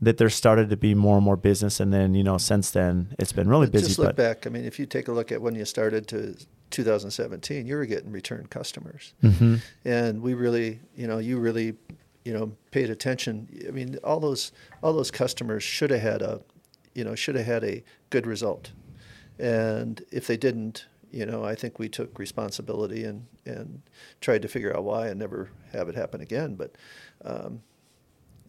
that 0.01 0.17
there 0.17 0.29
started 0.29 0.69
to 0.69 0.77
be 0.77 0.95
more 0.95 1.15
and 1.17 1.25
more 1.25 1.35
business, 1.37 1.79
and 1.79 1.93
then 1.93 2.13
you 2.13 2.23
know 2.23 2.37
since 2.37 2.71
then 2.71 3.15
it's 3.19 3.33
been 3.33 3.49
really 3.49 3.67
busy. 3.69 3.87
Just 3.87 3.99
look 3.99 4.07
But 4.09 4.15
back. 4.15 4.47
I 4.47 4.49
mean, 4.49 4.65
if 4.65 4.79
you 4.79 4.85
take 4.85 5.07
a 5.07 5.11
look 5.11 5.31
at 5.31 5.41
when 5.41 5.55
you 5.55 5.65
started 5.65 6.07
to 6.07 6.35
2017, 6.71 7.65
you 7.67 7.75
were 7.75 7.85
getting 7.85 8.11
return 8.11 8.45
customers, 8.49 9.13
Mhm. 9.23 9.61
and 9.85 10.21
we 10.21 10.33
really, 10.33 10.79
you 10.95 11.07
know, 11.07 11.17
you 11.17 11.37
really, 11.39 11.75
you 12.23 12.33
know, 12.33 12.51
paid 12.71 12.89
attention. 12.89 13.47
I 13.67 13.71
mean, 13.71 13.97
all 14.03 14.19
those 14.19 14.51
all 14.83 14.93
those 14.93 15.11
customers 15.11 15.63
should 15.63 15.89
have 15.89 16.01
had 16.01 16.21
a, 16.21 16.41
you 16.95 17.03
know, 17.03 17.15
should 17.15 17.35
have 17.35 17.45
had 17.45 17.63
a 17.63 17.83
good 18.09 18.25
result, 18.27 18.71
and 19.37 20.01
if 20.11 20.27
they 20.27 20.37
didn't, 20.37 20.85
you 21.11 21.25
know, 21.25 21.43
I 21.43 21.55
think 21.55 21.79
we 21.79 21.89
took 21.89 22.17
responsibility 22.19 23.03
and 23.03 23.25
and 23.45 23.81
tried 24.21 24.41
to 24.43 24.47
figure 24.47 24.75
out 24.75 24.83
why 24.83 25.07
and 25.07 25.19
never 25.19 25.49
have 25.73 25.89
it 25.89 25.95
happen 25.95 26.21
again. 26.21 26.55
But, 26.55 26.75
um, 27.25 27.61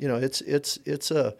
you 0.01 0.09
know, 0.09 0.17
it's 0.17 0.41
it's 0.41 0.79
it's 0.85 1.11
a 1.11 1.35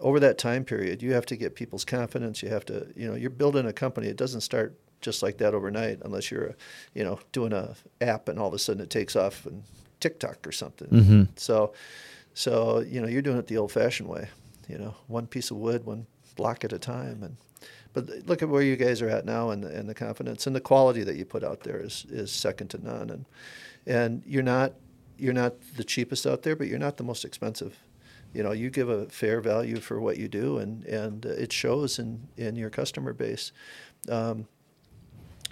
over 0.00 0.20
that 0.20 0.38
time 0.38 0.64
period, 0.64 1.02
you 1.02 1.12
have 1.12 1.26
to 1.26 1.36
get 1.36 1.56
people's 1.56 1.84
confidence. 1.84 2.42
You 2.42 2.50
have 2.50 2.64
to, 2.66 2.86
you 2.94 3.08
know, 3.08 3.16
you're 3.16 3.30
building 3.30 3.66
a 3.66 3.72
company. 3.72 4.06
It 4.06 4.16
doesn't 4.16 4.42
start 4.42 4.78
just 5.00 5.22
like 5.22 5.38
that 5.38 5.54
overnight, 5.54 5.98
unless 6.04 6.30
you're, 6.30 6.54
you 6.94 7.02
know, 7.04 7.18
doing 7.32 7.52
a 7.52 7.74
app 8.00 8.28
and 8.28 8.38
all 8.38 8.48
of 8.48 8.54
a 8.54 8.58
sudden 8.58 8.82
it 8.82 8.90
takes 8.90 9.16
off 9.16 9.44
and 9.46 9.64
TikTok 10.00 10.46
or 10.46 10.52
something. 10.52 10.88
Mhm. 10.88 11.28
So, 11.36 11.72
so 12.34 12.80
you 12.80 13.00
know, 13.00 13.08
you're 13.08 13.22
doing 13.22 13.38
it 13.38 13.48
the 13.48 13.58
old-fashioned 13.58 14.08
way. 14.08 14.28
You 14.68 14.78
know, 14.78 14.94
one 15.08 15.26
piece 15.26 15.50
of 15.50 15.56
wood, 15.56 15.84
one 15.84 16.06
block 16.36 16.64
at 16.64 16.72
a 16.72 16.78
time, 16.78 17.22
and 17.24 17.36
but 17.92 18.08
look 18.26 18.42
at 18.42 18.48
where 18.48 18.62
you 18.62 18.76
guys 18.76 19.02
are 19.02 19.08
at 19.08 19.24
now, 19.24 19.50
and 19.50 19.64
the, 19.64 19.68
and 19.68 19.88
the 19.88 19.94
confidence 19.94 20.46
and 20.46 20.54
the 20.54 20.60
quality 20.60 21.02
that 21.04 21.16
you 21.16 21.24
put 21.24 21.42
out 21.42 21.60
there 21.64 21.80
is 21.80 22.06
is 22.10 22.30
second 22.30 22.68
to 22.68 22.78
none. 22.78 23.10
And 23.10 23.24
and 23.86 24.22
you're 24.26 24.44
not 24.44 24.74
you're 25.16 25.32
not 25.32 25.54
the 25.76 25.84
cheapest 25.84 26.26
out 26.26 26.42
there, 26.42 26.54
but 26.54 26.68
you're 26.68 26.78
not 26.78 26.96
the 26.96 27.04
most 27.04 27.24
expensive. 27.24 27.76
You 28.34 28.42
know, 28.42 28.52
you 28.52 28.70
give 28.70 28.88
a 28.88 29.06
fair 29.06 29.40
value 29.40 29.80
for 29.80 30.00
what 30.00 30.18
you 30.18 30.28
do, 30.28 30.58
and 30.58 30.84
and 30.84 31.26
uh, 31.26 31.30
it 31.30 31.52
shows 31.52 31.98
in 31.98 32.28
in 32.36 32.56
your 32.56 32.70
customer 32.70 33.12
base. 33.12 33.52
Um, 34.08 34.46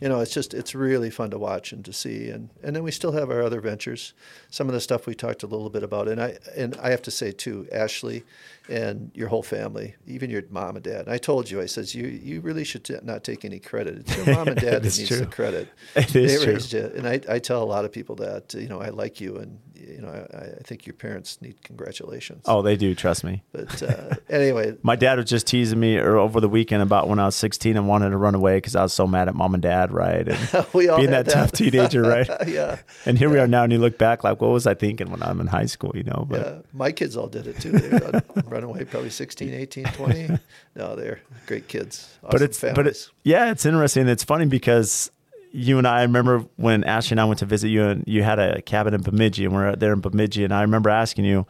you 0.01 0.11
know, 0.11 0.21
it's 0.21 0.35
just 0.35 0.53
it's 0.53 0.75
really 0.75 1.09
fun 1.09 1.31
to 1.31 1.39
watch 1.39 1.73
and 1.73 1.83
to 1.87 1.93
see, 1.93 2.29
and 2.29 2.51
and 2.63 2.77
then 2.77 2.83
we 2.83 2.91
still 2.91 3.13
have 3.13 3.31
our 3.31 3.43
other 3.43 3.63
ventures. 3.63 4.13
Some 4.51 4.69
of 4.69 4.75
the 4.75 4.81
stuff 4.81 5.07
we 5.07 5.15
talked 5.15 5.43
a 5.43 5.47
little 5.47 5.71
bit 5.71 5.83
about, 5.83 6.07
and 6.07 6.21
I 6.21 6.37
and 6.55 6.77
I 6.77 6.91
have 6.91 7.01
to 7.03 7.11
say 7.11 7.33
too, 7.33 7.67
Ashley, 7.73 8.23
and 8.69 9.11
your 9.15 9.29
whole 9.29 9.43
family, 9.43 9.95
even 10.07 10.29
your 10.29 10.43
mom 10.51 10.77
and 10.77 10.85
dad. 10.85 11.07
And 11.07 11.11
I 11.11 11.17
told 11.17 11.51
you, 11.51 11.63
I 11.63 11.67
says 11.67 11.95
you 11.95 12.09
you 12.09 12.43
really 12.43 12.65
should 12.65 12.85
t- 12.85 12.97
not 13.03 13.25
take 13.25 13.47
any 13.47 13.59
credit. 13.59 13.97
It's 14.01 14.17
your 14.19 14.37
mom 14.37 14.49
and 14.49 14.61
dad 14.61 14.83
that 14.83 14.99
needs 14.99 15.09
true. 15.09 15.21
the 15.21 15.27
credit. 15.27 15.69
It 15.97 16.09
they 16.09 16.25
is 16.25 16.43
true. 16.43 16.53
raised 16.53 16.73
you, 16.75 16.93
and 16.95 17.09
I, 17.09 17.21
I 17.29 17.39
tell 17.39 17.63
a 17.63 17.65
lot 17.65 17.87
of 17.87 17.93
people 17.93 18.17
that 18.17 18.53
you 18.53 18.69
know 18.69 18.83
I 18.83 18.91
like 18.91 19.19
you, 19.19 19.37
and 19.37 19.59
you 19.77 20.01
know 20.01 20.09
I, 20.09 20.59
I 20.59 20.63
think 20.63 20.87
your 20.87 20.95
parents 20.95 21.41
need 21.41 21.63
congratulations. 21.63 22.43
oh, 22.47 22.63
they 22.63 22.77
do 22.77 22.95
trust 22.95 23.25
me. 23.25 23.43
But 23.53 23.83
uh, 23.83 24.15
anyway, 24.29 24.77
My 24.83 24.97
dad 24.97 25.19
was 25.19 25.29
just 25.29 25.47
teasing 25.47 25.81
me 25.81 25.97
or 25.97 26.17
over 26.17 26.41
the 26.41 26.49
weekend 26.49 26.83
about 26.83 27.09
when 27.09 27.19
I 27.19 27.27
was 27.27 27.37
16 27.37 27.77
and 27.77 27.89
wanted 27.89 28.11
to 28.11 28.17
run 28.17 28.35
away 28.35 28.57
because 28.59 28.77
I 28.77 28.83
was 28.83 28.93
so 28.93 29.07
mad 29.07 29.29
at 29.29 29.35
mom 29.35 29.55
and 29.55 29.63
dad, 29.63 29.93
right? 29.93 30.27
And 30.29 30.67
we 30.73 30.89
all 30.89 30.99
being 30.99 31.11
had 31.11 31.27
that 31.27 31.33
tough 31.33 31.53
teenager, 31.53 32.03
right? 32.03 32.29
yeah. 32.47 32.79
And 33.05 33.19
here 33.19 33.29
we 33.31 33.39
are 33.39 33.47
now, 33.47 33.65
and 33.65 33.73
you 33.73 33.79
look 33.79 33.99
back 33.99 34.25
like, 34.25 34.41
what 34.41 34.51
was 34.51 34.67
I 34.67 34.75
thinking 34.75 35.11
when 35.11 35.23
I'm 35.23 35.41
in 35.41 35.47
high 35.47 35.67
school, 35.67 35.93
you 35.95 36.05
know? 36.05 36.27
But 36.29 36.41
Yeah, 36.41 36.59
my 36.73 36.93
kids 36.93 37.17
all 37.17 37.29
did 37.29 37.47
it 37.47 37.61
too. 37.61 37.73
They 37.73 37.89
run, 37.99 38.23
run 38.47 38.65
away 38.65 38.85
probably 38.85 39.11
16, 39.11 39.53
18, 39.53 39.85
20. 39.85 40.39
No, 40.75 40.95
they're 40.97 41.21
great 41.47 41.69
kids. 41.69 42.09
Awesome 42.23 42.31
but 42.31 42.43
it's 42.43 42.59
families. 42.59 42.77
but 42.77 42.87
it, 42.87 43.11
yeah, 43.25 43.51
it's 43.51 43.65
interesting. 43.67 44.09
It's 44.09 44.25
funny 44.25 44.47
because 44.47 45.11
you 45.57 45.79
and 45.79 45.87
I, 45.87 46.01
I 46.01 46.03
remember 46.03 46.45
when 46.57 46.85
Ashley 46.85 47.15
and 47.15 47.21
I 47.21 47.25
went 47.25 47.39
to 47.41 47.47
visit 47.47 47.69
you, 47.69 47.85
and 47.85 48.05
you 48.07 48.23
had 48.23 48.39
a 48.39 48.61
cabin 48.63 48.95
in 48.95 49.03
Bemidji, 49.03 49.45
and 49.47 49.55
we're 49.55 49.75
there 49.75 49.93
in 49.93 50.01
Bemidji, 50.01 50.45
and 50.45 50.53
I 50.53 50.63
remember 50.63 50.91
asking 50.91 51.25
you, 51.25 51.47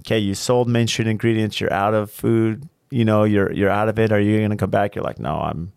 "Okay, 0.00 0.18
you 0.18 0.34
sold 0.34 0.68
Main 0.68 0.86
Street 0.86 1.08
Ingredients. 1.08 1.60
You're 1.60 1.72
out 1.72 1.94
of 1.94 2.10
food. 2.10 2.68
You 2.90 3.04
know, 3.04 3.24
you're 3.24 3.52
you're 3.52 3.70
out 3.70 3.88
of 3.88 3.98
it. 3.98 4.12
Are 4.12 4.20
you 4.20 4.38
going 4.38 4.50
to 4.50 4.56
come 4.56 4.70
back?" 4.70 4.94
You're 4.94 5.04
like, 5.04 5.18
"No, 5.18 5.34
I'm." 5.40 5.72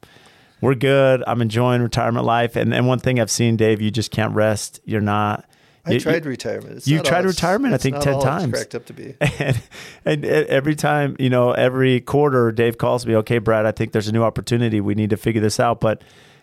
We're 0.61 0.73
good. 0.75 1.21
I'm 1.27 1.41
enjoying 1.41 1.81
retirement 1.81 2.25
life, 2.25 2.55
and 2.55 2.73
and 2.73 2.87
one 2.87 2.99
thing 2.99 3.19
I've 3.19 3.29
seen, 3.31 3.57
Dave, 3.57 3.81
you 3.81 3.91
just 3.91 4.09
can't 4.11 4.33
rest. 4.33 4.79
You're 4.85 5.01
not. 5.01 5.45
I 5.85 5.91
You- 5.93 5.99
tried 5.99 6.25
retirement. 6.25 6.77
It's 6.77 6.87
you 6.87 6.99
tried 7.01 7.25
retirement, 7.25 7.73
I 7.73 7.77
think, 7.77 7.95
not 7.95 8.03
10 8.03 8.13
all 8.13 8.19
it's 8.19 8.25
times. 8.25 8.53
cracked 8.53 8.73
up 8.73 8.85
to 8.87 8.93
be. 8.93 9.15
and, 9.39 9.61
and 10.05 10.25
every 10.25 10.73
time, 10.73 11.15
you 11.19 11.29
know, 11.29 11.51
every 11.51 11.99
quarter, 12.01 12.51
Dave 12.51 12.79
calls 12.79 13.05
me, 13.05 13.15
okay, 13.17 13.37
Brad, 13.37 13.67
I 13.67 13.71
think 13.71 13.91
there's 13.91 14.07
a 14.07 14.11
new 14.11 14.23
opportunity. 14.23 14.81
We 14.81 14.95
need 14.95 15.11
to 15.11 15.17
figure 15.17 15.41
this 15.41 15.59
out. 15.59 15.79
But 15.79 16.01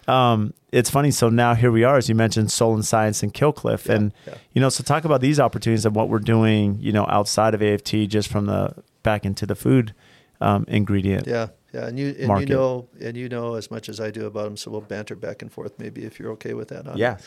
um, 0.08 0.54
it's 0.72 0.90
funny. 0.90 1.10
So 1.10 1.28
now 1.28 1.54
here 1.54 1.70
we 1.70 1.84
are, 1.84 1.96
as 1.96 2.08
you 2.08 2.14
mentioned, 2.14 2.50
Soul 2.50 2.74
and 2.74 2.84
Science 2.84 3.22
and 3.22 3.32
Killcliff. 3.32 3.86
Yeah, 3.86 3.94
and, 3.94 4.14
yeah. 4.26 4.34
you 4.52 4.60
know, 4.60 4.68
so 4.68 4.82
talk 4.82 5.04
about 5.04 5.20
these 5.20 5.38
opportunities 5.38 5.84
and 5.84 5.94
what 5.94 6.08
we're 6.08 6.18
doing, 6.18 6.78
you 6.80 6.92
know, 6.92 7.06
outside 7.08 7.54
of 7.54 7.62
AFT, 7.62 8.08
just 8.08 8.28
from 8.28 8.46
the 8.46 8.74
back 9.02 9.24
into 9.24 9.46
the 9.46 9.54
food 9.54 9.94
um, 10.40 10.64
ingredient. 10.68 11.26
Yeah, 11.26 11.48
yeah, 11.72 11.86
and 11.86 11.98
you 11.98 12.14
and 12.18 12.28
Market. 12.28 12.48
you 12.48 12.54
know 12.54 12.88
and 13.00 13.16
you 13.16 13.28
know 13.28 13.54
as 13.54 13.70
much 13.70 13.88
as 13.88 14.00
I 14.00 14.10
do 14.10 14.26
about 14.26 14.44
them, 14.44 14.56
so 14.56 14.70
we'll 14.70 14.80
banter 14.80 15.14
back 15.14 15.40
and 15.40 15.52
forth. 15.52 15.78
Maybe 15.78 16.04
if 16.04 16.18
you're 16.18 16.32
okay 16.32 16.54
with 16.54 16.68
that. 16.68 16.96
Yeah. 16.96 17.18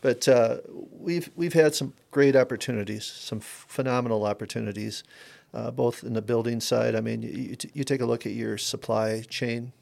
But 0.00 0.26
uh, 0.26 0.58
we've 0.90 1.30
we've 1.36 1.52
had 1.52 1.74
some 1.74 1.92
great 2.10 2.34
opportunities, 2.34 3.04
some 3.04 3.40
phenomenal 3.40 4.24
opportunities, 4.24 5.04
uh, 5.52 5.70
both 5.70 6.02
in 6.02 6.14
the 6.14 6.22
building 6.22 6.60
side. 6.60 6.94
I 6.94 7.00
mean, 7.00 7.22
you, 7.22 7.30
you, 7.30 7.56
t- 7.56 7.70
you 7.74 7.84
take 7.84 8.00
a 8.00 8.06
look 8.06 8.26
at 8.26 8.32
your 8.32 8.58
supply 8.58 9.22
chain 9.28 9.72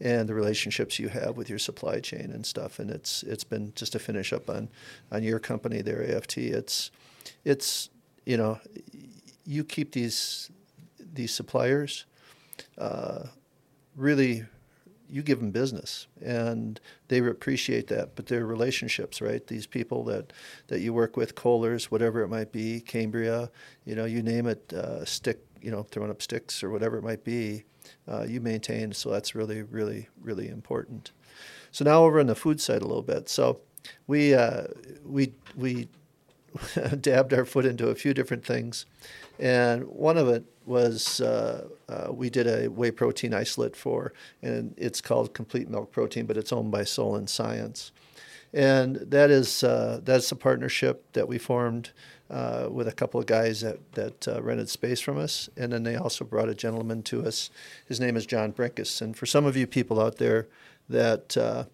and 0.00 0.28
the 0.28 0.34
relationships 0.34 0.98
you 0.98 1.08
have 1.08 1.36
with 1.36 1.50
your 1.50 1.58
supply 1.58 2.00
chain 2.00 2.30
and 2.32 2.44
stuff, 2.46 2.78
and 2.78 2.90
it's 2.90 3.22
it's 3.22 3.44
been 3.44 3.72
just 3.74 3.92
to 3.92 3.98
finish 3.98 4.32
up 4.32 4.48
on 4.48 4.68
on 5.12 5.22
your 5.22 5.38
company 5.38 5.82
there, 5.82 6.02
AFT. 6.02 6.38
It's 6.38 6.90
it's 7.44 7.90
you 8.24 8.36
know 8.36 8.58
you 9.44 9.64
keep 9.64 9.92
these 9.92 10.50
these 11.12 11.34
suppliers 11.34 12.06
uh, 12.78 13.24
really 13.96 14.44
you 15.08 15.22
give 15.22 15.40
them 15.40 15.50
business 15.50 16.06
and 16.24 16.80
they 17.08 17.18
appreciate 17.18 17.88
that. 17.88 18.14
But 18.14 18.26
their 18.26 18.46
relationships 18.46 19.20
right? 19.20 19.44
These 19.46 19.66
people 19.66 20.04
that 20.04 20.32
that 20.68 20.80
you 20.80 20.92
work 20.92 21.16
with 21.16 21.34
Kohlers 21.34 21.84
whatever 21.84 22.22
it 22.22 22.28
might 22.28 22.52
be 22.52 22.80
Cambria 22.80 23.50
you 23.84 23.94
know 23.94 24.04
you 24.04 24.22
name 24.22 24.46
it 24.46 24.72
uh, 24.72 25.04
stick 25.04 25.44
you 25.60 25.70
know 25.70 25.82
throwing 25.82 26.10
up 26.10 26.22
sticks 26.22 26.62
or 26.62 26.70
whatever 26.70 26.96
it 26.96 27.02
might 27.02 27.24
be 27.24 27.64
uh, 28.08 28.24
you 28.28 28.40
maintain. 28.40 28.92
So 28.92 29.10
that's 29.10 29.34
really 29.34 29.62
really 29.62 30.08
really 30.20 30.48
important. 30.48 31.12
So 31.72 31.84
now 31.84 32.04
over 32.04 32.20
on 32.20 32.26
the 32.26 32.34
food 32.34 32.60
side 32.60 32.82
a 32.82 32.86
little 32.86 33.02
bit. 33.02 33.28
So 33.28 33.60
we 34.06 34.34
uh, 34.34 34.64
we 35.04 35.32
we 35.56 35.88
dabbed 37.00 37.32
our 37.32 37.44
foot 37.44 37.64
into 37.64 37.88
a 37.88 37.94
few 37.94 38.14
different 38.14 38.44
things, 38.44 38.86
and 39.38 39.84
one 39.84 40.18
of 40.18 40.28
it 40.28 40.44
was 40.66 41.20
uh, 41.20 41.66
uh, 41.88 42.12
we 42.12 42.30
did 42.30 42.46
a 42.46 42.68
whey 42.68 42.90
protein 42.90 43.34
isolate 43.34 43.76
for, 43.76 44.12
and 44.42 44.74
it's 44.76 45.00
called 45.00 45.34
Complete 45.34 45.68
Milk 45.68 45.90
Protein, 45.92 46.26
but 46.26 46.36
it's 46.36 46.52
owned 46.52 46.70
by 46.70 46.84
Soul 46.84 47.16
and 47.16 47.28
Science, 47.28 47.92
and 48.52 48.96
that 48.96 49.30
is 49.30 49.62
uh, 49.62 50.00
that's 50.02 50.30
a 50.32 50.36
partnership 50.36 51.12
that 51.12 51.28
we 51.28 51.38
formed. 51.38 51.90
Uh, 52.30 52.68
with 52.70 52.86
a 52.86 52.92
couple 52.92 53.18
of 53.18 53.26
guys 53.26 53.60
that, 53.60 53.76
that 53.94 54.28
uh, 54.28 54.40
rented 54.40 54.68
space 54.68 55.00
from 55.00 55.18
us. 55.18 55.50
And 55.56 55.72
then 55.72 55.82
they 55.82 55.96
also 55.96 56.24
brought 56.24 56.48
a 56.48 56.54
gentleman 56.54 57.02
to 57.02 57.26
us. 57.26 57.50
His 57.86 57.98
name 57.98 58.16
is 58.16 58.24
John 58.24 58.52
Brenkus. 58.52 59.02
And 59.02 59.16
for 59.16 59.26
some 59.26 59.46
of 59.46 59.56
you 59.56 59.66
people 59.66 60.00
out 60.00 60.18
there 60.18 60.46
that 60.88 61.36
uh, 61.36 61.64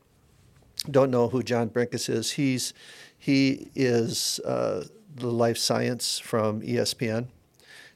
don't 0.91 1.11
know 1.11 1.29
who 1.29 1.43
John 1.43 1.69
Brenkus 1.69 2.09
is, 2.09 2.33
he's 2.33 2.73
he 3.19 3.71
is 3.75 4.41
uh, 4.47 4.85
the 5.15 5.31
life 5.31 5.59
science 5.59 6.19
from 6.19 6.63
ESPN. 6.63 7.27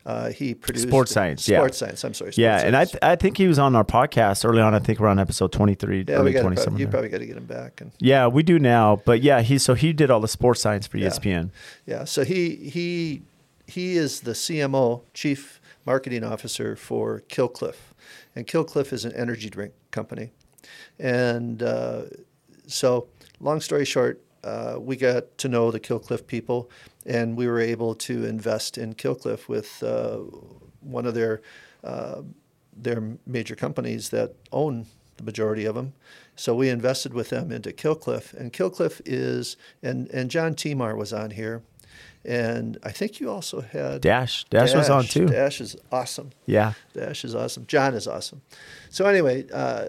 Uh, 0.06 0.30
he 0.30 0.54
produced 0.54 0.88
Sports 0.88 1.12
science, 1.12 1.46
yeah. 1.48 1.58
Sports 1.58 1.78
science. 1.78 2.04
I'm 2.04 2.14
sorry. 2.14 2.32
Yeah, 2.36 2.60
and 2.60 2.74
I, 2.76 2.84
th- 2.86 2.98
I 3.02 3.16
think 3.16 3.36
he 3.36 3.46
was 3.46 3.58
on 3.58 3.76
our 3.76 3.84
podcast 3.84 4.48
early 4.48 4.62
on. 4.62 4.74
I 4.74 4.78
think 4.78 4.98
we're 4.98 5.08
on 5.08 5.18
episode 5.18 5.52
23, 5.52 6.04
yeah, 6.08 6.14
early 6.14 6.24
we 6.24 6.32
got 6.32 6.40
20 6.40 6.56
to 6.56 6.62
somewhere 6.62 6.80
you 6.80 6.88
probably 6.88 7.10
got 7.10 7.18
to 7.18 7.26
get 7.26 7.36
him 7.36 7.44
back. 7.44 7.80
And 7.82 7.92
Yeah, 7.98 8.26
we 8.26 8.42
do 8.42 8.58
now. 8.58 8.96
But 9.04 9.22
yeah, 9.22 9.42
he 9.42 9.58
so 9.58 9.74
he 9.74 9.92
did 9.92 10.10
all 10.10 10.20
the 10.20 10.28
sports 10.28 10.60
science 10.62 10.86
for 10.86 10.96
Yeah. 10.98 11.08
ESPN. 11.08 11.50
yeah, 11.86 12.04
so 12.04 12.24
he 12.24 12.56
he 12.56 13.22
he 13.66 13.96
is 13.96 14.20
the 14.20 14.32
CMO, 14.32 15.02
chief 15.14 15.60
marketing 15.84 16.24
officer 16.24 16.76
for 16.76 17.20
Killcliff, 17.28 17.76
and 18.34 18.46
Killcliff 18.46 18.92
is 18.94 19.04
an 19.04 19.12
energy 19.12 19.50
drink 19.50 19.74
company, 19.90 20.32
and 20.98 21.62
uh, 21.62 22.02
so 22.66 23.06
long 23.40 23.60
story 23.60 23.84
short. 23.84 24.20
Uh, 24.42 24.76
we 24.80 24.96
got 24.96 25.36
to 25.36 25.48
know 25.48 25.70
the 25.70 25.78
Killcliff 25.78 26.26
people, 26.26 26.70
and 27.18 27.36
we 27.36 27.46
were 27.46 27.60
able 27.74 27.94
to 27.94 28.24
invest 28.24 28.78
in 28.78 28.94
Killcliff 28.94 29.48
with 29.48 29.82
uh, 29.82 30.18
one 30.80 31.06
of 31.08 31.14
their 31.14 31.40
uh, 31.84 32.22
their 32.84 33.02
major 33.26 33.56
companies 33.56 34.10
that 34.10 34.30
own 34.52 34.86
the 35.16 35.24
majority 35.24 35.66
of 35.68 35.74
them. 35.74 35.92
So 36.36 36.54
we 36.54 36.68
invested 36.70 37.12
with 37.12 37.28
them 37.30 37.50
into 37.52 37.70
Killcliff, 37.72 38.32
and 38.34 38.52
Killcliff 38.52 39.00
is 39.04 39.56
and 39.82 40.08
and 40.10 40.30
John 40.30 40.54
Timar 40.54 40.94
was 40.96 41.12
on 41.12 41.30
here, 41.32 41.62
and 42.24 42.78
I 42.82 42.92
think 42.92 43.20
you 43.20 43.30
also 43.30 43.60
had 43.60 44.00
Dash. 44.00 44.44
Dash, 44.44 44.74
was 44.74 44.88
on 44.88 45.04
too. 45.04 45.26
Dash 45.26 45.60
is 45.60 45.76
awesome. 45.90 46.30
Yeah. 46.46 46.72
Dash 46.94 47.24
is 47.24 47.34
awesome. 47.34 47.64
John 47.66 47.94
is 47.94 48.06
awesome. 48.06 48.40
So 48.90 49.04
anyway, 49.06 49.44
uh, 49.52 49.86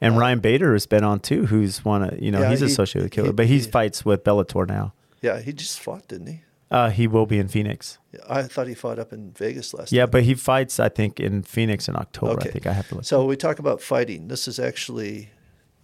And 0.00 0.18
Ryan 0.18 0.40
Bader 0.40 0.72
has 0.72 0.86
been 0.86 1.04
on 1.04 1.20
too, 1.20 1.46
who's 1.46 1.84
one 1.84 2.02
of, 2.02 2.20
you 2.20 2.30
know, 2.32 2.40
Yeah, 2.42 2.50
he's 2.50 2.60
he- 2.60 2.66
associated 2.66 3.04
with 3.06 3.12
Killer, 3.12 3.28
he- 3.28 3.32
but 3.32 3.46
he 3.46 3.58
he- 3.60 3.70
fights 3.70 4.04
with 4.04 4.22
Bellator 4.24 4.66
now. 4.66 4.92
Yeah, 5.22 5.40
he 5.40 5.52
just 5.52 5.80
fought, 5.80 6.08
didn't 6.08 6.26
he? 6.26 6.40
Uh, 6.70 6.90
he 6.90 7.06
will 7.06 7.26
be 7.26 7.38
in 7.38 7.48
Phoenix. 7.48 7.98
I 8.28 8.42
thought 8.44 8.66
he 8.66 8.74
fought 8.74 8.98
up 8.98 9.12
in 9.12 9.30
Vegas 9.32 9.74
last. 9.74 9.92
Year. 9.92 10.00
Yeah, 10.00 10.06
time. 10.06 10.10
but 10.10 10.22
he 10.22 10.34
fights, 10.34 10.80
I 10.80 10.88
think, 10.88 11.20
in 11.20 11.42
Phoenix 11.42 11.86
in 11.86 11.96
October. 11.96 12.32
Okay. 12.32 12.48
I 12.48 12.52
think 12.52 12.66
I 12.66 12.72
have 12.72 12.88
to 12.88 12.94
look. 12.96 13.04
So 13.04 13.24
we 13.24 13.36
talk 13.36 13.58
about 13.58 13.82
fighting. 13.82 14.28
This 14.28 14.48
is 14.48 14.58
actually 14.58 15.28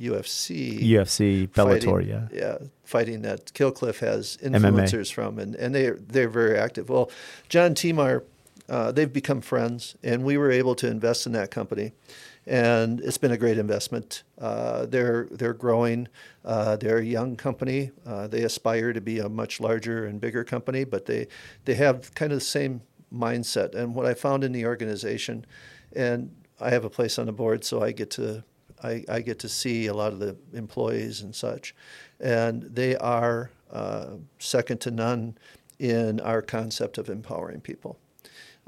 UFC. 0.00 0.82
UFC, 0.82 1.48
Bellator, 1.48 1.84
fighting, 1.84 2.08
yeah. 2.08 2.28
yeah, 2.32 2.58
fighting 2.84 3.22
that 3.22 3.52
Killcliff 3.52 3.98
has 3.98 4.38
MMA. 4.38 4.60
influencers 4.60 5.12
from, 5.12 5.38
and 5.38 5.54
and 5.56 5.74
they 5.74 5.90
they're 5.90 6.28
very 6.28 6.56
active. 6.56 6.88
Well, 6.88 7.10
John 7.50 7.74
Timar, 7.74 8.24
uh, 8.68 8.92
they've 8.92 9.12
become 9.12 9.40
friends, 9.40 9.96
and 10.02 10.24
we 10.24 10.38
were 10.38 10.50
able 10.50 10.74
to 10.76 10.86
invest 10.86 11.26
in 11.26 11.32
that 11.32 11.50
company, 11.50 11.92
and 12.48 13.00
it's 13.00 13.18
been 13.18 13.32
a 13.32 13.36
great 13.36 13.58
investment. 13.58 14.22
Uh, 14.38 14.86
they're 14.86 15.28
they're 15.30 15.52
growing. 15.52 16.08
Uh, 16.44 16.76
they're 16.76 16.98
a 16.98 17.04
young 17.04 17.36
company. 17.36 17.90
Uh, 18.06 18.26
they 18.26 18.42
aspire 18.42 18.92
to 18.94 19.02
be 19.02 19.18
a 19.18 19.28
much 19.28 19.60
larger 19.60 20.06
and 20.06 20.18
bigger 20.20 20.44
company, 20.44 20.84
but 20.84 21.04
they 21.04 21.28
they 21.66 21.74
have 21.74 22.14
kind 22.14 22.32
of 22.32 22.38
the 22.38 22.44
same 22.44 22.80
mindset. 23.12 23.74
And 23.74 23.94
what 23.94 24.06
I 24.06 24.14
found 24.14 24.44
in 24.44 24.52
the 24.52 24.64
organization, 24.64 25.44
and 25.94 26.34
I 26.58 26.70
have 26.70 26.84
a 26.84 26.90
place 26.90 27.18
on 27.18 27.26
the 27.26 27.32
board, 27.32 27.64
so 27.64 27.82
I 27.82 27.92
get 27.92 28.10
to 28.12 28.42
I, 28.82 29.04
I 29.08 29.20
get 29.20 29.38
to 29.40 29.48
see 29.48 29.86
a 29.86 29.94
lot 29.94 30.14
of 30.14 30.18
the 30.18 30.34
employees 30.54 31.20
and 31.20 31.34
such, 31.34 31.74
and 32.18 32.62
they 32.62 32.96
are 32.96 33.50
uh, 33.70 34.12
second 34.38 34.80
to 34.82 34.90
none 34.90 35.36
in 35.78 36.18
our 36.20 36.40
concept 36.40 36.96
of 36.96 37.10
empowering 37.10 37.60
people. 37.60 37.98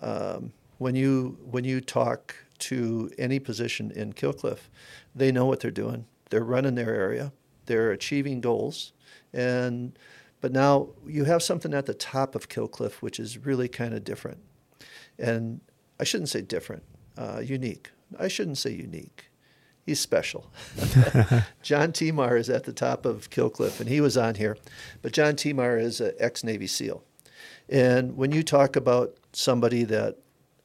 Um, 0.00 0.52
when 0.76 0.94
you 0.94 1.38
when 1.50 1.64
you 1.64 1.80
talk 1.80 2.34
to 2.60 3.10
any 3.18 3.38
position 3.38 3.90
in 3.90 4.12
Killcliff, 4.12 4.68
they 5.14 5.32
know 5.32 5.46
what 5.46 5.60
they're 5.60 5.70
doing. 5.70 6.06
They're 6.30 6.44
running 6.44 6.74
their 6.74 6.94
area. 6.94 7.32
They're 7.66 7.92
achieving 7.92 8.40
goals, 8.40 8.92
and 9.32 9.98
but 10.40 10.52
now 10.52 10.88
you 11.06 11.24
have 11.24 11.42
something 11.42 11.74
at 11.74 11.86
the 11.86 11.94
top 11.94 12.34
of 12.34 12.48
Killcliff, 12.48 12.94
which 12.94 13.20
is 13.20 13.38
really 13.38 13.68
kind 13.68 13.94
of 13.94 14.04
different. 14.04 14.38
And 15.18 15.60
I 15.98 16.04
shouldn't 16.04 16.30
say 16.30 16.40
different, 16.40 16.82
uh, 17.16 17.42
unique. 17.44 17.90
I 18.18 18.28
shouldn't 18.28 18.58
say 18.58 18.72
unique. 18.72 19.30
He's 19.84 20.00
special. 20.00 20.50
John 21.62 21.92
Timar 21.92 22.36
is 22.36 22.48
at 22.48 22.64
the 22.64 22.72
top 22.72 23.04
of 23.04 23.30
Killcliff, 23.30 23.80
and 23.80 23.88
he 23.88 24.00
was 24.00 24.16
on 24.16 24.36
here. 24.36 24.56
But 25.02 25.12
John 25.12 25.36
Timar 25.36 25.78
is 25.78 26.00
an 26.00 26.12
ex 26.18 26.42
Navy 26.42 26.66
SEAL. 26.66 27.02
And 27.68 28.16
when 28.16 28.32
you 28.32 28.42
talk 28.42 28.76
about 28.76 29.16
somebody 29.32 29.84
that 29.84 30.18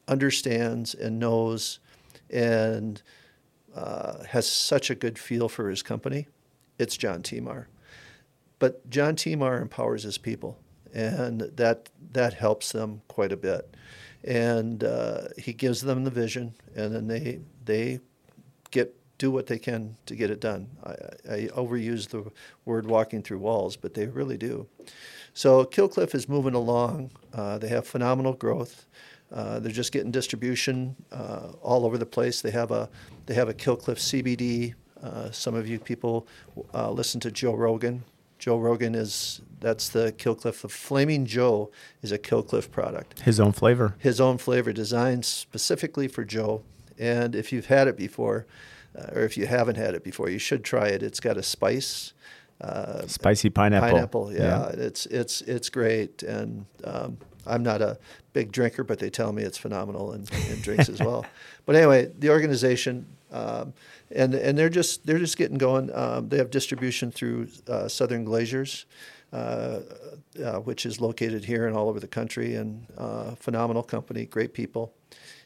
understands 0.08 0.93
and 0.93 1.20
knows 1.20 1.80
and 2.36 3.01
uh, 3.73 4.25
has 4.25 4.47
such 4.47 4.89
a 4.89 4.95
good 4.95 5.17
feel 5.17 5.47
for 5.47 5.69
his 5.69 5.81
company, 5.81 6.27
it's 6.77 6.97
John 6.97 7.23
Timar. 7.23 7.69
But 8.59 8.89
John 8.89 9.15
Timar 9.15 9.61
empowers 9.61 10.03
his 10.03 10.17
people, 10.17 10.59
and 10.93 11.41
that 11.41 11.89
that 12.11 12.33
helps 12.33 12.71
them 12.71 13.01
quite 13.07 13.31
a 13.31 13.38
bit. 13.38 13.75
And 14.23 14.83
uh, 14.83 15.29
he 15.38 15.53
gives 15.53 15.81
them 15.81 16.03
the 16.03 16.11
vision, 16.11 16.55
and 16.75 16.93
then 16.93 17.07
they 17.07 17.39
they 17.63 17.99
get 18.71 18.95
do 19.17 19.31
what 19.31 19.47
they 19.47 19.57
can 19.57 19.95
to 20.05 20.15
get 20.15 20.29
it 20.29 20.41
done. 20.41 20.67
I, 20.83 20.91
I 21.29 21.38
overuse 21.55 22.09
the 22.09 22.31
word 22.65 22.86
walking 22.86 23.23
through 23.23 23.39
walls, 23.39 23.77
but 23.77 23.93
they 23.93 24.07
really 24.07 24.38
do. 24.38 24.67
So 25.33 25.63
Killcliff 25.63 26.13
is 26.13 26.27
moving 26.27 26.53
along. 26.53 27.11
Uh, 27.33 27.57
they 27.57 27.69
have 27.69 27.88
phenomenal 27.88 28.33
growth. 28.33 28.86
Uh, 29.32 29.59
they're 29.59 29.71
just 29.71 29.91
getting 29.91 30.11
distribution 30.11 30.95
uh, 31.11 31.49
all 31.61 31.86
over 31.86 31.97
the 31.97 32.05
place. 32.05 32.41
They 32.41 32.51
have 32.51 32.71
a 32.71 32.89
they 33.26 33.34
have 33.34 33.49
a 33.49 33.53
Killcliff 33.53 33.97
CBD. 33.97 34.76
Uh, 35.01 35.30
some 35.32 35.55
of 35.55 35.67
you 35.67 35.80
people 35.80 36.28
uh, 36.73 36.91
listen 36.91 37.19
to 37.21 37.32
Joe 37.32 37.53
Rogan. 37.53 38.03
Joe 38.39 38.57
Rogan 38.59 38.95
is 38.95 39.41
that's 39.59 39.89
the 39.89 40.11
Killcliff. 40.13 40.61
The 40.61 40.69
Flaming 40.69 41.26
Joe 41.26 41.71
is 42.01 42.11
a 42.11 42.17
Killcliff 42.19 42.69
product 42.71 43.21
His 43.21 43.39
own 43.39 43.51
flavor. 43.51 43.95
his 43.97 44.21
own 44.21 44.38
flavor 44.38 44.71
designed 44.73 45.26
specifically 45.26 46.07
for 46.07 46.23
Joe. 46.23 46.61
And 46.97 47.36
if 47.36 47.51
you've 47.51 47.65
had 47.65 47.88
it 47.89 47.97
before, 47.97 48.45
uh, 48.97 49.07
or 49.13 49.23
if 49.23 49.38
you 49.38 49.47
haven't 49.47 49.76
had 49.76 49.95
it 49.95 50.03
before, 50.03 50.30
you 50.30 50.39
should 50.39 50.63
try 50.63 50.88
it. 50.88 51.03
It's 51.03 51.19
got 51.19 51.36
a 51.38 51.43
spice 51.43 52.13
uh, 52.61 53.05
Spicy 53.07 53.49
pineapple. 53.49 53.89
pineapple. 53.89 54.34
Yeah, 54.34 54.67
it's 54.69 55.05
it's 55.07 55.41
it's 55.41 55.69
great, 55.69 56.23
and 56.23 56.65
um, 56.86 57.17
I'm 57.45 57.63
not 57.63 57.82
a 57.82 57.97
big 58.36 58.51
drinker, 58.51 58.83
but 58.83 58.99
they 58.99 59.09
tell 59.09 59.31
me 59.31 59.43
it's 59.43 59.57
phenomenal 59.57 60.11
in, 60.11 60.25
in 60.51 60.59
drinks 60.59 60.89
as 60.89 60.99
well. 60.99 61.25
But 61.65 61.75
anyway, 61.75 62.11
the 62.19 62.29
organization. 62.29 63.07
Um, 63.31 63.73
and 64.11 64.36
and 64.36 64.55
they're 64.55 64.69
just 64.69 65.03
they're 65.03 65.17
just 65.17 65.36
getting 65.36 65.57
going. 65.57 65.89
Um, 65.95 66.29
they 66.29 66.38
have 66.38 66.51
distribution 66.51 67.11
through 67.11 67.47
uh, 67.67 67.88
Southern 67.88 68.23
Glazer's, 68.23 68.86
uh, 69.33 69.79
uh, 70.43 70.59
which 70.59 70.86
is 70.86 71.01
located 71.01 71.43
here 71.43 71.65
and 71.65 71.75
all 71.75 71.89
over 71.89 71.99
the 71.99 72.07
country, 72.07 72.53
and 72.53 72.86
uh, 72.99 73.33
phenomenal 73.33 73.81
company, 73.81 74.27
great 74.27 74.53
people, 74.53 74.93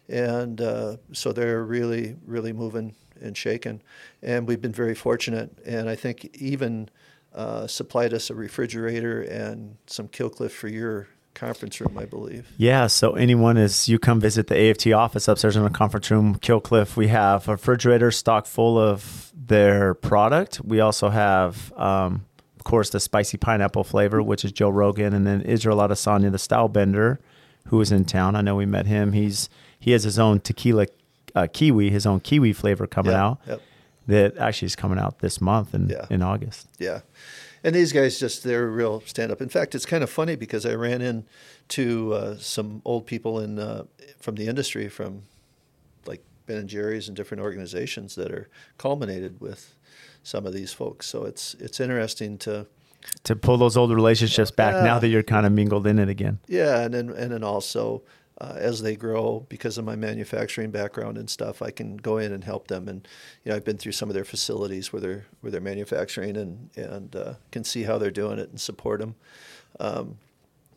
and 0.09 0.59
uh, 0.59 0.97
so 1.13 1.31
they're 1.31 1.63
really 1.63 2.17
really 2.27 2.51
moving 2.51 2.93
and 3.21 3.37
shaking, 3.37 3.81
and 4.21 4.45
we've 4.45 4.61
been 4.61 4.73
very 4.73 4.95
fortunate, 4.95 5.49
and 5.65 5.89
I 5.89 5.95
think 5.95 6.25
even 6.35 6.89
uh, 7.33 7.65
supplied 7.65 8.13
us 8.13 8.29
a 8.29 8.35
refrigerator 8.35 9.21
and 9.21 9.77
some 9.87 10.09
Killcliff 10.09 10.51
for 10.51 10.67
your 10.67 11.07
conference 11.39 11.79
room, 11.79 11.97
I 11.97 12.05
believe. 12.05 12.51
Yeah. 12.57 12.87
So 12.87 13.13
anyone 13.13 13.57
is 13.57 13.87
you 13.87 13.97
come 13.99 14.19
visit 14.19 14.47
the 14.47 14.69
AFT 14.69 14.87
office 14.91 15.27
upstairs 15.27 15.55
in 15.55 15.63
the 15.63 15.69
conference 15.69 16.11
room, 16.11 16.35
Killcliff, 16.39 16.95
we 16.95 17.07
have 17.07 17.47
a 17.47 17.53
refrigerator 17.53 18.11
stock 18.11 18.45
full 18.45 18.77
of 18.77 19.31
their 19.35 19.93
product. 19.93 20.61
We 20.63 20.79
also 20.79 21.09
have, 21.09 21.71
um, 21.73 22.25
of 22.57 22.63
course, 22.65 22.89
the 22.89 22.99
spicy 22.99 23.37
pineapple 23.37 23.83
flavor, 23.83 24.21
which 24.21 24.43
is 24.45 24.51
Joe 24.51 24.69
Rogan, 24.69 25.13
and 25.13 25.25
then 25.25 25.41
Israel 25.41 25.77
Adesanya, 25.77 26.31
the 26.31 26.37
style 26.37 26.67
bender, 26.67 27.19
who 27.67 27.79
is 27.81 27.91
in 27.91 28.05
town. 28.05 28.35
I 28.35 28.41
know 28.41 28.55
we 28.55 28.65
met 28.65 28.85
him. 28.85 29.13
He's 29.13 29.49
he 29.79 29.91
has 29.91 30.03
his 30.03 30.19
own 30.19 30.39
tequila 30.41 30.87
uh, 31.35 31.47
kiwi, 31.53 31.89
his 31.89 32.05
own 32.05 32.19
kiwi 32.19 32.51
flavor 32.53 32.85
coming 32.87 33.13
out. 33.13 33.39
yep. 33.47 33.61
That 34.07 34.37
actually 34.37 34.65
is 34.65 34.75
coming 34.75 34.97
out 34.97 35.19
this 35.19 35.39
month 35.39 35.73
in 35.75 35.87
Yeah. 35.89 36.05
in 36.09 36.21
August. 36.23 36.67
Yeah. 36.79 37.01
And 37.63 37.75
these 37.75 37.91
guys 37.91 38.19
just, 38.19 38.43
they're 38.43 38.67
real 38.67 39.01
stand 39.01 39.31
up. 39.31 39.41
In 39.41 39.49
fact, 39.49 39.75
it's 39.75 39.85
kind 39.85 40.03
of 40.03 40.09
funny 40.09 40.35
because 40.35 40.65
I 40.65 40.73
ran 40.75 41.01
into 41.01 42.13
uh, 42.13 42.37
some 42.37 42.81
old 42.85 43.05
people 43.05 43.39
in, 43.39 43.59
uh, 43.59 43.83
from 44.19 44.35
the 44.35 44.47
industry, 44.47 44.87
from 44.89 45.23
like 46.05 46.23
Ben 46.45 46.57
and 46.57 46.69
Jerry's 46.69 47.07
and 47.07 47.17
different 47.17 47.43
organizations 47.43 48.15
that 48.15 48.31
are 48.31 48.49
culminated 48.77 49.41
with 49.41 49.75
some 50.23 50.45
of 50.45 50.53
these 50.53 50.71
folks. 50.73 51.05
So 51.07 51.23
it's, 51.25 51.55
it's 51.55 51.79
interesting 51.79 52.37
to, 52.39 52.67
To 53.23 53.35
pull 53.35 53.57
those 53.57 53.77
old 53.77 53.91
relationships 53.91 54.51
back 54.51 54.73
now 54.83 54.99
that 54.99 55.07
you're 55.07 55.23
kind 55.23 55.45
of 55.45 55.51
mingled 55.51 55.87
in 55.87 55.99
it 55.99 56.09
again. 56.09 56.39
yeah. 56.47 56.81
And 56.81 56.93
then, 56.93 57.09
and 57.09 57.31
then 57.31 57.43
also, 57.43 58.03
uh, 58.41 58.53
as 58.55 58.81
they 58.81 58.95
grow, 58.95 59.45
because 59.49 59.77
of 59.77 59.85
my 59.85 59.95
manufacturing 59.95 60.71
background 60.71 61.17
and 61.17 61.29
stuff, 61.29 61.61
I 61.61 61.71
can 61.71 61.97
go 61.97 62.17
in 62.17 62.31
and 62.31 62.43
help 62.43 62.67
them. 62.67 62.87
And 62.87 63.07
you 63.43 63.49
know, 63.49 63.55
I've 63.55 63.65
been 63.65 63.77
through 63.77 63.91
some 63.91 64.09
of 64.09 64.15
their 64.15 64.25
facilities 64.25 64.93
where 64.93 65.01
they're 65.01 65.25
where 65.41 65.51
they're 65.51 65.61
manufacturing 65.61 66.37
and 66.37 66.69
and 66.75 67.15
uh, 67.15 67.33
can 67.51 67.63
see 67.63 67.83
how 67.83 67.97
they're 67.97 68.11
doing 68.11 68.39
it 68.39 68.49
and 68.49 68.59
support 68.59 68.99
them. 68.99 69.15
Um, 69.79 70.17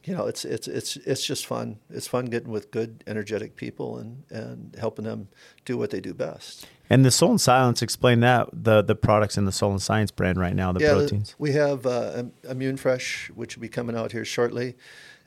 you 0.05 0.14
know, 0.14 0.26
it's 0.26 0.44
it's 0.44 0.66
it's 0.66 0.96
it's 0.96 1.24
just 1.24 1.46
fun. 1.46 1.78
It's 1.90 2.07
fun 2.07 2.26
getting 2.26 2.50
with 2.50 2.70
good, 2.70 3.05
energetic 3.07 3.57
people 3.57 3.98
and 3.98 4.24
and 4.30 4.76
helping 4.78 5.05
them 5.05 5.28
do 5.64 5.78
what 5.78 5.90
they 5.90 6.00
do 6.00 6.12
best. 6.12 6.66
And 6.90 7.05
the 7.05 7.11
Soul 7.11 7.30
and 7.30 7.40
Science, 7.40 7.82
explain 7.82 8.20
that 8.20 8.48
the 8.53 8.82
the 8.82 8.96
products 8.96 9.38
in 9.38 9.44
the 9.44 9.53
Soul 9.53 9.70
and 9.70 9.82
Science 9.82 10.11
brand 10.11 10.38
right 10.38 10.55
now, 10.55 10.72
the 10.72 10.80
yeah, 10.80 10.92
proteins. 10.92 11.36
we 11.38 11.53
have 11.53 11.86
uh, 11.86 12.24
Immune 12.48 12.76
Fresh, 12.76 13.30
which 13.34 13.57
will 13.57 13.62
be 13.62 13.68
coming 13.68 13.96
out 13.96 14.12
here 14.12 14.24
shortly, 14.24 14.76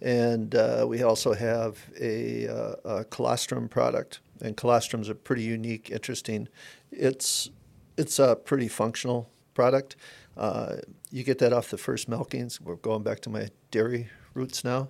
and 0.02 0.54
uh, 0.54 0.86
we 0.88 1.02
also 1.02 1.34
have 1.34 1.80
a, 2.00 2.48
uh, 2.48 2.76
a 2.84 3.04
colostrum 3.06 3.70
product. 3.70 4.20
And 4.42 4.58
colostrums 4.58 5.08
are 5.08 5.16
pretty 5.16 5.44
unique, 5.44 5.90
interesting. 5.90 6.50
It's 6.92 7.50
it's 7.98 8.20
a 8.20 8.36
pretty 8.36 8.68
functional 8.68 9.30
product. 9.54 9.96
Uh, 10.36 10.78
you 11.10 11.24
get 11.24 11.40
that 11.40 11.54
off 11.54 11.70
the 11.70 11.78
first 11.78 12.10
milkings. 12.10 12.60
We're 12.60 12.76
going 12.76 13.04
back 13.04 13.22
to 13.22 13.30
my 13.30 13.48
dairy 13.72 14.10
roots 14.36 14.64
now. 14.64 14.90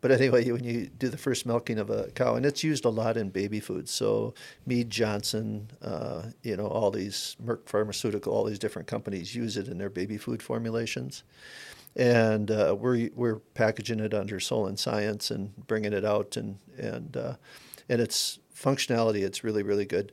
But 0.00 0.12
anyway, 0.12 0.48
when 0.50 0.62
you 0.62 0.86
do 0.86 1.08
the 1.08 1.16
first 1.16 1.44
milking 1.44 1.78
of 1.78 1.90
a 1.90 2.10
cow, 2.12 2.36
and 2.36 2.46
it's 2.46 2.62
used 2.62 2.84
a 2.84 2.88
lot 2.88 3.16
in 3.16 3.30
baby 3.30 3.58
foods. 3.58 3.90
So 3.90 4.34
Mead 4.64 4.90
Johnson, 4.90 5.70
uh, 5.82 6.26
you 6.42 6.56
know, 6.56 6.68
all 6.68 6.90
these 6.90 7.36
Merck 7.44 7.68
Pharmaceutical, 7.68 8.32
all 8.32 8.44
these 8.44 8.60
different 8.60 8.86
companies 8.86 9.34
use 9.34 9.56
it 9.56 9.66
in 9.66 9.78
their 9.78 9.90
baby 9.90 10.16
food 10.16 10.40
formulations. 10.40 11.24
And 11.96 12.50
uh, 12.50 12.76
we're 12.78 13.10
we're 13.16 13.40
packaging 13.54 13.98
it 13.98 14.14
under 14.14 14.38
Soul 14.38 14.68
and 14.68 14.78
Science 14.78 15.32
and 15.32 15.52
bringing 15.66 15.92
it 15.92 16.04
out, 16.04 16.36
and 16.36 16.58
and 16.78 17.16
uh, 17.16 17.34
and 17.88 18.00
its 18.00 18.38
functionality, 18.54 19.22
it's 19.22 19.42
really 19.42 19.64
really 19.64 19.86
good. 19.86 20.12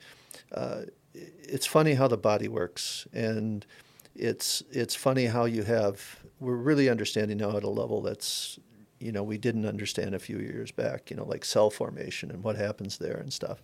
Uh, 0.51 0.84
it's 1.13 1.67
funny 1.67 1.93
how 1.93 2.07
the 2.07 2.17
body 2.17 2.47
works, 2.47 3.07
and 3.13 3.67
it's 4.15 4.63
it's 4.71 4.95
funny 4.95 5.26
how 5.26 5.45
you 5.45 5.61
have 5.63 6.23
we're 6.39 6.55
really 6.55 6.89
understanding 6.89 7.38
now 7.38 7.55
at 7.55 7.63
a 7.63 7.69
level 7.69 8.01
that's 8.01 8.59
you 9.00 9.12
know 9.12 9.24
we 9.24 9.38
didn't 9.38 9.66
understand 9.66 10.16
a 10.16 10.20
few 10.20 10.38
years 10.38 10.72
back 10.72 11.10
you 11.10 11.18
know 11.18 11.26
like 11.26 11.43
cell 11.46 11.70
formation 11.70 12.32
and 12.32 12.43
what 12.43 12.56
happens 12.56 12.98
there 12.98 13.18
and 13.18 13.32
stuff 13.32 13.62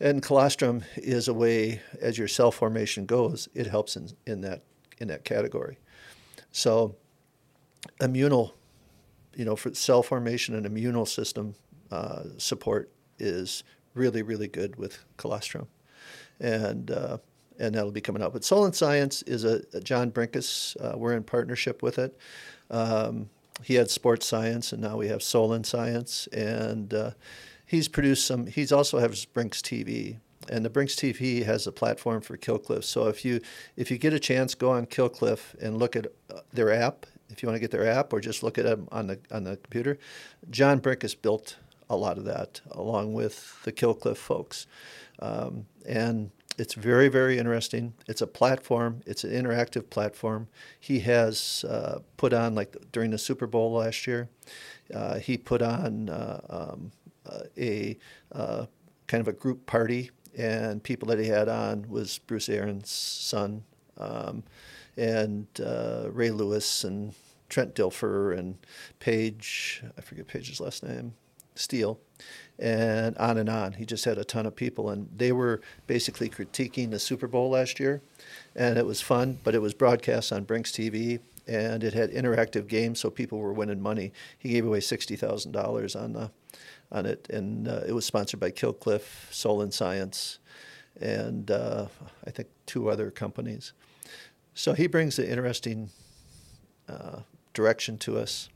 and 0.00 0.22
colostrum 0.22 0.82
is 0.96 1.28
a 1.28 1.34
way 1.34 1.80
as 2.00 2.18
your 2.18 2.28
cell 2.28 2.50
formation 2.50 3.06
goes 3.06 3.48
it 3.54 3.66
helps 3.66 3.96
in, 3.96 4.08
in 4.26 4.40
that 4.40 4.62
in 4.98 5.08
that 5.08 5.24
category 5.24 5.78
so 6.52 6.94
immunal 8.00 8.52
you 9.34 9.44
know 9.44 9.56
for 9.56 9.72
cell 9.74 10.02
formation 10.02 10.54
and 10.54 10.66
immunal 10.66 11.06
system 11.06 11.54
uh, 11.90 12.24
support 12.38 12.90
is 13.18 13.64
really 13.94 14.22
really 14.22 14.48
good 14.48 14.76
with 14.76 15.04
colostrum 15.16 15.66
and 16.40 16.90
uh, 16.90 17.18
and 17.60 17.74
that'll 17.74 17.92
be 17.92 18.00
coming 18.00 18.22
out. 18.22 18.32
But 18.32 18.42
Soul 18.42 18.64
and 18.64 18.74
Science 18.74 19.22
is 19.22 19.44
a, 19.44 19.62
a 19.74 19.80
John 19.80 20.10
Brenkus. 20.10 20.76
Uh, 20.80 20.96
we're 20.96 21.12
in 21.12 21.22
partnership 21.22 21.82
with 21.82 21.98
it. 21.98 22.16
Um, 22.70 23.28
he 23.62 23.74
had 23.74 23.90
Sports 23.90 24.26
Science, 24.26 24.72
and 24.72 24.82
now 24.82 24.96
we 24.96 25.08
have 25.08 25.22
Soul 25.22 25.52
and 25.52 25.64
Science, 25.64 26.26
and 26.28 26.92
uh, 26.92 27.10
he's 27.66 27.88
produced 27.88 28.26
some. 28.26 28.46
He's 28.46 28.72
also 28.72 28.98
has 28.98 29.24
Brinks 29.24 29.60
TV, 29.60 30.18
and 30.48 30.64
the 30.64 30.70
Brinks 30.70 30.94
TV 30.94 31.44
has 31.44 31.66
a 31.66 31.72
platform 31.72 32.20
for 32.20 32.36
Killcliff. 32.36 32.84
So 32.84 33.08
if 33.08 33.24
you 33.24 33.40
if 33.76 33.90
you 33.90 33.98
get 33.98 34.12
a 34.12 34.20
chance, 34.20 34.54
go 34.54 34.70
on 34.70 34.86
Killcliff 34.86 35.54
and 35.60 35.78
look 35.78 35.96
at 35.96 36.06
uh, 36.34 36.40
their 36.52 36.72
app. 36.72 37.06
If 37.28 37.42
you 37.42 37.48
want 37.48 37.56
to 37.56 37.60
get 37.60 37.70
their 37.70 37.86
app, 37.86 38.12
or 38.12 38.20
just 38.20 38.42
look 38.42 38.58
at 38.58 38.64
them 38.64 38.88
on 38.90 39.06
the 39.06 39.18
on 39.30 39.44
the 39.44 39.56
computer, 39.56 39.98
John 40.50 40.80
Brenkus 40.80 41.14
built 41.20 41.56
a 41.88 41.96
lot 41.96 42.18
of 42.18 42.24
that 42.24 42.60
along 42.70 43.14
with 43.14 43.62
the 43.64 43.72
Killcliff 43.72 44.16
folks, 44.16 44.66
um, 45.20 45.66
and 45.86 46.30
it's 46.60 46.74
very 46.74 47.08
very 47.08 47.38
interesting. 47.38 47.94
It's 48.06 48.20
a 48.20 48.26
platform. 48.26 49.00
It's 49.06 49.24
an 49.24 49.30
interactive 49.30 49.88
platform. 49.88 50.48
He 50.78 51.00
has 51.00 51.64
uh, 51.68 52.00
put 52.18 52.32
on 52.34 52.54
like 52.54 52.76
during 52.92 53.10
the 53.10 53.18
Super 53.18 53.46
Bowl 53.46 53.72
last 53.72 54.06
year, 54.06 54.28
uh, 54.94 55.18
he 55.18 55.38
put 55.38 55.62
on 55.62 56.10
uh, 56.10 56.40
um, 56.50 56.92
uh, 57.24 57.44
a 57.56 57.96
uh, 58.32 58.66
kind 59.06 59.20
of 59.22 59.28
a 59.28 59.32
group 59.32 59.64
party, 59.64 60.10
and 60.36 60.82
people 60.82 61.08
that 61.08 61.18
he 61.18 61.28
had 61.28 61.48
on 61.48 61.88
was 61.88 62.18
Bruce 62.18 62.50
Arians' 62.50 62.90
son, 62.90 63.64
um, 63.96 64.42
and 64.98 65.46
Ray 65.58 66.30
Lewis 66.30 66.84
and 66.84 67.14
Trent 67.48 67.74
Dilfer 67.74 68.38
and 68.38 68.58
Paige. 68.98 69.82
I 69.96 70.00
forget 70.02 70.26
Paige's 70.26 70.60
last 70.60 70.82
name. 70.82 71.14
Steele, 71.54 71.98
and 72.60 73.16
on 73.16 73.38
and 73.38 73.48
on. 73.48 73.72
He 73.72 73.86
just 73.86 74.04
had 74.04 74.18
a 74.18 74.24
ton 74.24 74.46
of 74.46 74.54
people, 74.54 74.90
and 74.90 75.08
they 75.16 75.32
were 75.32 75.60
basically 75.86 76.28
critiquing 76.28 76.90
the 76.90 76.98
Super 76.98 77.26
Bowl 77.26 77.50
last 77.50 77.80
year, 77.80 78.02
and 78.54 78.78
it 78.78 78.84
was 78.84 79.00
fun. 79.00 79.38
But 79.42 79.54
it 79.54 79.62
was 79.62 79.72
broadcast 79.72 80.30
on 80.32 80.44
Brinks 80.44 80.70
TV, 80.70 81.20
and 81.48 81.82
it 81.82 81.94
had 81.94 82.10
interactive 82.10 82.68
games, 82.68 83.00
so 83.00 83.10
people 83.10 83.38
were 83.38 83.52
winning 83.52 83.80
money. 83.80 84.12
He 84.38 84.50
gave 84.50 84.66
away 84.66 84.80
sixty 84.80 85.16
thousand 85.16 85.52
dollars 85.52 85.96
on 85.96 86.12
the 86.12 86.30
on 86.92 87.06
it, 87.06 87.28
and 87.30 87.66
uh, 87.66 87.80
it 87.86 87.92
was 87.92 88.04
sponsored 88.04 88.40
by 88.40 88.50
Killcliff, 88.50 89.32
Soul 89.32 89.62
and 89.62 89.72
Science, 89.72 90.38
and 91.00 91.50
uh, 91.50 91.86
I 92.26 92.30
think 92.30 92.48
two 92.66 92.90
other 92.90 93.10
companies. 93.10 93.72
So 94.54 94.74
he 94.74 94.86
brings 94.86 95.18
an 95.18 95.26
interesting 95.26 95.90
uh, 96.88 97.20
direction 97.54 97.96
to 97.98 98.18
us 98.18 98.50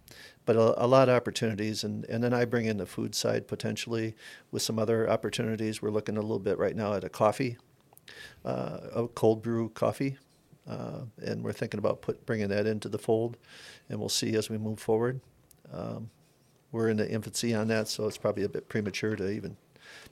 but 0.46 0.56
a, 0.56 0.84
a, 0.84 0.86
lot 0.86 1.08
of 1.08 1.16
opportunities. 1.16 1.84
And, 1.84 2.04
and 2.06 2.22
then 2.22 2.32
I 2.32 2.44
bring 2.44 2.66
in 2.66 2.76
the 2.76 2.86
food 2.86 3.14
side 3.14 3.48
potentially 3.48 4.14
with 4.50 4.62
some 4.62 4.78
other 4.78 5.08
opportunities. 5.08 5.80
We're 5.80 5.90
looking 5.90 6.16
a 6.16 6.20
little 6.22 6.38
bit 6.38 6.58
right 6.58 6.76
now 6.76 6.94
at 6.94 7.04
a 7.04 7.08
coffee, 7.08 7.56
uh, 8.44 8.78
a 8.94 9.08
cold 9.08 9.42
brew 9.42 9.70
coffee. 9.70 10.18
Uh, 10.68 11.00
and 11.22 11.44
we're 11.44 11.52
thinking 11.52 11.78
about 11.78 12.00
put, 12.00 12.24
bringing 12.24 12.48
that 12.48 12.66
into 12.66 12.88
the 12.88 12.98
fold, 12.98 13.36
and 13.90 14.00
we'll 14.00 14.08
see 14.08 14.34
as 14.34 14.48
we 14.48 14.56
move 14.56 14.78
forward. 14.78 15.20
Um, 15.70 16.08
we're 16.72 16.88
in 16.88 16.96
the 16.96 17.08
infancy 17.08 17.54
on 17.54 17.68
that, 17.68 17.86
so 17.86 18.06
it's 18.06 18.16
probably 18.16 18.44
a 18.44 18.48
bit 18.48 18.70
premature 18.70 19.14
to 19.14 19.30
even 19.30 19.58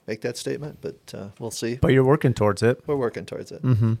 make 0.05 0.21
that 0.21 0.37
statement, 0.37 0.77
but 0.79 1.13
uh, 1.13 1.29
we'll 1.39 1.49
see. 1.49 1.75
But 1.81 1.91
you're 1.91 2.03
working 2.03 2.35
towards 2.35 2.61
it. 2.61 2.81
We're 2.85 2.95
working 2.95 3.25
towards 3.25 3.51
it. 3.51 3.63
Mm-hmm. 3.63 3.93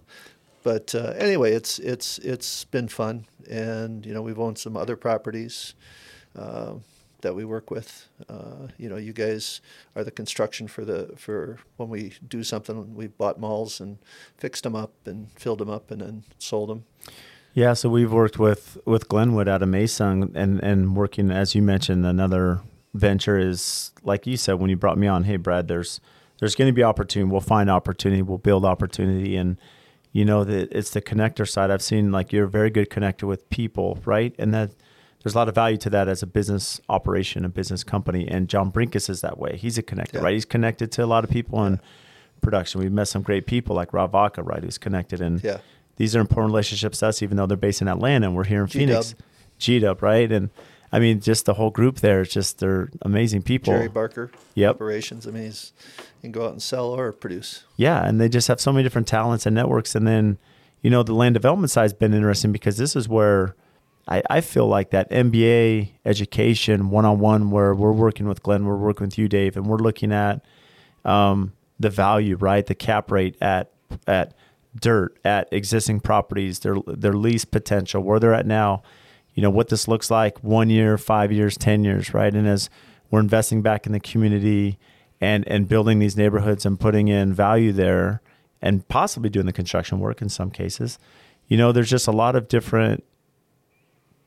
But 0.61 0.93
uh, 0.95 1.13
anyway, 1.17 1.53
it's 1.53 1.79
it's 1.79 2.19
it's 2.19 2.65
been 2.65 2.87
fun, 2.87 3.25
and 3.49 4.05
you 4.05 4.13
know 4.13 4.21
we've 4.21 4.39
owned 4.39 4.57
some 4.57 4.77
other 4.77 4.95
properties 4.95 5.73
uh, 6.37 6.73
that 7.21 7.35
we 7.35 7.45
work 7.45 7.71
with. 7.71 8.07
Uh, 8.29 8.67
you 8.77 8.89
know, 8.89 8.97
you 8.97 9.13
guys 9.13 9.61
are 9.95 10.03
the 10.03 10.11
construction 10.11 10.67
for 10.67 10.85
the 10.85 11.13
for 11.17 11.59
when 11.77 11.89
we 11.89 12.13
do 12.27 12.43
something. 12.43 12.95
We 12.95 13.07
bought 13.07 13.39
malls 13.39 13.79
and 13.79 13.97
fixed 14.37 14.63
them 14.63 14.75
up 14.75 14.93
and 15.05 15.31
filled 15.35 15.59
them 15.59 15.69
up 15.69 15.89
and 15.89 16.01
then 16.01 16.23
sold 16.37 16.69
them. 16.69 16.85
Yeah, 17.53 17.73
so 17.73 17.89
we've 17.89 18.11
worked 18.11 18.39
with 18.39 18.77
with 18.85 19.07
Glenwood 19.07 19.47
out 19.47 19.61
of 19.63 19.69
Mason 19.69 20.31
and 20.35 20.59
and 20.61 20.95
working 20.95 21.31
as 21.31 21.55
you 21.55 21.61
mentioned, 21.61 22.05
another 22.05 22.61
venture 22.93 23.37
is 23.37 23.91
like 24.03 24.27
you 24.27 24.37
said 24.37 24.53
when 24.53 24.69
you 24.69 24.75
brought 24.75 24.97
me 24.97 25.07
on. 25.07 25.23
Hey, 25.23 25.37
Brad, 25.37 25.67
there's 25.67 25.99
there's 26.39 26.55
going 26.55 26.67
to 26.67 26.73
be 26.73 26.83
opportunity. 26.83 27.31
We'll 27.31 27.41
find 27.41 27.69
opportunity. 27.69 28.21
We'll 28.21 28.37
build 28.37 28.65
opportunity, 28.65 29.35
and 29.35 29.59
you 30.11 30.25
know 30.25 30.43
that 30.43 30.71
it's 30.71 30.91
the 30.91 31.01
connector 31.01 31.47
side. 31.47 31.71
I've 31.71 31.81
seen 31.81 32.11
like 32.11 32.33
you're 32.33 32.45
a 32.45 32.49
very 32.49 32.69
good 32.69 32.89
connector 32.89 33.23
with 33.23 33.49
people, 33.49 33.99
right? 34.03 34.35
And 34.37 34.53
that 34.53 34.71
there's 35.23 35.33
a 35.33 35.37
lot 35.37 35.47
of 35.47 35.55
value 35.55 35.77
to 35.77 35.89
that 35.89 36.07
as 36.07 36.21
a 36.21 36.27
business 36.27 36.81
operation, 36.89 37.45
a 37.45 37.49
business 37.49 37.83
company. 37.83 38.27
And 38.27 38.49
John 38.49 38.71
Brenkus 38.71 39.09
is 39.09 39.21
that 39.21 39.37
way. 39.37 39.57
He's 39.57 39.77
a 39.77 39.83
connector, 39.83 40.15
yeah. 40.15 40.21
right? 40.21 40.33
He's 40.33 40.45
connected 40.45 40.91
to 40.93 41.03
a 41.03 41.07
lot 41.07 41.23
of 41.23 41.29
people 41.29 41.59
yeah. 41.59 41.67
in 41.67 41.81
production. 42.41 42.81
We've 42.81 42.91
met 42.91 43.07
some 43.07 43.21
great 43.21 43.45
people 43.45 43.75
like 43.75 43.93
Rob 43.93 44.11
Vaca, 44.11 44.43
right? 44.43 44.63
Who's 44.63 44.77
connected, 44.77 45.21
and 45.21 45.43
yeah. 45.43 45.59
these 45.95 46.15
are 46.15 46.19
important 46.19 46.51
relationships 46.51 46.99
to 46.99 47.07
us, 47.07 47.23
even 47.23 47.37
though 47.37 47.45
they're 47.45 47.57
based 47.57 47.81
in 47.81 47.87
Atlanta 47.87 48.27
and 48.27 48.35
we're 48.35 48.43
here 48.43 48.61
in 48.61 48.67
G-Dub. 48.67 49.03
Phoenix. 49.03 49.15
G 49.59 49.79
Dub, 49.79 50.03
right? 50.03 50.29
And 50.31 50.49
I 50.91 50.99
mean, 50.99 51.21
just 51.21 51.45
the 51.45 51.55
whole 51.55 51.71
group 51.71 52.01
there. 52.01 52.21
It's 52.21 52.33
just 52.33 52.59
they're 52.59 52.89
amazing 53.01 53.43
people. 53.43 53.73
Jerry 53.73 53.87
Barker, 53.87 54.29
yep. 54.55 54.75
operations. 54.75 55.25
I 55.25 55.31
mean, 55.31 55.45
he's 55.45 55.73
he 56.21 56.27
can 56.27 56.31
go 56.31 56.45
out 56.45 56.51
and 56.51 56.61
sell 56.61 56.87
or 56.87 57.11
produce. 57.11 57.63
Yeah, 57.77 58.05
and 58.05 58.19
they 58.19 58.29
just 58.29 58.47
have 58.47 58.59
so 58.61 58.71
many 58.71 58.83
different 58.83 59.07
talents 59.07 59.45
and 59.45 59.55
networks. 59.55 59.95
And 59.95 60.05
then, 60.05 60.37
you 60.81 60.89
know, 60.89 61.01
the 61.01 61.13
land 61.13 61.33
development 61.33 61.71
side 61.71 61.83
has 61.83 61.93
been 61.93 62.13
interesting 62.13 62.51
because 62.51 62.77
this 62.77 62.95
is 62.95 63.07
where 63.07 63.55
I, 64.07 64.21
I 64.29 64.41
feel 64.41 64.67
like 64.67 64.89
that 64.89 65.09
MBA 65.11 65.91
education 66.05 66.89
one 66.89 67.05
on 67.05 67.19
one, 67.19 67.51
where 67.51 67.73
we're 67.73 67.93
working 67.93 68.27
with 68.27 68.43
Glenn, 68.43 68.65
we're 68.65 68.75
working 68.75 69.07
with 69.07 69.17
you, 69.17 69.27
Dave, 69.27 69.55
and 69.55 69.65
we're 69.65 69.77
looking 69.77 70.11
at 70.11 70.43
um, 71.05 71.53
the 71.79 71.89
value, 71.89 72.35
right, 72.35 72.65
the 72.65 72.75
cap 72.75 73.11
rate 73.11 73.37
at 73.41 73.71
at 74.07 74.33
dirt, 74.79 75.17
at 75.23 75.47
existing 75.51 75.99
properties, 75.99 76.59
their 76.59 76.75
their 76.87 77.13
lease 77.13 77.45
potential, 77.45 78.01
where 78.01 78.19
they're 78.19 78.33
at 78.33 78.45
now 78.45 78.83
you 79.33 79.41
know 79.41 79.49
what 79.49 79.69
this 79.69 79.87
looks 79.87 80.11
like 80.11 80.43
one 80.43 80.69
year 80.69 80.97
five 80.97 81.31
years 81.31 81.57
ten 81.57 81.83
years 81.83 82.13
right? 82.13 82.33
And 82.33 82.47
as 82.47 82.69
we're 83.09 83.19
investing 83.19 83.61
back 83.61 83.85
in 83.85 83.91
the 83.91 83.99
community 83.99 84.77
and 85.21 85.47
and 85.47 85.67
building 85.67 85.99
these 85.99 86.17
neighborhoods 86.17 86.65
and 86.65 86.79
putting 86.79 87.07
in 87.07 87.33
value 87.33 87.71
there 87.71 88.21
and 88.61 88.87
possibly 88.87 89.29
doing 89.29 89.45
the 89.45 89.53
construction 89.53 89.99
work 89.99 90.21
in 90.21 90.29
some 90.29 90.49
cases 90.49 90.99
you 91.47 91.57
know 91.57 91.71
there's 91.71 91.89
just 91.89 92.07
a 92.07 92.11
lot 92.11 92.35
of 92.35 92.47
different 92.47 93.03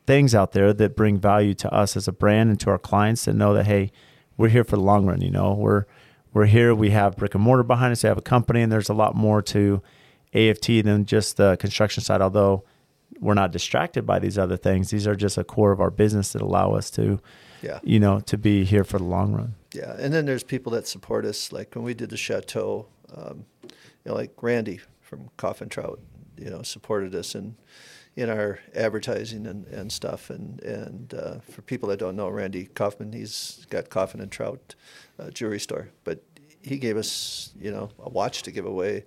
things 0.07 0.33
out 0.33 0.53
there 0.53 0.73
that 0.73 0.95
bring 0.95 1.19
value 1.19 1.53
to 1.53 1.71
us 1.71 1.95
as 1.95 2.07
a 2.07 2.11
brand 2.11 2.49
and 2.49 2.59
to 2.59 2.69
our 2.69 2.79
clients 2.79 3.25
that 3.25 3.33
know 3.33 3.53
that 3.53 3.65
hey 3.65 3.91
we're 4.37 4.49
here 4.49 4.63
for 4.63 4.77
the 4.77 4.81
long 4.81 5.05
run 5.05 5.21
you 5.21 5.29
know 5.29 5.53
we're 5.53 5.85
we're 6.33 6.45
here 6.45 6.73
we 6.73 6.89
have 6.89 7.15
brick 7.17 7.35
and 7.35 7.43
mortar 7.43 7.63
behind 7.63 7.91
us 7.91 8.03
we 8.03 8.07
have 8.07 8.17
a 8.17 8.21
company 8.21 8.61
and 8.61 8.71
there's 8.71 8.89
a 8.89 8.93
lot 8.93 9.15
more 9.15 9.41
to 9.41 9.81
AFT 10.33 10.67
than 10.83 11.05
just 11.05 11.37
the 11.37 11.57
construction 11.57 12.01
side 12.01 12.21
although 12.21 12.63
we're 13.19 13.33
not 13.33 13.51
distracted 13.51 14.05
by 14.05 14.19
these 14.19 14.37
other 14.37 14.57
things. 14.57 14.89
These 14.89 15.07
are 15.07 15.15
just 15.15 15.37
a 15.37 15.43
core 15.43 15.71
of 15.71 15.79
our 15.79 15.89
business 15.89 16.33
that 16.33 16.41
allow 16.41 16.73
us 16.73 16.89
to, 16.91 17.19
yeah. 17.61 17.79
you 17.83 17.99
know, 17.99 18.19
to 18.21 18.37
be 18.37 18.63
here 18.63 18.83
for 18.83 18.97
the 18.97 19.05
long 19.05 19.33
run. 19.33 19.55
Yeah, 19.73 19.95
and 19.97 20.13
then 20.13 20.25
there's 20.25 20.43
people 20.43 20.71
that 20.73 20.87
support 20.87 21.25
us. 21.25 21.51
Like 21.51 21.75
when 21.75 21.83
we 21.83 21.93
did 21.93 22.09
the 22.09 22.17
chateau, 22.17 22.87
um, 23.15 23.45
you 23.63 23.69
know, 24.05 24.15
like 24.15 24.31
Randy 24.41 24.79
from 25.01 25.29
Coffin 25.37 25.69
Trout, 25.69 25.99
you 26.37 26.49
know, 26.49 26.61
supported 26.61 27.15
us 27.15 27.35
in 27.35 27.55
in 28.17 28.31
our 28.31 28.59
advertising 28.75 29.45
and, 29.45 29.67
and 29.67 29.91
stuff. 29.91 30.29
And 30.29 30.59
and 30.63 31.13
uh, 31.13 31.39
for 31.51 31.61
people 31.61 31.87
that 31.89 31.99
don't 31.99 32.15
know, 32.15 32.27
Randy 32.27 32.65
Kaufman, 32.65 33.13
he's 33.13 33.65
got 33.69 33.89
Kaufman 33.89 34.21
and 34.21 34.31
Trout 34.31 34.75
uh, 35.19 35.29
jewelry 35.29 35.59
store, 35.59 35.89
but 36.03 36.23
he 36.61 36.77
gave 36.77 36.97
us, 36.97 37.51
you 37.57 37.71
know, 37.71 37.89
a 37.99 38.09
watch 38.09 38.41
to 38.43 38.51
give 38.51 38.65
away 38.65 39.05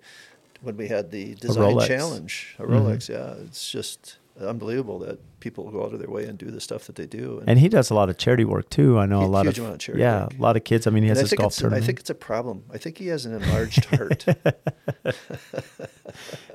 when 0.61 0.77
we 0.77 0.87
had 0.87 1.11
the 1.11 1.35
design 1.35 1.77
a 1.77 1.87
challenge, 1.87 2.55
a 2.57 2.63
Rolex. 2.63 3.09
Mm-hmm. 3.09 3.13
Yeah, 3.13 3.45
it's 3.45 3.69
just 3.69 4.17
unbelievable 4.47 4.99
that 4.99 5.19
people 5.39 5.69
go 5.71 5.83
out 5.83 5.93
of 5.93 5.99
their 5.99 6.09
way 6.09 6.25
and 6.25 6.37
do 6.37 6.51
the 6.51 6.61
stuff 6.61 6.85
that 6.85 6.95
they 6.95 7.05
do. 7.05 7.39
And, 7.39 7.49
and 7.49 7.59
he 7.59 7.69
does 7.69 7.89
a 7.89 7.93
lot 7.93 8.09
of 8.09 8.17
charity 8.17 8.45
work 8.45 8.69
too. 8.69 8.97
I 8.97 9.05
know 9.05 9.21
a 9.21 9.25
lot 9.25 9.47
of, 9.47 9.57
of 9.57 9.89
yeah, 9.95 10.23
work. 10.23 10.33
a 10.37 10.41
lot 10.41 10.55
of 10.57 10.63
kids. 10.63 10.87
I 10.87 10.91
mean, 10.91 11.03
he 11.03 11.09
has 11.09 11.31
a 11.31 11.35
golf 11.35 11.55
tournament. 11.55 11.83
I 11.83 11.85
think 11.85 11.99
it's 11.99 12.09
a 12.09 12.15
problem. 12.15 12.63
I 12.71 12.77
think 12.77 12.97
he 12.97 13.07
has 13.07 13.25
an 13.25 13.33
enlarged 13.33 13.85
heart. 13.85 14.25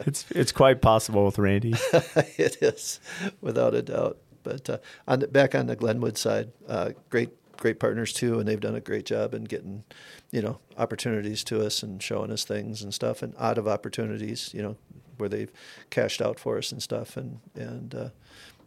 it's 0.07 0.25
it's 0.31 0.53
quite 0.53 0.81
possible 0.81 1.25
with 1.25 1.39
Randy. 1.39 1.75
it 1.93 2.63
is, 2.63 3.01
without 3.41 3.75
a 3.75 3.83
doubt. 3.83 4.19
But 4.43 4.71
uh, 4.71 4.79
on 5.09 5.19
the, 5.21 5.29
back 5.29 5.55
on 5.55 5.67
the 5.67 5.77
Glenwood 5.77 6.17
side, 6.17 6.53
uh, 6.69 6.91
great 7.11 7.31
great 7.57 7.81
partners 7.81 8.13
too, 8.13 8.39
and 8.39 8.49
they've 8.49 8.61
done 8.61 8.77
a 8.77 8.81
great 8.81 9.07
job 9.07 9.35
in 9.35 9.45
getting, 9.45 9.83
you 10.31 10.43
know, 10.43 10.59
opportunities 10.77 11.43
to 11.45 11.65
us 11.65 11.83
and 11.83 12.03
showing 12.03 12.31
us 12.31 12.45
things 12.45 12.83
and 12.83 12.95
stuff, 12.95 13.23
and 13.23 13.35
out 13.39 13.59
of 13.59 13.67
opportunities, 13.67 14.51
you 14.55 14.63
know, 14.63 14.77
where 15.19 15.29
they've 15.29 15.51
cashed 15.91 16.21
out 16.21 16.39
for 16.39 16.59
us 16.59 16.73
and 16.73 16.83
stuff, 16.83 17.17
and 17.17 17.41
and 17.55 17.95
uh, 17.95 18.09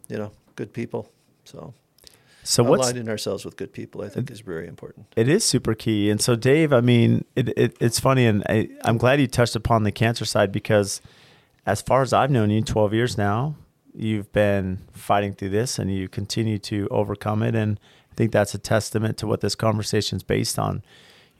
you 0.08 0.18
know, 0.18 0.32
good 0.56 0.72
people. 0.72 1.10
So. 1.44 1.74
So 2.42 2.66
aligning 2.66 3.10
ourselves 3.10 3.44
with 3.44 3.58
good 3.58 3.70
people, 3.70 4.00
I 4.00 4.08
think, 4.08 4.30
is 4.30 4.40
very 4.40 4.66
important. 4.66 5.12
It 5.14 5.28
is 5.28 5.44
super 5.44 5.74
key. 5.74 6.08
And 6.08 6.22
so, 6.22 6.36
Dave, 6.36 6.72
I 6.72 6.80
mean, 6.80 7.26
it, 7.36 7.50
it, 7.50 7.76
it's 7.80 8.00
funny, 8.00 8.24
and 8.24 8.42
I, 8.48 8.70
I'm 8.82 8.96
glad 8.96 9.20
you 9.20 9.26
touched 9.26 9.54
upon 9.56 9.82
the 9.82 9.92
cancer 9.92 10.24
side 10.24 10.50
because, 10.50 11.02
as 11.66 11.82
far 11.82 12.00
as 12.00 12.14
I've 12.14 12.30
known 12.30 12.48
you, 12.48 12.62
12 12.62 12.94
years 12.94 13.18
now, 13.18 13.56
you've 13.94 14.32
been 14.32 14.78
fighting 14.90 15.34
through 15.34 15.50
this, 15.50 15.78
and 15.78 15.94
you 15.94 16.08
continue 16.08 16.58
to 16.60 16.88
overcome 16.90 17.42
it. 17.42 17.54
And 17.54 17.78
I 18.10 18.14
think 18.14 18.32
that's 18.32 18.54
a 18.54 18.58
testament 18.58 19.18
to 19.18 19.26
what 19.26 19.42
this 19.42 19.54
conversation 19.54 20.16
is 20.16 20.22
based 20.22 20.58
on. 20.58 20.82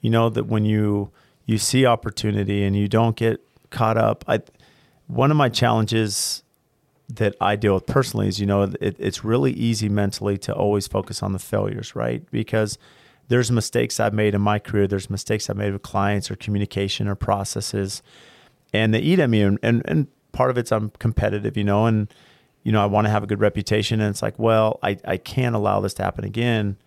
You 0.01 0.11
know 0.11 0.29
that 0.29 0.45
when 0.45 0.65
you 0.65 1.11
you 1.45 1.57
see 1.57 1.85
opportunity 1.85 2.63
and 2.63 2.75
you 2.75 2.87
don't 2.87 3.15
get 3.15 3.41
caught 3.69 3.97
up. 3.97 4.23
I 4.27 4.41
one 5.11 5.29
of 5.29 5.37
my 5.37 5.49
challenges 5.49 6.43
that 7.09 7.35
I 7.41 7.57
deal 7.57 7.73
with 7.73 7.85
personally 7.85 8.29
is 8.29 8.39
you 8.39 8.45
know 8.45 8.63
it, 8.63 8.95
it's 8.97 9.23
really 9.23 9.51
easy 9.51 9.89
mentally 9.89 10.37
to 10.39 10.53
always 10.53 10.87
focus 10.87 11.21
on 11.21 11.33
the 11.33 11.39
failures, 11.39 11.95
right? 11.95 12.23
Because 12.31 12.77
there's 13.27 13.51
mistakes 13.51 13.99
I've 13.99 14.13
made 14.13 14.33
in 14.33 14.41
my 14.41 14.59
career. 14.59 14.87
There's 14.87 15.09
mistakes 15.09 15.49
I've 15.49 15.57
made 15.57 15.73
with 15.73 15.81
clients 15.81 16.31
or 16.31 16.35
communication 16.35 17.07
or 17.07 17.15
processes, 17.15 18.01
and 18.73 18.93
they 18.93 18.99
eat 18.99 19.19
at 19.19 19.29
me. 19.29 19.41
And 19.41 19.59
and, 19.61 19.81
and 19.85 20.07
part 20.31 20.49
of 20.49 20.57
it's 20.57 20.71
I'm 20.71 20.91
competitive, 20.91 21.57
you 21.57 21.65
know, 21.65 21.85
and 21.85 22.13
you 22.63 22.71
know, 22.71 22.81
I 22.81 22.85
want 22.85 23.05
to 23.05 23.11
have 23.11 23.23
a 23.23 23.27
good 23.27 23.39
reputation. 23.39 23.99
And 23.99 24.09
it's 24.11 24.21
like, 24.21 24.37
well, 24.37 24.79
I, 24.83 24.97
I 25.05 25.17
can't 25.17 25.55
allow 25.55 25.81
this 25.81 25.93
to 25.95 26.03
happen 26.03 26.23
again. 26.23 26.77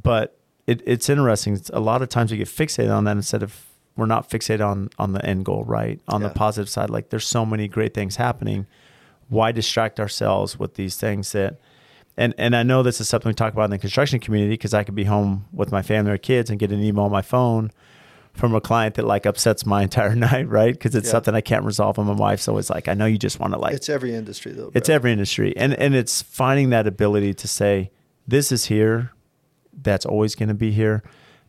But 0.00 0.36
it, 0.66 0.82
it's 0.84 1.08
interesting. 1.08 1.54
It's, 1.54 1.70
a 1.70 1.80
lot 1.80 2.02
of 2.02 2.08
times 2.08 2.32
we 2.32 2.38
get 2.38 2.48
fixated 2.48 2.94
on 2.94 3.04
that 3.04 3.16
instead 3.16 3.42
of 3.42 3.65
we're 3.96 4.06
not 4.06 4.28
fixated 4.28 4.66
on 4.66 4.90
on 4.98 5.12
the 5.12 5.24
end 5.24 5.44
goal, 5.44 5.64
right? 5.64 6.00
On 6.08 6.20
yeah. 6.20 6.28
the 6.28 6.34
positive 6.34 6.68
side, 6.68 6.90
like 6.90 7.10
there's 7.10 7.26
so 7.26 7.44
many 7.46 7.68
great 7.68 7.94
things 7.94 8.16
happening. 8.16 8.66
Why 9.28 9.52
distract 9.52 9.98
ourselves 9.98 10.58
with 10.58 10.74
these 10.74 10.96
things 10.96 11.32
that 11.32 11.58
and 12.16 12.34
and 12.38 12.54
I 12.54 12.62
know 12.62 12.82
this 12.82 13.00
is 13.00 13.08
something 13.08 13.30
we 13.30 13.34
talk 13.34 13.52
about 13.52 13.64
in 13.64 13.70
the 13.70 13.78
construction 13.78 14.20
community 14.20 14.54
because 14.54 14.74
I 14.74 14.84
could 14.84 14.94
be 14.94 15.04
home 15.04 15.46
with 15.52 15.72
my 15.72 15.82
family 15.82 16.12
or 16.12 16.18
kids 16.18 16.50
and 16.50 16.58
get 16.58 16.70
an 16.72 16.82
email 16.82 17.04
on 17.04 17.10
my 17.10 17.22
phone 17.22 17.70
from 18.32 18.54
a 18.54 18.60
client 18.60 18.94
that 18.96 19.06
like 19.06 19.26
upsets 19.26 19.64
my 19.64 19.82
entire 19.88 20.14
night, 20.14 20.48
right? 20.48 20.72
Because 20.72 20.94
it's 20.94 21.06
yeah. 21.06 21.12
something 21.12 21.34
I 21.34 21.40
can't 21.40 21.64
resolve. 21.64 21.98
And 21.98 22.06
my 22.06 22.14
wife's 22.14 22.48
always 22.48 22.70
like, 22.70 22.88
I 22.88 22.94
know 22.94 23.06
you 23.06 23.18
just 23.18 23.40
want 23.40 23.54
to 23.54 23.58
like. 23.58 23.74
It's 23.74 23.88
every 23.88 24.14
industry 24.14 24.52
though. 24.52 24.70
Bro. 24.70 24.72
It's 24.74 24.88
every 24.88 25.12
industry, 25.12 25.56
and 25.56 25.74
and 25.74 25.94
it's 25.94 26.22
finding 26.22 26.70
that 26.70 26.86
ability 26.86 27.34
to 27.34 27.48
say, 27.48 27.90
this 28.28 28.52
is 28.52 28.66
here, 28.66 29.12
that's 29.72 30.06
always 30.06 30.34
going 30.34 30.48
to 30.48 30.54
be 30.54 30.72
here, 30.72 31.02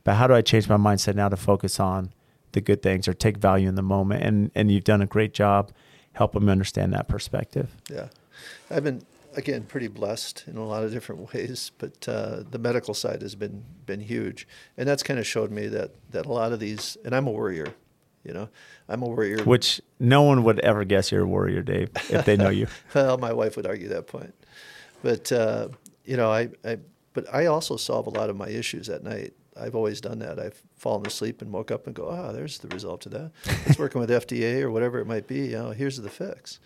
but 0.04 0.16
how 0.16 0.28
do 0.28 0.34
I 0.34 0.42
change 0.42 0.70
my 0.70 0.78
mindset 0.78 1.16
now 1.16 1.30
to 1.30 1.38
focus 1.38 1.80
on 1.80 2.14
the 2.58 2.62
good 2.62 2.82
things 2.82 3.08
or 3.08 3.14
take 3.14 3.38
value 3.38 3.70
in 3.70 3.76
the 3.76 3.82
moment? 3.82 4.24
And 4.24 4.52
and 4.56 4.72
you've 4.72 4.84
done 4.84 5.02
a 5.02 5.08
great 5.08 5.34
job 5.34 5.72
helping 6.14 6.46
me 6.46 6.52
understand 6.52 6.94
that 6.94 7.08
perspective. 7.08 7.76
Yeah, 7.90 8.08
I've 8.70 8.84
been 8.84 9.04
again 9.36 9.64
pretty 9.64 9.88
blessed 9.88 10.46
in 10.48 10.58
a 10.58 10.66
lot 10.66 10.84
of 10.84 10.92
different 10.92 11.34
ways, 11.34 11.72
but 11.78 12.08
uh, 12.08 12.44
the 12.50 12.60
medical 12.60 12.94
side 12.94 13.22
has 13.22 13.36
been 13.36 13.64
been 13.86 14.02
huge, 14.02 14.48
and 14.78 14.88
that's 14.88 15.04
kind 15.04 15.20
of 15.20 15.28
showed 15.28 15.52
me 15.52 15.68
that 15.68 15.92
that 16.12 16.26
a 16.26 16.32
lot 16.32 16.52
of 16.52 16.60
these, 16.60 16.98
and 17.06 17.16
I'm 17.16 17.28
a 17.28 17.32
worrier, 17.32 17.74
you 18.24 18.34
know, 18.34 18.50
I'm 18.90 19.02
a 19.04 19.08
worrier. 19.08 19.44
Which 19.44 19.80
no 20.00 20.24
one 20.24 20.44
would 20.44 20.60
ever 20.60 20.84
guess 20.84 21.12
you're 21.12 21.24
a 21.24 21.28
worrier, 21.28 21.62
Dave, 21.62 21.90
if 22.10 22.26
they 22.26 22.36
know 22.36 22.50
you. 22.50 22.68
well, 22.94 23.18
my 23.18 23.32
wife 23.32 23.56
would 23.56 23.68
argue 23.68 23.88
that 23.90 24.08
point, 24.08 24.34
but 25.04 25.32
uh, 25.32 25.70
you 26.04 26.18
know, 26.18 26.32
I, 26.32 26.50
I 26.66 26.80
but 27.14 27.34
I 27.34 27.46
also 27.46 27.78
solve 27.78 28.08
a 28.08 28.12
lot 28.12 28.30
of 28.30 28.36
my 28.36 28.50
issues 28.50 28.90
at 28.90 29.04
night. 29.04 29.34
I've 29.60 29.76
always 29.76 30.02
done 30.02 30.20
that. 30.20 30.40
I've 30.40 30.62
fallen 30.76 31.06
asleep 31.06 31.42
and 31.42 31.52
woke 31.52 31.72
up 31.72 31.88
and 31.88 31.96
go, 31.96 32.10
ah, 32.10 32.32
there's 32.32 32.60
the 32.60 32.68
result 32.70 33.06
of 33.06 33.12
that. 33.14 33.32
It's 33.66 33.80
working 33.80 34.00
with 34.00 34.10
FDA 34.28 34.62
or 34.62 34.72
whatever 34.72 35.00
it 35.00 35.06
might 35.06 35.28
be. 35.28 35.48
You 35.48 35.58
know, 35.58 35.70
here's 35.72 35.98
the 35.98 36.10
fix. 36.10 36.60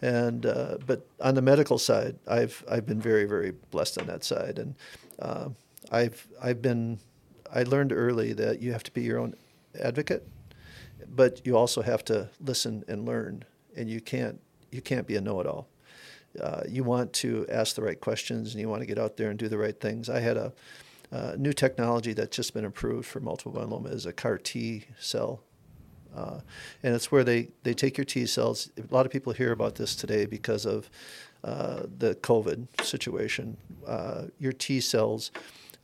And 0.00 0.46
uh, 0.46 0.78
but 0.86 1.06
on 1.20 1.34
the 1.34 1.42
medical 1.42 1.76
side, 1.78 2.16
I've 2.28 2.64
I've 2.70 2.86
been 2.86 3.00
very 3.00 3.24
very 3.24 3.50
blessed 3.70 3.98
on 3.98 4.06
that 4.06 4.22
side, 4.22 4.60
and 4.60 4.76
uh, 5.18 5.48
I've 5.90 6.24
I've 6.40 6.62
been 6.62 7.00
I 7.52 7.64
learned 7.64 7.92
early 7.92 8.32
that 8.34 8.62
you 8.62 8.72
have 8.72 8.84
to 8.84 8.92
be 8.92 9.02
your 9.02 9.18
own 9.18 9.34
advocate, 9.80 10.26
but 11.08 11.44
you 11.44 11.56
also 11.56 11.82
have 11.82 12.04
to 12.06 12.28
listen 12.40 12.84
and 12.86 13.06
learn, 13.06 13.44
and 13.76 13.90
you 13.90 14.00
can't 14.00 14.40
you 14.70 14.80
can't 14.80 15.06
be 15.06 15.16
a 15.16 15.20
know-it-all. 15.20 15.66
Uh, 16.40 16.62
you 16.68 16.84
want 16.84 17.12
to 17.14 17.46
ask 17.50 17.74
the 17.74 17.82
right 17.82 18.00
questions, 18.00 18.52
and 18.52 18.60
you 18.60 18.68
want 18.68 18.82
to 18.82 18.86
get 18.86 18.98
out 18.98 19.16
there 19.16 19.30
and 19.30 19.38
do 19.38 19.48
the 19.48 19.58
right 19.58 19.80
things. 19.80 20.08
I 20.08 20.20
had 20.20 20.36
a 20.36 20.52
uh, 21.12 21.34
new 21.36 21.52
technology 21.52 22.12
that's 22.12 22.36
just 22.36 22.54
been 22.54 22.64
approved 22.64 23.06
for 23.06 23.20
multiple 23.20 23.52
myeloma 23.52 23.92
is 23.92 24.06
a 24.06 24.12
CAR 24.12 24.38
T 24.38 24.84
cell 24.98 25.40
Uh, 26.14 26.40
and 26.82 26.94
it's 26.94 27.12
where 27.12 27.24
they, 27.24 27.48
they 27.62 27.74
take 27.74 27.98
your 27.98 28.04
T 28.04 28.26
cells. 28.26 28.70
A 28.76 28.94
lot 28.94 29.06
of 29.06 29.12
people 29.12 29.32
hear 29.32 29.52
about 29.52 29.74
this 29.74 29.94
today 29.94 30.26
because 30.26 30.66
of 30.66 30.90
uh, 31.44 31.82
the 31.98 32.14
COVID 32.16 32.66
situation. 32.82 33.56
Uh, 33.86 34.24
your 34.38 34.52
T 34.52 34.80
cells, 34.80 35.30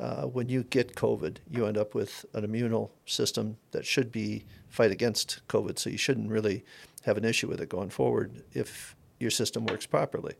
uh, 0.00 0.22
when 0.22 0.48
you 0.48 0.64
get 0.64 0.94
COVID, 0.96 1.36
you 1.50 1.66
end 1.66 1.78
up 1.78 1.94
with 1.94 2.24
an 2.32 2.42
immune 2.42 2.88
system 3.06 3.56
that 3.70 3.84
should 3.84 4.10
be 4.10 4.44
fight 4.68 4.90
against 4.90 5.40
COVID. 5.48 5.78
So 5.78 5.90
you 5.90 5.98
shouldn't 5.98 6.30
really 6.30 6.64
have 7.02 7.16
an 7.16 7.24
issue 7.24 7.48
with 7.48 7.60
it 7.60 7.68
going 7.68 7.90
forward 7.90 8.42
if 8.52 8.96
your 9.20 9.30
system 9.30 9.66
works 9.66 9.86
properly. 9.86 10.34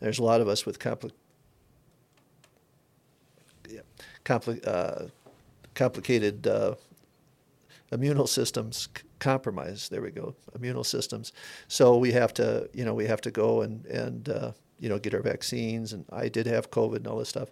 There's 0.00 0.18
a 0.20 0.24
lot 0.24 0.40
of 0.40 0.48
us 0.48 0.64
with 0.64 0.78
compli- 0.78 1.12
yeah, 3.68 3.80
compli- 4.24 4.66
uh, 4.66 5.06
complicated 5.74 6.46
uh, 6.46 6.74
systems 8.26 8.88
compromised. 9.18 9.90
There 9.90 10.02
we 10.02 10.10
go, 10.10 10.34
immunal 10.58 10.84
systems. 10.84 11.32
So 11.68 11.96
we 11.96 12.12
have 12.12 12.34
to, 12.34 12.68
you 12.72 12.84
know, 12.84 12.94
we 12.94 13.06
have 13.06 13.20
to 13.22 13.30
go 13.30 13.62
and 13.62 13.84
and 13.86 14.28
uh, 14.28 14.52
you 14.78 14.88
know 14.88 14.98
get 14.98 15.14
our 15.14 15.22
vaccines. 15.22 15.92
And 15.92 16.04
I 16.12 16.28
did 16.28 16.46
have 16.46 16.70
COVID 16.70 16.96
and 16.96 17.06
all 17.06 17.18
this 17.18 17.28
stuff. 17.28 17.50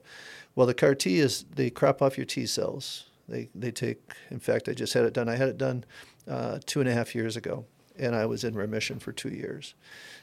Well, 0.54 0.66
the 0.66 0.74
CAR 0.74 0.94
T 0.94 1.18
is 1.18 1.44
they 1.54 1.70
crop 1.70 2.02
off 2.02 2.16
your 2.18 2.26
T 2.26 2.46
cells. 2.46 3.06
They 3.28 3.48
they 3.54 3.70
take. 3.70 4.00
In 4.30 4.40
fact, 4.40 4.68
I 4.68 4.72
just 4.72 4.94
had 4.94 5.04
it 5.04 5.14
done. 5.14 5.28
I 5.28 5.36
had 5.36 5.48
it 5.48 5.58
done 5.58 5.84
uh, 6.28 6.58
two 6.66 6.80
and 6.80 6.88
a 6.88 6.92
half 6.92 7.14
years 7.14 7.36
ago, 7.36 7.64
and 7.98 8.14
I 8.14 8.26
was 8.26 8.44
in 8.44 8.54
remission 8.54 8.98
for 8.98 9.12
two 9.12 9.30
years. 9.30 9.74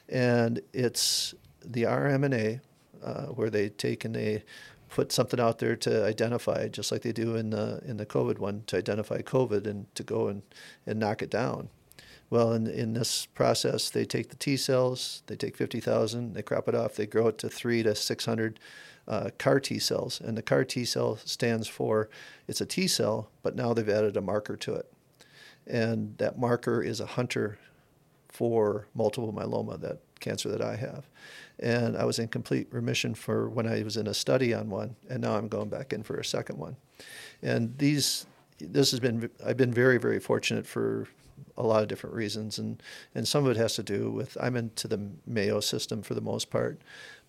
And 0.08 0.62
it's 0.74 1.34
the 1.64 1.84
RMNA 1.84 2.62
uh, 3.04 3.26
where 3.28 3.50
they 3.50 3.70
take 3.70 4.06
and 4.06 4.16
they 4.16 4.44
put 4.90 5.12
something 5.12 5.40
out 5.40 5.60
there 5.60 5.76
to 5.76 6.06
identify, 6.06 6.68
just 6.68 6.92
like 6.92 7.04
they 7.04 7.12
do 7.12 7.36
in 7.36 7.52
the 7.52 7.82
in 7.86 7.98
the 7.98 8.06
COVID 8.06 8.40
one, 8.40 8.64
to 8.68 8.78
identify 8.78 9.22
COVID 9.22 9.68
and 9.68 9.94
to 9.96 10.04
go 10.04 10.28
and, 10.28 10.42
and 10.86 11.00
knock 11.00 11.22
it 11.22 11.30
down. 11.30 11.70
Well, 12.30 12.54
in 12.54 12.68
in 12.68 12.94
this 12.94 13.26
process, 13.28 13.90
they 13.90 14.06
take 14.06 14.30
the 14.30 14.36
T 14.36 14.58
cells, 14.58 15.24
they 15.28 15.36
take 15.36 15.56
fifty 15.56 15.80
thousand, 15.80 16.34
they 16.34 16.42
crop 16.42 16.68
it 16.68 16.76
off, 16.76 16.96
they 16.96 17.08
grow 17.08 17.28
it 17.28 17.38
to 17.40 17.50
three 17.50 17.84
to 17.84 17.96
six 17.96 18.26
hundred 18.26 18.60
uh, 19.08 19.30
CAR 19.38 19.60
T 19.60 19.80
cells, 19.80 20.22
and 20.22 20.38
the 20.38 20.44
CAR 20.44 20.64
T 20.64 20.86
cell 20.86 21.18
stands 21.18 21.68
for 21.68 22.10
it's 22.48 22.62
a 22.62 22.66
T 22.66 22.88
cell, 22.88 23.30
but 23.42 23.56
now 23.56 23.74
they've 23.74 23.90
added 23.90 24.18
a 24.18 24.22
marker 24.22 24.56
to 24.58 24.76
it, 24.76 24.92
and 25.66 26.18
that 26.18 26.38
marker 26.38 26.82
is 26.82 27.00
a 27.00 27.06
hunter 27.06 27.58
for 28.28 28.88
multiple 28.94 29.34
myeloma, 29.34 29.80
that 29.82 30.00
cancer 30.20 30.50
that 30.50 30.62
I 30.62 30.76
have 30.76 31.08
and 31.60 31.98
I 31.98 32.06
was 32.06 32.20
in 32.20 32.28
complete 32.28 32.68
remission 32.72 33.14
for 33.14 33.50
when 33.50 33.68
I 33.68 33.84
was 33.84 33.98
in 33.98 34.08
a 34.08 34.14
study 34.14 34.54
on 34.54 34.70
one, 34.70 34.96
and 35.10 35.22
now 35.22 35.36
I'm 35.36 35.48
going 35.48 35.70
back 35.70 35.94
in 35.94 36.04
for 36.04 36.18
a 36.18 36.26
second 36.26 36.58
one. 36.58 36.76
And 37.42 37.78
these, 37.78 38.26
this 38.60 38.92
has 38.92 39.00
been, 39.00 39.30
I've 39.46 39.58
been 39.58 39.74
very, 39.74 39.98
very 39.98 40.20
fortunate 40.20 40.66
for 40.66 41.08
a 41.58 41.64
lot 41.64 41.82
of 41.82 41.88
different 41.88 42.16
reasons, 42.16 42.60
and 42.60 42.82
and 43.16 43.28
some 43.28 43.46
of 43.46 43.52
it 43.52 43.58
has 43.58 43.76
to 43.76 43.84
do 43.84 44.12
with 44.12 44.38
I'm 44.42 44.56
into 44.56 44.88
the 44.88 45.10
Mayo 45.26 45.60
system 45.60 46.02
for 46.02 46.14
the 46.14 46.22
most 46.22 46.50
part, 46.50 46.82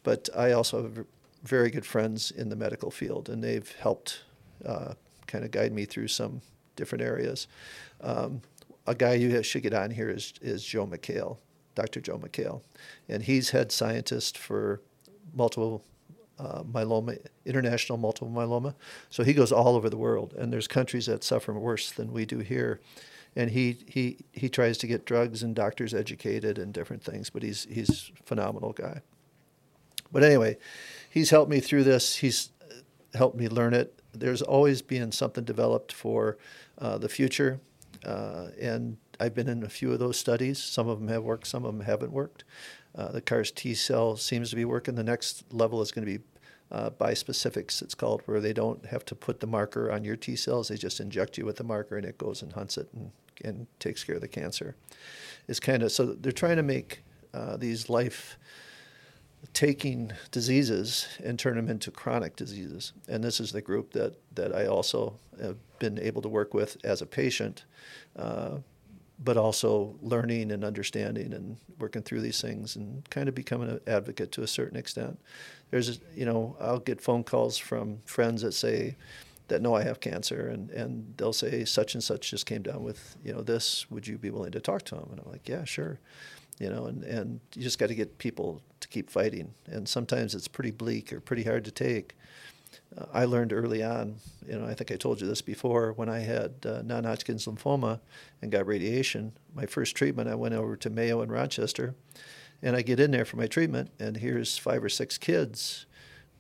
but 0.03 0.29
I 0.37 0.53
also 0.53 0.83
have 0.83 1.07
very 1.43 1.71
good 1.71 1.87
friends 1.87 2.31
in 2.31 2.49
the 2.49 2.57
medical 2.57 2.91
field, 2.91 3.29
and 3.29 3.43
they've 3.43 3.71
helped 3.79 4.23
uh, 4.65 4.95
kind 5.27 5.45
of 5.45 5.51
guide 5.51 5.73
me 5.73 5.85
through 5.85 6.09
some 6.09 6.43
different 6.77 7.03
areas. 7.03 7.49
Um, 8.01 8.43
a 8.87 8.95
guy 8.95 9.15
you 9.15 9.43
should 9.43 9.63
get 9.63 9.75
on 9.75 9.91
here 9.91 10.11
is 10.11 10.35
is 10.41 10.65
Joe 10.65 10.87
Mikhael. 10.87 11.39
Dr. 11.75 12.01
Joe 12.01 12.19
Mikhael, 12.19 12.63
and 13.09 13.23
he's 13.23 13.51
head 13.51 13.73
scientist 13.73 14.37
for 14.37 14.81
multiple 15.35 15.85
uh, 16.39 16.63
myeloma, 16.63 17.19
international 17.45 17.99
multiple 17.99 18.31
myeloma. 18.31 18.75
So 19.11 19.23
he 19.25 19.35
goes 19.35 19.53
all 19.53 19.77
over 19.77 19.91
the 19.91 19.97
world, 19.97 20.35
and 20.39 20.53
there's 20.53 20.67
countries 20.67 21.07
that 21.07 21.23
suffer 21.23 21.53
worse 21.53 21.91
than 21.91 22.13
we 22.13 22.25
do 22.25 22.39
here. 22.39 22.81
And 23.37 23.51
he, 23.51 23.79
he, 23.87 24.19
he 24.33 24.49
tries 24.49 24.79
to 24.79 24.87
get 24.87 25.05
drugs 25.05 25.43
and 25.43 25.55
doctors 25.55 25.95
educated 25.95 26.59
and 26.59 26.73
different 26.73 27.05
things, 27.05 27.31
but 27.31 27.43
he's 27.43 27.65
he's 27.71 28.11
a 28.19 28.23
phenomenal 28.25 28.73
guy. 28.73 29.03
But 30.11 30.25
anyway, 30.25 30.57
he's 31.09 31.31
helped 31.31 31.51
me 31.51 31.61
through 31.61 31.85
this. 31.85 32.17
He's 32.17 32.51
helped 33.15 33.37
me 33.37 33.49
learn 33.49 33.75
it. 33.75 34.03
There's 34.13 34.43
always 34.43 34.83
been 34.83 35.13
something 35.13 35.45
developed 35.45 35.93
for 35.93 36.39
uh, 36.79 36.99
the 36.99 37.09
future, 37.09 37.61
uh, 38.05 38.49
and 38.61 38.97
I've 39.21 39.35
been 39.35 39.49
in 39.49 39.63
a 39.63 39.69
few 39.69 39.93
of 39.93 39.99
those 39.99 40.19
studies. 40.19 40.59
Some 40.59 40.89
of 40.89 40.99
them 40.99 41.09
have 41.09 41.23
worked, 41.23 41.47
some 41.47 41.65
of 41.65 41.77
them 41.77 41.85
haven't 41.85 42.11
worked. 42.11 42.45
Uh, 42.95 43.13
the 43.13 43.21
CAR's 43.21 43.53
T 43.53 43.75
cell 43.75 44.17
seems 44.17 44.51
to 44.51 44.57
be 44.57 44.65
working. 44.65 44.95
The 44.95 45.05
next 45.05 45.53
level 45.53 45.83
is 45.83 45.93
going 45.93 46.07
to 46.07 46.19
be 46.19 46.25
uh, 46.73 46.91
bispecifics, 46.91 47.83
it's 47.83 47.95
called, 47.95 48.23
where 48.25 48.41
they 48.41 48.53
don't 48.53 48.87
have 48.87 49.05
to 49.05 49.15
put 49.15 49.41
the 49.41 49.47
marker 49.47 49.93
on 49.93 50.05
your 50.05 50.17
T 50.17 50.37
cells. 50.37 50.69
They 50.69 50.77
just 50.77 51.01
inject 51.01 51.37
you 51.37 51.45
with 51.45 51.57
the 51.57 51.65
marker 51.65 51.97
and 51.97 52.07
it 52.07 52.17
goes 52.17 52.43
and 52.43 52.53
hunts 52.53 52.79
it 52.79 52.89
and, 52.95 53.11
and 53.45 53.67
takes 53.79 54.03
care 54.05 54.17
of 54.17 54.21
the 54.21 54.29
cancer. 54.29 54.75
It's 55.47 55.61
kind 55.61 55.83
of 55.83 55.93
so 55.93 56.07
they're 56.07 56.33
trying 56.33 56.57
to 56.57 56.63
make 56.63 57.03
uh, 57.35 57.57
these 57.57 57.89
life 57.89 58.39
taking 59.53 60.13
diseases 60.31 61.09
and 61.25 61.39
turn 61.39 61.57
them 61.57 61.69
into 61.69 61.91
chronic 61.91 62.37
diseases. 62.37 62.93
And 63.09 63.25
this 63.25 63.41
is 63.41 63.53
the 63.53 63.63
group 63.63 63.93
that, 63.93 64.15
that 64.35 64.55
I 64.55 64.67
also 64.67 65.17
have 65.41 65.57
been 65.79 65.99
able 65.99 66.23
to 66.23 66.29
work 66.29 66.55
with 66.55 66.77
as 66.85 67.03
a 67.03 67.07
patient. 67.07 67.65
Uh, 68.17 68.59
but 69.23 69.37
also 69.37 69.97
learning 70.01 70.51
and 70.51 70.65
understanding 70.65 71.33
and 71.33 71.57
working 71.79 72.03
through 72.03 72.21
these 72.21 72.41
things 72.41 72.77
and 72.77 73.09
kind 73.11 73.29
of 73.29 73.35
becoming 73.35 73.69
an 73.69 73.81
advocate 73.87 74.33
to 74.33 74.43
a 74.43 74.47
certain 74.47 74.79
extent. 74.79 75.19
There's, 75.71 76.01
you 76.15 76.25
know, 76.25 76.57
I'll 76.61 76.79
get 76.79 77.01
phone 77.01 77.23
calls 77.23 77.59
from 77.59 77.99
friends 78.07 78.43
that 78.43 78.53
say, 78.53 78.97
that 79.51 79.61
know 79.61 79.75
I 79.75 79.83
have 79.83 80.01
cancer, 80.01 80.49
and, 80.49 80.71
and 80.71 81.13
they'll 81.17 81.33
say 81.33 81.65
such 81.65 81.95
and 81.95 82.03
such 82.03 82.31
just 82.31 82.47
came 82.47 82.63
down 82.63 82.83
with 82.83 83.17
you 83.23 83.33
know 83.33 83.43
this. 83.43 83.91
Would 83.91 84.07
you 84.07 84.17
be 84.17 84.31
willing 84.31 84.53
to 84.53 84.61
talk 84.61 84.85
to 84.85 84.95
them? 84.95 85.09
And 85.11 85.21
I'm 85.21 85.31
like, 85.31 85.49
yeah, 85.49 85.65
sure. 85.65 85.99
You 86.59 86.71
know, 86.71 86.87
and, 86.87 87.03
and 87.05 87.41
you 87.55 87.63
just 87.63 87.79
got 87.79 87.89
to 87.89 87.95
get 87.95 88.19
people 88.19 88.63
to 88.81 88.89
keep 88.89 89.11
fighting. 89.11 89.55
And 89.67 89.89
sometimes 89.89 90.35
it's 90.35 90.47
pretty 90.47 90.71
bleak 90.71 91.13
or 91.13 91.21
pretty 91.21 91.43
hard 91.43 91.65
to 91.65 91.71
take. 91.71 92.15
Uh, 92.97 93.05
I 93.13 93.25
learned 93.25 93.53
early 93.53 93.83
on, 93.83 94.17
you 94.47 94.59
know, 94.59 94.67
I 94.67 94.75
think 94.75 94.91
I 94.91 94.97
told 94.97 95.21
you 95.21 95.27
this 95.27 95.43
before, 95.43 95.93
when 95.93 96.09
I 96.09 96.21
had 96.21 96.55
uh, 96.65 96.83
non 96.83 97.05
Hodgkin's 97.05 97.47
lymphoma 97.47 98.01
and 98.43 98.51
got 98.51 98.67
radiation, 98.67 99.33
my 99.55 99.67
first 99.67 99.95
treatment, 99.97 100.29
I 100.29 100.35
went 100.35 100.55
over 100.55 100.77
to 100.77 100.91
Mayo 100.91 101.23
in 101.23 101.31
Rochester, 101.31 101.95
and 102.63 102.77
I 102.77 102.83
get 102.83 103.01
in 103.01 103.11
there 103.11 103.25
for 103.25 103.37
my 103.37 103.47
treatment, 103.47 103.91
and 103.99 104.17
here's 104.17 104.59
five 104.59 104.83
or 104.83 104.89
six 104.89 105.19
kids 105.19 105.87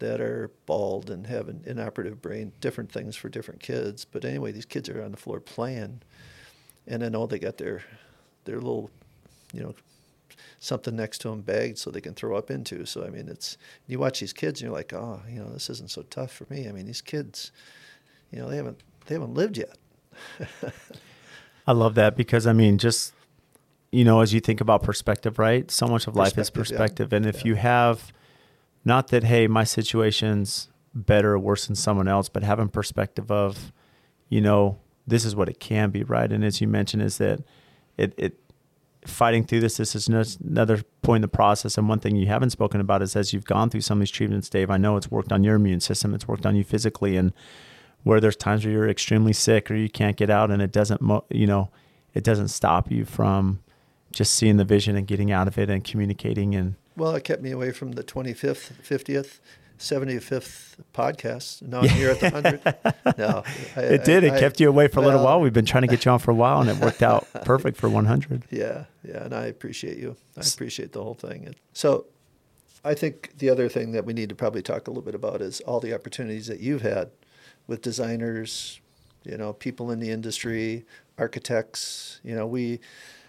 that 0.00 0.20
are 0.20 0.50
bald 0.66 1.10
and 1.10 1.26
have 1.26 1.48
an 1.48 1.62
inoperative 1.66 2.20
brain, 2.20 2.52
different 2.60 2.90
things 2.90 3.16
for 3.16 3.28
different 3.28 3.60
kids. 3.60 4.04
But 4.04 4.24
anyway, 4.24 4.50
these 4.50 4.64
kids 4.64 4.88
are 4.88 5.02
on 5.02 5.10
the 5.12 5.16
floor 5.16 5.40
playing, 5.40 6.00
and 6.86 7.02
then 7.02 7.14
all 7.14 7.26
they 7.26 7.38
got 7.38 7.58
their, 7.58 7.84
their 8.44 8.56
little, 8.56 8.90
you 9.52 9.62
know, 9.62 9.74
something 10.60 10.94
next 10.94 11.18
to 11.22 11.28
them 11.28 11.40
bagged 11.40 11.78
so 11.78 11.90
they 11.90 12.02
can 12.02 12.14
throw 12.14 12.36
up 12.36 12.50
into. 12.50 12.86
So 12.86 13.04
I 13.04 13.10
mean, 13.10 13.28
it's 13.28 13.56
you 13.88 13.98
watch 13.98 14.20
these 14.20 14.32
kids 14.32 14.60
and 14.60 14.68
you're 14.68 14.76
like, 14.76 14.92
oh, 14.92 15.20
you 15.28 15.40
know, 15.40 15.50
this 15.50 15.68
isn't 15.70 15.90
so 15.90 16.02
tough 16.02 16.30
for 16.30 16.46
me. 16.50 16.68
I 16.68 16.72
mean, 16.72 16.86
these 16.86 17.00
kids, 17.00 17.50
you 18.30 18.38
know, 18.38 18.48
they 18.48 18.56
haven't 18.56 18.80
they 19.06 19.14
haven't 19.16 19.34
lived 19.34 19.56
yet. 19.58 19.76
I 21.66 21.72
love 21.72 21.94
that 21.96 22.16
because 22.16 22.46
I 22.46 22.52
mean, 22.52 22.78
just 22.78 23.14
you 23.90 24.04
know, 24.04 24.20
as 24.20 24.32
you 24.32 24.40
think 24.40 24.60
about 24.60 24.84
perspective, 24.84 25.38
right? 25.38 25.68
So 25.70 25.88
much 25.88 26.06
of 26.06 26.14
life 26.14 26.38
is 26.38 26.50
perspective, 26.50 27.08
yeah. 27.10 27.16
and 27.16 27.26
if 27.26 27.38
yeah. 27.38 27.48
you 27.48 27.54
have 27.56 28.12
not 28.84 29.08
that 29.08 29.24
hey, 29.24 29.46
my 29.46 29.64
situation's 29.64 30.68
better 30.94 31.32
or 31.32 31.38
worse 31.38 31.66
than 31.66 31.76
someone 31.76 32.06
else, 32.06 32.28
but 32.28 32.42
having 32.42 32.68
perspective 32.68 33.30
of, 33.30 33.72
you 34.28 34.40
know, 34.40 34.78
this 35.06 35.24
is 35.24 35.34
what 35.34 35.48
it 35.48 35.60
can 35.60 35.90
be, 35.90 36.02
right? 36.02 36.30
And 36.30 36.44
as 36.44 36.60
you 36.60 36.68
mentioned, 36.68 37.02
is 37.02 37.18
that 37.18 37.40
it 37.96 38.12
it 38.18 38.38
fighting 39.06 39.44
through 39.44 39.60
this. 39.60 39.76
This 39.76 39.94
is 39.94 40.08
another 40.08 40.82
point 41.02 41.18
in 41.18 41.22
the 41.22 41.28
process. 41.28 41.78
And 41.78 41.88
one 41.88 42.00
thing 42.00 42.16
you 42.16 42.26
haven't 42.26 42.50
spoken 42.50 42.80
about 42.80 43.02
is 43.02 43.16
as 43.16 43.32
you've 43.32 43.44
gone 43.44 43.70
through 43.70 43.80
some 43.80 43.98
of 43.98 44.00
these 44.00 44.10
treatments, 44.10 44.48
Dave, 44.48 44.70
I 44.70 44.76
know 44.76 44.96
it's 44.96 45.10
worked 45.10 45.32
on 45.32 45.44
your 45.44 45.56
immune 45.56 45.80
system, 45.80 46.14
it's 46.14 46.28
worked 46.28 46.46
on 46.46 46.56
you 46.56 46.64
physically, 46.64 47.16
and 47.16 47.32
where 48.02 48.20
there's 48.20 48.36
times 48.36 48.64
where 48.64 48.72
you're 48.72 48.88
extremely 48.88 49.32
sick 49.32 49.70
or 49.70 49.74
you 49.74 49.88
can't 49.88 50.16
get 50.16 50.30
out, 50.30 50.50
and 50.50 50.62
it 50.62 50.72
doesn't, 50.72 51.00
you 51.30 51.46
know, 51.46 51.70
it 52.14 52.24
doesn't 52.24 52.48
stop 52.48 52.90
you 52.90 53.04
from 53.04 53.60
just 54.10 54.34
seeing 54.34 54.56
the 54.56 54.64
vision 54.64 54.96
and 54.96 55.06
getting 55.06 55.30
out 55.30 55.46
of 55.46 55.58
it 55.58 55.70
and 55.70 55.84
communicating 55.84 56.54
and. 56.54 56.74
Well, 56.96 57.14
it 57.14 57.24
kept 57.24 57.40
me 57.40 57.50
away 57.50 57.70
from 57.70 57.92
the 57.92 58.02
25th, 58.02 58.72
50th, 58.82 59.38
75th 59.80 60.76
podcast. 60.92 61.62
Now 61.62 61.80
I'm 61.80 61.88
here 61.88 62.10
at 62.10 62.20
the 62.20 62.30
100. 62.30 62.60
No, 63.18 63.42
I, 63.76 63.80
it 63.80 64.04
did. 64.04 64.24
It 64.24 64.34
I, 64.34 64.40
kept 64.40 64.60
you 64.60 64.68
away 64.68 64.88
for 64.88 65.00
a 65.00 65.02
little 65.02 65.24
while. 65.24 65.40
We've 65.40 65.52
been 65.52 65.66
trying 65.66 65.82
to 65.82 65.88
get 65.88 66.04
you 66.04 66.12
on 66.12 66.18
for 66.18 66.30
a 66.30 66.34
while, 66.34 66.60
and 66.60 66.70
it 66.70 66.76
worked 66.76 67.02
out 67.02 67.26
perfect 67.44 67.76
for 67.76 67.88
100. 67.88 68.44
Yeah, 68.50 68.84
yeah, 69.06 69.24
and 69.24 69.34
I 69.34 69.46
appreciate 69.46 69.98
you. 69.98 70.16
I 70.36 70.42
appreciate 70.46 70.92
the 70.92 71.02
whole 71.02 71.14
thing. 71.14 71.54
So, 71.72 72.06
I 72.84 72.94
think 72.94 73.36
the 73.38 73.50
other 73.50 73.68
thing 73.68 73.92
that 73.92 74.04
we 74.06 74.12
need 74.12 74.28
to 74.28 74.34
probably 74.34 74.62
talk 74.62 74.86
a 74.86 74.90
little 74.90 75.02
bit 75.02 75.14
about 75.14 75.42
is 75.42 75.60
all 75.62 75.80
the 75.80 75.94
opportunities 75.94 76.46
that 76.46 76.60
you've 76.60 76.82
had 76.82 77.10
with 77.66 77.82
designers, 77.82 78.80
you 79.24 79.36
know, 79.36 79.52
people 79.52 79.90
in 79.90 79.98
the 79.98 80.10
industry, 80.10 80.84
architects. 81.18 82.20
You 82.22 82.34
know, 82.34 82.46
we 82.46 82.80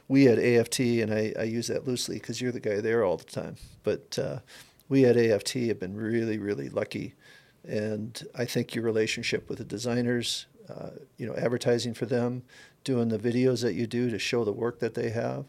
we 0.08 0.28
at 0.28 0.38
AFT, 0.38 0.80
and 0.80 1.14
I, 1.14 1.34
I 1.38 1.44
use 1.44 1.68
that 1.68 1.88
loosely 1.88 2.16
because 2.16 2.40
you're 2.40 2.52
the 2.52 2.60
guy 2.60 2.82
there 2.82 3.04
all 3.04 3.18
the 3.18 3.24
time, 3.26 3.56
but. 3.84 4.20
Uh, 4.20 4.40
we 4.92 5.06
at 5.06 5.16
AFT 5.16 5.54
have 5.54 5.80
been 5.80 5.96
really, 5.96 6.38
really 6.38 6.68
lucky. 6.68 7.16
And 7.66 8.22
I 8.36 8.44
think 8.44 8.76
your 8.76 8.84
relationship 8.84 9.48
with 9.48 9.60
the 9.60 9.64
designers, 9.64 10.48
uh, 10.70 10.90
you 11.18 11.26
know, 11.26 11.34
advertising 11.36 11.94
for 11.94 12.06
them, 12.06 12.44
doing 12.84 13.08
the 13.08 13.18
videos 13.18 13.62
that 13.62 13.74
you 13.74 13.88
do 13.88 14.10
to 14.10 14.20
show 14.20 14.44
the 14.44 14.52
work 14.52 14.80
that 14.80 14.94
they 14.94 15.12
have. 15.12 15.46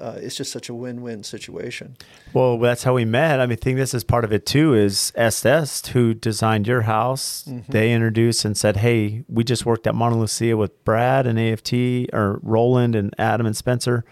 Uh, 0.00 0.14
it's 0.16 0.34
just 0.34 0.50
such 0.50 0.70
a 0.70 0.74
win-win 0.74 1.24
situation. 1.24 1.96
Well, 2.32 2.58
that's 2.58 2.84
how 2.84 2.94
we 2.94 3.04
met. 3.04 3.38
I 3.38 3.44
mean, 3.44 3.58
I 3.60 3.62
think 3.62 3.76
this 3.76 3.92
is 3.92 4.02
part 4.02 4.24
of 4.24 4.32
it 4.32 4.46
too. 4.46 4.72
Is 4.72 5.12
Est 5.14 5.46
Est 5.46 5.88
who 5.88 6.14
designed 6.14 6.66
your 6.66 6.82
house? 6.82 7.44
Mm-hmm. 7.46 7.72
They 7.72 7.92
introduced 7.92 8.46
and 8.46 8.56
said, 8.56 8.78
"Hey, 8.78 9.24
we 9.28 9.44
just 9.44 9.66
worked 9.66 9.86
at 9.86 9.94
Montelucia 9.94 10.56
with 10.56 10.84
Brad 10.84 11.26
and 11.26 11.38
AFT, 11.38 12.12
or 12.14 12.40
Roland 12.42 12.94
and 12.94 13.14
Adam 13.18 13.46
and 13.46 13.56
Spencer." 13.56 14.04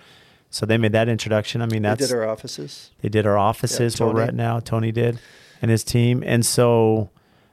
So 0.55 0.65
they 0.67 0.79
made 0.79 0.93
that 0.93 1.09
introduction. 1.09 1.63
I 1.63 1.67
mean, 1.67 1.83
They 1.83 1.89
that's 1.89 2.07
did 2.07 2.15
our 2.15 2.29
offices. 2.29 2.93
They 3.01 3.09
did 3.09 3.27
our 3.27 3.37
offices 3.37 3.99
where 3.99 4.09
we're 4.15 4.21
at 4.23 4.37
now. 4.37 4.61
Tony 4.61 4.93
did, 4.93 5.19
and 5.61 5.69
his 5.69 5.83
team. 5.83 6.23
And 6.25 6.47
so 6.47 7.11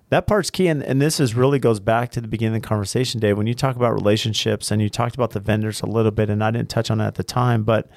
that 0.10 0.28
part's 0.28 0.52
key. 0.52 0.68
And, 0.68 0.84
and 0.84 1.02
this 1.02 1.20
is 1.20 1.34
really 1.34 1.58
goes 1.58 1.80
back 1.80 2.12
to 2.12 2.22
the 2.22 2.28
beginning 2.28 2.58
of 2.58 2.62
the 2.62 2.68
conversation, 2.68 3.20
Dave. 3.20 3.40
When 3.40 3.48
you 3.48 3.56
talk 3.56 3.76
about 3.76 3.92
relationships 3.96 4.70
and 4.70 4.84
you 4.84 4.88
talked 4.88 5.16
about 5.16 5.32
the 5.32 5.40
vendors 5.40 5.82
a 5.82 5.88
little 5.88 6.12
bit, 6.12 6.30
and 6.30 6.44
I 6.44 6.52
didn't 6.52 6.70
touch 6.70 6.92
on 6.92 7.00
that 7.00 7.08
at 7.08 7.16
the 7.16 7.24
time, 7.24 7.64
but 7.64 7.90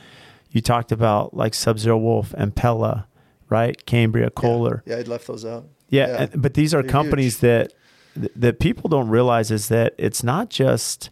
you 0.52 0.62
talked 0.62 0.90
about 0.90 1.34
like 1.36 1.52
Sub 1.52 1.78
Zero 1.78 1.98
Wolf 1.98 2.32
and 2.38 2.56
Pella, 2.56 3.06
right? 3.50 3.84
Cambria, 3.84 4.30
Kohler. 4.30 4.82
Yeah, 4.86 4.96
I'd 4.96 5.08
left 5.08 5.26
those 5.26 5.44
out. 5.44 5.66
Yeah, 5.90 6.06
Yeah. 6.06 6.22
and- 6.32 6.40
but 6.40 6.54
these 6.54 6.72
are 6.72 6.80
They're 6.80 6.90
companies 6.90 7.40
that 7.40 7.74
that 8.16 8.58
people 8.58 8.88
don't 8.88 9.10
realize 9.10 9.50
is 9.50 9.68
that 9.68 9.94
it's 9.98 10.22
not 10.22 10.48
just 10.48 11.10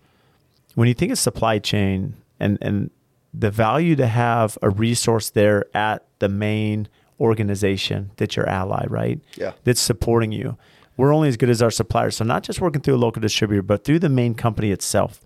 when 0.77 0.89
you 0.89 0.94
think 0.94 1.12
of 1.12 1.19
supply 1.19 1.59
chain 1.59 2.14
and 2.40 2.56
and 2.62 2.90
the 3.35 3.51
value 3.51 3.97
to 3.97 4.07
have 4.07 4.59
a 4.63 4.71
resource 4.71 5.31
there 5.31 5.65
at 5.75 6.05
the 6.19 6.29
main 6.29 6.89
organization 7.21 8.11
that's 8.17 8.37
your 8.37 8.49
ally, 8.49 8.85
right? 8.89 9.21
Yeah. 9.37 9.53
That's 9.65 9.81
supporting 9.81 10.33
you. 10.33 10.57
We're 10.97 11.15
only 11.15 11.29
as 11.29 11.37
good 11.37 11.49
as 11.49 11.63
our 11.63 11.71
suppliers. 11.71 12.17
So 12.17 12.25
not 12.25 12.43
just 12.43 12.61
working 12.61 12.83
through 12.83 12.97
a 12.97 12.99
local 12.99 13.23
distributor, 13.23 13.63
but 13.63 13.85
through 13.85 14.01
the 14.01 14.09
main 14.09 14.35
company 14.35 14.71
itself. 14.71 15.21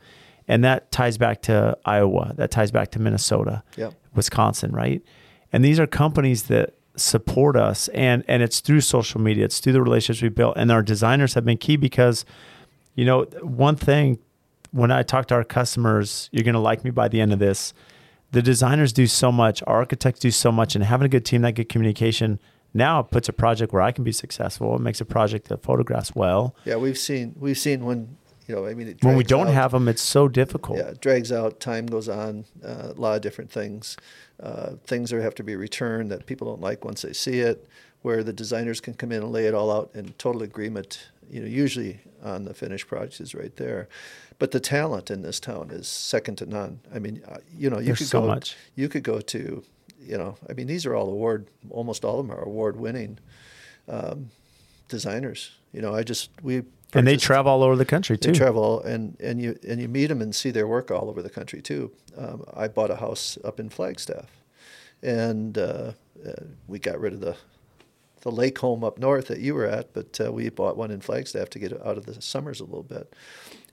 And 0.47 0.62
that 0.62 0.93
ties 0.93 1.19
back 1.19 1.43
to 1.43 1.77
Iowa. 1.85 2.35
That 2.37 2.51
ties 2.53 2.70
back 2.70 2.93
to 2.93 3.01
Minnesota. 3.01 3.65
Yep. 3.77 3.95
Wisconsin, 4.15 4.73
right? 4.73 5.03
And 5.53 5.65
these 5.65 5.81
are 5.81 5.87
companies 5.87 6.45
that 6.45 6.74
support 6.97 7.57
us 7.57 7.89
and 7.89 8.24
and 8.27 8.43
it's 8.43 8.61
through 8.61 8.81
social 8.81 9.20
media, 9.20 9.45
it's 9.45 9.61
through 9.61 9.74
the 9.74 9.83
relationships 9.83 10.23
we 10.23 10.28
built. 10.28 10.57
And 10.57 10.73
our 10.73 10.83
designers 10.83 11.35
have 11.35 11.45
been 11.45 11.59
key 11.59 11.77
because, 11.77 12.24
you 12.95 13.05
know, 13.05 13.24
one 13.43 13.77
thing 13.77 14.19
when 14.70 14.91
I 14.91 15.03
talk 15.03 15.27
to 15.28 15.35
our 15.35 15.45
customers, 15.45 16.28
you're 16.33 16.45
gonna 16.45 16.61
like 16.61 16.85
me 16.85 16.91
by 16.91 17.09
the 17.09 17.20
end 17.20 17.33
of 17.33 17.39
this. 17.39 17.74
The 18.37 18.43
designers 18.43 18.93
do 18.93 19.07
so 19.07 19.33
much, 19.33 19.63
our 19.67 19.77
architects 19.77 20.21
do 20.21 20.31
so 20.31 20.53
much, 20.53 20.75
and 20.75 20.85
having 20.85 21.07
a 21.07 21.09
good 21.09 21.25
team, 21.25 21.41
that 21.41 21.55
good 21.55 21.71
communication 21.71 22.39
now 22.75 23.01
it 23.01 23.11
puts 23.11 23.31
a 23.31 23.33
project 23.33 23.73
where 23.73 23.81
I 23.81 23.93
can 23.93 24.05
be 24.05 24.13
successful. 24.13 24.77
It 24.77 24.83
makes 24.83 25.01
a 25.01 25.07
project 25.07 25.49
that 25.49 25.63
photographs 25.63 26.15
well. 26.15 26.55
Yeah, 26.67 26.77
we've 26.77 26.99
seen 26.99 27.35
we've 27.39 27.57
seen 27.57 27.87
when 27.87 28.19
you 28.47 28.55
know 28.55 28.67
I 28.67 28.75
mean 28.75 28.89
it 28.89 29.03
When 29.03 29.17
we 29.17 29.25
don't 29.25 29.49
out. 29.49 29.55
have 29.55 29.71
them, 29.71 29.89
it's 29.89 30.03
so 30.03 30.29
difficult. 30.29 30.77
yeah, 30.77 30.89
it 30.89 31.01
drags 31.01 31.33
out. 31.33 31.61
Time 31.61 31.87
goes 31.87 32.11
on. 32.11 32.45
Uh, 32.63 32.93
a 32.95 33.01
lot 33.01 33.17
of 33.17 33.23
different 33.23 33.51
things. 33.51 33.97
Uh, 34.39 34.73
things 34.85 35.09
that 35.09 35.23
have 35.23 35.35
to 35.37 35.43
be 35.43 35.57
returned 35.57 36.11
that 36.11 36.27
people 36.27 36.47
don't 36.49 36.61
like 36.61 36.85
once 36.85 37.01
they 37.01 37.15
see 37.15 37.41
it. 37.41 37.67
Where 38.03 38.23
the 38.23 38.35
designers 38.35 38.83
can 38.83 38.93
come 38.93 39.13
in 39.13 39.23
and 39.23 39.33
lay 39.33 39.47
it 39.47 39.55
all 39.55 39.73
out 39.73 39.93
in 39.95 40.13
total 40.19 40.43
agreement. 40.43 41.09
You 41.31 41.41
know, 41.41 41.47
usually 41.47 42.01
on 42.23 42.45
the 42.45 42.53
finished 42.53 42.87
project 42.87 43.19
is 43.23 43.35
right 43.35 43.57
there. 43.57 43.89
But 44.39 44.51
the 44.51 44.61
talent 44.61 45.11
in 45.11 45.23
this 45.23 45.41
town 45.41 45.71
is 45.71 45.89
second 45.89 46.37
to 46.37 46.47
none. 46.47 46.81
I 46.95 46.99
mean, 46.99 47.23
uh, 47.27 47.39
you 47.57 47.71
know, 47.71 47.79
you 47.79 47.87
There's 47.87 47.99
could 47.99 48.09
so 48.09 48.21
go. 48.21 48.27
much. 48.27 48.55
You 48.75 48.89
could 48.89 49.03
go 49.03 49.21
to, 49.21 49.65
you 49.99 50.19
know, 50.19 50.37
I 50.49 50.53
mean, 50.53 50.67
these 50.67 50.85
are 50.85 50.95
all 50.95 51.09
award. 51.09 51.49
Almost 51.71 52.05
all 52.05 52.21
of 52.21 52.27
them 52.27 52.37
are 52.37 52.43
award-winning 52.43 53.19
um, 53.89 54.31
designers. 54.89 55.53
You 55.73 55.81
know, 55.81 55.95
I 55.95 56.03
just 56.03 56.31
we 56.43 56.63
And 56.93 57.07
they 57.07 57.17
travel 57.17 57.51
all 57.51 57.63
over 57.63 57.77
the 57.77 57.85
country 57.87 58.19
too. 58.19 58.33
they 58.33 58.39
travel 58.39 58.83
and, 58.83 59.17
and 59.21 59.41
you 59.41 59.59
and 59.67 59.81
you 59.81 59.89
meet 59.89 60.07
them 60.09 60.21
and 60.21 60.35
see 60.35 60.51
their 60.51 60.67
work 60.67 60.91
all 60.91 61.09
over 61.09 61.23
the 61.23 61.31
country 61.31 61.63
too. 61.63 61.91
Um, 62.17 62.45
I 62.55 62.69
bought 62.69 62.91
a 62.91 62.97
house 62.97 63.39
up 63.45 63.59
in 63.61 63.69
Flagstaff, 63.71 64.27
and 65.03 65.57
uh, 65.59 65.93
uh, 66.27 66.33
we 66.67 66.79
got 66.79 67.01
rid 67.01 67.13
of 67.15 67.21
the 67.21 67.37
the 68.22 68.30
lake 68.30 68.59
home 68.59 68.82
up 68.82 68.98
north 68.98 69.28
that 69.28 69.40
you 69.40 69.55
were 69.55 69.66
at, 69.66 69.93
but 69.93 70.20
uh, 70.24 70.32
we 70.32 70.48
bought 70.48 70.76
one 70.76 70.90
in 70.90 71.01
Flagstaff 71.01 71.51
to 71.51 71.59
get 71.59 71.72
out 71.84 71.97
of 71.98 72.06
the 72.06 72.20
summers 72.20 72.60
a 72.60 72.64
little 72.64 72.82
bit. 72.82 73.14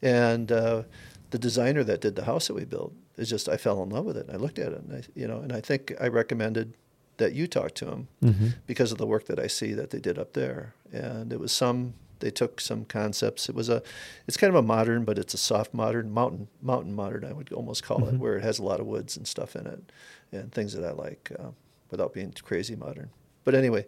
And 0.02 0.52
uh, 0.52 0.84
the 1.32 1.40
designer 1.40 1.84
that 1.84 2.02
did 2.02 2.16
the 2.16 2.26
house 2.26 2.48
that 2.48 2.54
we 2.54 2.66
built 2.66 2.94
is 3.18 3.30
just 3.30 3.48
I 3.50 3.58
fell 3.58 3.82
in 3.84 3.90
love 3.90 4.06
with 4.06 4.18
it. 4.18 4.28
And 4.28 4.36
I 4.36 4.40
looked 4.40 4.60
at 4.60 4.74
it, 4.74 4.82
and 4.82 4.94
I 4.98 5.04
you 5.16 5.28
know, 5.28 5.40
and 5.40 5.52
I 5.54 5.62
think 5.62 5.94
I 6.00 6.08
recommended 6.08 6.76
that 7.18 7.34
you 7.34 7.48
talk 7.48 7.74
to 7.76 7.88
him 7.88 8.08
Mm-hmm. 8.24 8.48
because 8.68 8.92
of 8.92 8.98
the 8.98 9.06
work 9.08 9.26
that 9.28 9.40
I 9.40 9.48
see 9.48 9.74
that 9.74 9.92
they 9.92 10.00
did 10.00 10.18
up 10.20 10.34
there. 10.34 10.74
And 10.92 11.32
it 11.32 11.40
was 11.40 11.52
some 11.52 11.94
they 12.20 12.32
took 12.32 12.62
some 12.62 12.86
concepts. 12.86 13.50
It 13.50 13.56
was 13.56 13.70
a 13.70 13.82
it's 14.28 14.38
kind 14.38 14.50
of 14.50 14.56
a 14.56 14.62
modern, 14.68 15.04
but 15.06 15.18
it's 15.18 15.34
a 15.34 15.38
soft 15.38 15.74
modern 15.74 16.12
mountain 16.12 16.48
mountain 16.62 16.94
modern. 16.94 17.24
I 17.26 17.34
would 17.34 17.52
almost 17.54 17.84
call 17.84 18.00
Mm-hmm. 18.00 18.16
it, 18.16 18.20
where 18.20 18.38
it 18.38 18.44
has 18.44 18.60
a 18.60 18.64
lot 18.64 18.80
of 18.80 18.86
woods 18.88 19.16
and 19.18 19.28
stuff 19.28 19.56
in 19.56 19.68
it, 19.68 19.92
and 20.32 20.52
things 20.52 20.74
that 20.74 20.84
I 20.86 20.92
like 20.92 21.32
uh, 21.40 21.50
without 21.92 22.14
being 22.14 22.34
crazy 22.44 22.76
modern. 22.76 23.10
But 23.46 23.56
anyway, 23.56 23.86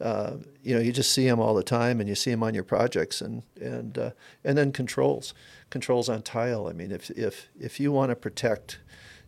uh, 0.00 0.36
you 0.62 0.74
know, 0.74 0.80
you 0.80 0.92
just 0.92 1.12
see 1.12 1.26
them 1.26 1.40
all 1.40 1.54
the 1.54 1.62
time, 1.62 2.00
and 2.00 2.08
you 2.08 2.14
see 2.14 2.30
them 2.30 2.42
on 2.42 2.54
your 2.54 2.64
projects, 2.64 3.20
and 3.20 3.42
and 3.60 3.98
uh, 3.98 4.10
and 4.44 4.56
then 4.56 4.72
controls, 4.72 5.34
controls 5.70 6.08
on 6.08 6.22
tile. 6.22 6.68
I 6.68 6.72
mean, 6.72 6.92
if 6.92 7.10
if 7.10 7.48
if 7.58 7.80
you 7.80 7.90
want 7.90 8.10
to 8.10 8.16
protect, 8.16 8.78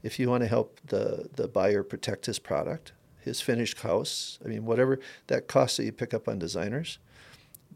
if 0.03 0.19
you 0.19 0.29
want 0.29 0.43
to 0.43 0.49
help 0.49 0.81
the 0.87 1.29
the 1.35 1.49
buyer 1.49 1.83
protect 1.83 2.27
his 2.27 2.39
product, 2.39 2.93
his 3.21 3.41
finished 3.41 3.81
house. 3.81 4.39
I 4.45 4.49
mean, 4.49 4.65
whatever 4.65 5.01
that 5.27 5.49
cost 5.49 5.77
that 5.77 5.85
you 5.85 5.93
pick 5.93 6.15
up 6.15 6.29
on 6.29 6.39
designers, 6.39 6.99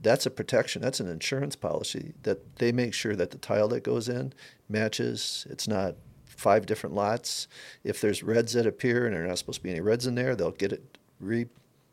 that's 0.01 0.27
a 0.27 0.31
protection. 0.31 0.81
That's 0.81 1.01
an 1.01 1.09
insurance 1.09 1.57
policy 1.57 2.15
that 2.23 2.59
they 2.59 2.71
make 2.71 2.95
sure 2.95 3.17
that 3.17 3.33
the 3.33 3.39
tile 3.39 3.69
that 3.69 3.83
goes 3.83 4.09
in 4.09 4.33
matches. 4.69 5.47
It's 5.51 5.67
not 5.67 5.97
five 6.27 6.67
different 6.67 6.95
lots. 6.95 7.49
If 7.83 8.01
there's 8.01 8.23
reds 8.23 8.53
that 8.53 8.67
appear 8.67 9.07
and 9.07 9.15
there 9.15 9.25
are 9.25 9.29
not 9.29 9.39
supposed 9.39 9.59
to 9.59 9.63
be 9.65 9.71
any 9.71 9.81
reds 9.81 10.07
in 10.07 10.15
there, 10.15 10.37
they'll 10.37 10.51
get 10.53 10.73
it 10.73 10.99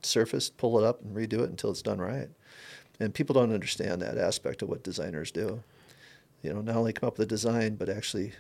resurfaced, 0.02 0.58
pull 0.58 0.80
it 0.80 0.86
up, 0.86 1.02
and 1.02 1.16
redo 1.16 1.40
it 1.40 1.50
until 1.50 1.72
it's 1.72 1.82
done 1.82 2.00
right. 2.00 2.30
And 3.00 3.14
people 3.14 3.34
don't 3.34 3.54
understand 3.54 4.02
that 4.02 4.18
aspect 4.18 4.62
of 4.62 4.70
what 4.70 4.84
designers 4.84 5.32
do. 5.32 5.64
You 6.44 6.54
know, 6.54 6.62
not 6.62 6.76
only 6.76 6.94
come 6.94 7.08
up 7.08 7.18
with 7.18 7.26
a 7.26 7.30
design, 7.30 7.76
but 7.76 7.90
actually 7.90 8.34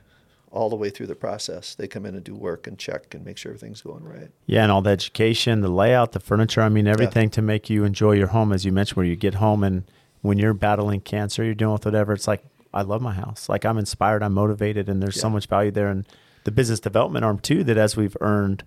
all 0.52 0.70
the 0.70 0.76
way 0.76 0.90
through 0.90 1.08
the 1.08 1.16
process. 1.16 1.76
They 1.76 1.88
come 1.88 2.06
in 2.06 2.14
and 2.14 2.24
do 2.24 2.36
work 2.36 2.68
and 2.68 2.78
check 2.78 3.14
and 3.14 3.24
make 3.24 3.38
sure 3.38 3.52
everything's 3.52 3.82
going 3.82 4.04
right. 4.04 4.30
Yeah, 4.46 4.64
and 4.64 4.72
all 4.72 4.82
the 4.82 4.90
education, 4.90 5.62
the 5.62 5.70
layout, 5.70 6.12
the 6.12 6.20
furniture. 6.20 6.62
I 6.62 6.70
mean, 6.70 6.88
everything 6.88 7.30
to 7.32 7.42
make 7.42 7.70
you 7.70 7.86
enjoy 7.86 8.14
your 8.14 8.28
home, 8.28 8.52
as 8.52 8.66
you 8.66 8.72
mentioned, 8.72 8.98
where 8.98 9.06
you 9.06 9.16
get 9.16 9.36
home 9.36 9.64
and 9.64 9.84
when 10.22 10.38
you're 10.38 10.54
battling 10.54 11.02
cancer, 11.02 11.44
you're 11.44 11.56
dealing 11.56 11.74
with 11.74 11.86
whatever. 11.86 12.14
It's 12.14 12.28
like 12.28 12.44
I 12.74 12.84
love 12.84 13.02
my 13.02 13.14
house. 13.14 13.50
Like 13.50 13.66
I'm 13.66 13.78
inspired, 13.78 14.24
I'm 14.24 14.34
motivated, 14.34 14.90
and 14.90 15.02
there's 15.02 15.20
so 15.20 15.30
much 15.30 15.48
value 15.48 15.72
there. 15.72 15.90
And 15.90 16.06
the 16.44 16.52
business 16.52 16.80
development 16.80 17.26
arm 17.26 17.40
too. 17.40 17.64
That 17.64 17.78
as 17.78 17.96
we've 17.96 18.18
earned 18.22 18.64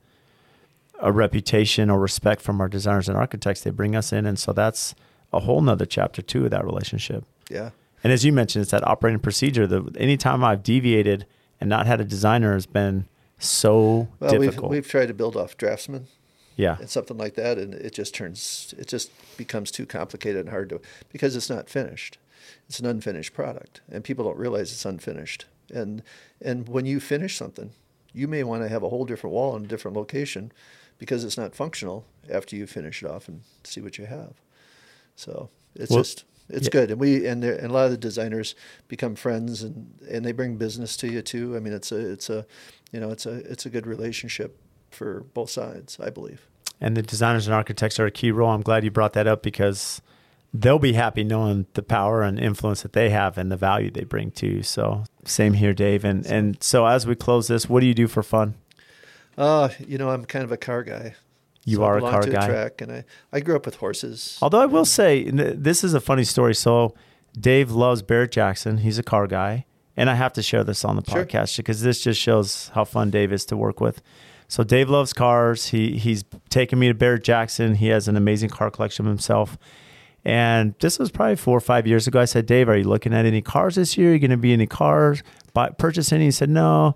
a 1.05 1.12
reputation 1.12 1.90
or 1.90 2.01
respect 2.01 2.40
from 2.40 2.60
our 2.60 2.68
designers 2.68 3.09
and 3.09 3.16
architects, 3.16 3.60
they 3.60 3.70
bring 3.70 3.94
us 3.94 4.12
in, 4.12 4.26
and 4.26 4.39
so 4.39 4.52
that's 4.52 4.94
a 5.32 5.40
whole 5.40 5.60
nother 5.60 5.86
chapter 5.86 6.22
too 6.22 6.47
of 6.47 6.51
that 6.51 6.64
relationship. 6.64 7.24
Yeah. 7.51 7.70
And 8.02 8.12
as 8.12 8.24
you 8.24 8.32
mentioned, 8.32 8.62
it's 8.62 8.70
that 8.70 8.86
operating 8.86 9.20
procedure. 9.20 9.66
The 9.66 9.94
anytime 9.97 10.43
I've 10.43 10.62
deviated 10.62 11.26
and 11.60 11.70
not 11.70 11.86
had 11.86 12.01
a 12.01 12.05
designer 12.05 12.55
has 12.55 12.66
been 12.66 13.06
so 13.39 14.09
Well, 14.18 14.39
we've, 14.39 14.59
we've 14.60 14.89
tried 14.89 15.06
to 15.06 15.14
build 15.14 15.36
off 15.36 15.56
draftsman 15.56 16.06
yeah, 16.56 16.76
and 16.78 16.89
something 16.89 17.18
like 17.18 17.35
that, 17.35 17.59
and 17.59 17.74
it 17.74 17.93
just 17.93 18.14
turns, 18.14 18.74
it 18.78 18.86
just 18.86 19.10
becomes 19.36 19.70
too 19.70 19.86
complicated 19.86 20.40
and 20.40 20.51
hard 20.51 20.68
to, 20.70 20.81
because 21.10 21.35
it's 21.36 21.51
not 21.51 21.68
finished. 21.68 22.18
It's 22.68 22.78
an 22.78 22.86
unfinished 22.86 23.35
product, 23.35 23.81
and 23.90 24.05
people 24.05 24.24
don't 24.24 24.39
realize 24.39 24.72
it's 24.72 24.85
unfinished. 24.85 25.47
And 25.72 26.02
and 26.40 26.68
when 26.68 26.86
you 26.86 27.01
finish 27.01 27.36
something, 27.36 27.72
you 28.12 28.28
may 28.28 28.44
want 28.44 28.62
to 28.62 28.68
have 28.68 28.82
a 28.82 28.89
whole 28.89 29.05
different 29.05 29.35
wall 29.35 29.56
in 29.56 29.64
a 29.64 29.66
different 29.66 29.97
location, 29.97 30.52
because 30.99 31.25
it's 31.25 31.37
not 31.37 31.55
functional 31.55 32.05
after 32.31 32.57
you 32.57 32.66
finish 32.66 33.03
it 33.03 33.11
off 33.11 33.29
and 33.29 33.43
see 33.65 33.81
what 33.81 33.99
you 33.99 34.07
have. 34.07 34.35
So 35.16 35.51
it's 35.75 35.91
Well, 35.91 36.01
just 36.01 36.25
it's 36.49 36.66
yeah. 36.66 36.71
good, 36.71 36.91
and 36.91 37.01
we 37.01 37.27
and, 37.27 37.43
there- 37.43 37.57
and 37.57 37.71
a 37.71 37.73
lot 37.73 37.87
of 37.87 37.91
the 37.91 37.97
designers 37.97 38.55
become 38.89 39.15
friends, 39.15 39.62
and 39.62 39.95
and 40.11 40.25
they 40.25 40.33
bring 40.33 40.57
business 40.57 40.97
to 40.99 41.09
you 41.11 41.23
too. 41.23 41.57
I 41.57 41.61
mean, 41.61 41.73
it's 41.73 41.93
a 41.93 42.12
it's 42.12 42.29
a 42.31 42.47
you 42.93 43.01
know 43.01 43.11
it's 43.11 43.27
a 43.27 43.35
it's 43.51 43.66
a 43.66 43.71
good 43.71 43.87
relationship 43.87 44.59
for 44.91 45.25
both 45.35 45.51
sides, 45.51 45.99
I 46.01 46.11
believe. 46.11 46.47
and 46.81 46.97
the 46.97 47.03
designers 47.03 47.47
and 47.47 47.55
architects 47.55 47.99
are 47.99 48.07
a 48.07 48.11
key 48.11 48.31
role. 48.31 48.51
I'm 48.51 48.62
glad 48.62 48.85
you 48.85 48.91
brought 48.91 49.12
that 49.15 49.27
up 49.27 49.43
because 49.43 50.01
they'll 50.53 50.79
be 50.79 50.93
happy 50.93 51.25
knowing 51.25 51.66
the 51.75 51.83
power 51.83 52.23
and 52.23 52.39
influence 52.39 52.83
that 52.83 52.93
they 52.93 53.11
have 53.11 53.37
and 53.39 53.51
the 53.51 53.57
value 53.57 53.91
they 53.91 54.05
bring 54.05 54.31
to. 54.33 54.62
So 54.62 55.05
same 55.25 55.55
here, 55.55 55.73
Dave. 55.73 56.05
And 56.05 56.25
and 56.27 56.62
so 56.62 56.87
as 56.87 57.07
we 57.07 57.15
close 57.16 57.49
this, 57.49 57.69
what 57.69 57.81
do 57.81 57.87
you 57.87 57.95
do 57.95 58.07
for 58.07 58.23
fun? 58.23 58.55
Uh, 59.36 59.69
you 59.86 59.98
know, 59.98 60.11
I'm 60.11 60.24
kind 60.24 60.44
of 60.44 60.52
a 60.52 60.56
car 60.56 60.82
guy. 60.82 61.15
You 61.65 61.77
So 61.78 61.85
are 61.85 61.98
a 61.98 62.01
car 62.01 62.20
to 62.23 62.31
guy. 62.31 62.47
track, 62.47 62.81
and 62.82 62.93
I, 62.93 63.05
I 63.32 63.40
grew 63.40 63.56
up 63.56 63.65
with 63.65 63.77
horses. 63.77 64.39
Although 64.43 64.61
I 64.61 64.66
will 64.66 64.85
say 64.85 65.31
this 65.31 65.82
is 65.82 65.94
a 65.94 66.01
funny 66.01 66.24
story. 66.24 66.55
So 66.55 66.94
Dave 67.39 67.70
loves 67.70 68.02
Barrett 68.02 68.32
Jackson. 68.32 68.78
He's 68.78 68.98
a 68.98 69.02
car 69.02 69.27
guy, 69.27 69.65
and 69.97 70.11
I 70.11 70.15
have 70.15 70.32
to 70.35 70.43
share 70.43 70.62
this 70.62 70.85
on 70.85 70.97
the 70.97 71.02
Sure. 71.11 71.24
podcast 71.24 71.56
because 71.56 71.81
this 71.81 72.02
just 72.02 72.20
shows 72.20 72.70
how 72.74 72.85
fun 72.85 73.11
Dave 73.11 73.32
is 73.32 73.47
to 73.47 73.56
work 73.56 73.81
with. 73.81 74.02
So 74.47 74.62
Dave 74.62 74.90
loves 74.90 75.15
cars. 75.15 75.69
He 75.69 75.97
he's 75.97 76.23
taken 76.51 76.78
me 76.78 76.89
to 76.89 76.94
Barrett 76.94 77.24
Jackson. 77.24 77.77
He 77.77 77.89
has 77.89 78.09
an 78.09 78.16
amazing 78.16 78.51
car 78.51 78.70
collection 78.70 79.06
himself. 79.06 79.56
And 80.27 80.74
this 80.81 80.98
was 80.98 81.11
probably 81.11 81.36
four 81.36 81.56
or 81.56 81.61
five 81.61 81.86
years 81.86 82.06
ago. 82.06 82.19
I 82.20 82.24
said, 82.24 82.47
Dave, 82.47 82.69
are 82.69 82.77
you 82.77 82.85
looking 82.85 83.12
at 83.12 83.27
any 83.27 83.43
cars 83.43 83.74
this 83.74 83.98
year? 83.98 84.11
Are 84.11 84.12
you 84.15 84.19
going 84.19 84.31
to 84.31 84.36
be 84.39 84.52
any 84.55 84.66
cars? 84.66 85.23
Buy, 85.52 85.69
purchase 85.70 86.12
any? 86.12 86.24
He 86.27 86.31
said, 86.31 86.48
No, 86.48 86.94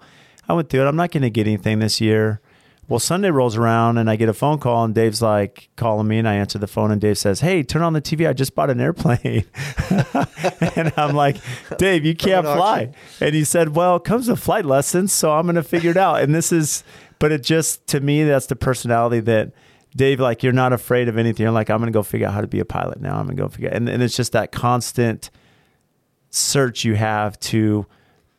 I 0.49 0.55
went 0.55 0.71
through 0.71 0.83
it. 0.83 0.87
I'm 0.87 0.97
not 0.97 1.11
going 1.11 1.23
to 1.23 1.31
get 1.31 1.47
anything 1.47 1.81
this 1.81 2.01
year. 2.01 2.41
Well, 2.89 2.99
Sunday 2.99 3.31
rolls 3.31 3.55
around 3.55 3.99
and 3.99 4.09
I 4.09 4.17
get 4.17 4.31
a 4.31 4.33
phone 4.35 4.59
call 4.59 4.83
and 4.83 4.95
Dave's 4.95 5.21
like 5.21 5.69
calling 5.77 6.09
me 6.09 6.19
and 6.19 6.27
I 6.27 6.37
answer 6.37 6.59
the 6.59 6.67
phone 6.67 6.91
and 6.91 6.99
Dave 6.99 7.19
says, 7.19 7.41
Hey, 7.41 7.63
turn 7.63 7.83
on 7.83 7.93
the 7.93 8.01
TV. 8.01 8.27
I 8.27 8.33
just 8.33 8.55
bought 8.55 8.71
an 8.71 8.81
airplane. 8.81 9.45
and 10.75 10.91
I'm 10.97 11.15
like, 11.15 11.37
Dave, 11.77 12.07
you 12.07 12.17
can't 12.17 12.47
fly. 12.47 12.93
And 13.21 13.35
he 13.35 13.45
said, 13.45 13.77
Well, 13.77 13.97
it 13.97 14.05
comes 14.05 14.27
with 14.31 14.41
flight 14.41 14.65
lessons, 14.65 15.13
so 15.13 15.33
I'm 15.33 15.45
going 15.45 15.57
to 15.57 15.63
figure 15.63 15.91
it 15.91 15.99
out. 15.99 16.23
And 16.23 16.35
this 16.35 16.51
is, 16.51 16.83
but 17.19 17.31
it 17.31 17.43
just, 17.43 17.87
to 17.89 18.01
me, 18.01 18.25
that's 18.25 18.47
the 18.47 18.57
personality 18.57 19.21
that 19.21 19.53
Dave, 19.95 20.19
like, 20.19 20.43
you're 20.43 20.53
not 20.55 20.73
afraid 20.73 21.09
of 21.09 21.19
anything. 21.19 21.45
You're 21.45 21.53
like, 21.53 21.69
I'm 21.69 21.79
going 21.79 21.93
to 21.93 21.97
go 21.97 22.03
figure 22.03 22.27
out 22.27 22.33
how 22.33 22.41
to 22.41 22.47
be 22.47 22.61
a 22.61 22.65
pilot 22.65 23.03
now. 23.03 23.19
I'm 23.19 23.27
going 23.27 23.37
to 23.37 23.43
go 23.43 23.49
figure 23.49 23.69
out. 23.69 23.77
And, 23.77 23.87
and 23.87 24.03
it's 24.03 24.17
just 24.17 24.33
that 24.33 24.51
constant 24.51 25.31
search 26.31 26.85
you 26.85 26.95
have 26.95 27.39
to 27.41 27.85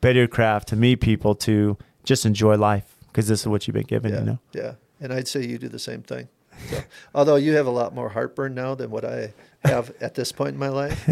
better 0.01 0.19
your 0.19 0.27
craft, 0.27 0.69
to 0.69 0.75
meet 0.75 1.01
people, 1.01 1.35
to 1.35 1.77
just 2.03 2.25
enjoy 2.25 2.55
life 2.57 2.95
because 3.07 3.27
this 3.27 3.41
is 3.41 3.47
what 3.47 3.67
you've 3.67 3.75
been 3.75 3.83
given. 3.83 4.11
Yeah, 4.11 4.19
you 4.19 4.25
know. 4.25 4.39
Yeah, 4.53 4.73
and 5.01 5.13
I'd 5.13 5.27
say 5.27 5.45
you 5.45 5.57
do 5.57 5.67
the 5.69 5.79
same 5.79 6.01
thing. 6.01 6.27
So, 6.69 6.81
although 7.15 7.35
you 7.37 7.55
have 7.55 7.67
a 7.67 7.71
lot 7.71 7.95
more 7.95 8.09
heartburn 8.09 8.53
now 8.53 8.75
than 8.75 8.91
what 8.91 9.05
I 9.05 9.33
have 9.63 9.93
at 10.01 10.15
this 10.15 10.31
point 10.33 10.53
in 10.55 10.59
my 10.59 10.67
life, 10.69 11.07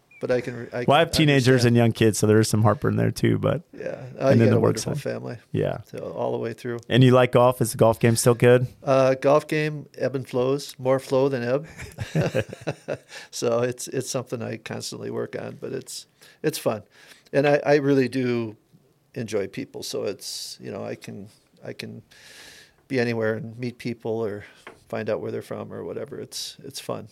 but 0.20 0.30
I 0.32 0.40
can. 0.40 0.68
I 0.72 0.84
well, 0.88 0.96
I 0.96 0.98
have 1.00 1.12
teenagers 1.12 1.46
understand. 1.48 1.66
and 1.68 1.76
young 1.76 1.92
kids, 1.92 2.18
so 2.18 2.26
there 2.26 2.40
is 2.40 2.48
some 2.48 2.62
heartburn 2.62 2.96
there 2.96 3.12
too. 3.12 3.38
But 3.38 3.62
Yeah, 3.72 4.02
uh, 4.20 4.28
and 4.28 4.40
then 4.40 4.50
the 4.50 4.56
a 4.56 4.60
work 4.60 4.78
side. 4.78 5.00
family. 5.00 5.38
yeah. 5.52 5.78
So 5.84 5.98
all 5.98 6.32
the 6.32 6.38
way 6.38 6.54
through. 6.54 6.78
And 6.88 7.04
you 7.04 7.12
like 7.12 7.30
golf? 7.32 7.60
Is 7.60 7.70
the 7.70 7.78
golf 7.78 8.00
game 8.00 8.16
still 8.16 8.34
good? 8.34 8.66
Uh, 8.82 9.14
golf 9.14 9.46
game 9.46 9.86
ebb 9.96 10.16
and 10.16 10.28
flows, 10.28 10.74
more 10.78 10.98
flow 10.98 11.28
than 11.28 11.44
ebb. 11.44 11.68
so 13.30 13.60
it's 13.60 13.88
it's 13.88 14.10
something 14.10 14.42
I 14.42 14.56
constantly 14.56 15.10
work 15.10 15.36
on, 15.40 15.56
but 15.60 15.72
it's 15.72 16.06
it's 16.42 16.58
fun, 16.58 16.82
and 17.32 17.46
I, 17.46 17.60
I 17.64 17.74
really 17.76 18.08
do 18.08 18.56
enjoy 19.14 19.48
people. 19.48 19.82
So 19.82 20.04
it's 20.04 20.58
you 20.60 20.70
know 20.70 20.84
I 20.84 20.94
can 20.94 21.28
I 21.64 21.72
can 21.72 22.02
be 22.88 22.98
anywhere 22.98 23.34
and 23.34 23.58
meet 23.58 23.78
people 23.78 24.12
or 24.12 24.44
find 24.88 25.08
out 25.08 25.20
where 25.20 25.30
they're 25.30 25.42
from 25.42 25.72
or 25.72 25.84
whatever. 25.84 26.20
It's 26.20 26.56
it's 26.64 26.80
fun. 26.80 27.08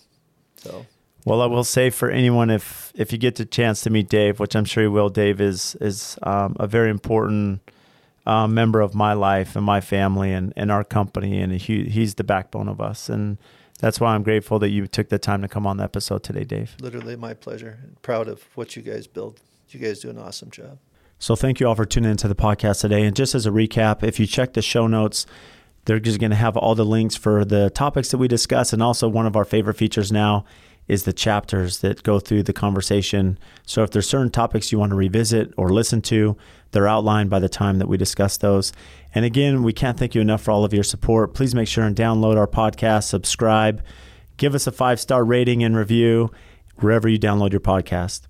So 0.56 0.86
Well, 1.24 1.40
I 1.40 1.46
will 1.46 1.64
say 1.64 1.90
for 1.90 2.10
anyone, 2.10 2.50
if 2.50 2.92
if 2.94 3.12
you 3.12 3.18
get 3.18 3.36
the 3.36 3.44
chance 3.44 3.82
to 3.82 3.90
meet 3.90 4.08
Dave, 4.08 4.40
which 4.40 4.54
I'm 4.56 4.64
sure 4.64 4.82
you 4.82 4.92
will, 4.92 5.08
Dave 5.08 5.40
is 5.40 5.76
is 5.80 6.18
um, 6.22 6.56
a 6.58 6.66
very 6.66 6.90
important 6.90 7.60
uh, 8.28 8.46
member 8.46 8.80
of 8.80 8.94
my 8.94 9.14
life 9.14 9.56
and 9.56 9.64
my 9.64 9.80
family 9.80 10.32
and, 10.32 10.52
and 10.54 10.70
our 10.70 10.84
company, 10.84 11.40
and 11.40 11.52
he, 11.54 11.84
he's 11.84 12.14
the 12.16 12.24
backbone 12.24 12.68
of 12.68 12.78
us, 12.78 13.08
and 13.08 13.38
that's 13.80 13.98
why 14.00 14.14
I'm 14.14 14.22
grateful 14.22 14.58
that 14.58 14.68
you 14.68 14.86
took 14.86 15.08
the 15.08 15.18
time 15.18 15.40
to 15.40 15.48
come 15.48 15.66
on 15.66 15.78
the 15.78 15.84
episode 15.84 16.22
today, 16.22 16.44
Dave. 16.44 16.76
literally 16.80 17.16
my 17.16 17.32
pleasure. 17.32 17.78
Proud 18.02 18.28
of 18.28 18.44
what 18.54 18.76
you 18.76 18.82
guys 18.82 19.06
build. 19.06 19.40
You 19.70 19.80
guys 19.80 20.00
do 20.00 20.10
an 20.10 20.18
awesome 20.18 20.50
job. 20.50 20.78
So 21.18 21.34
thank 21.34 21.58
you 21.58 21.66
all 21.66 21.74
for 21.74 21.84
tuning 21.84 22.12
into 22.12 22.28
the 22.28 22.34
podcast 22.34 22.80
today. 22.80 23.04
And 23.04 23.16
just 23.16 23.34
as 23.34 23.44
a 23.44 23.50
recap, 23.50 24.02
if 24.02 24.20
you 24.20 24.26
check 24.26 24.52
the 24.52 24.62
show 24.62 24.86
notes, 24.86 25.26
they're 25.84 25.98
just 25.98 26.20
going 26.20 26.30
to 26.30 26.36
have 26.36 26.56
all 26.56 26.74
the 26.74 26.84
links 26.84 27.16
for 27.16 27.44
the 27.44 27.70
topics 27.70 28.10
that 28.10 28.18
we 28.18 28.28
discuss. 28.28 28.72
And 28.72 28.82
also, 28.82 29.08
one 29.08 29.26
of 29.26 29.36
our 29.36 29.44
favorite 29.44 29.74
features 29.74 30.12
now 30.12 30.44
is 30.86 31.04
the 31.04 31.12
chapters 31.12 31.80
that 31.80 32.02
go 32.02 32.20
through 32.20 32.42
the 32.44 32.52
conversation. 32.52 33.38
So 33.66 33.82
if 33.82 33.90
there's 33.90 34.08
certain 34.08 34.30
topics 34.30 34.70
you 34.70 34.78
want 34.78 34.90
to 34.90 34.96
revisit 34.96 35.52
or 35.56 35.70
listen 35.70 36.00
to, 36.02 36.36
they're 36.70 36.88
outlined 36.88 37.30
by 37.30 37.40
the 37.40 37.48
time 37.48 37.78
that 37.78 37.88
we 37.88 37.96
discuss 37.96 38.36
those. 38.36 38.72
And 39.14 39.24
again, 39.24 39.62
we 39.62 39.72
can't 39.72 39.98
thank 39.98 40.14
you 40.14 40.20
enough 40.20 40.42
for 40.42 40.50
all 40.50 40.64
of 40.64 40.72
your 40.72 40.84
support. 40.84 41.34
Please 41.34 41.54
make 41.54 41.68
sure 41.68 41.84
and 41.84 41.96
download 41.96 42.36
our 42.36 42.46
podcast, 42.46 43.04
subscribe, 43.04 43.82
give 44.36 44.54
us 44.54 44.66
a 44.66 44.72
five 44.72 45.00
star 45.00 45.24
rating 45.24 45.64
and 45.64 45.76
review 45.76 46.30
wherever 46.76 47.08
you 47.08 47.18
download 47.18 47.50
your 47.50 47.60
podcast. 47.60 48.27